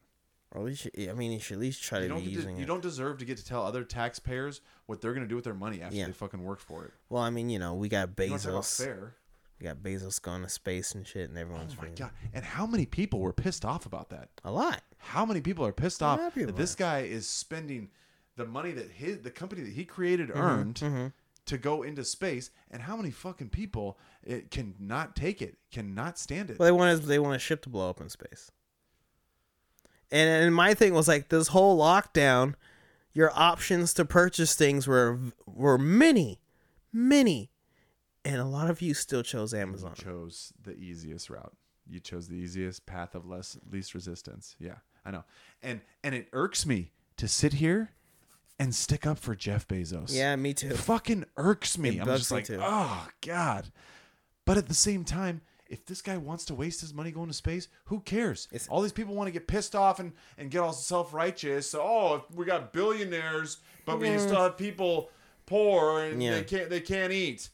Or 0.53 0.63
at 0.63 0.67
least, 0.67 0.89
I 0.99 1.13
mean, 1.13 1.31
you 1.31 1.39
should 1.39 1.55
at 1.55 1.61
least 1.61 1.83
try 1.83 1.99
You 2.01 2.05
to 2.05 2.09
don't. 2.09 2.19
be 2.21 2.27
Get 2.27 2.35
using 2.35 2.57
you 2.57 2.65
it. 2.65 2.67
don't 2.67 2.83
deserve 2.83 3.19
to 3.19 3.25
get 3.25 3.37
to 3.39 3.45
tell 3.45 3.65
other 3.65 3.85
taxpayers 3.85 4.61
what 4.87 5.01
they're 5.01 5.13
going 5.15 5.23
to 5.25 5.29
do 5.29 5.37
with 5.37 5.45
their 5.45 5.55
money 5.55 5.81
after 5.81 5.97
Yeah. 5.97 6.07
they 6.07 6.13
fucking 6.13 6.43
work 6.43 6.59
for 6.61 6.85
it. 6.87 6.91
Well, 7.09 7.23
I 7.23 7.31
mean, 7.31 7.51
you 7.51 7.61
know, 7.61 7.75
we 7.75 7.89
got 7.89 8.09
You 8.19 8.31
want 8.33 8.43
to 8.43 8.49
talk 8.49 8.55
about 8.57 8.65
Bezos. 8.65 8.85
fair? 8.85 9.15
We 9.61 9.65
got 9.65 9.77
Bezos 9.77 10.21
going 10.21 10.43
to 10.43 10.49
space 10.49 10.93
and 10.95 11.07
shit, 11.07 11.29
and 11.29 11.39
everyone's 11.39 11.77
Oh 11.79 11.83
my 11.83 11.89
god! 11.91 12.11
And 12.33 12.45
how 12.45 12.67
many 12.67 12.85
people 12.87 13.21
were 13.21 13.33
pissed 13.33 13.65
off 13.65 13.87
about 13.87 14.09
that? 14.11 14.31
a 14.45 14.51
lot. 14.51 14.83
How 14.97 15.25
many 15.25 15.41
people 15.41 15.65
are 15.67 15.73
pissed 15.73 16.03
off 16.03 16.19
lot 16.19 16.29
of 16.29 16.35
people 16.35 16.49
that 16.49 16.57
this 16.57 16.75
guy 16.75 17.01
is 17.03 17.29
spending 17.29 17.91
the 18.41 18.47
money 18.47 18.73
that 18.73 18.91
his 18.91 19.19
the 19.21 19.31
company 19.31 19.63
that 19.63 19.73
he 19.73 19.85
created 19.85 20.31
Mm-hmm, 20.31 20.41
earned 20.41 21.13
to 21.47 21.59
go 21.59 21.83
into 21.83 22.05
space? 22.05 22.51
And 22.71 22.83
how 22.83 22.97
many 22.97 23.11
fucking 23.11 23.51
people 23.51 23.99
it 24.25 24.51
can 24.51 24.75
not 24.81 25.15
take 25.15 25.43
it, 25.43 25.59
cannot 25.71 26.19
stand 26.19 26.51
it? 26.51 26.59
Well, 26.59 26.67
they 26.67 26.73
want 26.73 27.03
they 27.03 27.19
want 27.19 27.37
a 27.37 27.39
ship 27.39 27.63
to 27.63 27.69
blow 27.69 27.91
up 27.91 28.01
in 28.01 28.09
space. 28.09 28.51
And, 30.11 30.29
and 30.45 30.55
my 30.55 30.75
thing 30.75 30.93
was 30.93 31.07
like 31.07 31.29
this 31.29 31.49
whole 31.49 31.79
lockdown, 31.79 32.55
your 33.13 33.31
options 33.35 33.95
to 33.95 34.05
purchase 34.05 34.55
things 34.55 34.89
were 34.89 35.19
were 35.47 35.79
many, 35.79 36.41
many, 36.93 37.51
and 38.25 38.41
a 38.41 38.45
lot 38.45 38.71
of 38.71 38.81
you 38.83 38.95
still 38.95 39.23
chose 39.23 39.53
Amazon. 39.55 39.95
You 39.97 40.05
chose 40.05 40.53
the 40.63 40.77
easiest 40.77 41.31
route. 41.31 41.55
You 41.89 42.01
chose 42.01 42.29
the 42.29 42.37
easiest 42.37 42.87
path 42.87 43.15
of 43.15 43.27
less 43.27 43.59
least 43.71 43.95
resistance. 43.95 44.57
Yeah, 44.59 44.77
I 45.05 45.11
know. 45.11 45.25
And 45.63 45.81
and 46.03 46.15
it 46.15 46.29
irks 46.33 46.65
me 46.67 46.93
to 47.17 47.29
sit 47.29 47.55
here 47.55 47.93
and 48.61 48.75
stick 48.75 49.07
up 49.07 49.19
for 49.19 49.35
Jeff 49.35 49.67
Bezos. 49.67 50.15
Yeah, 50.15 50.37
me 50.37 50.53
too. 50.53 50.69
It 50.69 50.77
fucking 50.77 51.25
irks 51.39 51.79
me. 51.79 51.97
It 51.97 52.03
I'm 52.03 52.07
just 52.07 52.31
me 52.31 52.37
like, 52.37 52.45
too. 52.45 52.61
oh 52.63 53.09
god. 53.27 53.73
But 54.45 54.59
at 54.59 54.69
the 54.69 54.75
same 54.75 55.03
time, 55.03 55.41
if 55.67 55.87
this 55.87 56.03
guy 56.03 56.19
wants 56.19 56.45
to 56.47 56.55
waste 56.55 56.83
his 56.83 56.93
money 56.93 57.11
going 57.11 57.29
to 57.29 57.35
space, 57.35 57.69
who 57.87 58.01
cares? 58.01 58.49
It's- 58.53 58.69
all 58.69 58.83
these 58.83 58.93
people 58.93 59.15
want 59.15 59.29
to 59.29 59.33
get 59.33 59.47
pissed 59.47 59.75
off 59.75 59.99
and, 59.99 60.13
and 60.37 60.51
get 60.51 60.59
all 60.59 60.75
self 60.75 61.15
righteous. 61.15 61.71
So, 61.71 61.81
oh, 61.81 62.25
we 62.35 62.45
got 62.45 62.73
billionaires, 62.73 63.59
but 63.87 63.99
we 63.99 64.09
mm. 64.09 64.21
still 64.21 64.43
have 64.43 64.59
people 64.59 65.09
poor 65.47 66.05
and 66.05 66.23
Yeah. 66.23 66.35
they 66.35 66.45
can't 66.45 66.71
they 66.71 66.81
can't 66.81 67.13
eat. 67.13 67.49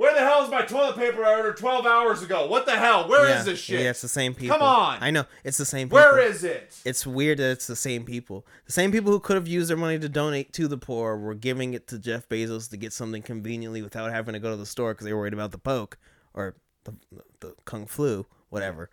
Where 0.00 0.14
the 0.14 0.20
hell 0.20 0.42
is 0.42 0.50
my 0.50 0.62
toilet 0.62 0.96
paper 0.96 1.22
I 1.22 1.36
ordered 1.36 1.58
12 1.58 1.84
hours 1.84 2.22
ago? 2.22 2.46
What 2.46 2.64
the 2.64 2.74
hell? 2.74 3.06
Where 3.06 3.24
is 3.24 3.30
yeah, 3.30 3.42
this 3.42 3.58
shit? 3.60 3.80
Yeah, 3.80 3.90
it's 3.90 4.00
the 4.00 4.08
same 4.08 4.32
people. 4.32 4.56
Come 4.56 4.66
on. 4.66 4.96
I 5.02 5.10
know 5.10 5.26
it's 5.44 5.58
the 5.58 5.66
same. 5.66 5.88
people. 5.88 5.96
Where 5.96 6.18
is 6.18 6.42
it? 6.42 6.74
It's 6.86 7.06
weird 7.06 7.36
that 7.36 7.50
it's 7.50 7.66
the 7.66 7.76
same 7.76 8.06
people. 8.06 8.46
The 8.64 8.72
same 8.72 8.92
people 8.92 9.12
who 9.12 9.20
could 9.20 9.36
have 9.36 9.46
used 9.46 9.68
their 9.68 9.76
money 9.76 9.98
to 9.98 10.08
donate 10.08 10.54
to 10.54 10.68
the 10.68 10.78
poor 10.78 11.18
were 11.18 11.34
giving 11.34 11.74
it 11.74 11.86
to 11.88 11.98
Jeff 11.98 12.26
Bezos 12.30 12.70
to 12.70 12.78
get 12.78 12.94
something 12.94 13.20
conveniently 13.20 13.82
without 13.82 14.10
having 14.10 14.32
to 14.32 14.38
go 14.38 14.48
to 14.48 14.56
the 14.56 14.64
store 14.64 14.94
because 14.94 15.04
they 15.04 15.12
were 15.12 15.18
worried 15.18 15.34
about 15.34 15.50
the 15.50 15.58
poke 15.58 15.98
or 16.32 16.56
the, 16.84 16.94
the 17.40 17.54
kung 17.66 17.84
flu, 17.84 18.24
whatever. 18.48 18.88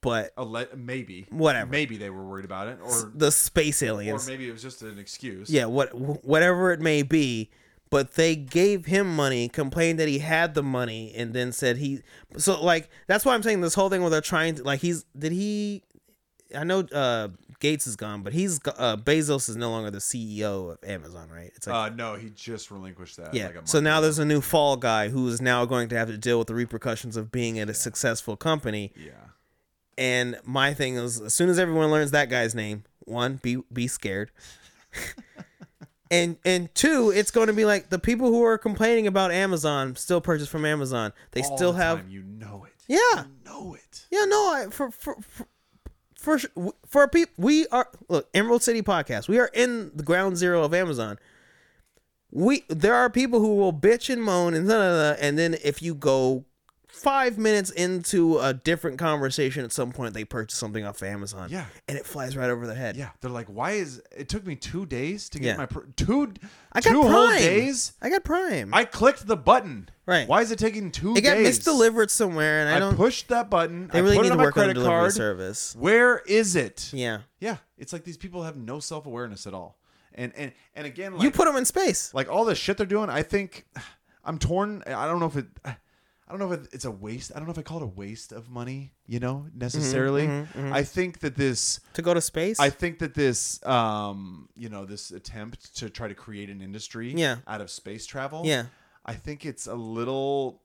But 0.00 0.32
le- 0.38 0.74
maybe. 0.74 1.26
Whatever. 1.28 1.70
Maybe 1.70 1.98
they 1.98 2.08
were 2.08 2.24
worried 2.24 2.46
about 2.46 2.68
it, 2.68 2.78
or 2.82 3.12
the 3.14 3.30
space 3.30 3.82
aliens, 3.82 4.26
or 4.26 4.30
maybe 4.30 4.48
it 4.48 4.52
was 4.52 4.62
just 4.62 4.80
an 4.80 4.98
excuse. 4.98 5.50
yeah, 5.50 5.66
what 5.66 5.92
whatever 6.24 6.72
it 6.72 6.80
may 6.80 7.02
be. 7.02 7.50
But 7.88 8.14
they 8.14 8.34
gave 8.34 8.86
him 8.86 9.14
money, 9.14 9.48
complained 9.48 10.00
that 10.00 10.08
he 10.08 10.18
had 10.18 10.54
the 10.54 10.62
money, 10.62 11.12
and 11.16 11.32
then 11.32 11.52
said 11.52 11.76
he. 11.76 12.00
So 12.36 12.62
like 12.62 12.88
that's 13.06 13.24
why 13.24 13.34
I'm 13.34 13.42
saying 13.42 13.60
this 13.60 13.74
whole 13.74 13.88
thing 13.90 14.00
where 14.00 14.10
they're 14.10 14.20
trying 14.20 14.56
to 14.56 14.64
like 14.64 14.80
he's 14.80 15.04
did 15.16 15.32
he. 15.32 15.82
I 16.56 16.62
know 16.64 16.80
uh, 16.92 17.28
Gates 17.60 17.86
is 17.88 17.96
gone, 17.96 18.22
but 18.22 18.32
he's 18.32 18.60
uh, 18.66 18.96
Bezos 18.96 19.48
is 19.48 19.56
no 19.56 19.70
longer 19.70 19.90
the 19.90 19.98
CEO 19.98 20.72
of 20.72 20.78
Amazon, 20.88 21.28
right? 21.28 21.50
It's 21.56 21.66
like 21.66 21.92
Uh, 21.92 21.94
no, 21.94 22.14
he 22.14 22.30
just 22.30 22.70
relinquished 22.70 23.16
that. 23.18 23.34
yeah. 23.34 23.46
Like 23.46 23.68
so 23.68 23.80
now 23.80 23.98
ago. 23.98 24.02
there's 24.02 24.18
a 24.20 24.24
new 24.24 24.40
fall 24.40 24.76
guy 24.76 25.08
who 25.08 25.26
is 25.28 25.40
now 25.40 25.64
going 25.64 25.88
to 25.88 25.96
have 25.96 26.08
to 26.08 26.18
deal 26.18 26.38
with 26.38 26.46
the 26.48 26.54
repercussions 26.54 27.16
of 27.16 27.30
being 27.32 27.58
at 27.58 27.68
a 27.70 27.74
successful 27.74 28.36
company. 28.36 28.92
Yeah. 28.96 29.10
And 29.98 30.38
my 30.44 30.74
thing 30.74 30.96
is, 30.96 31.20
as 31.20 31.34
soon 31.34 31.48
as 31.48 31.58
everyone 31.58 31.90
learns 31.90 32.10
that 32.12 32.28
guy's 32.30 32.54
name, 32.54 32.84
one, 33.00 33.40
be 33.42 33.58
be 33.72 33.86
scared, 33.88 34.30
and 36.10 36.36
and 36.44 36.74
two, 36.74 37.10
it's 37.14 37.30
going 37.30 37.46
to 37.48 37.52
be 37.52 37.64
like 37.64 37.90
the 37.90 37.98
people 37.98 38.28
who 38.28 38.42
are 38.44 38.58
complaining 38.58 39.06
about 39.06 39.32
Amazon 39.32 39.96
still 39.96 40.20
purchase 40.20 40.48
from 40.48 40.64
Amazon. 40.64 41.12
They 41.32 41.42
All 41.42 41.56
still 41.56 41.72
the 41.72 41.82
have, 41.82 41.98
time, 42.00 42.10
you 42.10 42.22
know 42.22 42.64
it. 42.66 42.72
yeah, 42.86 43.24
You 43.24 43.30
know 43.44 43.74
it. 43.74 44.06
yeah. 44.10 44.24
No, 44.26 44.52
I 44.52 44.66
for 44.70 44.90
for. 44.90 45.16
for 45.20 45.46
for 46.18 46.40
for 46.86 47.06
people, 47.06 47.32
we 47.36 47.68
are 47.68 47.88
look 48.08 48.28
Emerald 48.34 48.62
City 48.62 48.82
podcast. 48.82 49.28
We 49.28 49.38
are 49.38 49.50
in 49.52 49.92
the 49.94 50.02
ground 50.02 50.36
zero 50.36 50.64
of 50.64 50.74
Amazon. 50.74 51.18
We 52.32 52.64
there 52.68 52.94
are 52.94 53.08
people 53.08 53.38
who 53.38 53.54
will 53.54 53.72
bitch 53.72 54.12
and 54.12 54.22
moan 54.22 54.54
and 54.54 54.66
da, 54.68 54.74
da, 54.78 55.12
da, 55.12 55.18
and 55.20 55.38
then 55.38 55.54
if 55.62 55.82
you 55.82 55.94
go 55.94 56.44
five 56.96 57.38
minutes 57.38 57.70
into 57.70 58.38
a 58.38 58.54
different 58.54 58.98
conversation 58.98 59.64
at 59.64 59.70
some 59.72 59.92
point 59.92 60.14
they 60.14 60.24
purchase 60.24 60.56
something 60.58 60.84
off 60.84 61.02
Amazon. 61.02 61.48
Yeah. 61.50 61.66
and 61.88 61.96
it 61.98 62.06
flies 62.06 62.36
right 62.36 62.50
over 62.50 62.66
their 62.66 62.74
head. 62.76 62.96
Yeah, 62.96 63.10
they're 63.20 63.30
like, 63.30 63.46
why 63.48 63.72
is 63.72 64.02
it 64.16 64.28
took 64.28 64.46
me 64.46 64.56
two 64.56 64.86
days 64.86 65.28
to 65.30 65.38
get 65.38 65.48
Yeah. 65.48 65.56
my 65.56 65.66
pr- 65.66 65.80
two 65.96 66.32
I 66.72 66.80
got 66.80 66.90
two 66.90 67.00
Prime. 67.02 67.12
whole 67.12 67.28
days? 67.30 67.92
I 68.00 68.10
got 68.10 68.24
Prime. 68.24 68.72
I 68.74 68.84
clicked 68.84 69.26
the 69.26 69.36
button. 69.36 69.88
Right. 70.06 70.26
Why 70.28 70.40
is 70.42 70.50
it 70.50 70.58
taking 70.58 70.90
two 70.90 71.14
it 71.16 71.20
got 71.22 71.34
days? 71.34 71.58
misdelivered 71.58 72.10
somewhere, 72.10 72.60
and 72.60 72.68
I, 72.70 72.76
I, 72.76 72.78
don't. 72.80 72.96
pushed 72.96 73.28
that 73.28 73.50
button. 73.50 73.88
they 73.88 73.98
I 73.98 74.02
really 74.02 74.16
put 74.16 74.22
need 74.22 74.26
it 74.28 74.30
to 74.30 74.32
on 74.34 74.38
my 74.38 74.44
work 74.44 74.56
on 74.56 74.62
credit 74.62 74.74
delivery 74.74 74.98
card. 75.00 75.12
service. 75.12 75.74
Where 75.78 76.18
is 76.26 76.56
it? 76.56 76.90
Yeah, 76.92 77.20
Yeah, 77.40 77.56
it's 77.76 77.92
like 77.92 78.04
these 78.04 78.16
people 78.16 78.42
have 78.44 78.56
no 78.56 78.78
self 78.80 79.06
awareness 79.06 79.46
at 79.46 79.54
all. 79.54 79.78
And 80.14 80.32
and 80.36 80.52
and 80.74 80.86
again, 80.86 81.12
like, 81.14 81.22
you 81.22 81.30
put 81.30 81.44
them 81.44 81.56
in 81.56 81.64
space. 81.66 82.14
like 82.14 82.30
all 82.30 82.44
the 82.46 82.54
shit 82.54 82.76
they're 82.78 82.86
doing. 82.86 83.10
I 83.10 83.22
think 83.22 83.66
I'm 84.24 84.38
torn. 84.38 84.82
I 84.86 85.06
don't 85.06 85.20
know 85.20 85.26
if 85.26 85.36
it. 85.36 85.46
I 86.28 86.32
don't 86.32 86.40
know 86.40 86.52
if 86.52 86.66
it's 86.74 86.84
a 86.84 86.90
waste. 86.90 87.30
I 87.34 87.38
don't 87.38 87.46
know 87.46 87.52
if 87.52 87.58
I 87.58 87.62
call 87.62 87.78
it 87.78 87.82
a 87.84 87.86
waste 87.86 88.32
of 88.32 88.48
money. 88.48 88.92
You 89.06 89.20
know, 89.20 89.46
necessarily. 89.54 90.26
Mm-hmm, 90.26 90.72
I 90.72 90.82
think 90.82 91.20
that 91.20 91.36
this. 91.36 91.78
To 91.94 92.02
go 92.02 92.14
to 92.14 92.20
space? 92.20 92.58
I 92.58 92.70
think 92.70 92.98
that 92.98 93.14
this, 93.14 93.64
um, 93.64 94.48
you 94.56 94.68
know, 94.68 94.84
this 94.84 95.12
attempt 95.12 95.76
to 95.76 95.88
try 95.90 96.08
to 96.08 96.14
create 96.14 96.50
an 96.50 96.60
industry, 96.60 97.12
Yeah. 97.14 97.36
out 97.46 97.60
of 97.60 97.70
space 97.70 98.06
travel, 98.06 98.42
Yeah. 98.44 98.64
I 99.04 99.14
think 99.14 99.46
it's 99.46 99.66
a 99.68 99.74
little. 99.74 100.62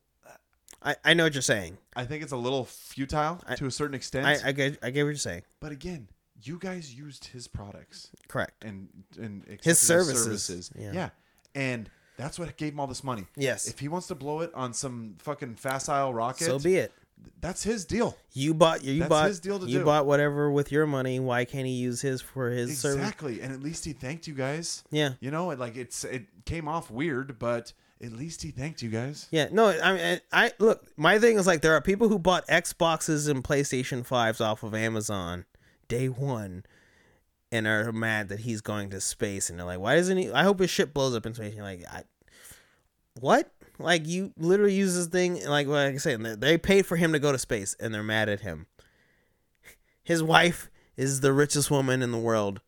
I, 0.84 0.96
I 1.06 1.14
know 1.14 1.26
what 1.26 1.34
you're 1.36 1.44
saying. 1.44 1.78
I 1.96 2.06
think 2.06 2.24
it's 2.24 2.32
a 2.32 2.38
little 2.38 2.66
futile 2.66 3.40
to 3.58 3.68
a 3.68 3.72
certain 3.72 3.94
extent. 3.94 4.26
I, 4.26 4.50
I 4.50 4.52
get 4.52 4.80
I 4.82 4.90
get 4.90 5.04
what 5.04 5.10
you're 5.10 5.16
saying. 5.18 5.44
but 5.60 5.72
again, 5.72 6.08
you 6.42 6.58
guys 6.58 6.92
used 6.96 7.26
his 7.26 7.48
products 7.48 8.10
Correct. 8.28 8.64
and 8.64 8.90
and 9.20 9.44
His 9.64 9.78
services. 9.78 10.72
Yeah. 10.76 10.92
Yeah. 10.92 11.10
and 11.54 11.88
that's 12.22 12.38
what 12.40 12.56
gave 12.58 12.74
him 12.74 12.80
all 12.80 12.88
this 12.88 13.04
money. 13.04 13.26
Yes. 13.36 13.68
If 13.68 13.80
he 13.80 13.88
wants 13.88 14.08
to 14.08 14.16
blow 14.16 14.42
it 14.42 14.52
on 14.54 14.74
some 14.74 15.16
fucking 15.20 15.56
facile 15.56 16.14
rocket, 16.14 16.46
So 16.46 16.60
be 16.60 16.76
it. 16.76 16.92
that's 17.40 17.64
his 17.64 17.86
deal. 17.86 18.18
You 18.34 18.54
bought 18.54 18.84
you 18.84 19.00
That's 19.00 19.10
bought 19.10 19.28
his 19.28 19.40
deal 19.40 19.60
to 19.60 19.66
you 19.66 19.80
do. 19.80 19.86
bought 19.86 20.06
whatever 20.06 20.52
with 20.52 20.72
your 20.72 20.86
money. 20.88 21.20
Why 21.20 21.46
can't 21.46 21.66
he 21.66 21.74
use 21.74 22.02
his 22.02 22.22
for 22.22 22.50
his 22.50 22.78
service? 22.80 23.00
Exactly, 23.02 23.42
and 23.42 23.52
at 23.54 23.62
least 23.62 23.86
he 23.86 23.94
thanked 23.94 24.28
you 24.28 24.34
guys. 24.34 24.84
Yeah. 24.92 25.14
You 25.20 25.32
know, 25.32 25.52
it, 25.52 25.60
like 25.60 25.76
it's 25.76 26.04
it 26.04 26.26
came 26.46 26.68
off 26.68 26.90
weird, 26.92 27.38
but 27.40 27.74
at 28.04 28.12
least 28.14 28.42
he 28.42 28.50
thanked 28.50 28.82
you 28.82 28.90
guys. 28.90 29.28
Yeah, 29.30 29.48
no, 29.52 29.68
I 29.70 29.94
mean, 29.94 30.20
I 30.32 30.52
look. 30.58 30.84
My 30.98 31.20
thing 31.20 31.38
is 31.38 31.46
like 31.46 31.62
there 31.62 31.74
are 31.76 31.82
people 31.82 32.10
who 32.10 32.18
bought 32.18 32.48
Xboxes 32.48 33.30
and 33.30 33.44
PlayStation 33.44 34.04
fives 34.06 34.42
off 34.42 34.64
of 34.64 34.74
Amazon 34.74 35.46
day 35.88 36.08
one, 36.10 36.64
and 37.52 37.68
are 37.68 37.92
mad 37.92 38.30
that 38.30 38.40
he's 38.40 38.62
going 38.62 38.90
to 38.90 39.00
space, 39.02 39.52
and 39.52 39.60
they're 39.60 39.68
like, 39.68 39.80
"Why 39.80 39.96
doesn't 39.98 40.18
he?" 40.18 40.32
I 40.32 40.42
hope 40.44 40.60
his 40.62 40.72
ship 40.72 40.96
blows 40.96 41.14
up 41.16 41.28
in 41.28 41.36
space. 41.36 41.48
And 41.50 41.56
you're 41.58 41.64
like, 41.66 41.84
I, 41.92 42.04
what? 43.20 43.52
Like 43.80 44.08
you 44.08 44.32
literally 44.38 44.76
use 44.76 44.96
this 44.96 45.08
thing, 45.08 45.46
like 45.48 45.68
like 45.68 46.06
I 46.06 46.16
they- 46.16 46.36
they 46.36 46.58
paid 46.58 46.86
for 46.86 46.96
him 46.96 47.14
to 47.14 47.20
go 47.20 47.32
to 47.32 47.38
space, 47.40 47.76
and 47.80 47.94
they're 47.94 48.04
mad 48.04 48.30
at 48.30 48.42
him. 48.42 48.68
His 50.04 50.22
wife 50.22 50.70
is 50.98 51.22
the 51.22 51.34
richest 51.34 51.72
woman 51.72 52.02
in 52.02 52.12
the 52.12 52.18
world, 52.20 52.62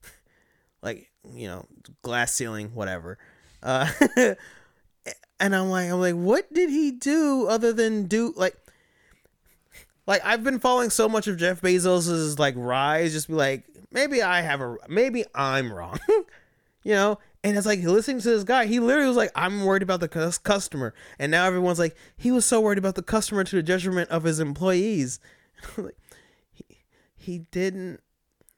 like 0.81 1.11
you 1.33 1.47
know, 1.47 1.65
glass 2.01 2.33
ceiling, 2.33 2.71
whatever. 2.73 3.17
Uh, 3.61 3.89
and 5.39 5.55
I'm 5.55 5.69
like, 5.69 5.89
I'm 5.89 5.99
like, 5.99 6.15
what 6.15 6.51
did 6.53 6.69
he 6.69 6.91
do 6.91 7.47
other 7.47 7.71
than 7.73 8.05
do 8.05 8.33
like, 8.35 8.55
like 10.07 10.21
I've 10.25 10.43
been 10.43 10.59
following 10.59 10.89
so 10.89 11.07
much 11.07 11.27
of 11.27 11.37
Jeff 11.37 11.61
Bezos's 11.61 12.39
like 12.39 12.55
rise, 12.57 13.13
just 13.13 13.27
be 13.27 13.33
like, 13.35 13.63
maybe 13.91 14.21
I 14.21 14.41
have 14.41 14.61
a, 14.61 14.77
maybe 14.89 15.25
I'm 15.33 15.71
wrong, 15.71 15.99
you 16.83 16.93
know. 16.93 17.19
And 17.43 17.57
it's 17.57 17.65
like 17.65 17.81
listening 17.83 18.19
to 18.21 18.29
this 18.29 18.43
guy, 18.45 18.65
he 18.67 18.79
literally 18.79 19.07
was 19.07 19.17
like, 19.17 19.31
I'm 19.35 19.65
worried 19.65 19.83
about 19.83 19.99
the 19.99 20.07
cus- 20.07 20.37
customer, 20.37 20.93
and 21.19 21.29
now 21.31 21.45
everyone's 21.45 21.79
like, 21.79 21.95
he 22.15 22.31
was 22.31 22.45
so 22.45 22.61
worried 22.61 22.77
about 22.77 22.95
the 22.95 23.03
customer 23.03 23.43
to 23.43 23.55
the 23.57 23.63
detriment 23.63 24.09
of 24.09 24.23
his 24.23 24.39
employees. 24.39 25.19
like, 25.77 25.97
he, 26.51 26.63
he 27.15 27.39
didn't, 27.39 27.99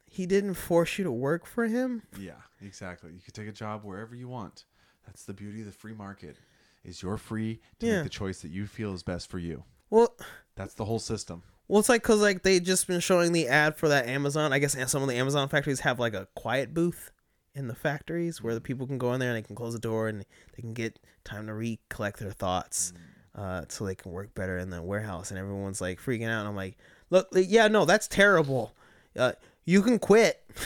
he 0.06 0.26
didn't 0.28 0.54
force 0.54 0.98
you 1.00 1.04
to 1.04 1.12
work 1.12 1.48
for 1.48 1.66
him. 1.68 2.04
Yeah, 2.20 2.34
exactly. 2.62 3.12
You 3.12 3.22
could 3.22 3.34
take 3.34 3.48
a 3.48 3.52
job 3.52 3.84
wherever 3.84 4.14
you 4.16 4.28
want. 4.28 4.66
That's 5.08 5.24
the 5.26 5.34
beauty 5.34 5.62
of 5.62 5.66
the 5.66 5.72
free 5.72 5.94
market. 5.94 6.38
Is 6.84 7.02
you're 7.02 7.18
free 7.18 7.62
to 7.80 7.88
Yeah. 7.88 7.96
make 7.96 8.04
the 8.04 8.10
choice 8.10 8.42
that 8.42 8.52
you 8.52 8.68
feel 8.68 8.94
is 8.94 9.02
best 9.02 9.30
for 9.32 9.40
you. 9.40 9.64
Well, 9.90 10.16
That's 10.56 10.76
the 10.76 10.86
whole 10.86 11.00
system. 11.00 11.42
Well, 11.68 11.80
it's 11.80 11.90
like 11.90 12.04
because 12.04 12.22
like 12.22 12.44
they 12.44 12.60
just 12.60 12.86
been 12.86 13.00
showing 13.00 13.32
the 13.32 13.48
ad 13.48 13.76
for 13.76 13.90
that 13.90 14.06
Amazon. 14.08 14.54
I 14.54 14.60
guess 14.60 14.78
some 14.92 15.02
of 15.02 15.10
the 15.10 15.16
Amazon 15.16 15.50
factories 15.50 15.80
have 15.80 16.00
like 16.00 16.14
a 16.14 16.28
quiet 16.36 16.74
booth 16.76 17.12
in 17.56 17.68
the 17.68 17.76
factories 17.76 18.44
where 18.44 18.54
the 18.54 18.62
people 18.62 18.86
can 18.86 18.98
go 18.98 19.14
in 19.14 19.20
there 19.20 19.30
and 19.30 19.38
they 19.38 19.48
can 19.48 19.56
close 19.56 19.74
the 19.74 19.80
door 19.80 20.08
and 20.08 20.22
they 20.22 20.62
can 20.62 20.74
get 20.74 21.00
time 21.24 21.48
to 21.48 21.54
recollect 21.54 22.20
their 22.20 22.32
thoughts, 22.32 22.94
uh, 23.36 23.64
so 23.70 23.86
they 23.86 23.96
can 23.96 24.12
work 24.12 24.34
better 24.36 24.58
in 24.58 24.70
the 24.70 24.82
warehouse. 24.82 25.32
And 25.32 25.40
everyone's 25.40 25.82
like 25.82 26.00
freaking 26.00 26.30
out. 26.30 26.42
And 26.42 26.48
I'm 26.50 26.56
like, 26.56 26.78
look, 27.10 27.28
yeah, 27.34 27.68
no, 27.68 27.86
that's 27.86 28.08
terrible. 28.08 28.74
Uh, 29.18 29.34
you 29.66 29.82
can 29.82 29.98
quit. 30.00 30.44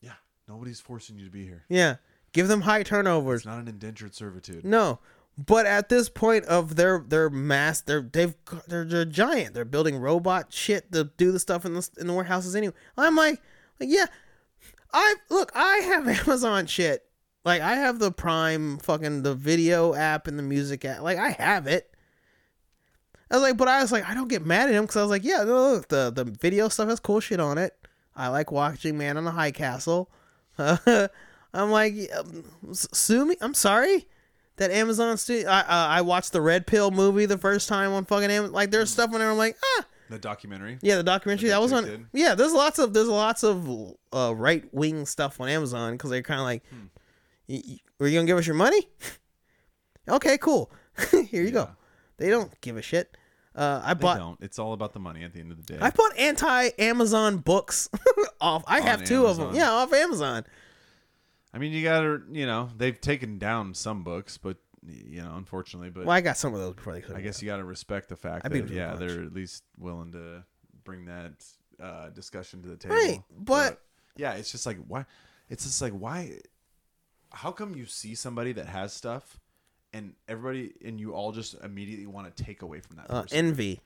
Yeah, 0.00 0.12
nobody's 0.48 0.80
forcing 0.80 1.18
you 1.18 1.24
to 1.24 1.30
be 1.30 1.44
here. 1.44 1.64
yeah, 1.68 1.96
give 2.32 2.48
them 2.48 2.62
high 2.62 2.82
turnovers. 2.82 3.40
It's 3.40 3.46
not 3.46 3.58
an 3.58 3.68
indentured 3.68 4.14
servitude. 4.14 4.64
No, 4.64 5.00
but 5.38 5.66
at 5.66 5.88
this 5.88 6.08
point 6.08 6.44
of 6.46 6.76
their 6.76 7.04
their 7.06 7.28
mass, 7.28 7.80
they're 7.80 8.02
they've 8.02 8.34
they're, 8.68 8.84
they're 8.84 9.04
giant. 9.04 9.54
They're 9.54 9.64
building 9.64 9.96
robot 9.98 10.52
shit 10.52 10.92
to 10.92 11.10
do 11.16 11.32
the 11.32 11.38
stuff 11.40 11.64
in 11.64 11.74
the 11.74 11.88
in 11.98 12.06
the 12.06 12.12
warehouses 12.12 12.54
anyway. 12.54 12.74
I'm 12.96 13.16
like, 13.16 13.42
like 13.80 13.88
yeah, 13.90 14.06
I 14.92 15.14
look, 15.30 15.52
I 15.54 15.78
have 15.78 16.08
Amazon 16.26 16.66
shit. 16.66 17.04
Like 17.44 17.62
I 17.62 17.76
have 17.76 17.98
the 17.98 18.10
Prime 18.10 18.78
fucking 18.78 19.22
the 19.22 19.34
video 19.34 19.94
app 19.94 20.26
and 20.26 20.38
the 20.38 20.42
music 20.42 20.84
app. 20.84 21.02
Like 21.02 21.18
I 21.18 21.30
have 21.30 21.66
it. 21.66 21.90
I 23.30 23.34
was 23.34 23.42
like, 23.42 23.56
but 23.56 23.68
I 23.68 23.82
was 23.82 23.90
like, 23.90 24.08
I 24.08 24.14
don't 24.14 24.28
get 24.28 24.46
mad 24.46 24.68
at 24.68 24.74
him 24.74 24.84
because 24.84 24.96
I 24.96 25.02
was 25.02 25.10
like, 25.10 25.24
yeah, 25.24 25.42
look, 25.42 25.88
the 25.88 26.10
the 26.10 26.24
video 26.24 26.68
stuff 26.68 26.88
has 26.88 27.00
cool 27.00 27.20
shit 27.20 27.40
on 27.40 27.58
it. 27.58 27.76
I 28.14 28.28
like 28.28 28.50
watching 28.50 28.96
Man 28.96 29.16
on 29.16 29.24
the 29.24 29.30
High 29.30 29.50
Castle. 29.50 30.10
I'm 30.58 31.70
like, 31.70 31.94
um, 32.16 32.44
sue 32.72 33.26
me. 33.26 33.36
I'm 33.40 33.54
sorry 33.54 34.08
that 34.56 34.70
Amazon 34.70 35.16
studio. 35.16 35.48
I 35.48 35.60
uh, 35.60 35.64
I 35.68 36.00
watched 36.00 36.32
the 36.32 36.40
Red 36.40 36.66
Pill 36.66 36.90
movie 36.90 37.26
the 37.26 37.38
first 37.38 37.68
time 37.68 37.92
on 37.92 38.04
fucking 38.04 38.30
Amazon. 38.30 38.52
Like 38.54 38.70
there's 38.70 38.90
stuff 38.90 39.12
on 39.12 39.20
there. 39.20 39.30
I'm 39.30 39.38
like, 39.38 39.56
ah, 39.78 39.86
The 40.10 40.18
documentary. 40.18 40.78
yeah, 40.82 40.96
the 40.96 41.02
documentary 41.02 41.48
That 41.48 41.56
that 41.56 41.62
was 41.62 41.72
on. 41.72 41.84
did? 41.84 42.06
Yeah, 42.12 42.34
there's 42.34 42.52
lots 42.52 42.78
of 42.78 42.92
there's 42.94 43.08
lots 43.08 43.42
of 43.42 43.68
uh, 44.12 44.34
right 44.36 44.64
wing 44.72 45.06
stuff 45.06 45.40
on 45.40 45.48
Amazon 45.48 45.92
because 45.94 46.10
they're 46.10 46.22
kind 46.22 46.40
of 46.40 46.44
like, 46.46 46.62
Hmm. 46.68 46.86
y- 47.48 47.62
y- 47.66 47.78
are 48.00 48.06
you 48.08 48.18
gonna 48.18 48.26
give 48.26 48.38
us 48.38 48.46
your 48.46 48.56
money? 48.56 48.88
okay, 50.08 50.38
cool. 50.38 50.70
Here 51.10 51.42
you 51.42 51.50
go. 51.50 51.70
They 52.18 52.30
don't 52.30 52.58
give 52.60 52.76
a 52.76 52.82
shit. 52.82 53.16
Uh, 53.54 53.80
I 53.82 53.94
They 53.94 54.00
bought 54.02 54.18
don't. 54.18 54.40
It's 54.42 54.58
all 54.58 54.72
about 54.74 54.92
the 54.92 54.98
money 55.00 55.24
at 55.24 55.32
the 55.32 55.40
end 55.40 55.50
of 55.50 55.56
the 55.64 55.72
day. 55.74 55.78
I 55.80 55.90
bought 55.90 56.16
anti 56.18 56.70
Amazon 56.78 57.38
books 57.38 57.88
off. 58.40 58.62
I 58.66 58.80
have 58.80 59.04
two 59.04 59.26
of 59.26 59.38
them. 59.38 59.54
Yeah, 59.54 59.70
off 59.70 59.92
Amazon. 59.92 60.44
I 61.54 61.58
mean, 61.58 61.72
you 61.72 61.82
gotta, 61.82 62.20
you 62.30 62.44
know, 62.44 62.68
they've 62.76 63.00
taken 63.00 63.38
down 63.38 63.72
some 63.72 64.02
books, 64.04 64.36
but 64.36 64.58
you 64.86 65.22
know, 65.22 65.34
unfortunately, 65.36 65.90
but 65.90 66.04
Well, 66.06 66.16
I 66.16 66.20
got 66.20 66.36
some 66.36 66.54
of 66.54 66.60
those 66.60 66.74
before 66.74 66.98
they. 66.98 67.14
I 67.14 67.20
guess 67.20 67.42
you 67.42 67.46
gotta 67.46 67.64
respect 67.64 68.08
the 68.08 68.16
fact 68.16 68.46
I 68.46 68.48
that 68.48 68.68
the 68.68 68.74
yeah, 68.74 68.94
they're 68.94 69.22
at 69.22 69.32
least 69.32 69.64
willing 69.78 70.12
to 70.12 70.44
bring 70.84 71.06
that 71.06 71.32
uh, 71.80 72.10
discussion 72.10 72.62
to 72.62 72.68
the 72.68 72.76
table. 72.76 72.94
Right, 72.94 73.22
but- 73.36 73.82
yeah, 74.16 74.32
it's 74.34 74.50
just 74.50 74.66
like 74.66 74.78
why? 74.86 75.04
It's 75.50 75.64
just 75.64 75.82
like 75.82 75.92
why? 75.92 76.38
How 77.32 77.52
come 77.52 77.74
you 77.74 77.86
see 77.86 78.14
somebody 78.14 78.52
that 78.52 78.66
has 78.66 78.92
stuff, 78.92 79.38
and 79.92 80.14
everybody 80.28 80.72
and 80.84 80.98
you 80.98 81.12
all 81.12 81.32
just 81.32 81.54
immediately 81.62 82.06
want 82.06 82.34
to 82.34 82.44
take 82.44 82.62
away 82.62 82.80
from 82.80 82.96
that 82.96 83.10
uh, 83.10 83.22
person? 83.22 83.38
envy. 83.38 83.80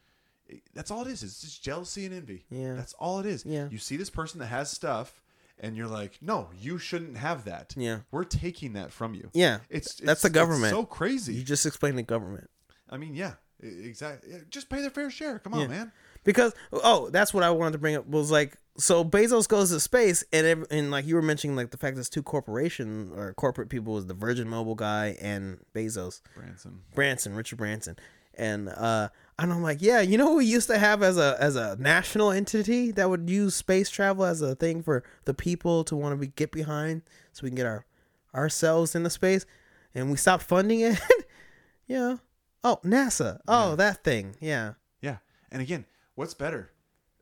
That's 0.74 0.90
all 0.90 1.02
it 1.02 1.08
is. 1.08 1.22
It's 1.22 1.40
just 1.40 1.62
jealousy 1.62 2.06
and 2.06 2.14
envy. 2.14 2.44
Yeah. 2.50 2.74
That's 2.74 2.92
all 2.94 3.20
it 3.20 3.26
is. 3.26 3.44
Yeah. 3.44 3.68
You 3.70 3.78
see 3.78 3.96
this 3.96 4.10
person 4.10 4.40
that 4.40 4.46
has 4.46 4.70
stuff 4.70 5.22
and 5.60 5.76
you're 5.76 5.86
like, 5.86 6.18
"No, 6.20 6.48
you 6.60 6.78
shouldn't 6.78 7.16
have 7.18 7.44
that." 7.44 7.74
Yeah. 7.76 8.00
We're 8.10 8.24
taking 8.24 8.72
that 8.72 8.92
from 8.92 9.14
you. 9.14 9.30
Yeah, 9.32 9.58
It's, 9.68 9.94
that's 9.94 10.12
it's 10.12 10.22
the 10.22 10.28
it's 10.28 10.34
government. 10.34 10.70
so 10.72 10.84
crazy. 10.84 11.34
You 11.34 11.42
just 11.44 11.64
explained 11.66 11.96
the 11.98 12.02
government. 12.02 12.50
I 12.88 12.96
mean, 12.96 13.14
yeah. 13.14 13.34
Exactly. 13.62 14.30
Just 14.48 14.70
pay 14.70 14.80
their 14.80 14.90
fair 14.90 15.10
share. 15.10 15.38
Come 15.38 15.52
on, 15.54 15.60
Yeah. 15.60 15.66
man. 15.68 15.92
because 16.24 16.54
oh 16.72 17.08
that's 17.10 17.32
what 17.32 17.42
i 17.42 17.50
wanted 17.50 17.72
to 17.72 17.78
bring 17.78 17.94
up 17.96 18.06
was 18.06 18.30
like 18.30 18.56
so 18.76 19.02
bezos 19.02 19.48
goes 19.48 19.70
to 19.70 19.80
space 19.80 20.22
and 20.34 20.66
and 20.70 20.90
like 20.90 21.06
you 21.06 21.14
were 21.14 21.22
mentioning 21.22 21.56
like 21.56 21.70
the 21.70 21.78
fact 21.78 21.94
there's 21.96 22.10
two 22.10 22.22
corporation 22.22 23.10
or 23.16 23.32
corporate 23.34 23.70
people 23.70 23.94
was 23.94 24.06
the 24.06 24.12
virgin 24.14 24.46
mobile 24.48 24.74
guy 24.74 25.16
and 25.20 25.58
bezos 25.74 26.20
Branson. 26.34 26.80
branson 26.94 27.34
richard 27.34 27.56
branson 27.56 27.96
and 28.34 28.68
uh 28.68 29.08
and 29.42 29.52
i'm 29.52 29.62
like 29.62 29.80
yeah 29.80 30.00
you 30.00 30.16
know 30.18 30.34
we 30.34 30.44
used 30.44 30.68
to 30.68 30.78
have 30.78 31.02
as 31.02 31.16
a 31.18 31.36
as 31.40 31.56
a 31.56 31.76
national 31.78 32.30
entity 32.30 32.90
that 32.92 33.08
would 33.10 33.28
use 33.28 33.54
space 33.54 33.88
travel 33.90 34.24
as 34.24 34.40
a 34.42 34.54
thing 34.54 34.82
for 34.82 35.02
the 35.24 35.34
people 35.34 35.82
to 35.84 35.96
want 35.96 36.12
to 36.12 36.16
be 36.16 36.28
get 36.28 36.52
behind 36.52 37.02
so 37.32 37.42
we 37.42 37.48
can 37.50 37.56
get 37.56 37.66
our 37.66 37.84
ourselves 38.34 38.94
into 38.94 39.10
space 39.10 39.44
and 39.94 40.10
we 40.10 40.16
stopped 40.16 40.42
funding 40.44 40.80
it 40.80 40.98
yeah 41.86 42.16
oh 42.62 42.78
nasa 42.84 43.40
oh 43.48 43.74
that 43.76 44.04
thing 44.04 44.36
yeah 44.40 44.74
Yeah. 45.00 45.16
And 45.50 45.60
again, 45.62 45.84
what's 46.14 46.34
better? 46.34 46.70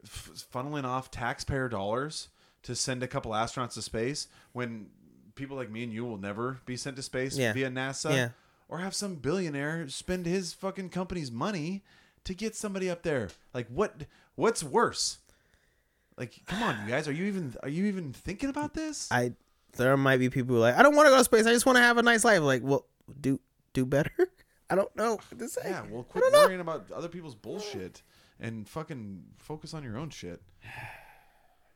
F- 0.05 0.31
funneling 0.53 0.85
off 0.85 1.11
taxpayer 1.11 1.69
dollars 1.69 2.29
to 2.65 2.75
send 2.75 3.03
a 3.03 3.09
couple 3.09 3.33
astronauts 3.33 3.75
to 3.75 3.83
space 3.83 4.29
when 4.53 4.89
people 5.35 5.57
like 5.57 5.71
me 5.71 5.83
and 5.85 5.93
you 5.93 6.05
will 6.05 6.19
never 6.19 6.59
be 6.67 6.77
sent 6.77 6.97
to 6.97 7.03
space 7.03 7.39
Yeah. 7.39 7.53
via 7.55 7.71
NASA? 7.71 8.13
Yeah. 8.15 8.29
or 8.69 8.81
have 8.81 8.95
some 8.95 9.15
billionaire 9.15 9.89
spend 9.89 10.27
his 10.27 10.53
fucking 10.53 10.91
company's 10.91 11.31
money 11.33 11.83
to 12.29 12.35
get 12.35 12.55
somebody 12.55 12.89
up 12.89 13.03
there. 13.03 13.29
Like 13.53 13.67
what 13.69 14.05
what's 14.37 14.63
worse? 14.63 15.19
Like 16.17 16.41
come 16.47 16.63
on, 16.63 16.77
you 16.85 16.91
guys, 16.91 17.09
are 17.09 17.13
you 17.13 17.25
even 17.25 17.57
are 17.63 17.69
you 17.69 17.87
even 17.87 18.13
thinking 18.13 18.51
about 18.51 18.75
this? 18.75 19.09
I 19.11 19.33
there 19.77 19.97
might 19.97 20.19
be 20.19 20.31
people 20.31 20.55
who 20.55 20.63
are 20.63 20.67
like, 20.71 20.77
I 20.77 20.83
don't 20.83 20.95
want 20.95 21.07
to 21.07 21.11
go 21.11 21.19
to 21.19 21.25
space. 21.25 21.47
I 21.47 21.53
just 21.53 21.67
want 21.67 21.77
to 21.77 21.83
have 21.83 21.99
a 21.99 22.03
nice 22.03 22.25
life. 22.25 22.41
Like, 22.41 22.63
well, 22.63 22.87
do 23.21 23.41
do 23.73 23.85
better. 23.85 24.11
I 24.71 24.75
don't 24.75 24.95
know 24.97 25.13
what 25.13 25.39
to 25.39 25.49
say. 25.49 25.63
yeah, 25.65 25.83
well 25.91 26.03
quit 26.03 26.23
don't 26.23 26.33
know. 26.33 26.45
worrying 26.45 26.61
about 26.61 26.91
other 26.93 27.09
people's 27.09 27.35
bullshit 27.35 28.03
and 28.39 28.69
fucking 28.69 29.25
focus 29.39 29.73
on 29.75 29.83
your 29.83 29.97
own 29.99 30.11
shit. 30.11 30.43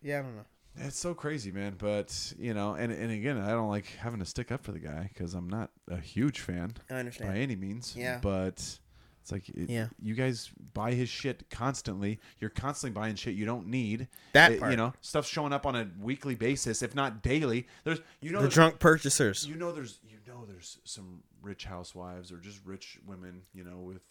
Yeah, 0.04 0.18
I 0.18 0.22
don't 0.22 0.34
know. 0.34 0.44
It's 0.78 0.98
so 0.98 1.14
crazy, 1.14 1.52
man. 1.52 1.76
But 1.78 2.32
you 2.36 2.54
know, 2.54 2.74
and 2.74 2.90
and 2.90 3.12
again, 3.12 3.38
I 3.38 3.50
don't 3.50 3.68
like 3.68 3.86
having 4.00 4.18
to 4.18 4.26
stick 4.26 4.50
up 4.50 4.64
for 4.64 4.72
the 4.72 4.80
guy 4.80 5.08
because 5.12 5.34
I'm 5.34 5.48
not 5.48 5.70
a 5.88 5.96
huge 5.98 6.40
fan 6.40 6.74
I 6.90 6.94
understand. 6.94 7.30
by 7.32 7.38
any 7.38 7.54
means. 7.54 7.94
Yeah. 7.96 8.18
But 8.20 8.80
it's 9.22 9.32
like, 9.32 9.48
it, 9.48 9.70
Yeah. 9.70 9.86
you 10.02 10.14
guys 10.14 10.50
buy 10.74 10.92
his 10.92 11.08
shit 11.08 11.48
constantly. 11.48 12.18
You're 12.40 12.50
constantly 12.50 12.92
buying 13.00 13.14
shit 13.14 13.34
you 13.34 13.46
don't 13.46 13.68
need. 13.68 14.08
That 14.32 14.52
It- 14.52 14.58
part. 14.60 14.72
you 14.72 14.76
know, 14.76 14.92
stuff's 15.00 15.28
showing 15.28 15.52
up 15.52 15.64
on 15.64 15.76
a 15.76 15.88
weekly 16.00 16.34
basis, 16.34 16.82
if 16.82 16.94
not 16.94 17.22
daily. 17.22 17.66
There's, 17.84 18.00
you 18.20 18.32
know, 18.32 18.42
The 18.42 18.48
drunk 18.48 18.78
purchasers. 18.80 19.46
you 19.46 19.54
know, 19.54 19.72
there's, 19.72 20.00
you 20.08 20.18
know, 20.26 20.44
there's 20.44 20.78
some 20.84 21.22
rich 21.40 21.64
housewives 21.64 22.32
or 22.32 22.36
just 22.38 22.60
rich 22.64 22.98
women, 23.06 23.42
you 23.54 23.64
know, 23.64 23.78
with 23.78 24.02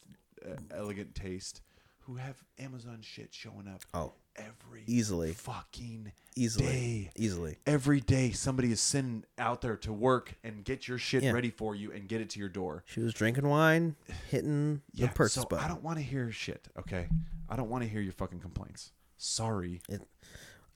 uh, 0.46 0.56
elegant 0.72 1.14
taste 1.14 1.62
who 2.06 2.16
have 2.16 2.44
Amazon 2.58 3.00
shit 3.02 3.34
showing 3.34 3.68
up. 3.68 3.84
Oh. 3.94 4.14
Every 4.36 4.84
Easily. 4.88 5.34
fucking 5.34 6.12
Easily. 6.36 6.66
day 6.66 7.12
Easily. 7.16 7.58
every 7.68 8.00
day 8.00 8.32
somebody 8.32 8.72
is 8.72 8.80
sending 8.80 9.26
out 9.38 9.62
there 9.62 9.76
to 9.78 9.92
work 9.94 10.36
and 10.44 10.64
get 10.64 10.88
your 10.88 10.98
shit 10.98 11.24
Yeah. 11.24 11.32
ready 11.32 11.50
for 11.50 11.76
you 11.76 11.92
and 11.92 12.08
get 12.08 12.22
it 12.22 12.30
to 12.32 12.40
your 12.40 12.50
door. 12.50 12.84
She 12.88 13.02
was 13.02 13.14
drinking 13.14 13.48
wine, 13.48 13.96
hitting 14.30 14.82
the 14.94 15.08
purchase 15.10 15.34
so 15.42 15.44
button. 15.44 15.66
I 15.66 15.68
don't 15.68 15.84
want 15.84 15.98
to 15.98 16.04
hear 16.04 16.32
shit, 16.32 16.68
okay? 16.80 17.08
I 17.50 17.56
don't 17.56 17.70
want 17.70 17.84
to 17.84 17.90
hear 17.90 18.02
your 18.02 18.14
fucking 18.14 18.40
complaints. 18.40 18.92
Sorry. 19.18 19.82
It- 19.90 20.08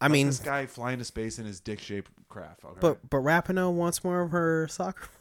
I 0.02 0.10
mean, 0.10 0.28
this 0.28 0.40
guy 0.40 0.66
flying 0.66 1.00
to 1.00 1.06
space 1.06 1.40
in 1.40 1.46
his 1.46 1.62
dick 1.62 1.80
shaped 1.80 2.12
craft. 2.28 2.66
Okay? 2.66 2.78
but 2.82 3.10
but 3.10 3.18
Rapinoe 3.20 3.72
wants 3.72 4.04
more 4.04 4.22
of 4.22 4.32
her 4.32 4.68
soccer. 4.68 5.08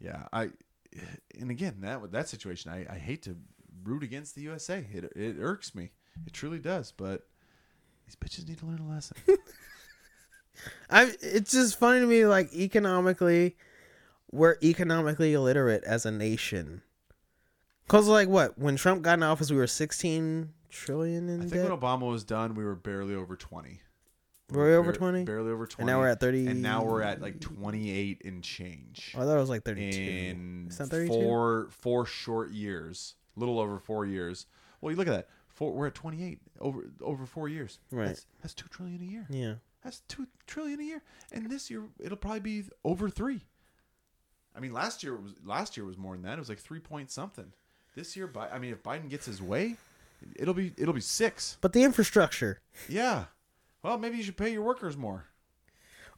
yeah, 0.00 0.26
I 0.32 0.50
and 1.38 1.50
again 1.50 1.76
that 1.80 2.12
that 2.12 2.28
situation, 2.28 2.70
I, 2.70 2.86
I 2.94 2.98
hate 2.98 3.22
to 3.22 3.36
root 3.84 4.02
against 4.02 4.34
the 4.34 4.42
USA. 4.42 4.86
It 4.92 5.04
it 5.16 5.36
irks 5.40 5.74
me. 5.74 5.90
It 6.26 6.32
truly 6.32 6.58
does. 6.58 6.92
But 6.92 7.26
these 8.06 8.16
bitches 8.16 8.48
need 8.48 8.58
to 8.58 8.66
learn 8.66 8.78
a 8.80 8.88
lesson. 8.88 9.16
I 10.90 11.12
it's 11.20 11.52
just 11.52 11.78
funny 11.78 12.00
to 12.00 12.06
me 12.06 12.26
like 12.26 12.52
economically 12.52 13.56
we're 14.32 14.56
economically 14.62 15.32
illiterate 15.32 15.84
as 15.84 16.04
a 16.04 16.10
nation. 16.10 16.82
Cause 17.88 18.08
like 18.08 18.28
what 18.28 18.58
when 18.58 18.76
Trump 18.76 19.02
got 19.02 19.14
in 19.18 19.22
office 19.22 19.50
we 19.50 19.56
were 19.56 19.66
16 19.66 20.50
trillion 20.68 21.28
in 21.28 21.38
I 21.38 21.42
think 21.42 21.54
debt. 21.54 21.70
when 21.70 21.78
Obama 21.78 22.08
was 22.10 22.24
done, 22.24 22.54
we 22.54 22.64
were 22.64 22.76
barely 22.76 23.14
over 23.14 23.36
twenty. 23.36 23.80
Were 24.50 24.66
we 24.66 24.74
over 24.74 24.92
20? 24.92 25.24
Barely 25.24 25.52
over 25.52 25.64
twenty. 25.66 25.82
And 25.82 25.86
now 25.96 26.00
we're 26.00 26.08
at 26.08 26.18
30 26.20 26.48
And 26.48 26.60
now 26.62 26.82
we're 26.84 27.02
at 27.02 27.20
like 27.22 27.40
twenty 27.40 27.90
eight 27.90 28.22
and 28.24 28.42
change. 28.42 29.14
Oh, 29.16 29.22
I 29.22 29.24
thought 29.24 29.36
it 29.36 29.40
was 29.40 29.48
like 29.50 29.62
32. 29.64 30.00
in 30.00 30.66
Is 30.68 30.78
that 30.78 30.88
32? 30.88 31.12
four 31.12 31.68
four 31.70 32.04
short 32.04 32.50
years, 32.50 33.14
little 33.36 33.58
over 33.58 33.78
four 33.78 34.06
years. 34.06 34.46
Well, 34.80 34.90
you 34.90 34.96
look 34.96 35.08
at 35.08 35.14
that. 35.14 35.28
Four, 35.48 35.72
we're 35.72 35.88
at 35.88 35.94
twenty 35.94 36.24
eight 36.24 36.38
over 36.60 36.90
over 37.00 37.26
four 37.26 37.48
years. 37.48 37.78
Right. 37.90 38.08
That's, 38.08 38.26
that's 38.40 38.54
two 38.54 38.68
trillion 38.70 39.02
a 39.02 39.04
year. 39.04 39.26
Yeah. 39.30 39.54
That's 39.82 40.00
two 40.08 40.26
trillion 40.46 40.80
a 40.80 40.84
year. 40.84 41.02
And 41.32 41.50
this 41.50 41.70
year 41.70 41.82
it'll 41.98 42.16
probably 42.16 42.40
be 42.40 42.64
over 42.84 43.08
three. 43.08 43.40
I 44.54 44.60
mean, 44.60 44.72
last 44.72 45.02
year 45.02 45.16
was 45.16 45.34
last 45.44 45.76
year 45.76 45.86
was 45.86 45.96
more 45.96 46.14
than 46.14 46.22
that. 46.22 46.34
It 46.34 46.38
was 46.38 46.48
like 46.48 46.58
three 46.58 46.80
point 46.80 47.10
something. 47.10 47.52
This 47.94 48.16
year, 48.16 48.30
I 48.52 48.58
mean, 48.58 48.72
if 48.72 48.82
Biden 48.82 49.08
gets 49.08 49.26
his 49.26 49.42
way, 49.42 49.76
it'll 50.36 50.54
be 50.54 50.72
it'll 50.76 50.94
be 50.94 51.00
six. 51.00 51.58
But 51.60 51.72
the 51.72 51.82
infrastructure. 51.82 52.60
Yeah. 52.88 53.24
Well, 53.82 53.98
maybe 53.98 54.18
you 54.18 54.22
should 54.22 54.36
pay 54.36 54.52
your 54.52 54.62
workers 54.62 54.96
more. 54.96 55.24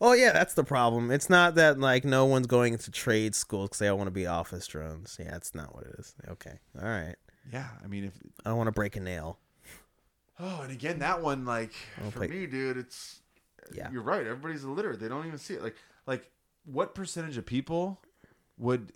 Oh 0.05 0.15
yeah, 0.15 0.33
that's 0.33 0.55
the 0.55 0.65
problem. 0.65 1.11
It's 1.13 1.31
not 1.31 1.55
that 1.55 1.79
like 1.79 2.05
no 2.05 2.25
one's 2.27 2.49
going 2.49 2.73
into 2.73 2.91
trade 2.91 3.35
schools 3.37 3.69
because 3.69 3.79
they 3.79 3.87
all 3.89 3.97
want 3.97 4.09
to 4.09 4.13
be 4.13 4.27
office 4.27 4.67
drones. 4.67 5.17
Yeah, 5.19 5.31
that's 5.31 5.55
not 5.55 5.75
what 5.75 5.85
it 5.85 5.95
is. 5.99 6.15
Okay, 6.29 6.59
all 6.77 6.89
right. 6.89 7.15
Yeah. 7.53 7.69
I 7.83 7.87
mean, 7.87 8.05
if 8.05 8.13
I 8.45 8.49
don't 8.51 8.59
want 8.59 8.67
to 8.67 8.73
break 8.73 8.97
a 8.97 9.01
nail. 9.01 9.39
Oh, 10.41 10.61
and 10.63 10.73
again, 10.73 10.99
that 11.01 11.23
one, 11.23 11.45
like 11.45 11.73
for 12.11 12.19
play- 12.19 12.27
me, 12.29 12.47
dude, 12.47 12.77
it's 12.79 13.21
Yeah. 13.73 13.91
You're 13.93 14.03
right. 14.03 14.27
Everybody's 14.27 14.65
illiterate. 14.65 14.99
They 14.99 15.09
don't 15.09 15.25
even 15.27 15.39
see 15.39 15.55
it. 15.55 15.63
Like, 15.63 15.77
like 16.07 16.29
what 16.65 16.95
percentage 16.97 17.37
of 17.37 17.47
people 17.47 18.01
would 18.59 18.93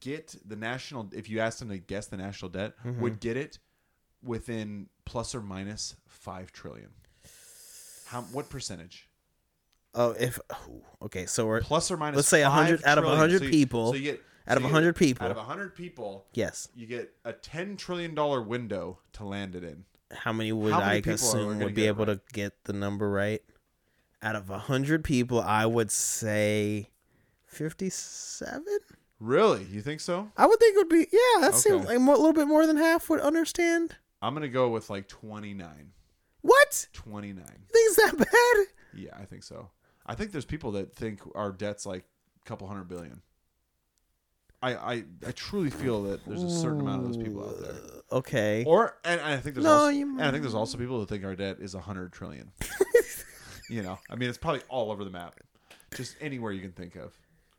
get 0.00 0.36
the 0.46 0.54
national? 0.56 1.08
If 1.12 1.28
you 1.28 1.40
asked 1.40 1.58
them 1.58 1.70
to 1.70 1.78
guess 1.78 2.06
the 2.06 2.16
national 2.18 2.50
debt, 2.52 2.74
Mm-hmm. 2.84 3.00
would 3.00 3.18
get 3.18 3.36
it 3.36 3.58
within 4.22 4.88
plus 5.04 5.34
or 5.34 5.40
minus 5.42 5.96
five 6.06 6.52
trillion. 6.52 6.90
How? 8.06 8.22
What 8.22 8.48
percentage? 8.48 9.08
Oh, 9.98 10.10
if 10.12 10.38
oh, 10.50 10.82
okay, 11.02 11.26
so 11.26 11.46
we're 11.46 11.60
Plus 11.62 11.90
or 11.90 11.96
minus. 11.96 12.16
Let's 12.16 12.28
say 12.28 12.42
100 12.42 12.84
out 12.84 12.98
of. 12.98 13.04
100 13.04 13.40
So 13.42 13.48
people- 13.48 13.90
So 13.92 13.96
you 13.96 14.02
get 14.02 14.22
out 14.46 14.56
of 14.58 14.62
so 14.62 14.68
you 14.68 14.72
100 14.74 14.92
get- 14.94 14.98
people- 14.98 15.24
Out 15.26 15.30
of 15.36 15.38
hundred 15.38 15.74
people, 15.74 16.26
yes. 16.34 16.68
you 16.76 16.86
get 16.86 17.12
a 17.24 17.32
ten 17.32 17.76
trillion 17.76 18.14
dollar 18.14 18.40
window 18.42 18.98
to 19.14 19.24
land 19.24 19.56
it 19.56 19.64
in. 19.64 19.84
How 20.12 20.32
many 20.32 20.52
would 20.52 20.72
How 20.72 20.78
many 20.80 21.02
I 21.04 21.12
assume 21.12 21.58
would 21.58 21.74
be 21.74 21.86
able 21.86 22.04
right? 22.06 22.14
to 22.26 22.32
get 22.32 22.52
the 22.64 22.72
number 22.72 23.10
right? 23.10 23.42
Out 24.22 24.36
of 24.36 24.48
hundred 24.48 25.02
people, 25.02 25.40
I 25.40 25.66
would 25.66 25.90
say 25.90 26.90
fifty-seven. 27.46 28.78
Really? 29.18 29.64
You 29.64 29.80
think 29.80 30.00
so? 30.00 30.30
I 30.36 30.46
would 30.46 30.58
think 30.58 30.74
it 30.76 30.78
would 30.78 30.88
be 30.88 31.06
yeah. 31.12 31.40
That 31.40 31.54
seems 31.54 31.86
like 31.86 31.96
a 31.96 32.00
little 32.00 32.32
bit 32.32 32.46
more 32.46 32.66
than 32.66 32.76
half 32.76 33.08
would 33.08 33.20
understand. 33.20 33.96
I'm 34.22 34.34
gonna 34.34 34.48
go 34.48 34.68
with 34.68 34.90
like 34.90 35.08
29. 35.08 35.92
What? 36.42 36.86
29. 36.92 37.36
You 37.38 37.44
think 37.44 37.58
it's 37.72 37.96
that 37.96 38.18
bad? 38.18 38.66
Yeah, 38.94 39.10
I 39.20 39.24
think 39.24 39.42
so. 39.42 39.70
I 40.06 40.14
think 40.14 40.32
there's 40.32 40.44
people 40.44 40.72
that 40.72 40.94
think 40.94 41.20
our 41.34 41.52
debt's 41.52 41.84
like 41.86 42.04
a 42.44 42.48
couple 42.48 42.66
hundred 42.68 42.88
billion. 42.88 43.22
I 44.62 44.74
I, 44.74 45.04
I 45.26 45.32
truly 45.32 45.70
feel 45.70 46.02
that 46.04 46.24
there's 46.24 46.42
a 46.42 46.50
certain 46.50 46.80
amount 46.80 47.02
of 47.02 47.06
those 47.08 47.16
people 47.22 47.46
out 47.46 47.60
there. 47.60 47.74
Okay. 48.12 48.64
Or 48.66 48.96
and, 49.04 49.20
and 49.20 49.30
I 49.34 49.36
think 49.38 49.54
there's 49.56 49.64
No, 49.64 49.72
also, 49.72 49.88
you- 49.88 50.08
and 50.12 50.22
I 50.22 50.30
think 50.30 50.42
there's 50.42 50.54
also 50.54 50.78
people 50.78 51.00
that 51.00 51.08
think 51.08 51.24
our 51.24 51.34
debt 51.36 51.58
is 51.60 51.74
a 51.74 51.80
hundred 51.80 52.12
trillion. 52.12 52.52
you 53.70 53.82
know, 53.82 53.98
I 54.08 54.16
mean, 54.16 54.28
it's 54.28 54.38
probably 54.38 54.62
all 54.68 54.90
over 54.92 55.04
the 55.04 55.10
map, 55.10 55.34
just 55.94 56.16
anywhere 56.20 56.52
you 56.52 56.60
can 56.62 56.72
think 56.72 56.96
of. 56.96 57.12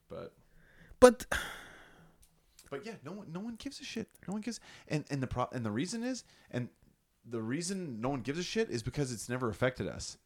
But 0.10 0.32
But 1.00 1.26
but 2.70 2.86
yeah, 2.86 2.94
no 3.04 3.12
one 3.12 3.32
no 3.32 3.40
one 3.42 3.56
gives 3.56 3.80
a 3.80 3.84
shit. 3.84 4.08
No 4.28 4.34
one 4.34 4.42
gives 4.42 4.60
and 4.88 5.06
and 5.10 5.22
the 5.22 5.28
pro 5.28 5.48
and 5.52 5.66
the 5.66 5.72
reason 5.72 6.04
is 6.04 6.24
and 6.50 6.70
the 7.30 7.42
reason 7.42 8.00
no 8.00 8.10
one 8.10 8.22
gives 8.22 8.40
a 8.40 8.44
shit 8.44 8.70
is 8.70 8.82
because 8.82 9.12
it's 9.12 9.28
never 9.30 9.50
affected 9.50 9.88
us. 9.88 10.18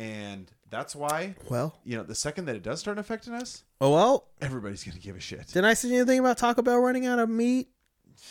And 0.00 0.50
that's 0.70 0.96
why 0.96 1.34
well, 1.50 1.78
you 1.84 1.96
know, 1.96 2.02
the 2.02 2.14
second 2.14 2.46
that 2.46 2.56
it 2.56 2.62
does 2.62 2.80
start 2.80 2.96
affecting 2.98 3.34
us, 3.34 3.64
oh 3.82 3.92
well. 3.92 4.28
everybody's 4.40 4.82
gonna 4.82 4.98
give 4.98 5.14
a 5.14 5.20
shit. 5.20 5.46
Didn't 5.48 5.66
I 5.66 5.74
say 5.74 5.94
anything 5.94 6.18
about 6.18 6.38
Taco 6.38 6.62
Bell 6.62 6.78
running 6.78 7.04
out 7.06 7.18
of 7.18 7.28
meat 7.28 7.68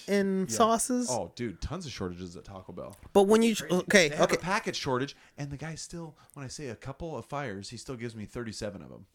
and 0.07 0.49
Yeah. 0.49 0.55
sauces? 0.55 1.09
Oh, 1.11 1.31
dude, 1.35 1.61
tons 1.61 1.85
of 1.85 1.91
shortages 1.91 2.35
at 2.35 2.45
Taco 2.45 2.71
Bell. 2.73 2.95
But 3.13 3.23
when 3.23 3.43
you 3.43 3.55
okay, 3.69 4.09
They 4.09 4.15
have 4.15 4.29
okay, 4.31 4.37
a 4.37 4.39
package 4.39 4.77
shortage, 4.77 5.15
and 5.37 5.51
the 5.51 5.57
guy 5.57 5.75
still, 5.75 6.15
when 6.33 6.43
I 6.43 6.47
say 6.49 6.69
a 6.69 6.75
couple 6.75 7.15
of 7.15 7.25
fires, 7.25 7.69
he 7.69 7.77
still 7.77 7.95
gives 7.95 8.15
me 8.15 8.25
thirty-seven 8.25 8.81
of 8.81 8.89
them. 8.89 9.05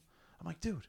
I'm 0.40 0.46
like, 0.46 0.60
dude, 0.60 0.86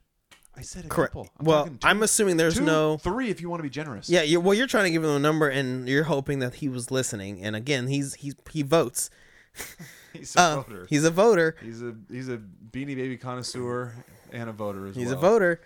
I 0.56 0.62
said 0.62 0.84
a 0.84 0.88
correct. 0.88 1.14
couple. 1.14 1.28
I'm 1.40 1.46
well, 1.46 1.58
talking 1.64 1.78
two- 1.78 1.88
I'm 1.88 2.02
assuming 2.04 2.36
there's 2.36 2.58
two, 2.58 2.64
no. 2.64 2.98
three 2.98 3.28
if 3.30 3.40
you 3.40 3.50
want 3.50 3.58
to 3.58 3.64
be 3.64 3.70
generous. 3.70 4.08
Yeah, 4.08 4.22
you're, 4.22 4.40
well, 4.40 4.54
you're 4.54 4.66
trying 4.68 4.84
to 4.84 4.90
give 4.90 5.02
him 5.02 5.10
a 5.10 5.18
number, 5.18 5.48
and 5.48 5.88
you're 5.88 6.04
hoping 6.04 6.38
that 6.40 6.56
he 6.56 6.68
was 6.68 6.92
listening. 6.92 7.42
And 7.42 7.56
again, 7.56 7.88
he's 7.88 8.14
he's 8.14 8.36
he 8.52 8.62
votes. 8.62 9.10
he's 10.18 10.36
a 10.36 10.40
Uh, 10.40 10.56
voter. 10.62 10.86
he's 10.90 11.04
a 11.04 11.10
voter. 11.10 11.56
He's 11.62 11.82
a 11.82 11.94
he's 12.10 12.28
a 12.28 12.38
beanie 12.70 12.96
baby 12.96 13.16
connoisseur 13.16 13.94
and 14.32 14.48
a 14.48 14.52
voter 14.52 14.86
as 14.86 14.96
He's 14.96 15.06
well. 15.06 15.14
He's 15.14 15.24
a 15.24 15.28
voter. 15.30 15.60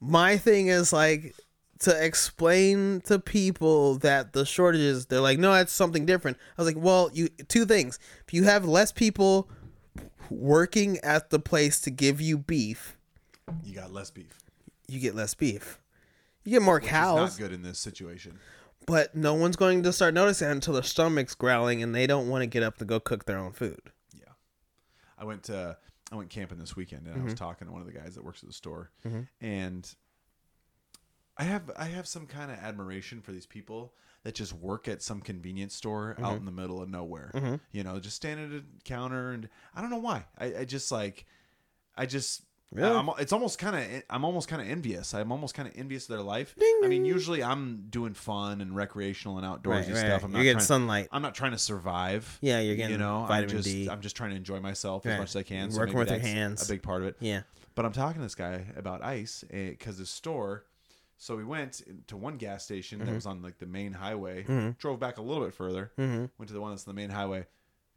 My 0.00 0.36
thing 0.36 0.68
is 0.68 0.92
like 0.92 1.34
to 1.80 2.04
explain 2.04 3.02
to 3.02 3.18
people 3.18 3.96
that 3.98 4.32
the 4.32 4.44
shortages. 4.46 5.06
They're 5.06 5.20
like, 5.20 5.38
no, 5.38 5.52
that's 5.52 5.72
something 5.72 6.06
different. 6.06 6.38
I 6.56 6.62
was 6.62 6.74
like, 6.74 6.82
well, 6.82 7.10
you 7.12 7.28
two 7.48 7.66
things. 7.66 7.98
If 8.26 8.32
you 8.34 8.44
have 8.44 8.64
less 8.64 8.92
people 8.92 9.48
working 10.30 10.98
at 11.00 11.30
the 11.30 11.38
place 11.38 11.80
to 11.82 11.90
give 11.90 12.20
you 12.20 12.38
beef, 12.38 12.96
You 13.62 13.74
got 13.74 13.92
less 13.92 14.10
beef. 14.10 14.38
you 14.88 14.98
get 15.00 15.14
less 15.14 15.34
beef. 15.34 15.78
You 16.44 16.52
get 16.52 16.62
more 16.62 16.76
Which 16.76 16.86
cows. 16.86 17.34
is 17.34 17.38
not 17.40 17.48
good 17.48 17.54
in 17.54 17.62
this 17.62 17.78
situation. 17.78 18.38
but 18.86 19.14
no 19.16 19.34
one's 19.34 19.56
going 19.56 19.82
to 19.82 19.92
start 19.92 20.14
noticing 20.14 20.48
until 20.48 20.74
their 20.74 20.82
stomach's 20.82 21.34
growling 21.34 21.82
and 21.82 21.92
they 21.94 22.06
don't 22.06 22.28
want 22.28 22.42
to 22.42 22.46
get 22.46 22.62
up 22.62 22.78
to 22.78 22.84
go 22.84 23.00
cook 23.00 23.24
their 23.24 23.36
own 23.38 23.52
food. 23.52 23.80
I 25.18 25.24
went 25.24 25.44
to 25.44 25.76
I 26.12 26.14
went 26.16 26.30
camping 26.30 26.58
this 26.58 26.76
weekend, 26.76 27.06
and 27.06 27.14
I 27.14 27.16
Mm-hmm. 27.18 27.24
was 27.26 27.34
talking 27.34 27.66
to 27.66 27.72
one 27.72 27.80
of 27.80 27.86
the 27.86 27.92
guys 27.92 28.14
that 28.14 28.24
works 28.24 28.42
at 28.42 28.48
the 28.48 28.52
store, 28.54 28.90
and 29.40 29.94
I 31.38 31.44
have 31.44 31.70
I 31.76 31.84
have 31.84 32.06
some 32.06 32.26
kind 32.26 32.50
of 32.50 32.58
admiration 32.58 33.20
for 33.20 33.32
these 33.32 33.46
people 33.46 33.92
that 34.22 34.34
just 34.34 34.52
work 34.54 34.88
at 34.88 35.02
some 35.02 35.20
convenience 35.20 35.74
store 35.74 36.14
Mm-hmm. 36.14 36.24
out 36.24 36.36
in 36.38 36.44
the 36.46 36.50
middle 36.52 36.80
of 36.82 36.88
nowhere. 36.88 37.30
You 37.72 37.84
know, 37.84 37.98
just 38.00 38.16
stand 38.16 38.40
at 38.40 38.58
a 38.58 38.64
counter, 38.84 39.32
and 39.32 39.48
I 39.74 39.80
don't 39.80 39.90
know 39.90 39.98
why. 39.98 40.24
I, 40.38 40.54
I 40.60 40.64
just 40.64 40.90
like, 40.90 41.26
I 41.96 42.06
just 42.06 42.42
Really? 42.72 42.90
I'm, 42.94 43.08
it's 43.18 43.32
almost 43.32 43.58
kind 43.58 43.76
of 43.76 44.02
I'm 44.10 44.24
almost 44.24 44.48
kind 44.48 44.60
of 44.60 44.68
envious. 44.68 45.14
I'm 45.14 45.30
almost 45.30 45.54
kind 45.54 45.68
of 45.68 45.74
envious 45.78 46.04
of 46.04 46.08
their 46.16 46.20
life. 46.22 46.54
I 46.84 46.88
mean, 46.88 47.04
usually 47.04 47.42
I'm 47.42 47.84
doing 47.90 48.12
fun 48.12 48.60
and 48.60 48.74
recreational 48.74 49.38
and 49.38 49.46
outdoorsy 49.46 49.66
Right, 49.66 49.88
right, 49.88 49.96
stuff. 49.96 50.24
I'm 50.24 50.30
You're 50.32 50.38
not 50.38 50.42
getting 50.42 50.52
trying, 50.54 50.60
sunlight. 50.66 51.08
I'm 51.12 51.22
not 51.22 51.34
trying 51.34 51.52
to 51.52 51.58
survive. 51.58 52.38
Yeah, 52.42 52.60
you're 52.60 52.74
getting 52.76 52.92
you 52.92 52.98
know, 52.98 53.24
vitamin 53.28 53.50
I'm 53.56 53.62
just, 53.62 53.68
D. 53.68 53.88
I'm 53.88 54.00
just 54.00 54.16
trying 54.16 54.30
to 54.30 54.36
enjoy 54.36 54.60
myself 54.60 55.06
as 55.06 55.18
much 55.18 55.28
as 55.30 55.36
I 55.36 55.42
can. 55.44 55.70
So 55.70 55.78
Working 55.78 55.96
with 55.96 56.10
your 56.10 56.18
hands. 56.18 56.68
a 56.68 56.72
big 56.72 56.82
part 56.82 57.02
of 57.02 57.08
it. 57.08 57.16
Yeah. 57.20 57.42
But 57.76 57.84
I'm 57.84 57.92
talking 57.92 58.16
to 58.16 58.22
this 58.22 58.34
guy 58.34 58.64
about 58.76 59.02
ice 59.02 59.44
because 59.50 59.98
the 59.98 60.06
store. 60.06 60.64
So 61.18 61.34
we 61.36 61.44
went 61.44 61.80
to 62.08 62.16
one 62.16 62.36
gas 62.36 62.64
station 62.64 62.98
Mm-hmm. 62.98 63.08
that 63.08 63.14
was 63.14 63.26
on 63.26 63.42
like 63.42 63.58
the 63.58 63.66
main 63.66 63.92
highway. 63.92 64.74
Drove 64.78 64.98
back 64.98 65.18
a 65.18 65.22
little 65.22 65.44
bit 65.44 65.54
further. 65.54 65.92
Mm-hmm. 65.98 66.26
Went 66.36 66.48
to 66.48 66.52
the 66.52 66.60
one 66.60 66.72
that's 66.72 66.86
on 66.86 66.94
the 66.94 67.00
main 67.00 67.10
highway. 67.10 67.46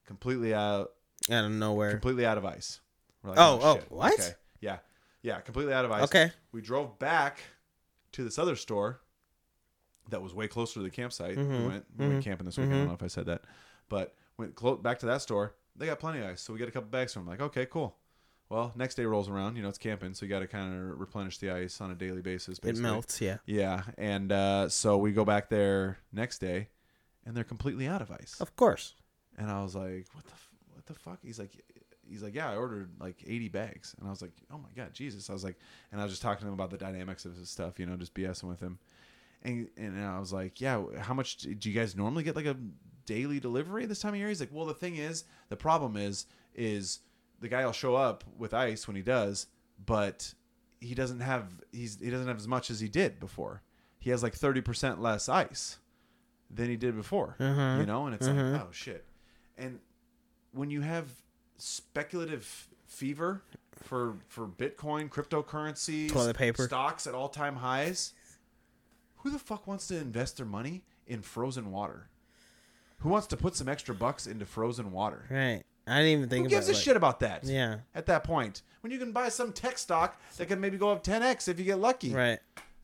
Completely 0.06 0.54
out, 0.54 0.92
Out 1.30 1.46
of 1.46 1.52
nowhere. 1.52 1.92
completely 1.92 2.26
out 2.26 2.38
of 2.38 2.46
ice. 2.46 2.80
Like, 3.24 3.38
Oh, 3.38 3.60
oh, 3.62 3.76
shit. 3.76 3.92
what? 3.92 4.14
Okay. 4.14 4.30
Yeah, 4.62 4.78
yeah, 5.22 5.40
completely 5.42 5.74
out 5.74 5.86
of 5.86 5.92
ice. 5.92 6.04
Okay. 6.04 6.32
We 6.52 6.62
drove 6.62 6.98
back 7.00 7.40
to 8.14 8.24
this 8.24 8.38
other 8.40 8.56
store 8.56 9.02
that 10.10 10.22
was 10.22 10.34
way 10.34 10.48
closer 10.48 10.76
to 10.76 10.82
the 10.82 10.90
campsite. 10.90 11.38
We 11.38 11.44
Mhm. 11.44 11.68
went 11.68 11.86
we 11.98 12.08
went 12.08 12.20
Mhm. 12.20 12.24
camping 12.24 12.46
this 12.46 12.58
weekend. 12.58 12.74
I 12.76 12.78
don't 12.80 12.88
know 12.88 12.94
if 12.94 13.04
I 13.04 13.08
said 13.08 13.26
that, 13.28 13.44
but 13.90 14.16
went 14.38 14.56
clo- 14.56 14.78
back 14.78 15.00
to 15.00 15.06
that 15.08 15.22
store. 15.22 15.56
They 15.76 15.86
got 15.86 16.00
plenty 16.00 16.20
of 16.20 16.26
ice, 16.26 16.42
so 16.42 16.52
we 16.54 16.60
get 16.60 16.68
a 16.68 16.72
couple 16.72 16.90
bags 16.90 17.14
from 17.14 17.24
them. 17.26 17.30
Like, 17.32 17.42
okay, 17.42 17.66
cool. 17.66 17.98
Well, 18.50 18.74
next 18.76 18.96
day 18.96 19.06
rolls 19.06 19.30
around. 19.30 19.56
You 19.58 19.62
know, 19.62 19.70
it's 19.70 19.78
camping, 19.78 20.16
so 20.16 20.26
you 20.26 20.30
got 20.30 20.40
to 20.40 20.48
kind 20.48 20.74
of 20.74 21.00
replenish 21.00 21.38
the 21.38 21.52
ice 21.52 21.80
on 21.82 21.92
a 21.92 21.96
daily 21.96 22.22
basis. 22.24 22.58
It 22.64 22.78
melts. 22.78 23.22
Yeah. 23.22 23.38
Yeah, 23.46 23.84
and 23.98 24.32
uh, 24.32 24.70
so 24.70 24.98
we 24.98 25.12
go 25.12 25.24
back 25.24 25.50
there 25.50 26.00
next 26.12 26.40
day, 26.40 26.70
and 27.26 27.38
they're 27.38 27.44
completely 27.44 27.88
out 27.88 28.02
of 28.02 28.10
ice. 28.12 28.42
Of 28.42 28.56
course. 28.56 28.96
And 29.38 29.52
I 29.52 29.62
was 29.62 29.76
like, 29.76 30.08
"What 30.14 30.26
the, 30.26 30.32
f- 30.34 30.50
what 30.74 30.86
the 30.88 30.94
fuck?" 30.96 31.20
He's 31.22 31.38
like, 31.38 31.64
"He's 32.10 32.24
like, 32.24 32.36
yeah, 32.36 32.50
I 32.52 32.56
ordered 32.56 32.90
like 33.00 33.24
80 33.26 33.50
bags." 33.50 33.96
And 34.00 34.08
I 34.08 34.10
was 34.12 34.22
like, 34.22 34.32
"Oh 34.52 34.58
my 34.58 34.70
god, 34.76 34.94
Jesus!" 34.94 35.30
I 35.30 35.34
was 35.34 35.44
like, 35.44 35.58
and 35.92 36.00
I 36.00 36.04
was 36.04 36.14
just 36.14 36.22
talking 36.22 36.42
to 36.42 36.48
him 36.48 36.54
about 36.54 36.70
the 36.72 36.78
dynamics 36.78 37.26
of 37.26 37.36
his 37.36 37.50
stuff, 37.50 37.80
you 37.80 37.86
know, 37.86 37.96
just 37.96 38.14
BSing 38.14 38.44
with 38.50 38.60
him. 38.60 38.80
And 39.44 39.70
and 39.78 40.00
I 40.04 40.20
was 40.20 40.34
like, 40.34 40.60
"Yeah, 40.60 40.84
how 41.00 41.14
much 41.14 41.38
do 41.38 41.70
you 41.70 41.74
guys 41.80 41.96
normally 41.96 42.24
get 42.24 42.36
like 42.36 42.46
a 42.46 42.58
daily 43.06 43.40
delivery 43.40 43.86
this 43.86 44.00
time 44.00 44.14
of 44.14 44.20
year?" 44.20 44.28
He's 44.30 44.40
like, 44.42 44.50
"Well, 44.52 44.66
the 44.66 44.74
thing 44.74 44.96
is, 44.98 45.24
the 45.50 45.56
problem 45.56 45.96
is, 45.96 46.26
is 46.56 47.00
the 47.40 47.48
guy 47.48 47.66
will 47.66 47.72
show 47.72 47.96
up 47.96 48.24
with 48.38 48.54
ice 48.54 48.88
when 48.88 48.96
he 48.98 49.02
does, 49.02 49.48
but 49.86 50.34
he 50.82 50.94
doesn't 50.96 51.22
have 51.22 51.62
he's 51.72 52.00
he 52.02 52.10
doesn't 52.10 52.28
have 52.28 52.38
as 52.38 52.48
much 52.48 52.70
as 52.70 52.80
he 52.80 52.90
did 52.90 53.20
before. 53.20 53.62
He 53.98 54.10
has 54.12 54.24
like 54.24 54.38
30% 54.38 55.00
less 55.00 55.30
ice." 55.30 55.78
than 56.52 56.68
he 56.68 56.76
did 56.76 56.96
before. 56.96 57.36
Mhm. 57.40 57.82
You 57.82 57.86
know, 57.86 58.08
and 58.08 58.16
it's 58.16 58.26
like, 58.26 58.36
oh 58.36 58.70
shit. 58.72 59.06
And 59.56 59.80
when 60.52 60.72
you 60.72 60.82
have 60.82 61.08
speculative 61.62 62.68
fever 62.88 63.44
for 63.84 64.16
for 64.28 64.48
Bitcoin, 64.48 65.10
cryptocurrencies, 65.10 66.12
Toilet 66.12 66.36
paper. 66.38 66.64
stocks 66.66 67.08
at 67.08 67.14
all 67.14 67.30
time 67.30 67.58
highs, 67.58 68.14
who 69.18 69.30
the 69.30 69.40
fuck 69.40 69.68
wants 69.68 69.88
to 69.88 69.98
invest 69.98 70.38
their 70.38 70.46
money 70.46 70.84
in 71.08 71.22
frozen 71.22 71.72
water? 71.72 72.10
Who 73.00 73.10
wants 73.10 73.28
to 73.28 73.38
put 73.38 73.56
some 73.56 73.70
extra 73.70 73.96
bucks 73.96 74.28
into 74.28 74.46
frozen 74.46 74.92
water? 74.92 75.26
Right. 75.30 75.64
I 75.88 76.00
didn't 76.00 76.10
even 76.20 76.30
think 76.30 76.44
Who 76.44 76.48
about 76.48 76.56
gives 76.58 76.70
a 76.70 76.74
like- 76.74 76.82
shit 76.82 76.98
about 76.98 77.20
that? 77.22 77.46
Yeah. 77.46 77.78
At 77.96 78.06
that 78.08 78.24
point, 78.24 78.62
when 78.82 78.92
you 78.92 79.00
can 79.00 79.12
buy 79.12 79.30
some 79.30 79.54
tech 79.54 79.78
stock 79.78 80.20
that 80.38 80.48
can 80.48 80.60
maybe 80.60 80.78
go 80.78 80.90
up 80.92 81.04
10x 81.04 81.48
if 81.48 81.58
you 81.58 81.66
get 81.66 81.80
lucky. 81.80 82.14
Right. 82.14 82.40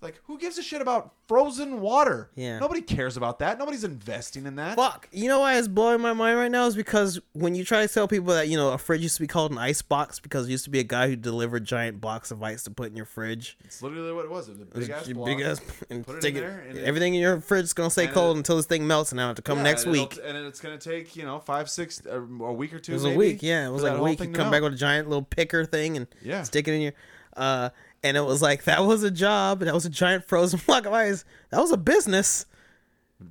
Like, 0.06 0.22
who 0.26 0.38
gives 0.38 0.58
a 0.60 0.62
shit 0.64 0.82
about 0.82 1.14
frozen 1.28 1.82
water? 1.82 2.30
Yeah. 2.36 2.60
Nobody 2.60 2.82
cares 2.82 3.18
about 3.18 3.40
that. 3.40 3.58
Nobody's 3.58 3.84
investing 3.84 4.46
in 4.46 4.56
that. 4.58 4.76
Fuck. 4.76 5.10
You 5.12 5.28
know 5.28 5.40
why 5.40 5.58
it's 5.58 5.68
blowing 5.68 6.00
my 6.00 6.14
mind 6.14 6.38
right 6.38 6.52
now 6.52 6.68
is 6.68 6.76
because 6.76 7.20
when 7.34 7.56
you 7.56 7.66
try 7.66 7.86
to 7.88 7.92
tell 7.92 8.08
people 8.08 8.34
that 8.36 8.48
you 8.48 8.56
know 8.56 8.70
a 8.72 8.78
fridge 8.78 9.02
used 9.02 9.16
to 9.16 9.22
be 9.22 9.28
called 9.28 9.52
an 9.52 9.58
ice 9.58 9.82
box 9.82 10.20
because 10.20 10.48
it 10.48 10.52
used 10.52 10.64
to 10.66 10.70
be 10.70 10.78
a 10.80 10.84
guy 10.84 11.08
who 11.08 11.16
delivered 11.16 11.66
giant 11.66 12.00
blocks 12.00 12.30
of 12.30 12.44
ice 12.44 12.62
to 12.64 12.70
put 12.72 12.92
in 12.92 12.96
your 12.96 13.08
fridge. 13.08 13.58
It's 13.64 13.82
literally 13.82 14.14
what 14.14 14.26
it 14.26 14.32
was. 14.32 14.48
It 14.48 14.52
was 14.52 14.62
a 14.62 14.66
big 14.66 14.90
ass 14.92 15.08
block. 15.08 15.26
big 15.26 15.42
ass- 15.42 15.62
and 15.90 16.06
Put 16.06 16.18
it 16.24 16.26
in 16.26 16.34
there, 16.36 16.64
and 16.70 16.78
it- 16.78 16.84
everything 16.84 17.16
in 17.16 17.22
your 17.22 17.42
fridge 17.42 17.64
is 17.64 17.74
gonna 17.74 17.90
stay 17.90 18.06
cold 18.06 18.36
it- 18.36 18.42
until 18.42 18.58
this 18.58 18.68
thing 18.68 18.86
melts, 18.86 19.12
and 19.12 19.20
I 19.20 19.26
have 19.26 19.36
to 19.38 19.42
come 19.42 19.58
Yeah, 19.58 19.64
next 19.64 19.84
and 19.86 19.92
week. 19.94 20.20
and 20.24 20.38
it's 20.38 20.62
gonna 20.62 20.78
take 20.78 21.16
you 21.16 21.24
know 21.24 21.40
five, 21.40 21.68
six, 21.68 22.02
uh, 22.06 22.18
a 22.20 22.54
week 22.54 22.74
or 22.76 22.80
two. 22.80 22.92
It 22.92 22.96
was 22.96 23.06
a 23.06 23.10
week, 23.10 23.42
yeah. 23.42 23.68
It 23.68 23.72
was 23.72 23.82
like 23.82 23.98
a 23.98 24.04
week. 24.04 24.20
You 24.20 24.28
to 24.28 24.32
come 24.32 24.52
back 24.52 24.62
with 24.62 24.74
a 24.74 24.78
giant 24.78 25.10
little 25.10 25.24
picker 25.24 25.66
thing 25.66 25.98
and 25.98 26.06
Yeah. 26.22 26.44
stick 26.44 26.68
it 26.68 26.74
in 26.76 26.82
your. 26.82 26.94
Uh, 27.36 27.70
and 28.06 28.16
it 28.16 28.22
was 28.22 28.42
like 28.42 28.66
that 28.66 28.86
was 28.86 29.02
a 29.04 29.10
job. 29.10 29.60
That 29.62 29.74
was 29.74 29.86
a 29.86 29.90
giant 29.90 30.26
frozen 30.26 30.62
block 30.66 30.86
of 30.86 30.94
ice. 30.94 31.26
That 31.50 31.60
was 31.60 31.72
a 31.72 31.78
business. 31.78 32.46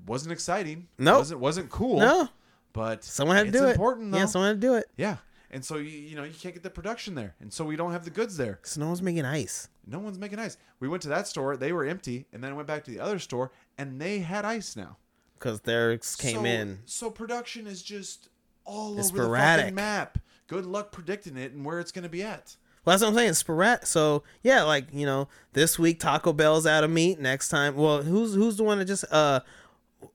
wasn't 0.07 0.33
exciting. 0.33 0.89
Nope. 0.99 1.19
wasn't 1.19 1.41
wasn't 1.41 1.71
cool. 1.71 2.01
No, 2.01 2.29
but 2.73 3.05
someone 3.05 3.37
had 3.37 3.47
to 3.47 3.53
do 3.53 3.65
important, 3.67 4.09
it. 4.09 4.13
Though. 4.13 4.19
Yeah, 4.19 4.27
someone 4.27 4.49
had 4.51 4.61
to 4.61 4.67
do 4.67 4.75
it. 4.75 4.87
yeah, 4.97 5.19
and 5.51 5.65
so 5.65 5.77
you 5.77 5.91
you 5.91 6.17
know 6.17 6.25
you 6.25 6.35
can't 6.35 6.55
get 6.55 6.65
the 6.65 6.71
production 6.71 7.15
there, 7.15 7.37
and 7.41 7.53
so 7.53 7.65
we 7.65 7.77
don't 7.77 7.93
have 7.93 8.05
the 8.05 8.11
goods 8.11 8.37
there. 8.37 8.59
So 8.65 8.81
no 8.81 8.89
one's 8.89 9.01
making 9.01 9.25
ice. 9.25 9.69
No 9.87 10.01
one's 10.01 10.19
making 10.19 10.41
ice. 10.41 10.57
We 10.81 10.89
went 10.89 11.03
to 11.05 11.09
that 11.11 11.29
store; 11.29 11.57
they 11.57 11.73
were 11.73 11.85
empty, 11.85 12.27
and 12.33 12.43
then 12.43 12.51
I 12.51 12.55
went 12.55 12.67
back 12.67 12.85
to 12.85 12.91
the 12.91 13.01
other 13.01 13.21
store, 13.21 13.53
and 13.79 14.01
they 14.01 14.19
had 14.19 14.45
ice 14.45 14.75
now. 14.77 14.97
because 15.39 15.61
theirs 15.61 16.17
came 16.17 16.39
so, 16.39 16.45
in. 16.45 16.79
So 16.85 17.11
production 17.11 17.67
is 17.69 17.83
just 17.83 18.29
all 18.65 18.99
It's 18.99 19.11
over 19.11 19.29
the 19.29 19.37
fucking 19.37 19.75
map. 19.75 20.19
Good 20.47 20.67
luck 20.67 20.91
predicting 20.91 21.37
it 21.37 21.53
and 21.53 21.65
where 21.65 21.81
it's 21.81 21.93
going 21.93 22.03
to 22.03 22.09
be 22.09 22.23
at. 22.23 22.57
Well, 22.85 22.93
that's 22.93 23.03
what 23.03 23.09
I'm 23.11 23.15
saying. 23.15 23.35
Sporadic. 23.35 23.87
So 23.87 24.23
yeah, 24.43 24.63
like 24.63 24.89
you 24.93 25.07
know, 25.07 25.29
this 25.53 25.79
week 25.79 26.01
Taco 26.01 26.33
Bell's 26.33 26.67
out 26.67 26.85
of 26.85 26.91
meat. 26.91 27.19
Next 27.19 27.49
time, 27.49 27.77
well, 27.77 28.03
who's 28.03 28.35
who's 28.35 28.57
the 28.57 28.65
one 28.65 28.79
that 28.79 28.85
just 28.85 29.05
uh, 29.11 29.41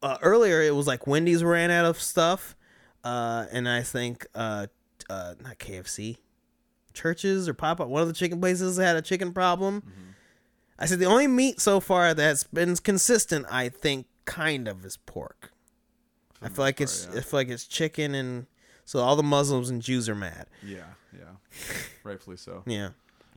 uh 0.03 0.17
earlier 0.21 0.61
it 0.61 0.75
was 0.75 0.87
like 0.87 1.07
Wendy's 1.07 1.43
ran 1.43 1.71
out 1.71 1.85
of 1.85 1.99
stuff, 1.99 2.55
uh, 3.03 3.45
and 3.51 3.67
I 3.67 3.81
think 3.81 4.27
uh, 4.35 4.67
uh 5.09 5.35
not 5.41 5.57
KFC, 5.57 6.17
Church's 6.93 7.49
or 7.49 7.53
Popeyes. 7.53 7.87
One 7.87 8.01
of 8.01 8.07
the 8.07 8.13
chicken 8.13 8.39
places 8.39 8.77
had 8.77 8.95
a 8.95 9.01
chicken 9.01 9.33
problem. 9.33 9.83
I 10.77 10.85
said 10.85 10.99
the 10.99 11.05
only 11.05 11.27
meat 11.27 11.59
so 11.59 11.81
far 11.81 12.13
that's 12.13 12.45
been 12.45 12.73
consistent, 12.77 13.45
I 13.51 13.67
think, 13.67 14.07
kind 14.23 14.67
of 14.67 14.85
is 14.85 14.95
pork. 14.95 15.51
I 16.41 16.47
feel 16.47 16.63
like 16.63 16.79
it's 16.79 17.05
part, 17.05 17.17
I 17.17 17.21
feel 17.21 17.39
like 17.41 17.49
it's 17.49 17.65
chicken 17.65 18.15
and 18.15 18.45
so 18.85 18.99
all 18.99 19.15
the 19.15 19.23
Muslims 19.23 19.69
and 19.69 19.81
Jews 19.81 20.07
are 20.07 20.15
mad. 20.15 20.47
Yeah, 20.65 20.85
yeah, 21.13 21.33
rightfully 22.03 22.37
so. 22.37 22.63
Yeah. 22.67 22.89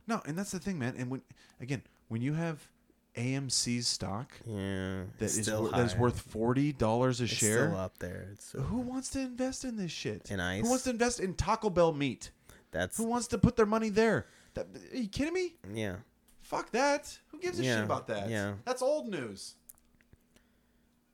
No, 0.07 0.21
and 0.25 0.37
that's 0.37 0.51
the 0.51 0.59
thing, 0.59 0.77
man. 0.79 0.95
And 0.97 1.09
when 1.09 1.21
again, 1.61 1.81
when 2.09 2.21
you 2.21 2.33
have 2.33 2.67
AMC's 3.15 3.87
stock 3.87 4.31
Yeah. 4.45 5.03
that 5.19 5.25
is 5.37 5.49
wor- 5.49 5.69
that 5.69 5.79
is 5.85 5.95
worth 5.95 6.19
forty 6.19 6.73
dollars 6.73 7.21
a 7.21 7.25
It's 7.25 7.33
share, 7.33 7.67
still 7.69 7.79
up 7.79 7.97
there. 7.99 8.27
It's 8.33 8.45
still- 8.47 8.61
who 8.63 8.79
wants 8.79 9.09
to 9.11 9.19
invest 9.21 9.63
in 9.65 9.77
this 9.77 9.91
shit? 9.91 10.29
In 10.31 10.39
ice? 10.39 10.63
Who 10.63 10.69
wants 10.69 10.83
to 10.85 10.89
invest 10.89 11.19
in 11.19 11.33
Taco 11.35 11.69
Bell 11.69 11.93
meat? 11.93 12.31
that's 12.71 12.97
Who 12.97 13.03
wants 13.05 13.27
to 13.27 13.37
put 13.37 13.55
their 13.55 13.67
money 13.67 13.89
there? 13.89 14.25
That, 14.55 14.67
are 14.93 14.97
you 14.97 15.07
kidding 15.07 15.33
me? 15.33 15.55
yeah. 15.73 15.97
Fuck 16.41 16.71
that. 16.71 17.17
Who 17.27 17.39
gives 17.39 17.59
a 17.59 17.63
Yeah, 17.63 17.75
shit 17.77 17.85
about 17.85 18.07
that? 18.07 18.29
yeah. 18.29 18.55
That's 18.65 18.81
old 18.81 19.07
news. 19.07 19.55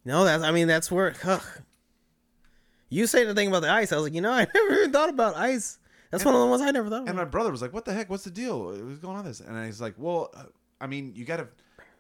No, 0.06 0.24
that's 0.26 0.42
I 0.44 0.52
mean 0.52 0.68
that's 0.68 0.90
where 0.92 1.14
you 2.90 3.06
say 3.06 3.24
the 3.26 3.36
thing 3.36 3.48
about 3.50 3.62
the 3.62 3.70
ice. 3.70 3.92
I 3.92 3.96
was 3.98 4.06
like, 4.06 4.14
you 4.14 4.22
know, 4.22 4.32
I 4.34 4.48
never 4.54 4.74
even 4.74 4.92
thought 4.92 5.10
about 5.10 5.36
ice. 5.36 5.78
That's 6.12 6.26
one 6.26 6.34
of 6.36 6.42
the 6.42 6.48
ones 6.48 6.62
I 6.62 6.72
never 6.72 6.90
thought 6.90 7.02
And 7.02 7.10
about. 7.10 7.16
my 7.18 7.26
brother 7.26 7.52
was 7.52 7.62
like, 7.62 7.74
"What 7.74 7.86
the 7.86 7.94
heck? 7.94 8.10
What's 8.10 8.24
the 8.24 8.32
deal? 8.32 8.66
What's 8.66 9.00
going 9.00 9.18
on 9.18 9.26
this?" 9.26 9.40
And 9.40 9.64
he's 9.66 9.80
like, 9.82 9.94
"Well, 9.98 10.32
uh, 10.36 10.44
I 10.82 10.88
mean, 10.88 11.14
you 11.16 11.26
gotta, 11.26 11.48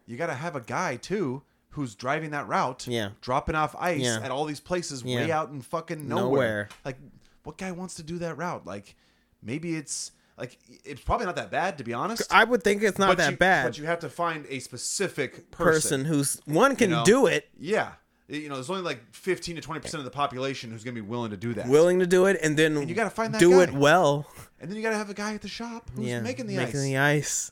you 0.07 0.17
gotta 0.17 0.33
have 0.33 0.55
a 0.55 0.61
guy 0.61 0.95
too 0.95 1.43
who's 1.71 1.93
driving 1.95 2.31
that 2.31 2.47
route, 2.47 2.87
Yeah. 2.87 3.09
dropping 3.21 3.55
off 3.55 3.75
ice 3.77 4.01
Yeah. 4.01 4.19
at 4.23 4.31
all 4.31 4.45
these 4.45 4.59
places 4.59 5.03
way 5.05 5.31
out 5.31 5.49
in 5.49 5.61
fucking 5.61 6.07
nowhere. 6.07 6.23
Nowhere. 6.23 6.69
Like, 6.83 6.97
what 7.43 7.57
guy 7.57 7.71
wants 7.71 7.93
to 7.95 8.03
do 8.03 8.17
that 8.19 8.35
route? 8.37 8.65
Like, 8.65 8.95
maybe 9.43 9.75
it's 9.75 10.11
like 10.37 10.57
it's 10.85 11.01
probably 11.01 11.27
not 11.27 11.35
that 11.35 11.51
bad 11.51 11.77
to 11.77 11.83
be 11.83 11.93
honest. 11.93 12.33
I 12.33 12.43
would 12.45 12.63
think 12.63 12.81
it's 12.81 12.97
not 12.97 13.17
that 13.17 13.31
you, 13.31 13.37
bad. 13.37 13.65
But 13.65 13.77
you 13.77 13.85
have 13.85 13.99
to 13.99 14.09
find 14.09 14.45
a 14.49 14.59
specific 14.59 15.51
person 15.51 15.71
person. 16.01 16.05
who's 16.05 16.41
one 16.45 16.75
can 16.75 16.89
know? 16.89 17.03
do 17.05 17.25
it, 17.27 17.49
yeah, 17.59 17.91
you 18.29 18.47
know, 18.47 18.55
there's 18.55 18.69
only 18.69 18.83
like 18.83 19.01
15 19.13 19.55
to 19.55 19.61
20 19.61 19.81
percent 19.81 19.99
of 19.99 20.05
the 20.05 20.11
population 20.11 20.71
who's 20.71 20.83
gonna 20.83 20.95
be 20.95 21.01
willing 21.01 21.31
to 21.31 21.37
do 21.37 21.53
that. 21.55 21.67
willing 21.67 21.99
to 21.99 22.07
do 22.07 22.25
it, 22.25 22.39
and 22.41 22.55
then 22.55 22.87
you 22.87 22.95
gotta 22.95 23.09
find 23.09 23.33
that 23.33 23.39
do 23.39 23.51
guy. 23.51 23.63
it 23.63 23.71
well. 23.71 24.27
and 24.59 24.69
then 24.69 24.77
you 24.77 24.83
gotta 24.83 24.97
have 24.97 25.09
a 25.09 25.15
guy 25.15 25.33
at 25.33 25.41
the 25.41 25.47
shop 25.47 25.89
who's 25.95 26.05
yeah, 26.05 26.21
making 26.21 26.47
the 26.47 26.55
making 26.55 26.67
ice. 26.67 26.73
Making 26.75 26.91
the 26.91 26.97
ice, 26.97 27.51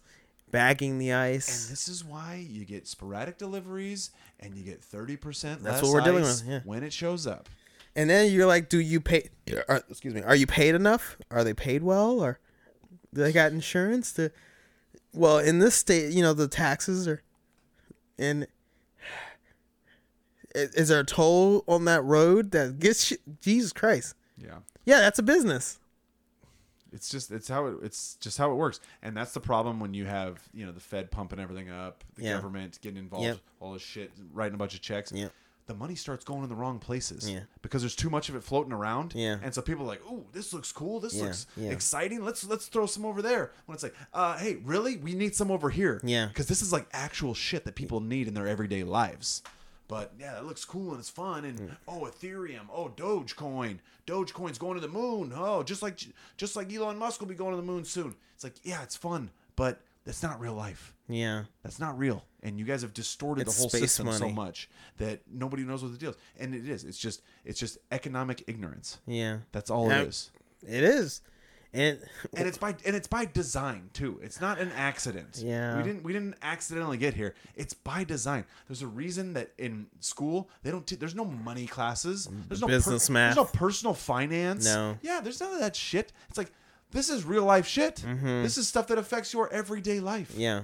bagging 0.51 0.99
the 0.99 1.13
ice. 1.13 1.65
And 1.65 1.73
this 1.73 1.87
is 1.87 2.03
why 2.03 2.45
you 2.47 2.63
get 2.63 2.87
sporadic 2.87 3.37
deliveries 3.37 4.11
and 4.39 4.55
you 4.55 4.63
get 4.63 4.81
30% 4.81 5.41
That's 5.41 5.63
less 5.63 5.83
what 5.83 5.93
we're 5.93 6.01
dealing 6.01 6.23
with, 6.23 6.43
yeah. 6.45 6.59
when 6.63 6.83
it 6.83 6.93
shows 6.93 7.25
up. 7.25 7.49
And 7.95 8.09
then 8.09 8.31
you're 8.31 8.45
like, 8.45 8.69
do 8.69 8.79
you 8.79 9.01
pay? 9.01 9.29
Are, 9.67 9.83
excuse 9.89 10.13
me. 10.13 10.21
Are 10.21 10.35
you 10.35 10.45
paid 10.45 10.75
enough? 10.75 11.17
Are 11.31 11.43
they 11.43 11.55
paid 11.55 11.81
well? 11.81 12.19
Or 12.19 12.39
do 13.13 13.23
they 13.23 13.31
got 13.31 13.51
insurance 13.51 14.13
to? 14.13 14.31
Well, 15.13 15.39
in 15.39 15.57
this 15.57 15.73
state, 15.73 16.13
you 16.13 16.21
know 16.21 16.33
the 16.33 16.47
taxes 16.47 17.07
are, 17.07 17.23
and 18.19 18.45
is 20.57 20.73
is 20.75 20.88
there 20.89 20.99
a 20.99 21.05
toll 21.05 21.63
on 21.67 21.85
that 21.85 22.03
road 22.03 22.51
that 22.51 22.79
gets 22.79 23.11
you- 23.11 23.17
Jesus 23.41 23.71
Christ? 23.73 24.15
Yeah. 24.38 24.59
Yeah, 24.85 24.99
that's 24.99 25.19
a 25.19 25.23
business. 25.23 25.79
It's 26.93 27.09
just 27.09 27.31
it's 27.31 27.47
how 27.49 27.67
it 27.67 27.75
it's 27.84 28.15
just 28.15 28.38
how 28.38 28.49
it 28.51 28.55
works. 28.55 28.79
And 29.01 29.15
that's 29.15 29.34
the 29.34 29.41
problem 29.41 29.79
when 29.79 29.93
you 29.93 30.05
have, 30.05 30.39
you 30.53 30.65
know, 30.65 30.71
the 30.71 30.79
Fed 30.79 31.11
pumping 31.11 31.39
everything 31.39 31.69
up, 31.69 32.03
the 32.15 32.23
Yeah. 32.23 32.34
government 32.34 32.79
getting 32.81 32.97
involved, 32.97 33.25
Yep. 33.25 33.39
all 33.59 33.73
this 33.73 33.81
shit, 33.81 34.11
writing 34.34 34.55
a 34.55 34.57
bunch 34.57 34.73
of 34.73 34.81
checks. 34.81 35.11
Yep. 35.11 35.31
the 35.65 35.73
money 35.73 35.95
starts 35.95 36.23
going 36.23 36.43
in 36.43 36.47
the 36.49 36.55
wrong 36.55 36.79
places. 36.79 37.29
Yeah. 37.29 37.41
Because 37.61 37.81
there's 37.81 37.93
too 37.93 38.09
much 38.09 38.29
of 38.29 38.35
it 38.38 38.41
floating 38.45 38.71
around. 38.71 39.11
Yeah. 39.13 39.38
And 39.43 39.53
so 39.53 39.61
people 39.61 39.84
are 39.84 39.88
like, 39.89 40.01
"Ooh, 40.09 40.23
this 40.31 40.53
looks 40.53 40.71
cool. 40.71 41.01
This 41.01 41.13
Yeah, 41.13 41.23
looks 41.25 41.45
yeah. 41.57 41.71
exciting. 41.71 42.23
Let's 42.23 42.45
let's 42.45 42.67
throw 42.67 42.85
some 42.85 43.03
over 43.03 43.21
there." 43.21 43.51
When 43.65 43.73
it's 43.73 43.84
like, 43.84 43.93
"Uh, 44.13 44.38
hey, 44.38 44.55
really? 44.63 44.95
We 44.95 45.13
need 45.13 45.35
some 45.35 45.51
over 45.51 45.69
here." 45.69 45.99
Yeah. 46.05 46.27
Because 46.27 46.47
this 46.47 46.61
is 46.61 46.71
like 46.71 46.88
actual 46.93 47.34
shit 47.34 47.65
that 47.65 47.75
people 47.75 47.99
need 47.99 48.29
in 48.29 48.34
their 48.34 48.47
everyday 48.47 48.85
lives. 48.85 49.43
But 49.88 50.14
yeah, 50.19 50.38
it 50.38 50.43
looks 50.43 50.65
cool 50.65 50.91
and 50.91 50.99
it's 50.99 51.09
fun. 51.09 51.45
And 51.45 51.76
oh, 51.88 52.09
Ethereum. 52.11 52.68
Oh, 52.72 52.89
Dogecoin. 52.89 53.80
Dogecoin's 54.05 54.57
going 54.57 54.76
to 54.76 54.81
the 54.81 54.88
moon. 54.88 55.31
Oh, 55.35 55.64
just 55.64 55.81
like 55.81 55.99
just 56.35 56.55
like 56.55 56.72
Elon 56.73 56.97
Musk 56.97 57.22
will 57.22 57.27
be 57.27 57.35
going 57.35 57.51
to 57.51 57.57
the 57.57 57.64
moon 57.64 57.85
soon. 57.85 58.15
It's 58.35 58.43
like, 58.43 58.55
yeah, 58.64 58.84
it's 58.84 58.95
fun, 58.95 59.31
but 59.55 59.81
that's 60.05 60.23
not 60.23 60.39
real 60.39 60.53
life. 60.53 60.93
Yeah. 61.09 61.43
That's 61.64 61.80
not 61.80 61.97
real. 61.97 62.23
And 62.43 62.59
you 62.59 62.65
guys 62.65 62.81
have 62.81 62.93
distorted 62.93 63.41
It's 63.41 63.55
the 63.55 63.61
whole 63.61 63.69
space 63.69 63.91
system 63.91 64.11
so 64.14 64.30
much 64.30 64.69
that 64.97 65.22
nobody 65.31 65.64
knows 65.64 65.84
what 65.84 65.91
the 65.91 65.97
deal 65.97 66.11
is. 66.11 66.18
And 66.39 66.55
it 66.55 66.68
is. 66.68 66.84
It's 66.84 66.97
just 66.97 67.22
it's 67.45 67.59
just 67.59 67.77
economic 67.91 68.43
ignorance. 68.47 68.99
Yeah. 69.05 69.39
That's 69.51 69.69
all 69.69 69.89
it 69.89 70.07
is. 70.07 70.31
It 70.68 70.84
is. 70.84 71.22
And 71.77 71.99
And 72.35 72.47
it's 72.47 72.57
by 72.57 72.75
and 72.85 72.95
it's 72.95 73.07
by 73.07 73.25
design 73.25 73.89
too. 73.93 74.19
It's 74.23 74.41
not 74.41 74.59
an 74.59 74.71
accident. 74.75 75.41
Yeah. 75.43 75.77
We 75.77 75.83
didn't 75.83 76.03
we 76.03 76.11
didn't 76.13 76.35
accidentally 76.41 76.97
get 76.97 77.13
here. 77.13 77.35
It's 77.55 77.73
by 77.73 78.03
design. 78.03 78.45
There's 78.67 78.81
a 78.81 78.87
reason 78.87 79.33
that 79.33 79.51
in 79.57 79.87
school 79.99 80.49
they 80.63 80.71
don't. 80.71 80.85
T- 80.87 80.95
there's 80.95 81.15
no 81.15 81.25
money 81.25 81.67
classes. 81.67 82.27
There's 82.47 82.61
no 82.61 82.67
Business 82.67 83.09
math. 83.09 83.35
There's 83.35 83.45
no 83.53 83.59
personal 83.59 83.93
finance. 83.93 84.65
No. 84.65 84.97
Yeah. 85.01 85.21
There's 85.21 85.39
none 85.39 85.53
of 85.53 85.59
that 85.59 85.75
shit. 85.75 86.11
It's 86.29 86.37
like 86.37 86.51
this 86.91 87.09
is 87.09 87.23
real 87.25 87.43
life 87.43 87.67
shit. 87.67 87.97
Mm-hmm. 87.97 88.43
This 88.43 88.57
is 88.57 88.67
stuff 88.67 88.87
that 88.87 88.97
affects 88.97 89.31
your 89.33 89.51
everyday 89.53 89.99
life. 89.99 90.31
yeah. 90.35 90.61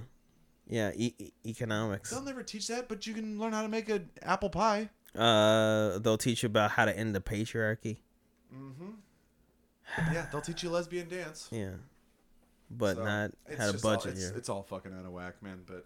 Yeah, 0.66 0.92
e- 0.96 1.14
e- 1.20 1.32
economics. 1.46 2.10
They'll 2.10 2.22
never 2.22 2.42
teach 2.42 2.70
that, 2.70 2.88
but 2.88 3.06
you 3.06 3.14
can 3.14 3.38
learn 3.38 3.52
how 3.52 3.64
to 3.64 3.68
make 3.68 3.90
an 3.90 4.10
apple 4.22 4.50
pie. 4.50 4.90
Uh 5.14 6.00
they'll 6.00 6.18
teach 6.18 6.42
you 6.42 6.48
about 6.48 6.72
how 6.72 6.86
to 6.86 6.98
end 6.98 7.14
the 7.14 7.20
patriarchy. 7.20 7.98
Yeah, 9.98 10.26
they'll 10.32 10.42
teach 10.42 10.64
you 10.64 10.70
lesbian 10.70 11.08
dance. 11.10 11.48
Yeah. 11.52 11.72
But 12.72 12.96
So, 12.98 13.04
not 13.04 13.32
how 13.58 13.66
to 13.68 13.72
just 13.74 13.86
all- 13.86 13.96
budget 13.96 14.14
it's, 14.14 14.22
here. 14.22 14.34
it's 14.38 14.50
all 14.50 14.64
fucking 14.64 14.94
out 14.98 15.06
of 15.06 15.12
whack, 15.12 15.42
man. 15.44 15.62
But 15.66 15.86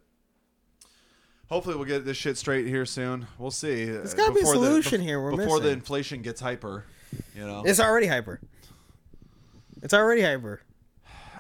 hopefully 1.50 1.76
we'll 1.76 1.86
get 1.86 2.06
this 2.06 2.18
shit 2.18 2.38
straight 2.38 2.68
here 2.68 2.86
soon. 2.86 3.28
We'll 3.38 3.52
see. 3.52 3.86
There's 3.86 4.14
gotta 4.14 4.34
be 4.34 4.42
a 4.42 4.46
solution 4.46 5.02
here 5.02 5.22
we're 5.22 5.36
before 5.36 5.60
the 5.60 5.70
inflation 5.70 6.22
gets 6.22 6.40
hyper. 6.42 6.86
You 7.36 7.46
know, 7.46 7.64
It's 7.66 7.80
already 7.80 8.08
hyper. 8.08 8.40
It's 9.82 9.94
already 9.94 10.22
hyper. 10.22 10.62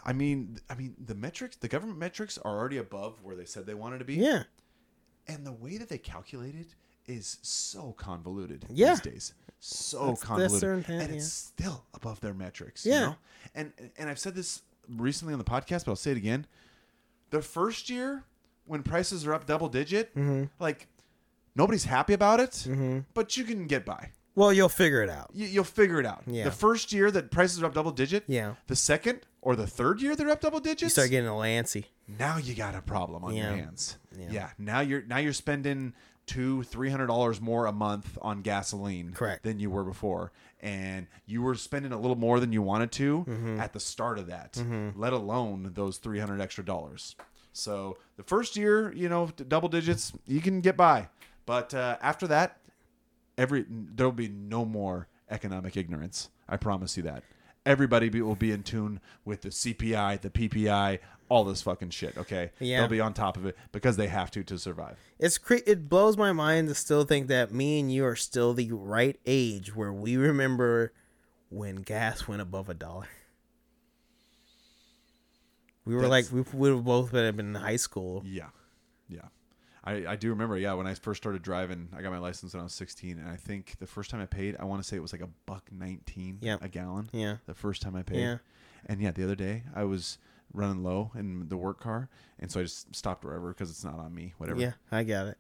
I 0.06 0.14
mean, 0.14 0.60
I 0.70 0.76
mean, 0.76 0.96
the 1.04 1.16
metrics, 1.16 1.58
the 1.58 1.68
government 1.68 2.00
metrics 2.00 2.38
are 2.38 2.58
already 2.58 2.78
above 2.78 3.22
where 3.24 3.36
they 3.36 3.44
said 3.46 3.66
they 3.66 3.74
wanted 3.74 4.00
to 4.00 4.06
be. 4.06 4.16
Yeah. 4.16 4.44
and 5.30 5.46
the 5.46 5.52
way 5.52 5.78
that 5.78 5.90
they 5.90 5.98
calculate 5.98 6.56
it 6.56 6.68
is 7.06 7.38
so 7.42 7.92
convoluted 7.98 8.66
Yeah. 8.70 8.92
these 8.92 9.02
days. 9.02 9.34
So 9.60 10.00
That's- 10.00 10.24
convoluted, 10.24 10.90
and 10.90 11.10
yeah. 11.10 11.18
it's 11.18 11.32
still 11.32 11.84
above 11.94 12.20
their 12.22 12.34
metrics. 12.34 12.86
Yeah. 12.86 12.94
you 13.00 13.06
know? 13.08 13.16
and 13.56 13.74
and 13.98 14.10
I've 14.10 14.20
said 14.20 14.36
this 14.36 14.62
recently 14.90 15.34
on 15.34 15.40
the 15.40 15.46
podcast, 15.46 15.86
but 15.86 15.90
I'll 15.90 15.96
say 15.96 16.12
it 16.12 16.18
again. 16.18 16.46
The 17.32 17.42
first 17.42 17.90
year 17.90 18.24
when 18.66 18.84
prices 18.84 19.26
are 19.26 19.34
up 19.34 19.46
double 19.46 19.68
digit, 19.70 20.14
Mm-hmm. 20.16 20.46
like 20.60 20.88
nobody's 21.56 21.86
happy 21.86 22.14
about 22.14 22.40
it, 22.40 22.68
but 23.14 23.36
you 23.38 23.44
can 23.44 23.68
get 23.68 23.86
by. 23.86 24.12
Well, 24.36 24.54
you'll 24.54 24.70
figure 24.70 25.02
it 25.02 25.10
out. 25.10 25.32
You, 25.34 25.48
you'll 25.48 25.64
figure 25.64 26.00
it 26.00 26.06
out. 26.06 26.22
Yeah. 26.28 26.44
The 26.44 26.52
first 26.52 26.94
year 26.94 27.10
that 27.10 27.32
prices 27.32 27.60
are 27.64 27.66
up 27.66 27.74
double 27.74 27.90
digit, 27.92 28.24
Yeah. 28.28 28.54
The 28.68 28.76
second 28.76 29.22
or 29.42 29.56
the 29.56 29.66
third 29.66 30.00
year 30.02 30.16
they're 30.16 30.30
up 30.30 30.42
double 30.42 30.60
digits, 30.60 30.82
You 30.84 30.90
start 30.90 31.10
getting 31.10 31.28
a 31.28 31.36
lancy. 31.36 31.88
now 32.08 32.38
you 32.38 32.54
got 32.54 32.76
a 32.76 32.82
problem 32.82 33.24
on 33.24 33.34
Yeah. 33.36 33.48
your 33.50 33.58
hands. 33.58 33.98
Yeah. 34.16 34.28
Yeah. 34.30 34.50
Now 34.60 34.82
you're 34.82 35.02
now 35.02 35.18
you're 35.18 35.34
spending 35.34 35.94
two 36.28 36.62
three 36.64 36.90
hundred 36.92 37.08
dollars 37.08 37.42
more 37.42 37.66
a 37.66 37.72
month 37.72 38.18
on 38.22 38.42
gasoline 38.44 39.14
Correct. 39.14 39.44
than 39.44 39.60
you 39.60 39.70
were 39.72 39.84
before, 39.84 40.32
and 40.62 41.08
you 41.26 41.42
were 41.42 41.56
spending 41.56 41.92
a 41.92 42.00
little 42.00 42.16
more 42.18 42.40
than 42.40 42.52
you 42.54 42.62
wanted 42.62 42.92
to 42.94 43.26
Mm-hmm. 43.28 43.60
at 43.60 43.74
the 43.74 43.80
start 43.80 44.20
of 44.20 44.28
that. 44.28 44.62
Let 44.96 45.14
alone 45.14 45.72
those 45.74 45.98
three 45.98 46.20
hundred 46.20 46.42
extra 46.42 46.64
dollars. 46.64 47.16
So 47.54 47.98
the 48.18 48.24
first 48.24 48.56
year, 48.56 48.92
you 48.94 49.10
know, 49.10 49.30
double 49.48 49.70
digits, 49.70 50.14
you 50.28 50.42
can 50.42 50.62
get 50.62 50.78
by, 50.78 51.10
but 51.48 51.74
uh, 51.74 51.98
after 52.02 52.28
that, 52.28 52.60
every 53.38 53.66
there'll 53.70 54.12
be 54.12 54.28
no 54.28 54.64
more 54.66 55.08
economic 55.30 55.76
ignorance. 55.76 56.30
I 56.48 56.58
promise 56.58 56.98
you 56.98 57.04
that. 57.04 57.24
Everybody 57.66 58.08
be, 58.08 58.22
will 58.22 58.36
be 58.36 58.52
in 58.54 58.64
tune 58.64 59.02
with 59.26 59.42
the 59.42 59.50
CPI, 59.50 60.22
the 60.22 60.30
PPI, 60.30 61.00
all 61.30 61.44
this 61.44 61.62
fucking 61.62 61.90
shit. 61.90 62.18
Okay, 62.18 62.52
Yeah. 62.60 62.80
they'll 62.80 62.90
be 62.90 63.00
on 63.02 63.14
top 63.14 63.38
of 63.38 63.46
it 63.46 63.58
because 63.72 63.98
they 63.98 64.08
have 64.08 64.32
to 64.32 64.44
to 64.46 64.58
survive. 64.58 64.98
It's 65.20 65.38
cre- 65.38 65.56
it 65.66 65.90
blows 65.90 66.18
my 66.18 66.32
mind 66.32 66.68
to 66.70 66.76
still 66.76 67.04
think 67.04 67.28
that 67.28 67.52
me 67.52 67.80
and 67.80 67.92
you 67.92 68.06
are 68.06 68.16
still 68.16 68.54
the 68.54 68.72
right 68.72 69.20
age 69.26 69.76
where 69.76 69.92
we 69.94 70.16
remember 70.18 70.94
when 71.50 71.78
gas 71.78 72.28
went 72.28 72.42
above 72.42 72.70
a 72.70 72.74
dollar. 72.74 73.08
We 75.86 75.96
were 75.96 76.02
That's- 76.02 76.32
like 76.32 76.34
we 76.52 76.58
would 76.58 76.74
have 76.74 76.84
both 76.84 77.12
been 77.12 77.40
in 77.40 77.56
high 77.56 77.78
school. 77.78 78.22
Yeah, 78.26 78.50
yeah. 79.08 79.22
I, 79.84 80.06
I 80.06 80.16
do 80.18 80.30
remember. 80.32 80.58
Yeah, 80.58 80.74
when 80.74 80.86
I 80.86 80.94
first 80.96 81.22
started 81.24 81.42
driving, 81.42 81.88
I 81.96 82.02
got 82.02 82.12
my 82.12 82.18
license 82.18 82.54
when 82.54 82.60
I 82.60 82.64
was 82.66 82.74
16, 82.74 83.18
and 83.20 83.30
I 83.30 83.38
think 83.38 83.76
the 83.80 83.88
first 83.88 84.10
time 84.12 84.20
I 84.20 84.26
paid, 84.26 84.58
I 84.60 84.66
want 84.66 84.82
to 84.84 84.88
say 84.88 84.98
it 84.98 85.02
was 85.02 85.14
like 85.14 85.22
a 85.22 85.30
buck 85.46 85.70
19 85.72 86.40
Yep. 86.42 86.62
a 86.62 86.68
gallon. 86.68 87.10
Yeah. 87.14 87.38
the 87.46 87.54
first 87.54 87.82
time 87.82 87.96
I 87.96 88.04
paid. 88.04 88.20
Yeah. 88.20 88.38
And 88.86 89.02
yeah, 89.02 89.12
the 89.12 89.24
other 89.24 89.36
day 89.36 89.64
I 89.74 89.84
was 89.86 90.18
running 90.54 90.84
low 90.84 91.12
in 91.16 91.48
the 91.50 91.58
work 91.58 91.80
car, 91.80 92.10
and 92.40 92.52
so 92.52 92.60
I 92.60 92.64
just 92.64 92.96
stopped 92.96 93.24
wherever 93.24 93.50
because 93.50 93.70
it's 93.70 93.84
not 93.84 94.00
on 94.00 94.14
me. 94.14 94.34
Whatever. 94.38 94.60
Yeah, 94.60 94.74
I 94.92 95.04
got 95.04 95.28
it. 95.28 95.38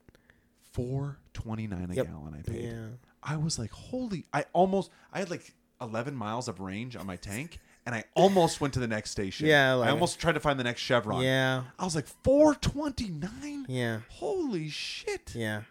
four 0.71 1.17
twenty 1.33 1.67
nine 1.67 1.89
a 1.91 1.95
Yep. 1.95 2.07
gallon 2.07 2.35
I 2.37 2.41
paid. 2.49 2.65
Yeah. 2.65 2.87
I 3.23 3.37
was 3.37 3.57
like, 3.57 3.71
holy! 3.71 4.25
I 4.33 4.45
almost 4.53 4.91
I 5.11 5.19
had 5.19 5.29
like 5.29 5.53
eleven 5.81 6.15
miles 6.15 6.47
of 6.47 6.59
range 6.59 6.95
on 6.95 7.05
my 7.05 7.15
tank, 7.15 7.59
and 7.85 7.93
I 7.95 8.03
almost 8.15 8.61
went 8.61 8.73
to 8.75 8.79
the 8.79 8.87
next 8.87 9.11
station. 9.11 9.47
Yeah, 9.47 9.73
like- 9.73 9.89
I 9.89 9.91
almost 9.91 10.19
tried 10.19 10.33
to 10.33 10.39
find 10.39 10.59
the 10.59 10.63
next 10.63 10.81
Chevron. 10.81 11.23
Yeah. 11.23 11.63
I 11.79 11.83
was 11.85 11.95
like 11.95 12.07
four 12.23 12.53
twenty 12.55 13.09
nine. 13.09 13.65
Yeah. 13.67 13.99
Holy 14.09 14.69
shit! 14.69 15.33
Yeah. 15.35 15.61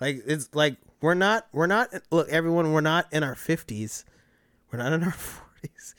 Like 0.00 0.22
it's 0.26 0.48
like 0.54 0.76
we're 1.00 1.14
not 1.14 1.46
we're 1.52 1.66
not 1.66 1.88
look 2.10 2.28
everyone 2.28 2.72
we're 2.72 2.80
not 2.80 3.12
in 3.12 3.22
our 3.22 3.34
50s. 3.34 4.04
We're 4.72 4.78
not 4.78 4.92
in 4.92 5.04
our 5.04 5.12
40s. 5.12 5.94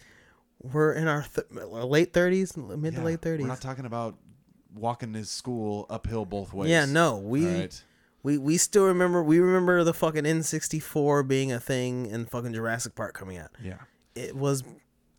We're 0.74 0.94
in 0.94 1.08
our 1.08 1.24
th- 1.24 1.48
late 1.52 2.14
30s, 2.14 2.58
mid 2.78 2.94
Yeah, 2.94 3.00
to 3.00 3.06
late 3.06 3.22
30s. 3.22 3.42
We're 3.42 3.48
not 3.48 3.62
talking 3.62 3.86
about 3.86 4.16
walking 4.74 5.14
to 5.14 5.24
school 5.26 5.86
uphill 5.90 6.26
both 6.26 6.54
ways. 6.54 6.70
yeah, 6.70 6.86
no. 6.86 7.18
We 7.18 7.48
right. 7.48 7.84
we 8.24 8.38
we 8.38 8.58
still 8.58 8.86
remember 8.88 9.24
we 9.24 9.40
remember 9.40 9.84
the 9.84 9.94
fucking 9.94 10.24
N64 10.24 11.28
being 11.28 11.52
a 11.52 11.60
thing 11.60 12.12
and 12.12 12.30
fucking 12.30 12.54
Jurassic 12.54 12.96
Park 12.96 13.14
coming 13.14 13.38
out. 13.38 13.52
Yeah. 13.64 13.78
It 14.16 14.36
was 14.36 14.64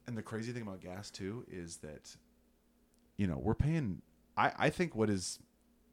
And 0.06 0.16
the 0.16 0.22
crazy 0.22 0.52
thing 0.52 0.62
about 0.62 0.80
gas 0.80 1.10
too 1.10 1.44
is 1.50 1.78
that, 1.78 2.16
you 3.16 3.26
know, 3.26 3.38
we're 3.38 3.54
paying. 3.54 4.02
I 4.36 4.52
I 4.58 4.70
think 4.70 4.94
what 4.94 5.08
is 5.10 5.38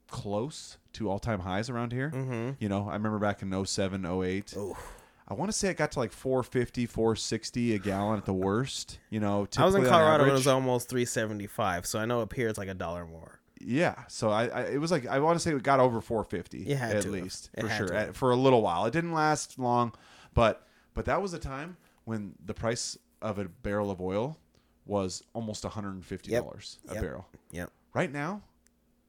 close 0.08 0.78
to 0.94 1.10
all 1.10 1.20
time 1.20 1.40
highs 1.40 1.70
around 1.70 1.92
here. 1.92 2.12
Mm-hmm. 2.14 2.52
You 2.60 2.70
know, 2.70 2.88
I 2.90 2.94
remember 2.94 3.20
back 3.20 3.42
in 3.42 3.66
07, 3.66 4.06
08. 4.06 4.54
oh, 4.58 4.78
I 5.34 5.36
want 5.36 5.52
to 5.52 5.58
say 5.58 5.70
it 5.70 5.78
got 5.78 5.92
to 5.94 6.00
like 6.00 6.12
450, 6.12 6.86
460 6.86 7.76
a 7.76 7.80
gallon 7.80 8.20
at 8.20 8.26
the 8.26 8.34
worst. 8.34 9.00
You 9.10 9.20
know, 9.20 9.48
I 9.58 9.66
was 9.66 9.76
in 9.76 9.84
Colorado 9.86 10.26
it 10.26 10.32
was 10.32 10.48
almost 10.48 10.90
375, 10.90 11.86
so 11.86 12.00
I 12.00 12.06
know 12.06 12.22
up 12.22 12.34
here 12.34 12.48
it's 12.48 12.58
like 12.58 12.70
a 12.70 12.74
dollar 12.74 13.06
more. 13.06 13.40
Yeah, 13.60 13.96
so 14.10 14.30
I, 14.30 14.48
I 14.48 14.62
it 14.64 14.78
was 14.80 14.92
like 14.92 15.08
I 15.08 15.20
want 15.20 15.38
to 15.38 15.40
say 15.40 15.52
it 15.54 15.64
got 15.64 15.80
over 15.80 16.02
450 16.02 16.70
It 16.70 16.76
had 16.78 16.96
at 16.98 17.06
least 17.06 17.50
for 17.58 17.70
sure 17.70 17.94
at, 17.94 18.16
for 18.16 18.32
a 18.32 18.36
little 18.36 18.62
while. 18.62 18.86
It 18.86 18.92
didn't 18.92 19.14
last 19.14 19.58
long, 19.58 19.94
but 20.34 20.68
but 20.94 21.06
that 21.06 21.22
was 21.22 21.34
a 21.34 21.40
time 21.40 21.78
when 22.04 22.34
the 22.46 22.54
price 22.54 22.98
of 23.22 23.40
a 23.40 23.46
barrel 23.46 23.90
of 23.90 24.02
oil 24.02 24.38
was 24.86 25.24
almost 25.34 25.64
150 25.64 26.30
dollars 26.32 26.80
a 26.90 26.94
Yep. 26.96 27.02
barrel. 27.04 27.28
Yep. 27.52 27.72
Right 27.94 28.12
now, 28.12 28.42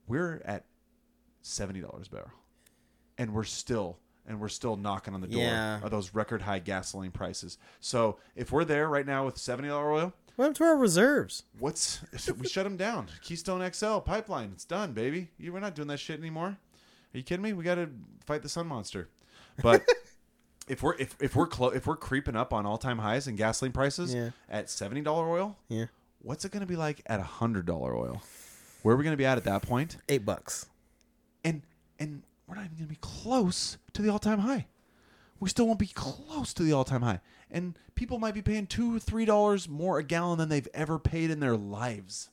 we're 0.07 0.41
at 0.45 0.65
seventy 1.43 1.81
dollars 1.81 2.07
a 2.07 2.11
barrel, 2.11 2.31
and 3.19 3.35
we're 3.35 3.45
still 3.45 3.99
and 4.27 4.41
we're 4.41 4.49
still 4.49 4.77
knocking 4.77 5.15
on 5.15 5.21
the 5.21 5.27
door 5.27 5.43
Yeah. 5.43 5.81
of 5.83 5.91
those 5.91 6.15
record 6.15 6.43
high 6.43 6.59
gasoline 6.59 7.11
prices. 7.11 7.59
So 7.81 8.19
if 8.37 8.51
we're 8.53 8.65
there 8.65 8.89
right 8.89 9.07
now 9.07 9.25
with 9.27 9.37
seventy 9.39 9.69
dollar 9.69 9.93
oil, 9.93 10.13
What 10.37 10.45
happened 10.45 10.57
to 10.57 10.65
our 10.65 10.77
reserves? 10.77 11.43
What's 11.59 12.01
we 12.39 12.47
shut 12.49 12.65
them 12.65 12.77
down? 12.77 13.09
Keystone 13.23 13.69
XL 13.73 13.99
pipeline. 13.99 14.51
It's 14.55 14.65
done, 14.65 14.93
baby. 14.93 15.31
You, 15.39 15.53
we're 15.53 15.61
not 15.61 15.75
doing 15.75 15.89
that 15.89 15.99
shit 16.01 16.19
anymore. 16.19 16.49
Are 17.15 17.17
you 17.19 17.23
kidding 17.23 17.43
me? 17.43 17.53
We 17.53 17.63
got 17.65 17.77
to 17.77 17.89
fight 18.27 18.43
the 18.43 18.49
sun 18.49 18.67
monster. 18.67 19.09
But 19.63 19.85
if 20.69 20.83
we're 20.83 20.97
if, 20.97 21.17
if 21.21 21.37
we're 21.37 21.47
clo- 21.47 21.69
if 21.71 21.87
we're 21.87 21.97
creeping 21.97 22.35
up 22.37 22.53
on 22.53 22.67
all 22.67 22.79
time 22.79 22.99
highs 22.99 23.29
in 23.29 23.37
gasoline 23.37 23.73
prices 23.73 24.13
Yeah. 24.15 24.31
at 24.49 24.69
seventy 24.71 25.01
dollar 25.03 25.29
oil, 25.29 25.57
Yeah. 25.69 25.87
what's 26.23 26.45
it 26.45 26.51
going 26.53 26.63
to 26.63 26.67
be 26.67 26.77
like 26.77 27.03
at 27.07 27.21
hundred 27.21 27.67
dollar 27.67 27.97
oil? 27.97 28.23
Where 28.83 28.95
are 28.95 28.99
we 28.99 29.05
going 29.05 29.13
to 29.15 29.19
be 29.19 29.25
at 29.27 29.39
at 29.39 29.45
that 29.45 29.63
point? 29.63 29.99
Eight 30.09 30.25
bucks. 30.27 30.67
And 31.45 31.63
and 32.01 32.23
we're 32.47 32.55
not 32.57 32.65
even 32.65 32.77
going 32.77 32.89
to 32.89 32.95
be 32.95 32.99
close 33.01 33.79
to 33.93 34.03
the 34.03 34.11
all 34.11 34.19
time 34.19 34.41
high. 34.41 34.67
We 35.41 35.49
still 35.49 35.67
won't 35.67 35.79
be 35.79 35.89
close 35.89 36.55
to 36.55 36.63
the 36.63 36.73
all 36.73 36.85
time 36.85 37.03
high. 37.03 37.21
And 37.51 37.79
people 37.95 38.19
might 38.19 38.35
be 38.35 38.43
paying 38.43 38.67
two, 38.67 38.99
three 38.99 39.25
dollars 39.25 39.69
more 39.69 39.99
a 39.99 40.03
gallon 40.03 40.39
than 40.39 40.49
they've 40.49 40.69
ever 40.75 40.99
paid 40.99 41.31
in 41.31 41.41
their 41.41 41.57
lives. 41.57 42.31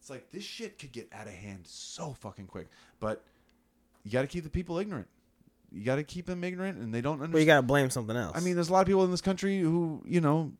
It's 0.00 0.10
like 0.10 0.30
this 0.30 0.44
shit 0.44 0.78
could 0.78 0.92
get 0.92 1.08
out 1.12 1.26
of 1.26 1.32
hand 1.34 1.66
so 1.66 2.14
fucking 2.20 2.46
quick. 2.46 2.68
But 3.00 3.24
you 4.04 4.10
got 4.10 4.22
to 4.22 4.26
keep 4.26 4.44
the 4.44 4.50
people 4.50 4.78
ignorant. 4.78 5.08
you 5.70 5.84
got 5.84 5.96
to 5.96 6.04
keep 6.04 6.26
them 6.26 6.42
ignorant, 6.44 6.78
and 6.78 6.94
they 6.94 7.00
don't 7.00 7.18
But 7.30 7.38
you 7.38 7.46
gotta 7.46 7.62
blame 7.62 7.90
something 7.90 8.16
else. 8.16 8.36
I 8.36 8.40
mean, 8.40 8.54
there's 8.54 8.70
a 8.70 8.72
lot 8.72 8.80
of 8.80 8.86
people 8.86 9.04
in 9.04 9.10
this 9.10 9.20
country 9.20 9.60
who, 9.60 10.02
you 10.06 10.20
know, 10.20 10.52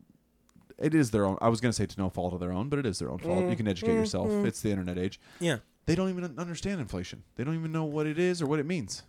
it 0.77 0.93
is 0.93 1.11
their 1.11 1.25
own. 1.25 1.37
I 1.41 1.49
was 1.49 1.61
going 1.61 1.71
to 1.71 1.75
say 1.75 1.85
to 1.85 1.99
no 1.99 2.09
fault 2.09 2.33
of 2.33 2.39
their 2.39 2.51
own, 2.51 2.69
but 2.69 2.79
it 2.79 2.85
is 2.85 2.99
their 2.99 3.09
own 3.09 3.17
fault. 3.17 3.39
You 3.39 3.45
mm-hmm. 3.45 3.55
can 3.55 3.67
educate 3.67 3.89
mm-hmm. 3.89 3.99
yourself. 3.99 4.27
Mm-hmm. 4.27 4.45
It's 4.45 4.61
the 4.61 4.69
internet 4.69 4.97
age. 4.97 5.19
yeah, 5.39 5.57
They 5.89 5.95
don't 5.95 6.09
even 6.09 6.37
understand 6.37 6.79
inflation. 6.79 7.23
They 7.35 7.43
don't 7.43 7.55
even 7.55 7.71
know 7.71 7.83
what 7.83 8.05
it 8.05 8.19
is 8.19 8.41
or 8.41 8.45
what 8.47 8.59
it 8.59 8.65
means. 8.65 9.03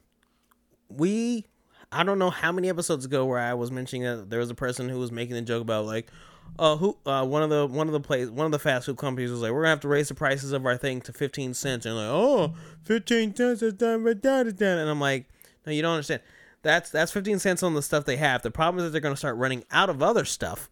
we. 0.89 1.47
I 1.93 2.05
don't 2.05 2.21
know 2.21 2.31
how 2.31 2.53
many 2.53 2.69
episodes 2.69 3.05
ago 3.05 3.25
where 3.27 3.39
I 3.41 3.53
was 3.55 3.73
mentioning 3.73 4.05
that 4.05 4.31
there 4.31 4.39
was 4.39 4.49
a 4.49 4.55
person 4.55 4.89
who 4.89 4.99
was 4.99 5.11
making 5.11 5.35
a 5.37 5.43
joke 5.43 5.61
about 5.63 5.87
like, 5.87 6.09
uh, 6.57 6.77
who 6.77 6.97
uh, 7.05 7.27
one 7.27 7.43
of 7.43 7.51
the 7.51 7.67
one 7.67 7.89
of 7.89 7.93
the 7.93 7.99
place 8.01 8.29
one 8.29 8.47
of 8.47 8.53
the 8.53 8.61
fast 8.61 8.87
food 8.87 8.97
companies 8.97 9.31
was 9.31 9.41
like, 9.41 9.51
we're 9.51 9.63
gonna 9.63 9.71
have 9.71 9.81
to 9.81 9.89
raise 9.89 10.09
the 10.09 10.15
prices 10.15 10.53
of 10.53 10.65
our 10.65 10.77
thing 10.77 11.01
to 11.03 11.13
fifteen 11.13 11.53
cents, 11.53 11.87
and 11.87 11.97
like, 11.97 12.07
oh, 12.09 12.55
15 12.85 13.35
cents 13.35 13.61
is 13.63 13.73
done, 13.73 14.05
da, 14.05 14.15
da, 14.15 14.43
da, 14.45 14.51
da. 14.53 14.67
and 14.81 14.89
I'm 14.89 15.01
like, 15.01 15.27
no, 15.67 15.73
you 15.73 15.83
don't 15.83 15.95
understand. 15.95 16.23
That's 16.63 16.91
that's 16.91 17.11
fifteen 17.11 17.41
cents 17.41 17.63
on 17.65 17.75
the 17.75 17.83
stuff 17.83 18.05
they 18.05 18.19
have. 18.19 18.43
The 18.43 18.53
problem 18.53 18.79
is 18.79 18.85
that 18.85 18.93
they're 18.93 19.01
gonna 19.01 19.17
start 19.17 19.37
running 19.37 19.65
out 19.73 19.91
of 19.91 20.01
other 20.03 20.25
stuff. 20.25 20.71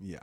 Yeah. 0.00 0.18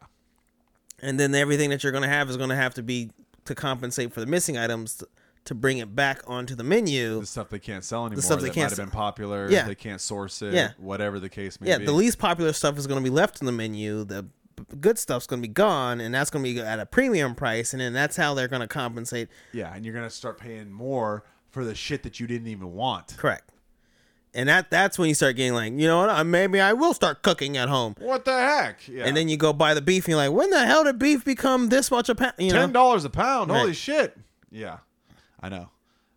and 1.01 1.19
then 1.19 1.33
everything 1.35 1.71
that 1.71 1.81
you're 1.83 1.91
going 1.91 2.03
to 2.03 2.07
have 2.07 2.29
is 2.29 2.37
going 2.37 2.49
to 2.49 2.55
have 2.55 2.75
to 2.75 2.83
be 2.83 3.11
to 3.45 3.53
compensate 3.55 4.13
for 4.13 4.21
the 4.21 4.25
missing 4.25 4.57
items 4.57 4.95
to, 4.97 5.07
to 5.45 5.55
bring 5.55 5.77
it 5.77 5.95
back 5.95 6.21
onto 6.27 6.55
the 6.55 6.63
menu. 6.63 7.19
The 7.21 7.25
stuff 7.25 7.49
they 7.49 7.59
can't 7.59 7.83
sell 7.83 8.01
anymore. 8.05 8.15
The 8.17 8.21
stuff 8.23 8.39
they 8.41 8.47
that 8.47 8.53
can't 8.53 8.71
might 8.71 8.77
have 8.77 8.85
been 8.87 8.91
popular. 8.95 9.49
Yeah. 9.49 9.67
They 9.67 9.75
can't 9.75 10.01
source 10.01 10.41
it. 10.41 10.53
Yeah. 10.53 10.71
Whatever 10.77 11.19
the 11.19 11.29
case 11.29 11.59
may 11.61 11.69
Yeah, 11.69 11.77
be. 11.77 11.85
the 11.85 11.91
least 11.93 12.17
popular 12.19 12.51
stuff 12.53 12.77
is 12.77 12.87
going 12.87 13.03
to 13.03 13.03
be 13.03 13.13
left 13.13 13.39
in 13.41 13.45
the 13.45 13.51
menu. 13.51 14.03
The 14.03 14.25
good 14.79 14.97
stuff's 14.97 15.27
going 15.27 15.41
to 15.41 15.47
be 15.47 15.53
gone, 15.53 16.01
and 16.01 16.13
that's 16.15 16.29
going 16.29 16.43
to 16.43 16.53
be 16.53 16.59
at 16.59 16.79
a 16.79 16.85
premium 16.85 17.35
price, 17.35 17.73
and 17.73 17.81
then 17.81 17.93
that's 17.93 18.15
how 18.15 18.33
they're 18.33 18.47
going 18.47 18.61
to 18.61 18.67
compensate. 18.67 19.29
yeah, 19.53 19.71
and 19.75 19.85
you're 19.85 19.93
gonna 19.93 20.09
start 20.09 20.39
paying 20.39 20.71
more 20.71 21.23
for 21.51 21.63
the 21.63 21.75
shit 21.75 22.03
that 22.03 22.19
you 22.19 22.25
didn't 22.27 22.47
even 22.47 22.73
want. 22.73 23.15
Correct. 23.17 23.51
And 24.33 24.49
that 24.49 24.69
that's 24.69 24.97
when 24.99 25.07
you 25.09 25.15
start 25.15 25.35
getting 25.37 25.53
like, 25.53 25.71
you 25.73 25.87
know 25.87 25.99
what? 25.99 26.09
uh, 26.09 26.23
Maybe 26.23 26.59
I 26.59 26.73
will 26.73 26.93
start 26.93 27.21
cooking 27.21 27.55
at 27.55 27.69
home. 27.69 27.95
What 27.99 28.25
the 28.25 28.33
heck? 28.33 28.85
Yeah. 28.87 29.05
And 29.05 29.15
then 29.15 29.29
you 29.29 29.37
go 29.37 29.53
buy 29.53 29.73
the 29.73 29.81
beef, 29.81 30.05
and 30.05 30.09
you're 30.09 30.17
like, 30.17 30.31
when 30.31 30.49
the 30.49 30.65
hell 30.65 30.83
did 30.83 30.99
beef 30.99 31.23
become 31.23 31.69
this 31.69 31.91
much 31.91 32.09
a 32.09 32.15
pound? 32.15 32.33
You 32.39 32.51
know? 32.51 32.59
ten 32.61 32.71
dollars 32.73 33.05
a 33.05 33.09
pound. 33.09 33.51
Holy 33.51 33.73
shit! 33.73 34.17
Yeah, 34.51 34.77
I 35.45 35.49
know, 35.49 35.69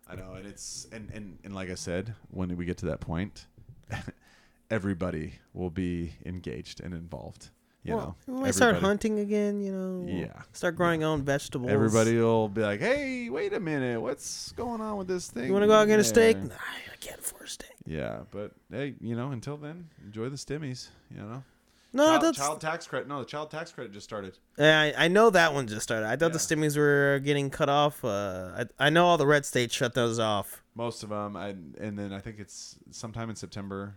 I 0.07 0.15
know, 0.15 0.33
and 0.33 0.47
it's 0.47 0.87
and 0.91 1.11
and 1.11 1.37
and 1.43 1.53
like 1.53 1.69
I 1.69 1.75
said, 1.75 2.15
when 2.31 2.57
we 2.57 2.65
get 2.65 2.77
to 2.79 2.87
that 2.87 2.99
point, 2.99 3.45
everybody 4.71 5.33
will 5.53 5.69
be 5.69 6.13
engaged 6.25 6.81
and 6.81 6.95
involved. 6.95 7.51
You 7.83 7.95
Well, 7.95 8.15
know, 8.27 8.33
we 8.33 8.41
might 8.41 8.55
start 8.55 8.77
hunting 8.77 9.19
again. 9.19 9.61
You 9.61 9.71
know, 9.71 10.05
Yeah. 10.07 10.41
Start 10.51 10.75
growing 10.75 11.03
our 11.03 11.11
own 11.11 11.21
vegetables. 11.21 11.71
Everybody 11.71 12.17
will 12.17 12.49
be 12.49 12.63
like, 12.63 12.79
"Hey, 12.79 13.29
wait 13.29 13.53
a 13.53 13.59
minute, 13.59 14.01
what's 14.01 14.51
going 14.53 14.81
on 14.81 14.97
with 14.97 15.07
this 15.07 15.29
thing?" 15.29 15.45
You 15.45 15.53
want 15.53 15.61
to 15.63 15.67
go 15.67 15.75
out 15.75 15.81
and 15.81 15.89
get 15.89 15.99
a 15.99 16.03
steak? 16.03 16.37
Nah, 16.41 16.55
I 16.55 16.95
can't 16.99 17.19
afford 17.19 17.43
a 17.43 17.49
steak. 17.49 17.75
Yeah, 17.85 18.21
but 18.31 18.51
hey, 18.71 18.95
you 18.99 19.15
know, 19.15 19.29
until 19.31 19.57
then, 19.57 19.89
enjoy 20.03 20.29
the 20.29 20.37
stimmies. 20.37 20.89
You 21.15 21.21
know, 21.21 21.43
No, 21.91 22.05
child, 22.05 22.21
that's. 22.23 22.37
child 22.37 22.61
tax 22.61 22.87
credit. 22.87 23.07
No, 23.07 23.19
the 23.19 23.25
child 23.25 23.49
tax 23.51 23.71
credit 23.71 23.91
just 23.93 24.03
started. 24.05 24.37
Yeah, 24.57 24.79
I, 24.97 25.05
I 25.05 25.07
know 25.07 25.29
that 25.31 25.53
one 25.53 25.67
just 25.67 25.81
started. 25.83 26.05
I 26.07 26.15
thought 26.15 26.33
the 26.33 26.37
Yeah. 26.39 26.57
stimmies 26.65 26.77
were 26.77 27.19
getting 27.23 27.49
cut 27.49 27.67
off. 27.69 28.05
Uh, 28.05 28.65
I, 28.79 28.87
I 28.87 28.89
know 28.89 29.05
all 29.07 29.17
the 29.17 29.25
red 29.27 29.45
states 29.45 29.73
shut 29.73 29.93
those 29.95 30.19
off. 30.19 30.63
Most 30.75 31.01
of 31.03 31.09
them, 31.09 31.35
and 31.35 31.75
and 31.77 31.97
then 31.97 32.13
I 32.13 32.19
think 32.19 32.37
it's 32.39 32.77
sometime 32.91 33.29
in 33.29 33.35
September, 33.35 33.95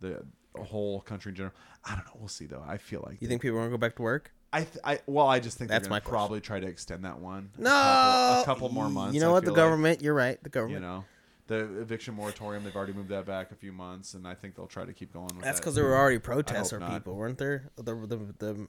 the 0.00 0.24
whole 0.60 1.00
country 1.02 1.30
in 1.30 1.36
general. 1.36 1.54
I 1.84 1.94
don't 1.94 2.04
know. 2.06 2.12
We'll 2.18 2.28
see 2.28 2.46
though. 2.46 2.64
I 2.66 2.76
feel 2.76 3.04
like 3.06 3.22
You 3.22 3.28
think 3.28 3.40
people 3.40 3.56
are 3.58 3.60
gonna 3.60 3.70
go 3.70 3.76
back 3.78 3.94
to 3.96 4.02
work? 4.02 4.32
I, 4.52 4.62
th- 4.64 4.78
I 4.82 4.98
well, 5.06 5.28
I 5.28 5.40
just 5.40 5.58
think 5.58 5.70
That's 5.70 5.82
they're 5.84 5.90
my 5.90 6.00
question. 6.00 6.10
probably 6.10 6.40
try 6.40 6.58
to 6.58 6.66
extend 6.66 7.04
that 7.04 7.20
one. 7.20 7.50
a 7.58 7.60
No, 7.60 7.70
couple, 7.70 8.42
a 8.42 8.44
couple 8.46 8.68
more 8.70 8.88
months. 8.88 9.14
You 9.14 9.20
know 9.20 9.28
I 9.30 9.32
what? 9.34 9.40
The 9.44 9.48
feel 9.48 9.52
like. 9.52 9.56
government. 9.56 10.02
You're 10.02 10.14
right. 10.14 10.42
The 10.42 10.48
government. 10.48 10.80
you 10.82 10.88
know, 10.88 11.04
the 11.48 11.80
eviction 11.80 12.14
moratorium. 12.14 12.62
They've 12.62 12.76
already 12.76 12.92
moved 12.92 13.08
that 13.08 13.26
back 13.26 13.50
a 13.50 13.54
few 13.56 13.72
months, 13.72 14.14
and 14.14 14.26
I 14.28 14.34
think 14.34 14.54
they'll 14.54 14.66
try 14.66 14.84
to 14.84 14.92
keep 14.92 15.12
going 15.12 15.26
with 15.26 15.36
that. 15.38 15.44
That's 15.44 15.58
that. 15.58 15.62
because 15.62 15.74
there 15.74 15.84
were 15.84 15.96
already 15.96 16.18
protests 16.18 16.72
or 16.72 16.80
people, 16.80 17.16
weren't 17.16 17.38
there? 17.38 17.70
The, 17.76 17.94
the 17.94 18.18
the 18.38 18.66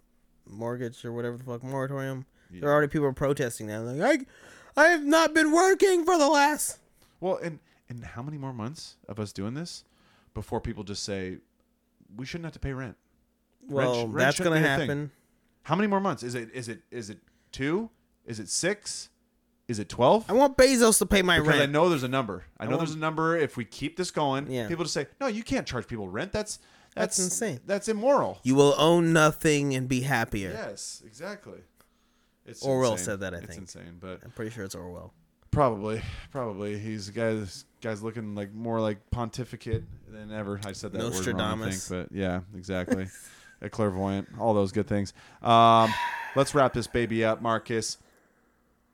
mortgage 0.48 1.06
or 1.06 1.14
whatever 1.14 1.38
the 1.38 1.44
fuck 1.44 1.64
moratorium. 1.64 2.26
Yeah. 2.52 2.62
There 2.62 2.70
are 2.70 2.74
already 2.74 2.88
people 2.88 3.12
protesting 3.14 3.68
now. 3.68 3.82
Like 3.82 4.28
I, 4.76 4.82
I 4.82 4.88
have 4.90 5.04
not 5.04 5.34
been 5.34 5.52
working 5.52 6.06
for 6.06 6.18
the 6.18 6.28
last. 6.28 6.80
Well, 7.20 7.38
and 7.38 7.60
and 7.90 8.04
how 8.04 8.24
many 8.24 8.38
more 8.38 8.54
months 8.54 8.96
of 9.08 9.20
us 9.20 9.32
doing 9.32 9.54
this 9.54 9.84
before 10.34 10.62
people 10.62 10.84
just 10.84 11.04
say 11.04 11.38
we 12.16 12.26
shouldn't 12.26 12.46
have 12.46 12.54
to 12.54 12.60
pay 12.60 12.74
rent? 12.74 12.96
Well, 13.68 14.08
rent 14.08 14.18
that's 14.18 14.40
gonna 14.40 14.56
a 14.56 14.60
thing. 14.60 14.66
happen. 14.66 15.12
How 15.64 15.76
many 15.76 15.88
more 15.88 16.00
months? 16.00 16.24
Is 16.24 16.34
it 16.34 16.50
is 16.54 16.70
it 16.70 16.82
is 16.92 17.10
it 17.10 17.20
two? 17.52 17.90
Is 18.26 18.40
it 18.40 18.50
six? 18.50 19.10
Is 19.70 19.80
it 19.80 19.88
twelve? 19.88 20.26
I 20.30 20.34
want 20.34 20.58
Bezos 20.58 20.98
to 20.98 21.06
pay 21.06 21.22
my 21.22 21.36
rent. 21.36 21.46
Because 21.46 21.58
I 21.60 21.64
rent. 21.64 21.72
know 21.72 21.88
there's 21.90 22.04
a 22.04 22.08
number. 22.10 22.44
I 22.60 22.66
know 22.66 22.72
want- 22.72 22.82
there's 22.82 22.96
a 22.96 23.00
number. 23.00 23.38
If 23.38 23.56
we 23.56 23.64
keep 23.64 23.96
this 23.96 24.12
going, 24.12 24.52
Yeah. 24.52 24.68
people 24.68 24.84
just 24.84 24.94
say, 24.94 25.08
"No, 25.22 25.28
you 25.28 25.44
can't 25.44 25.66
charge 25.68 25.88
people 25.88 26.10
rent. 26.10 26.32
That's 26.34 26.58
that's, 26.96 27.18
That's 27.18 27.20
insane. 27.20 27.60
That's 27.68 27.88
immoral." 27.88 28.40
You 28.44 28.56
will 28.56 28.74
own 28.78 29.14
nothing 29.14 29.76
and 29.76 29.88
be 29.88 30.02
happier. 30.02 30.50
Yes, 30.52 31.02
exactly. 31.06 31.60
It's 32.46 32.64
Orwell 32.64 32.94
insane. 32.94 33.06
said 33.06 33.20
that, 33.20 33.34
I 33.36 33.38
it's 33.38 33.48
think. 33.48 33.60
insane, 33.62 33.98
but 34.00 34.22
I'm 34.26 34.32
pretty 34.32 34.50
sure 34.52 34.64
it's 34.66 34.74
Orwell. 34.74 35.14
probably, 35.52 36.02
probably 36.32 36.80
he's 36.80 37.08
a 37.08 37.12
guy. 37.12 37.34
This 37.36 37.66
guy's 37.82 38.02
looking 38.02 38.34
like 38.34 38.52
more 38.54 38.82
like 38.82 39.12
pontificate 39.12 39.84
than 40.12 40.32
ever. 40.32 40.60
I 40.66 40.72
said 40.72 40.92
that 40.94 40.98
word 40.98 41.12
wrong, 41.12 41.12
I 41.12 41.14
think, 41.14 41.38
Nostradamus. 41.38 41.90
but 41.90 42.08
yeah, 42.12 42.40
exactly. 42.56 43.08
a 43.62 43.70
clairvoyant, 43.70 44.30
all 44.40 44.54
those 44.56 44.72
good 44.72 44.88
things. 44.88 45.14
Um, 45.44 45.94
let's 46.36 46.56
wrap 46.56 46.74
this 46.74 46.88
baby 46.88 47.24
up, 47.24 47.42
Marcus. 47.42 47.98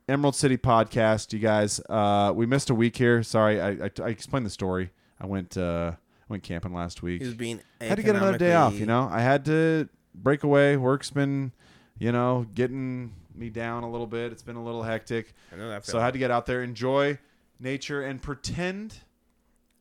Emerald 0.08 0.36
City 0.36 0.58
podcast, 0.58 1.34
you 1.34 1.40
guys. 1.40 1.80
Uh, 1.90 2.32
we 2.36 2.46
missed 2.46 2.70
a 2.70 2.76
week 2.76 2.96
here. 2.96 3.24
Sorry, 3.24 3.60
I, 3.60 3.70
I, 3.72 3.90
I 4.04 4.10
explained 4.10 4.46
the 4.46 4.52
story. 4.52 4.92
I 5.20 5.26
went 5.26 5.58
uh, 5.58 5.94
went 6.30 6.44
camping 6.44 6.74
last 6.74 7.02
week. 7.02 7.22
He 7.22 7.28
was 7.28 7.36
being 7.36 7.62
had 7.82 7.96
to 7.96 8.04
get 8.04 8.16
another 8.16 8.38
day 8.38 8.54
off. 8.54 8.74
You 8.74 8.86
know, 8.86 9.10
I 9.12 9.22
had 9.22 9.46
to 9.46 9.90
break 10.14 10.44
away. 10.44 10.78
Work's 10.78 11.10
been, 11.10 11.52
you 11.98 12.12
know, 12.12 12.46
getting 12.54 13.14
me 13.34 13.50
down 13.50 13.84
a 13.84 13.90
little 13.90 14.08
bit. 14.08 14.32
It's 14.32 14.44
been 14.44 14.56
a 14.56 14.64
little 14.64 14.84
hectic. 14.84 15.34
I 15.52 15.56
know 15.56 15.70
that 15.70 15.86
So 15.86 16.00
I 16.00 16.06
had 16.06 16.14
to 16.14 16.20
get 16.20 16.32
out 16.32 16.46
there, 16.46 16.62
enjoy 16.62 17.18
nature, 17.60 18.04
and 18.04 18.22
pretend 18.22 18.96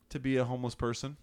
to 0.08 0.18
be 0.18 0.38
a 0.38 0.44
homeless 0.44 0.74
person. 0.74 1.16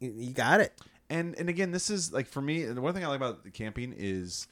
You 0.00 0.32
got 0.32 0.60
it. 0.60 0.78
And 1.08 1.34
and 1.38 1.48
again, 1.48 1.70
this 1.70 1.88
is 1.88 2.12
like 2.12 2.26
for 2.26 2.42
me. 2.42 2.64
The 2.64 2.80
one 2.82 2.92
thing 2.92 3.04
I 3.04 3.08
like 3.08 3.16
about 3.16 3.42
the 3.42 3.50
camping 3.50 3.94
is 3.96 4.46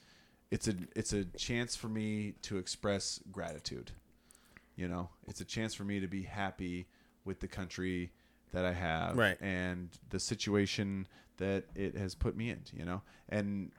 it's 0.51 0.69
a 0.69 0.75
it's 0.95 1.13
a 1.13 1.25
chance 1.25 1.75
for 1.75 1.89
me 1.89 2.35
to 2.43 2.59
express 2.59 3.21
gratitude. 3.31 3.93
You 4.77 4.89
know, 4.89 5.09
it's 5.27 5.41
a 5.41 5.45
chance 5.45 5.75
for 5.75 5.85
me 5.85 6.01
to 6.01 6.07
be 6.07 6.23
happy 6.23 6.87
with 7.25 7.41
the 7.41 7.49
country 7.49 8.13
that 8.53 8.65
I 8.65 8.73
have, 8.73 9.17
Right. 9.17 9.41
And 9.41 9.91
the 10.11 10.21
situation 10.21 11.07
that 11.39 11.65
it 11.75 11.97
has 11.97 12.15
put 12.15 12.37
me 12.37 12.51
in. 12.51 12.61
You 12.73 12.85
know, 12.85 13.03
and 13.29 13.73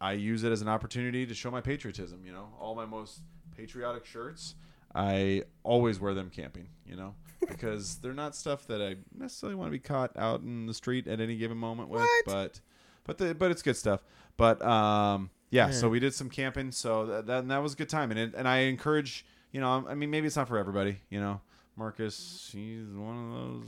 I 0.00 0.12
use 0.12 0.44
it 0.44 0.52
as 0.52 0.62
an 0.62 0.68
opportunity 0.68 1.26
to 1.26 1.34
show 1.34 1.50
my 1.50 1.60
patriotism. 1.60 2.22
You 2.24 2.32
know, 2.32 2.48
all 2.60 2.74
my 2.74 2.86
most 2.86 3.20
patriotic 3.56 4.06
shirts, 4.06 4.54
I 4.94 5.44
always 5.62 6.00
wear 6.00 6.14
them 6.14 6.30
camping. 6.30 6.68
You 6.86 6.96
know, 6.96 7.14
because 7.48 7.96
they're 7.96 8.14
not 8.14 8.34
stuff 8.34 8.66
that 8.68 8.80
I 8.80 8.96
necessarily 9.16 9.56
want 9.56 9.68
to 9.68 9.72
be 9.72 9.78
caught 9.78 10.16
out 10.16 10.40
in 10.40 10.66
the 10.66 10.74
street 10.74 11.06
at 11.06 11.20
any 11.20 11.36
given 11.36 11.58
moment 11.58 11.88
with. 11.88 12.00
What? 12.00 12.24
But, 12.24 12.60
but 13.04 13.18
the 13.18 13.34
but 13.34 13.50
it's 13.50 13.62
good 13.62 13.76
stuff. 13.76 14.02
But 14.36 14.62
um, 14.64 15.30
yeah. 15.52 15.70
So 15.70 15.88
we 15.88 16.00
did 16.00 16.12
some 16.14 16.28
camping. 16.28 16.72
So 16.72 17.06
that 17.06 17.26
that, 17.26 17.48
that 17.48 17.58
was 17.58 17.74
a 17.74 17.76
good 17.76 17.88
time. 17.88 18.10
And 18.10 18.18
it, 18.18 18.34
and 18.36 18.48
I 18.48 18.58
encourage 18.62 19.24
you 19.52 19.60
know, 19.60 19.84
I 19.86 19.94
mean, 19.94 20.10
maybe 20.10 20.26
it's 20.26 20.36
not 20.36 20.48
for 20.48 20.58
everybody. 20.58 20.96
You 21.10 21.20
know, 21.20 21.40
Marcus, 21.76 22.50
he's 22.52 22.86
one 22.94 23.16
of 23.16 23.32
those 23.38 23.66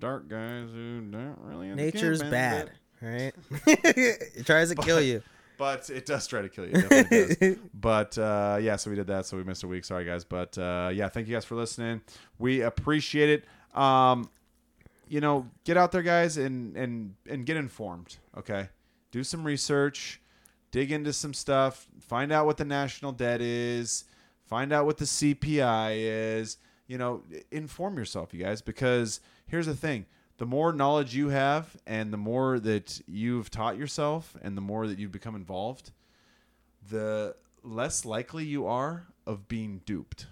dark 0.00 0.28
guys 0.28 0.70
who 0.72 1.02
don't 1.02 1.36
really. 1.42 1.68
into 1.68 1.84
Nature's 1.84 2.20
camping, 2.20 2.30
bad, 2.30 2.70
but- 3.00 3.06
right? 3.06 3.34
it 3.84 4.46
tries 4.46 4.70
to 4.70 4.74
kill 4.76 5.00
you. 5.00 5.22
but 5.58 5.90
it 5.90 6.06
does 6.06 6.26
try 6.26 6.40
to 6.40 6.48
kill 6.48 6.66
you. 6.66 6.72
Does. 6.72 7.56
But 7.74 8.16
uh, 8.18 8.58
yeah, 8.60 8.76
so 8.76 8.90
we 8.90 8.96
did 8.96 9.06
that. 9.08 9.26
So 9.26 9.36
we 9.36 9.44
missed 9.44 9.62
a 9.62 9.68
week. 9.68 9.84
Sorry, 9.84 10.04
guys. 10.04 10.24
But 10.24 10.56
uh, 10.56 10.90
yeah, 10.92 11.08
thank 11.08 11.28
you 11.28 11.34
guys 11.34 11.44
for 11.44 11.54
listening. 11.54 12.00
We 12.38 12.62
appreciate 12.62 13.28
it. 13.28 13.78
Um, 13.78 14.30
you 15.08 15.20
know, 15.20 15.46
get 15.64 15.76
out 15.76 15.92
there, 15.92 16.02
guys, 16.02 16.38
and 16.38 16.76
and 16.76 17.14
and 17.28 17.44
get 17.44 17.58
informed. 17.58 18.16
Okay, 18.38 18.68
do 19.12 19.22
some 19.22 19.44
research, 19.44 20.20
dig 20.70 20.92
into 20.92 21.12
some 21.12 21.34
stuff, 21.34 21.86
find 22.00 22.32
out 22.32 22.46
what 22.46 22.56
the 22.56 22.64
national 22.64 23.12
debt 23.12 23.40
is, 23.40 24.04
find 24.46 24.72
out 24.72 24.86
what 24.86 24.98
the 24.98 25.04
CPI 25.04 25.94
is. 25.96 26.58
You 26.86 26.98
know, 26.98 27.22
inform 27.52 27.96
yourself, 27.98 28.34
you 28.34 28.42
guys, 28.42 28.62
because 28.62 29.20
here's 29.46 29.66
the 29.66 29.76
thing. 29.76 30.06
The 30.38 30.46
more 30.46 30.72
knowledge 30.72 31.14
you 31.14 31.28
have 31.28 31.76
and 31.86 32.12
the 32.12 32.16
more 32.16 32.58
that 32.58 33.00
you've 33.06 33.50
taught 33.50 33.76
yourself 33.76 34.36
and 34.42 34.56
the 34.56 34.62
more 34.62 34.86
that 34.86 34.98
you've 34.98 35.12
become 35.12 35.36
involved, 35.36 35.92
the 36.88 37.36
less 37.62 38.04
likely 38.04 38.44
you 38.44 38.66
are 38.66 39.06
of 39.26 39.46
being 39.48 39.82
duped, 39.84 40.26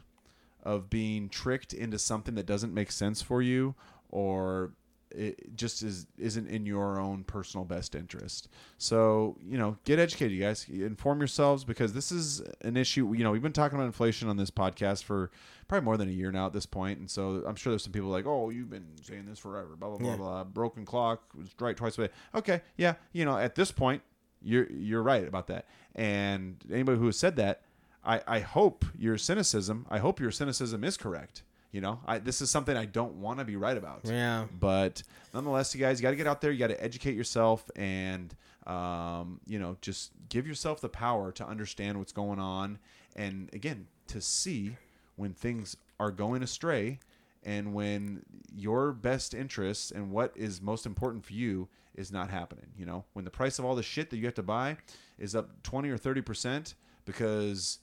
of 0.63 0.91
being 0.91 1.29
tricked 1.29 1.73
into 1.73 1.99
something 1.99 2.35
that 2.35 2.47
doesn't 2.47 2.75
make 2.75 2.91
sense 2.91 3.23
for 3.23 3.43
you 3.43 3.75
or 4.09 4.73
it 5.11 5.57
just 5.57 5.83
is 5.83 6.07
isn't 6.19 6.49
in 6.49 6.67
your 6.67 6.99
own 7.01 7.25
personal 7.25 7.65
best 7.65 7.95
interest. 7.95 8.49
So 8.77 9.37
you 9.47 9.57
know, 9.59 9.77
get 9.85 9.99
educated, 9.99 10.33
you 10.37 10.43
guys. 10.43 10.67
Inform 10.69 11.21
yourselves 11.21 11.65
because 11.65 11.93
this 11.93 12.13
is 12.13 12.43
an 12.63 12.77
issue. 12.77 13.13
You 13.15 13.25
know, 13.25 13.31
we've 13.31 13.43
been 13.43 13.53
talking 13.53 13.77
about 13.79 13.87
inflation 13.87 14.29
on 14.29 14.37
this 14.37 14.51
podcast 14.51 15.05
for 15.05 15.31
probably 15.69 15.85
more 15.85 15.97
than 15.97 16.09
a 16.09 16.13
year 16.13 16.31
now 16.33 16.47
at 16.47 16.53
this 16.53 16.67
point, 16.67 16.99
and 16.99 17.11
so 17.11 17.43
I'm 17.47 17.57
sure 17.57 17.71
there's 17.73 17.83
some 17.85 17.93
people 17.93 18.09
like, 18.11 18.27
oh, 18.27 18.51
you've 18.51 18.71
been 18.71 18.87
saying 19.03 19.27
this 19.27 19.39
forever. 19.39 19.77
Blah 19.77 19.89
blah 19.91 19.99
blah 19.99 20.11
Yeah. 20.11 20.17
blah. 20.17 20.45
Broken 20.45 20.85
clock 20.85 21.23
was 21.35 21.49
right 21.61 21.77
twice 21.77 21.99
a 21.99 22.09
day. 22.09 22.13
Okay, 22.35 22.61
yeah, 22.77 22.95
you 23.13 23.25
know, 23.25 23.37
at 23.39 23.55
this 23.55 23.73
point, 23.73 24.03
you're 24.43 24.71
you're 24.71 25.03
right 25.03 25.27
about 25.27 25.47
that. 25.49 25.67
And 25.95 26.57
anybody 26.73 26.99
who 26.99 27.07
has 27.07 27.19
said 27.19 27.37
that, 27.37 27.63
I 28.05 28.21
I 28.27 28.41
hope 28.41 28.85
your 28.97 29.19
cynicism. 29.19 29.87
I 29.91 29.99
hope 29.99 30.21
your 30.21 30.31
cynicism 30.31 30.85
is 30.85 30.97
correct. 30.97 31.43
You 31.71 31.83
know, 31.83 32.01
I, 32.07 32.19
this 32.19 32.41
is 32.41 32.51
something 32.51 32.77
I 32.77 32.87
don't 32.87 33.17
want 33.17 33.41
to 33.41 33.45
be 33.45 33.57
right 33.57 33.77
about. 33.77 34.01
Yeah. 34.05 34.47
But 34.59 35.03
nonetheless, 35.35 35.75
you 35.75 35.81
guys, 35.81 36.01
you 36.01 36.03
got 36.03 36.11
to 36.11 36.17
get 36.17 36.27
out 36.27 36.41
there. 36.41 36.51
You 36.51 36.59
got 36.59 36.69
to 36.69 36.83
educate 36.83 37.15
yourself, 37.15 37.71
and 37.77 38.35
um, 38.67 39.41
you 39.47 39.59
know, 39.59 39.77
just 39.83 40.13
give 40.29 40.47
yourself 40.47 40.81
the 40.81 40.89
power 40.89 41.31
to 41.33 41.47
understand 41.47 41.99
what's 41.99 42.13
going 42.13 42.39
on, 42.39 42.79
and 43.17 43.51
again, 43.53 43.87
to 44.09 44.21
see 44.21 44.77
when 45.17 45.35
things 45.35 45.77
are 46.01 46.11
going 46.11 46.43
astray, 46.43 47.01
and 47.45 47.75
when 47.75 48.23
your 48.55 48.93
best 48.93 49.35
interests 49.35 49.91
and 49.91 50.11
what 50.11 50.33
is 50.37 50.63
most 50.63 50.87
important 50.87 51.25
for 51.25 51.35
you 51.35 51.69
is 51.95 52.11
not 52.13 52.31
happening. 52.31 52.67
You 52.79 52.87
know, 52.87 53.05
when 53.13 53.25
the 53.25 53.31
price 53.31 53.59
of 53.59 53.65
all 53.65 53.75
the 53.75 53.83
shit 53.83 54.09
that 54.11 54.17
you 54.17 54.25
have 54.25 54.35
to 54.35 54.43
buy 54.43 54.79
is 55.19 55.35
up 55.35 55.63
twenty 55.63 55.91
or 55.91 55.99
thirty 55.99 56.23
percent 56.23 56.75
because 57.05 57.79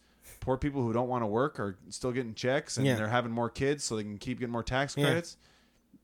poor 0.46 0.58
people 0.58 0.82
who 0.84 0.94
don't 0.94 1.10
want 1.10 1.24
to 1.24 1.28
work 1.28 1.60
are 1.60 1.78
still 1.90 2.12
getting 2.12 2.34
checks 2.36 2.78
and 2.78 2.86
Yeah. 2.86 2.96
they're 2.96 3.08
having 3.10 3.32
more 3.32 3.50
kids 3.50 3.84
so 3.84 3.96
they 3.96 4.04
can 4.04 4.18
keep 4.20 4.40
getting 4.40 4.52
more 4.54 4.64
tax 4.64 4.96
Yeah. 4.96 5.06
credits 5.06 5.38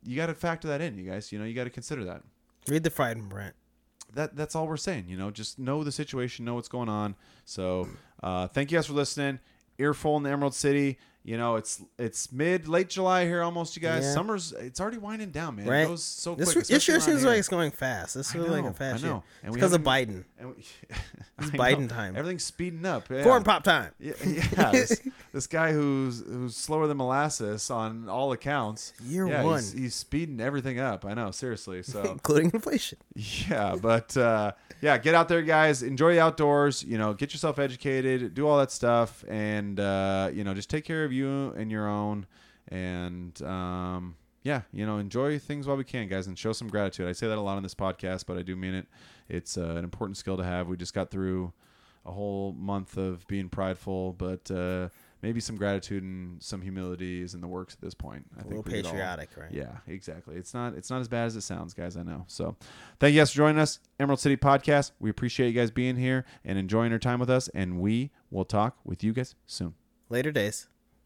you 0.04 0.16
got 0.16 0.26
to 0.26 0.34
factor 0.34 0.68
that 0.68 0.82
in, 0.82 0.98
you 0.98 1.08
guys. 1.08 1.32
You 1.32 1.38
know, 1.38 1.46
you 1.46 1.54
got 1.54 1.66
to 1.66 1.70
consider 1.70 2.04
that. 2.06 2.24
Read 2.68 2.82
the 2.82 2.90
Frieden 2.90 3.28
Brent. 3.30 3.54
That 4.16 4.36
that's 4.36 4.56
all 4.56 4.68
we're 4.68 4.76
saying. 4.78 5.06
You 5.08 5.16
know, 5.16 5.30
just 5.30 5.60
know 5.60 5.84
the 5.84 5.92
situation, 5.92 6.44
know 6.44 6.56
what's 6.56 6.68
going 6.68 6.90
on. 6.90 7.14
So, 7.46 7.88
uh, 8.24 8.48
thank 8.48 8.72
you 8.72 8.80
guys 8.80 8.88
for 8.88 8.94
listening. 8.94 9.38
Earful 9.78 10.18
in 10.18 10.24
the 10.24 10.32
Emerald 10.32 10.56
City. 10.56 10.98
You 11.24 11.38
know, 11.38 11.56
it's 11.56 11.80
it's 12.00 12.32
mid 12.32 12.68
late 12.68 12.90
July 12.90 13.26
here 13.26 13.44
almost. 13.44 13.76
You 13.76 13.82
guys, 13.82 14.04
Yeah. 14.04 14.14
summer's 14.14 14.54
it's 14.54 14.82
already 14.82 14.98
winding 14.98 15.30
down, 15.30 15.56
man. 15.56 15.68
Right. 15.68 15.82
It 15.82 15.88
goes 15.88 16.04
so 16.04 16.34
This, 16.34 16.54
quick. 16.54 16.66
this 16.66 16.88
year 16.88 17.00
seems 17.00 17.24
like 17.24 17.38
it's 17.38 17.48
going 17.48 17.70
fast. 17.70 18.16
This 18.16 18.32
I 18.32 18.34
feels 18.34 18.50
like 18.50 18.66
a 18.66 18.74
fast 18.74 19.04
I 19.04 19.08
know. 19.08 19.14
year. 19.14 19.24
And 19.44 19.48
It's 19.50 19.56
because 19.56 19.74
of 19.74 19.82
Biden. 19.84 20.24
And 20.40 20.56
we, 20.56 20.66
It's 21.40 21.50
Biden 21.52 21.90
time. 21.90 22.16
Everything's 22.16 22.44
speeding 22.44 22.86
up. 22.86 23.10
Yeah. 23.10 23.24
Corn 23.24 23.44
pop 23.44 23.64
time. 23.64 23.92
Yeah, 24.00 24.14
yeah 24.26 24.72
this, 24.72 25.02
this 25.34 25.48
guy 25.48 25.74
who's 25.74 26.24
who's 26.26 26.56
slower 26.56 26.88
than 26.88 26.98
molasses 26.98 27.70
on 27.70 28.10
all 28.10 28.32
accounts. 28.32 28.94
Year 29.04 29.28
one. 29.28 29.60
He's, 29.60 29.72
he's 29.74 29.96
speeding 29.96 30.40
everything 30.40 30.80
up. 30.80 31.06
I 31.06 31.14
know, 31.14 31.32
seriously. 31.32 31.84
So 31.84 32.02
including 32.12 32.52
inflation. 32.52 32.98
yeah, 33.16 33.76
but 33.80 34.16
uh, 34.18 34.52
yeah, 34.82 34.98
get 34.98 35.14
out 35.16 35.30
there, 35.30 35.42
guys. 35.42 35.84
Enjoy 35.84 36.14
the 36.14 36.20
outdoors. 36.20 36.84
You 36.84 36.98
know, 36.98 37.14
get 37.14 37.32
yourself 37.34 37.60
educated, 37.60 38.34
do 38.34 38.48
all 38.48 38.58
that 38.60 38.72
stuff, 38.72 39.24
and 39.28 39.80
uh, 39.80 40.30
you 40.34 40.44
know, 40.44 40.54
just 40.54 40.70
take 40.70 40.86
care 40.86 41.04
of 41.04 41.11
you 41.12 41.52
and 41.58 41.72
your 41.72 41.88
own. 41.88 42.26
And 42.68 43.40
um, 43.44 44.16
yeah, 44.44 44.62
you 44.72 44.86
know, 44.86 44.98
enjoy 44.98 45.38
things 45.40 45.68
while 45.68 45.78
we 45.78 45.84
can, 45.84 46.08
guys, 46.08 46.28
and 46.28 46.38
show 46.38 46.54
some 46.54 46.68
gratitude. 46.68 47.08
I 47.08 47.12
say 47.12 47.28
that 47.28 47.38
a 47.38 47.42
lot 47.42 47.58
on 47.58 47.64
this 47.64 47.76
podcast, 47.76 48.26
but 48.26 48.38
I 48.38 48.42
do 48.42 48.56
mean 48.56 48.74
it. 48.74 48.88
It's 49.30 49.58
uh, 49.58 49.62
an 49.76 49.84
important 49.84 50.18
skill 50.18 50.38
to 50.38 50.44
have. 50.44 50.68
We 50.68 50.78
just 50.78 50.94
got 50.94 51.10
through 51.12 51.54
a 52.06 52.12
whole 52.12 52.54
month 52.54 52.98
of 52.98 53.28
being 53.28 53.48
prideful, 53.50 54.14
but 54.14 54.50
uh, 54.50 54.90
maybe 55.22 55.40
some 55.40 55.56
gratitude 55.56 56.02
and 56.02 56.42
some 56.42 56.60
humility 56.62 57.22
is 57.22 57.36
in 57.36 57.42
the 57.42 57.48
works 57.48 57.76
at 57.76 57.82
this 57.82 57.94
point. 57.94 58.26
I 58.36 58.42
A 58.42 58.44
little 58.48 58.64
we 58.64 58.72
could 58.72 58.86
all- 58.86 58.92
patriotic, 58.92 59.30
right? 59.38 59.52
yeah, 59.52 59.78
exactly. 59.88 60.36
It's 60.36 60.54
not 60.54 60.74
it's 60.74 60.90
not 60.90 61.02
as 61.02 61.08
bad 61.08 61.26
as 61.26 61.36
it 61.36 61.42
sounds, 61.42 61.76
guys. 61.76 61.96
I 61.98 62.02
know. 62.04 62.24
So, 62.28 62.56
thank 63.00 63.14
you 63.14 63.22
guys 63.22 63.30
for 63.32 63.38
joining 63.38 63.60
us, 63.60 63.80
Emerald 64.00 64.20
City 64.20 64.36
Podcast. 64.38 64.92
We 65.00 65.10
appreciate 65.12 65.48
you 65.50 65.54
guys 65.54 65.70
being 65.70 65.96
here 65.96 66.26
and 66.44 66.58
enjoying 66.58 66.90
your 66.90 67.00
time 67.00 67.20
with 67.20 67.30
us, 67.30 67.48
and 67.50 67.80
we 67.80 68.10
will 68.32 68.46
talk 68.46 68.78
with 68.84 69.04
you 69.04 69.14
guys 69.14 69.36
soon. 69.46 69.76
Later 70.10 70.32
days. 70.32 70.68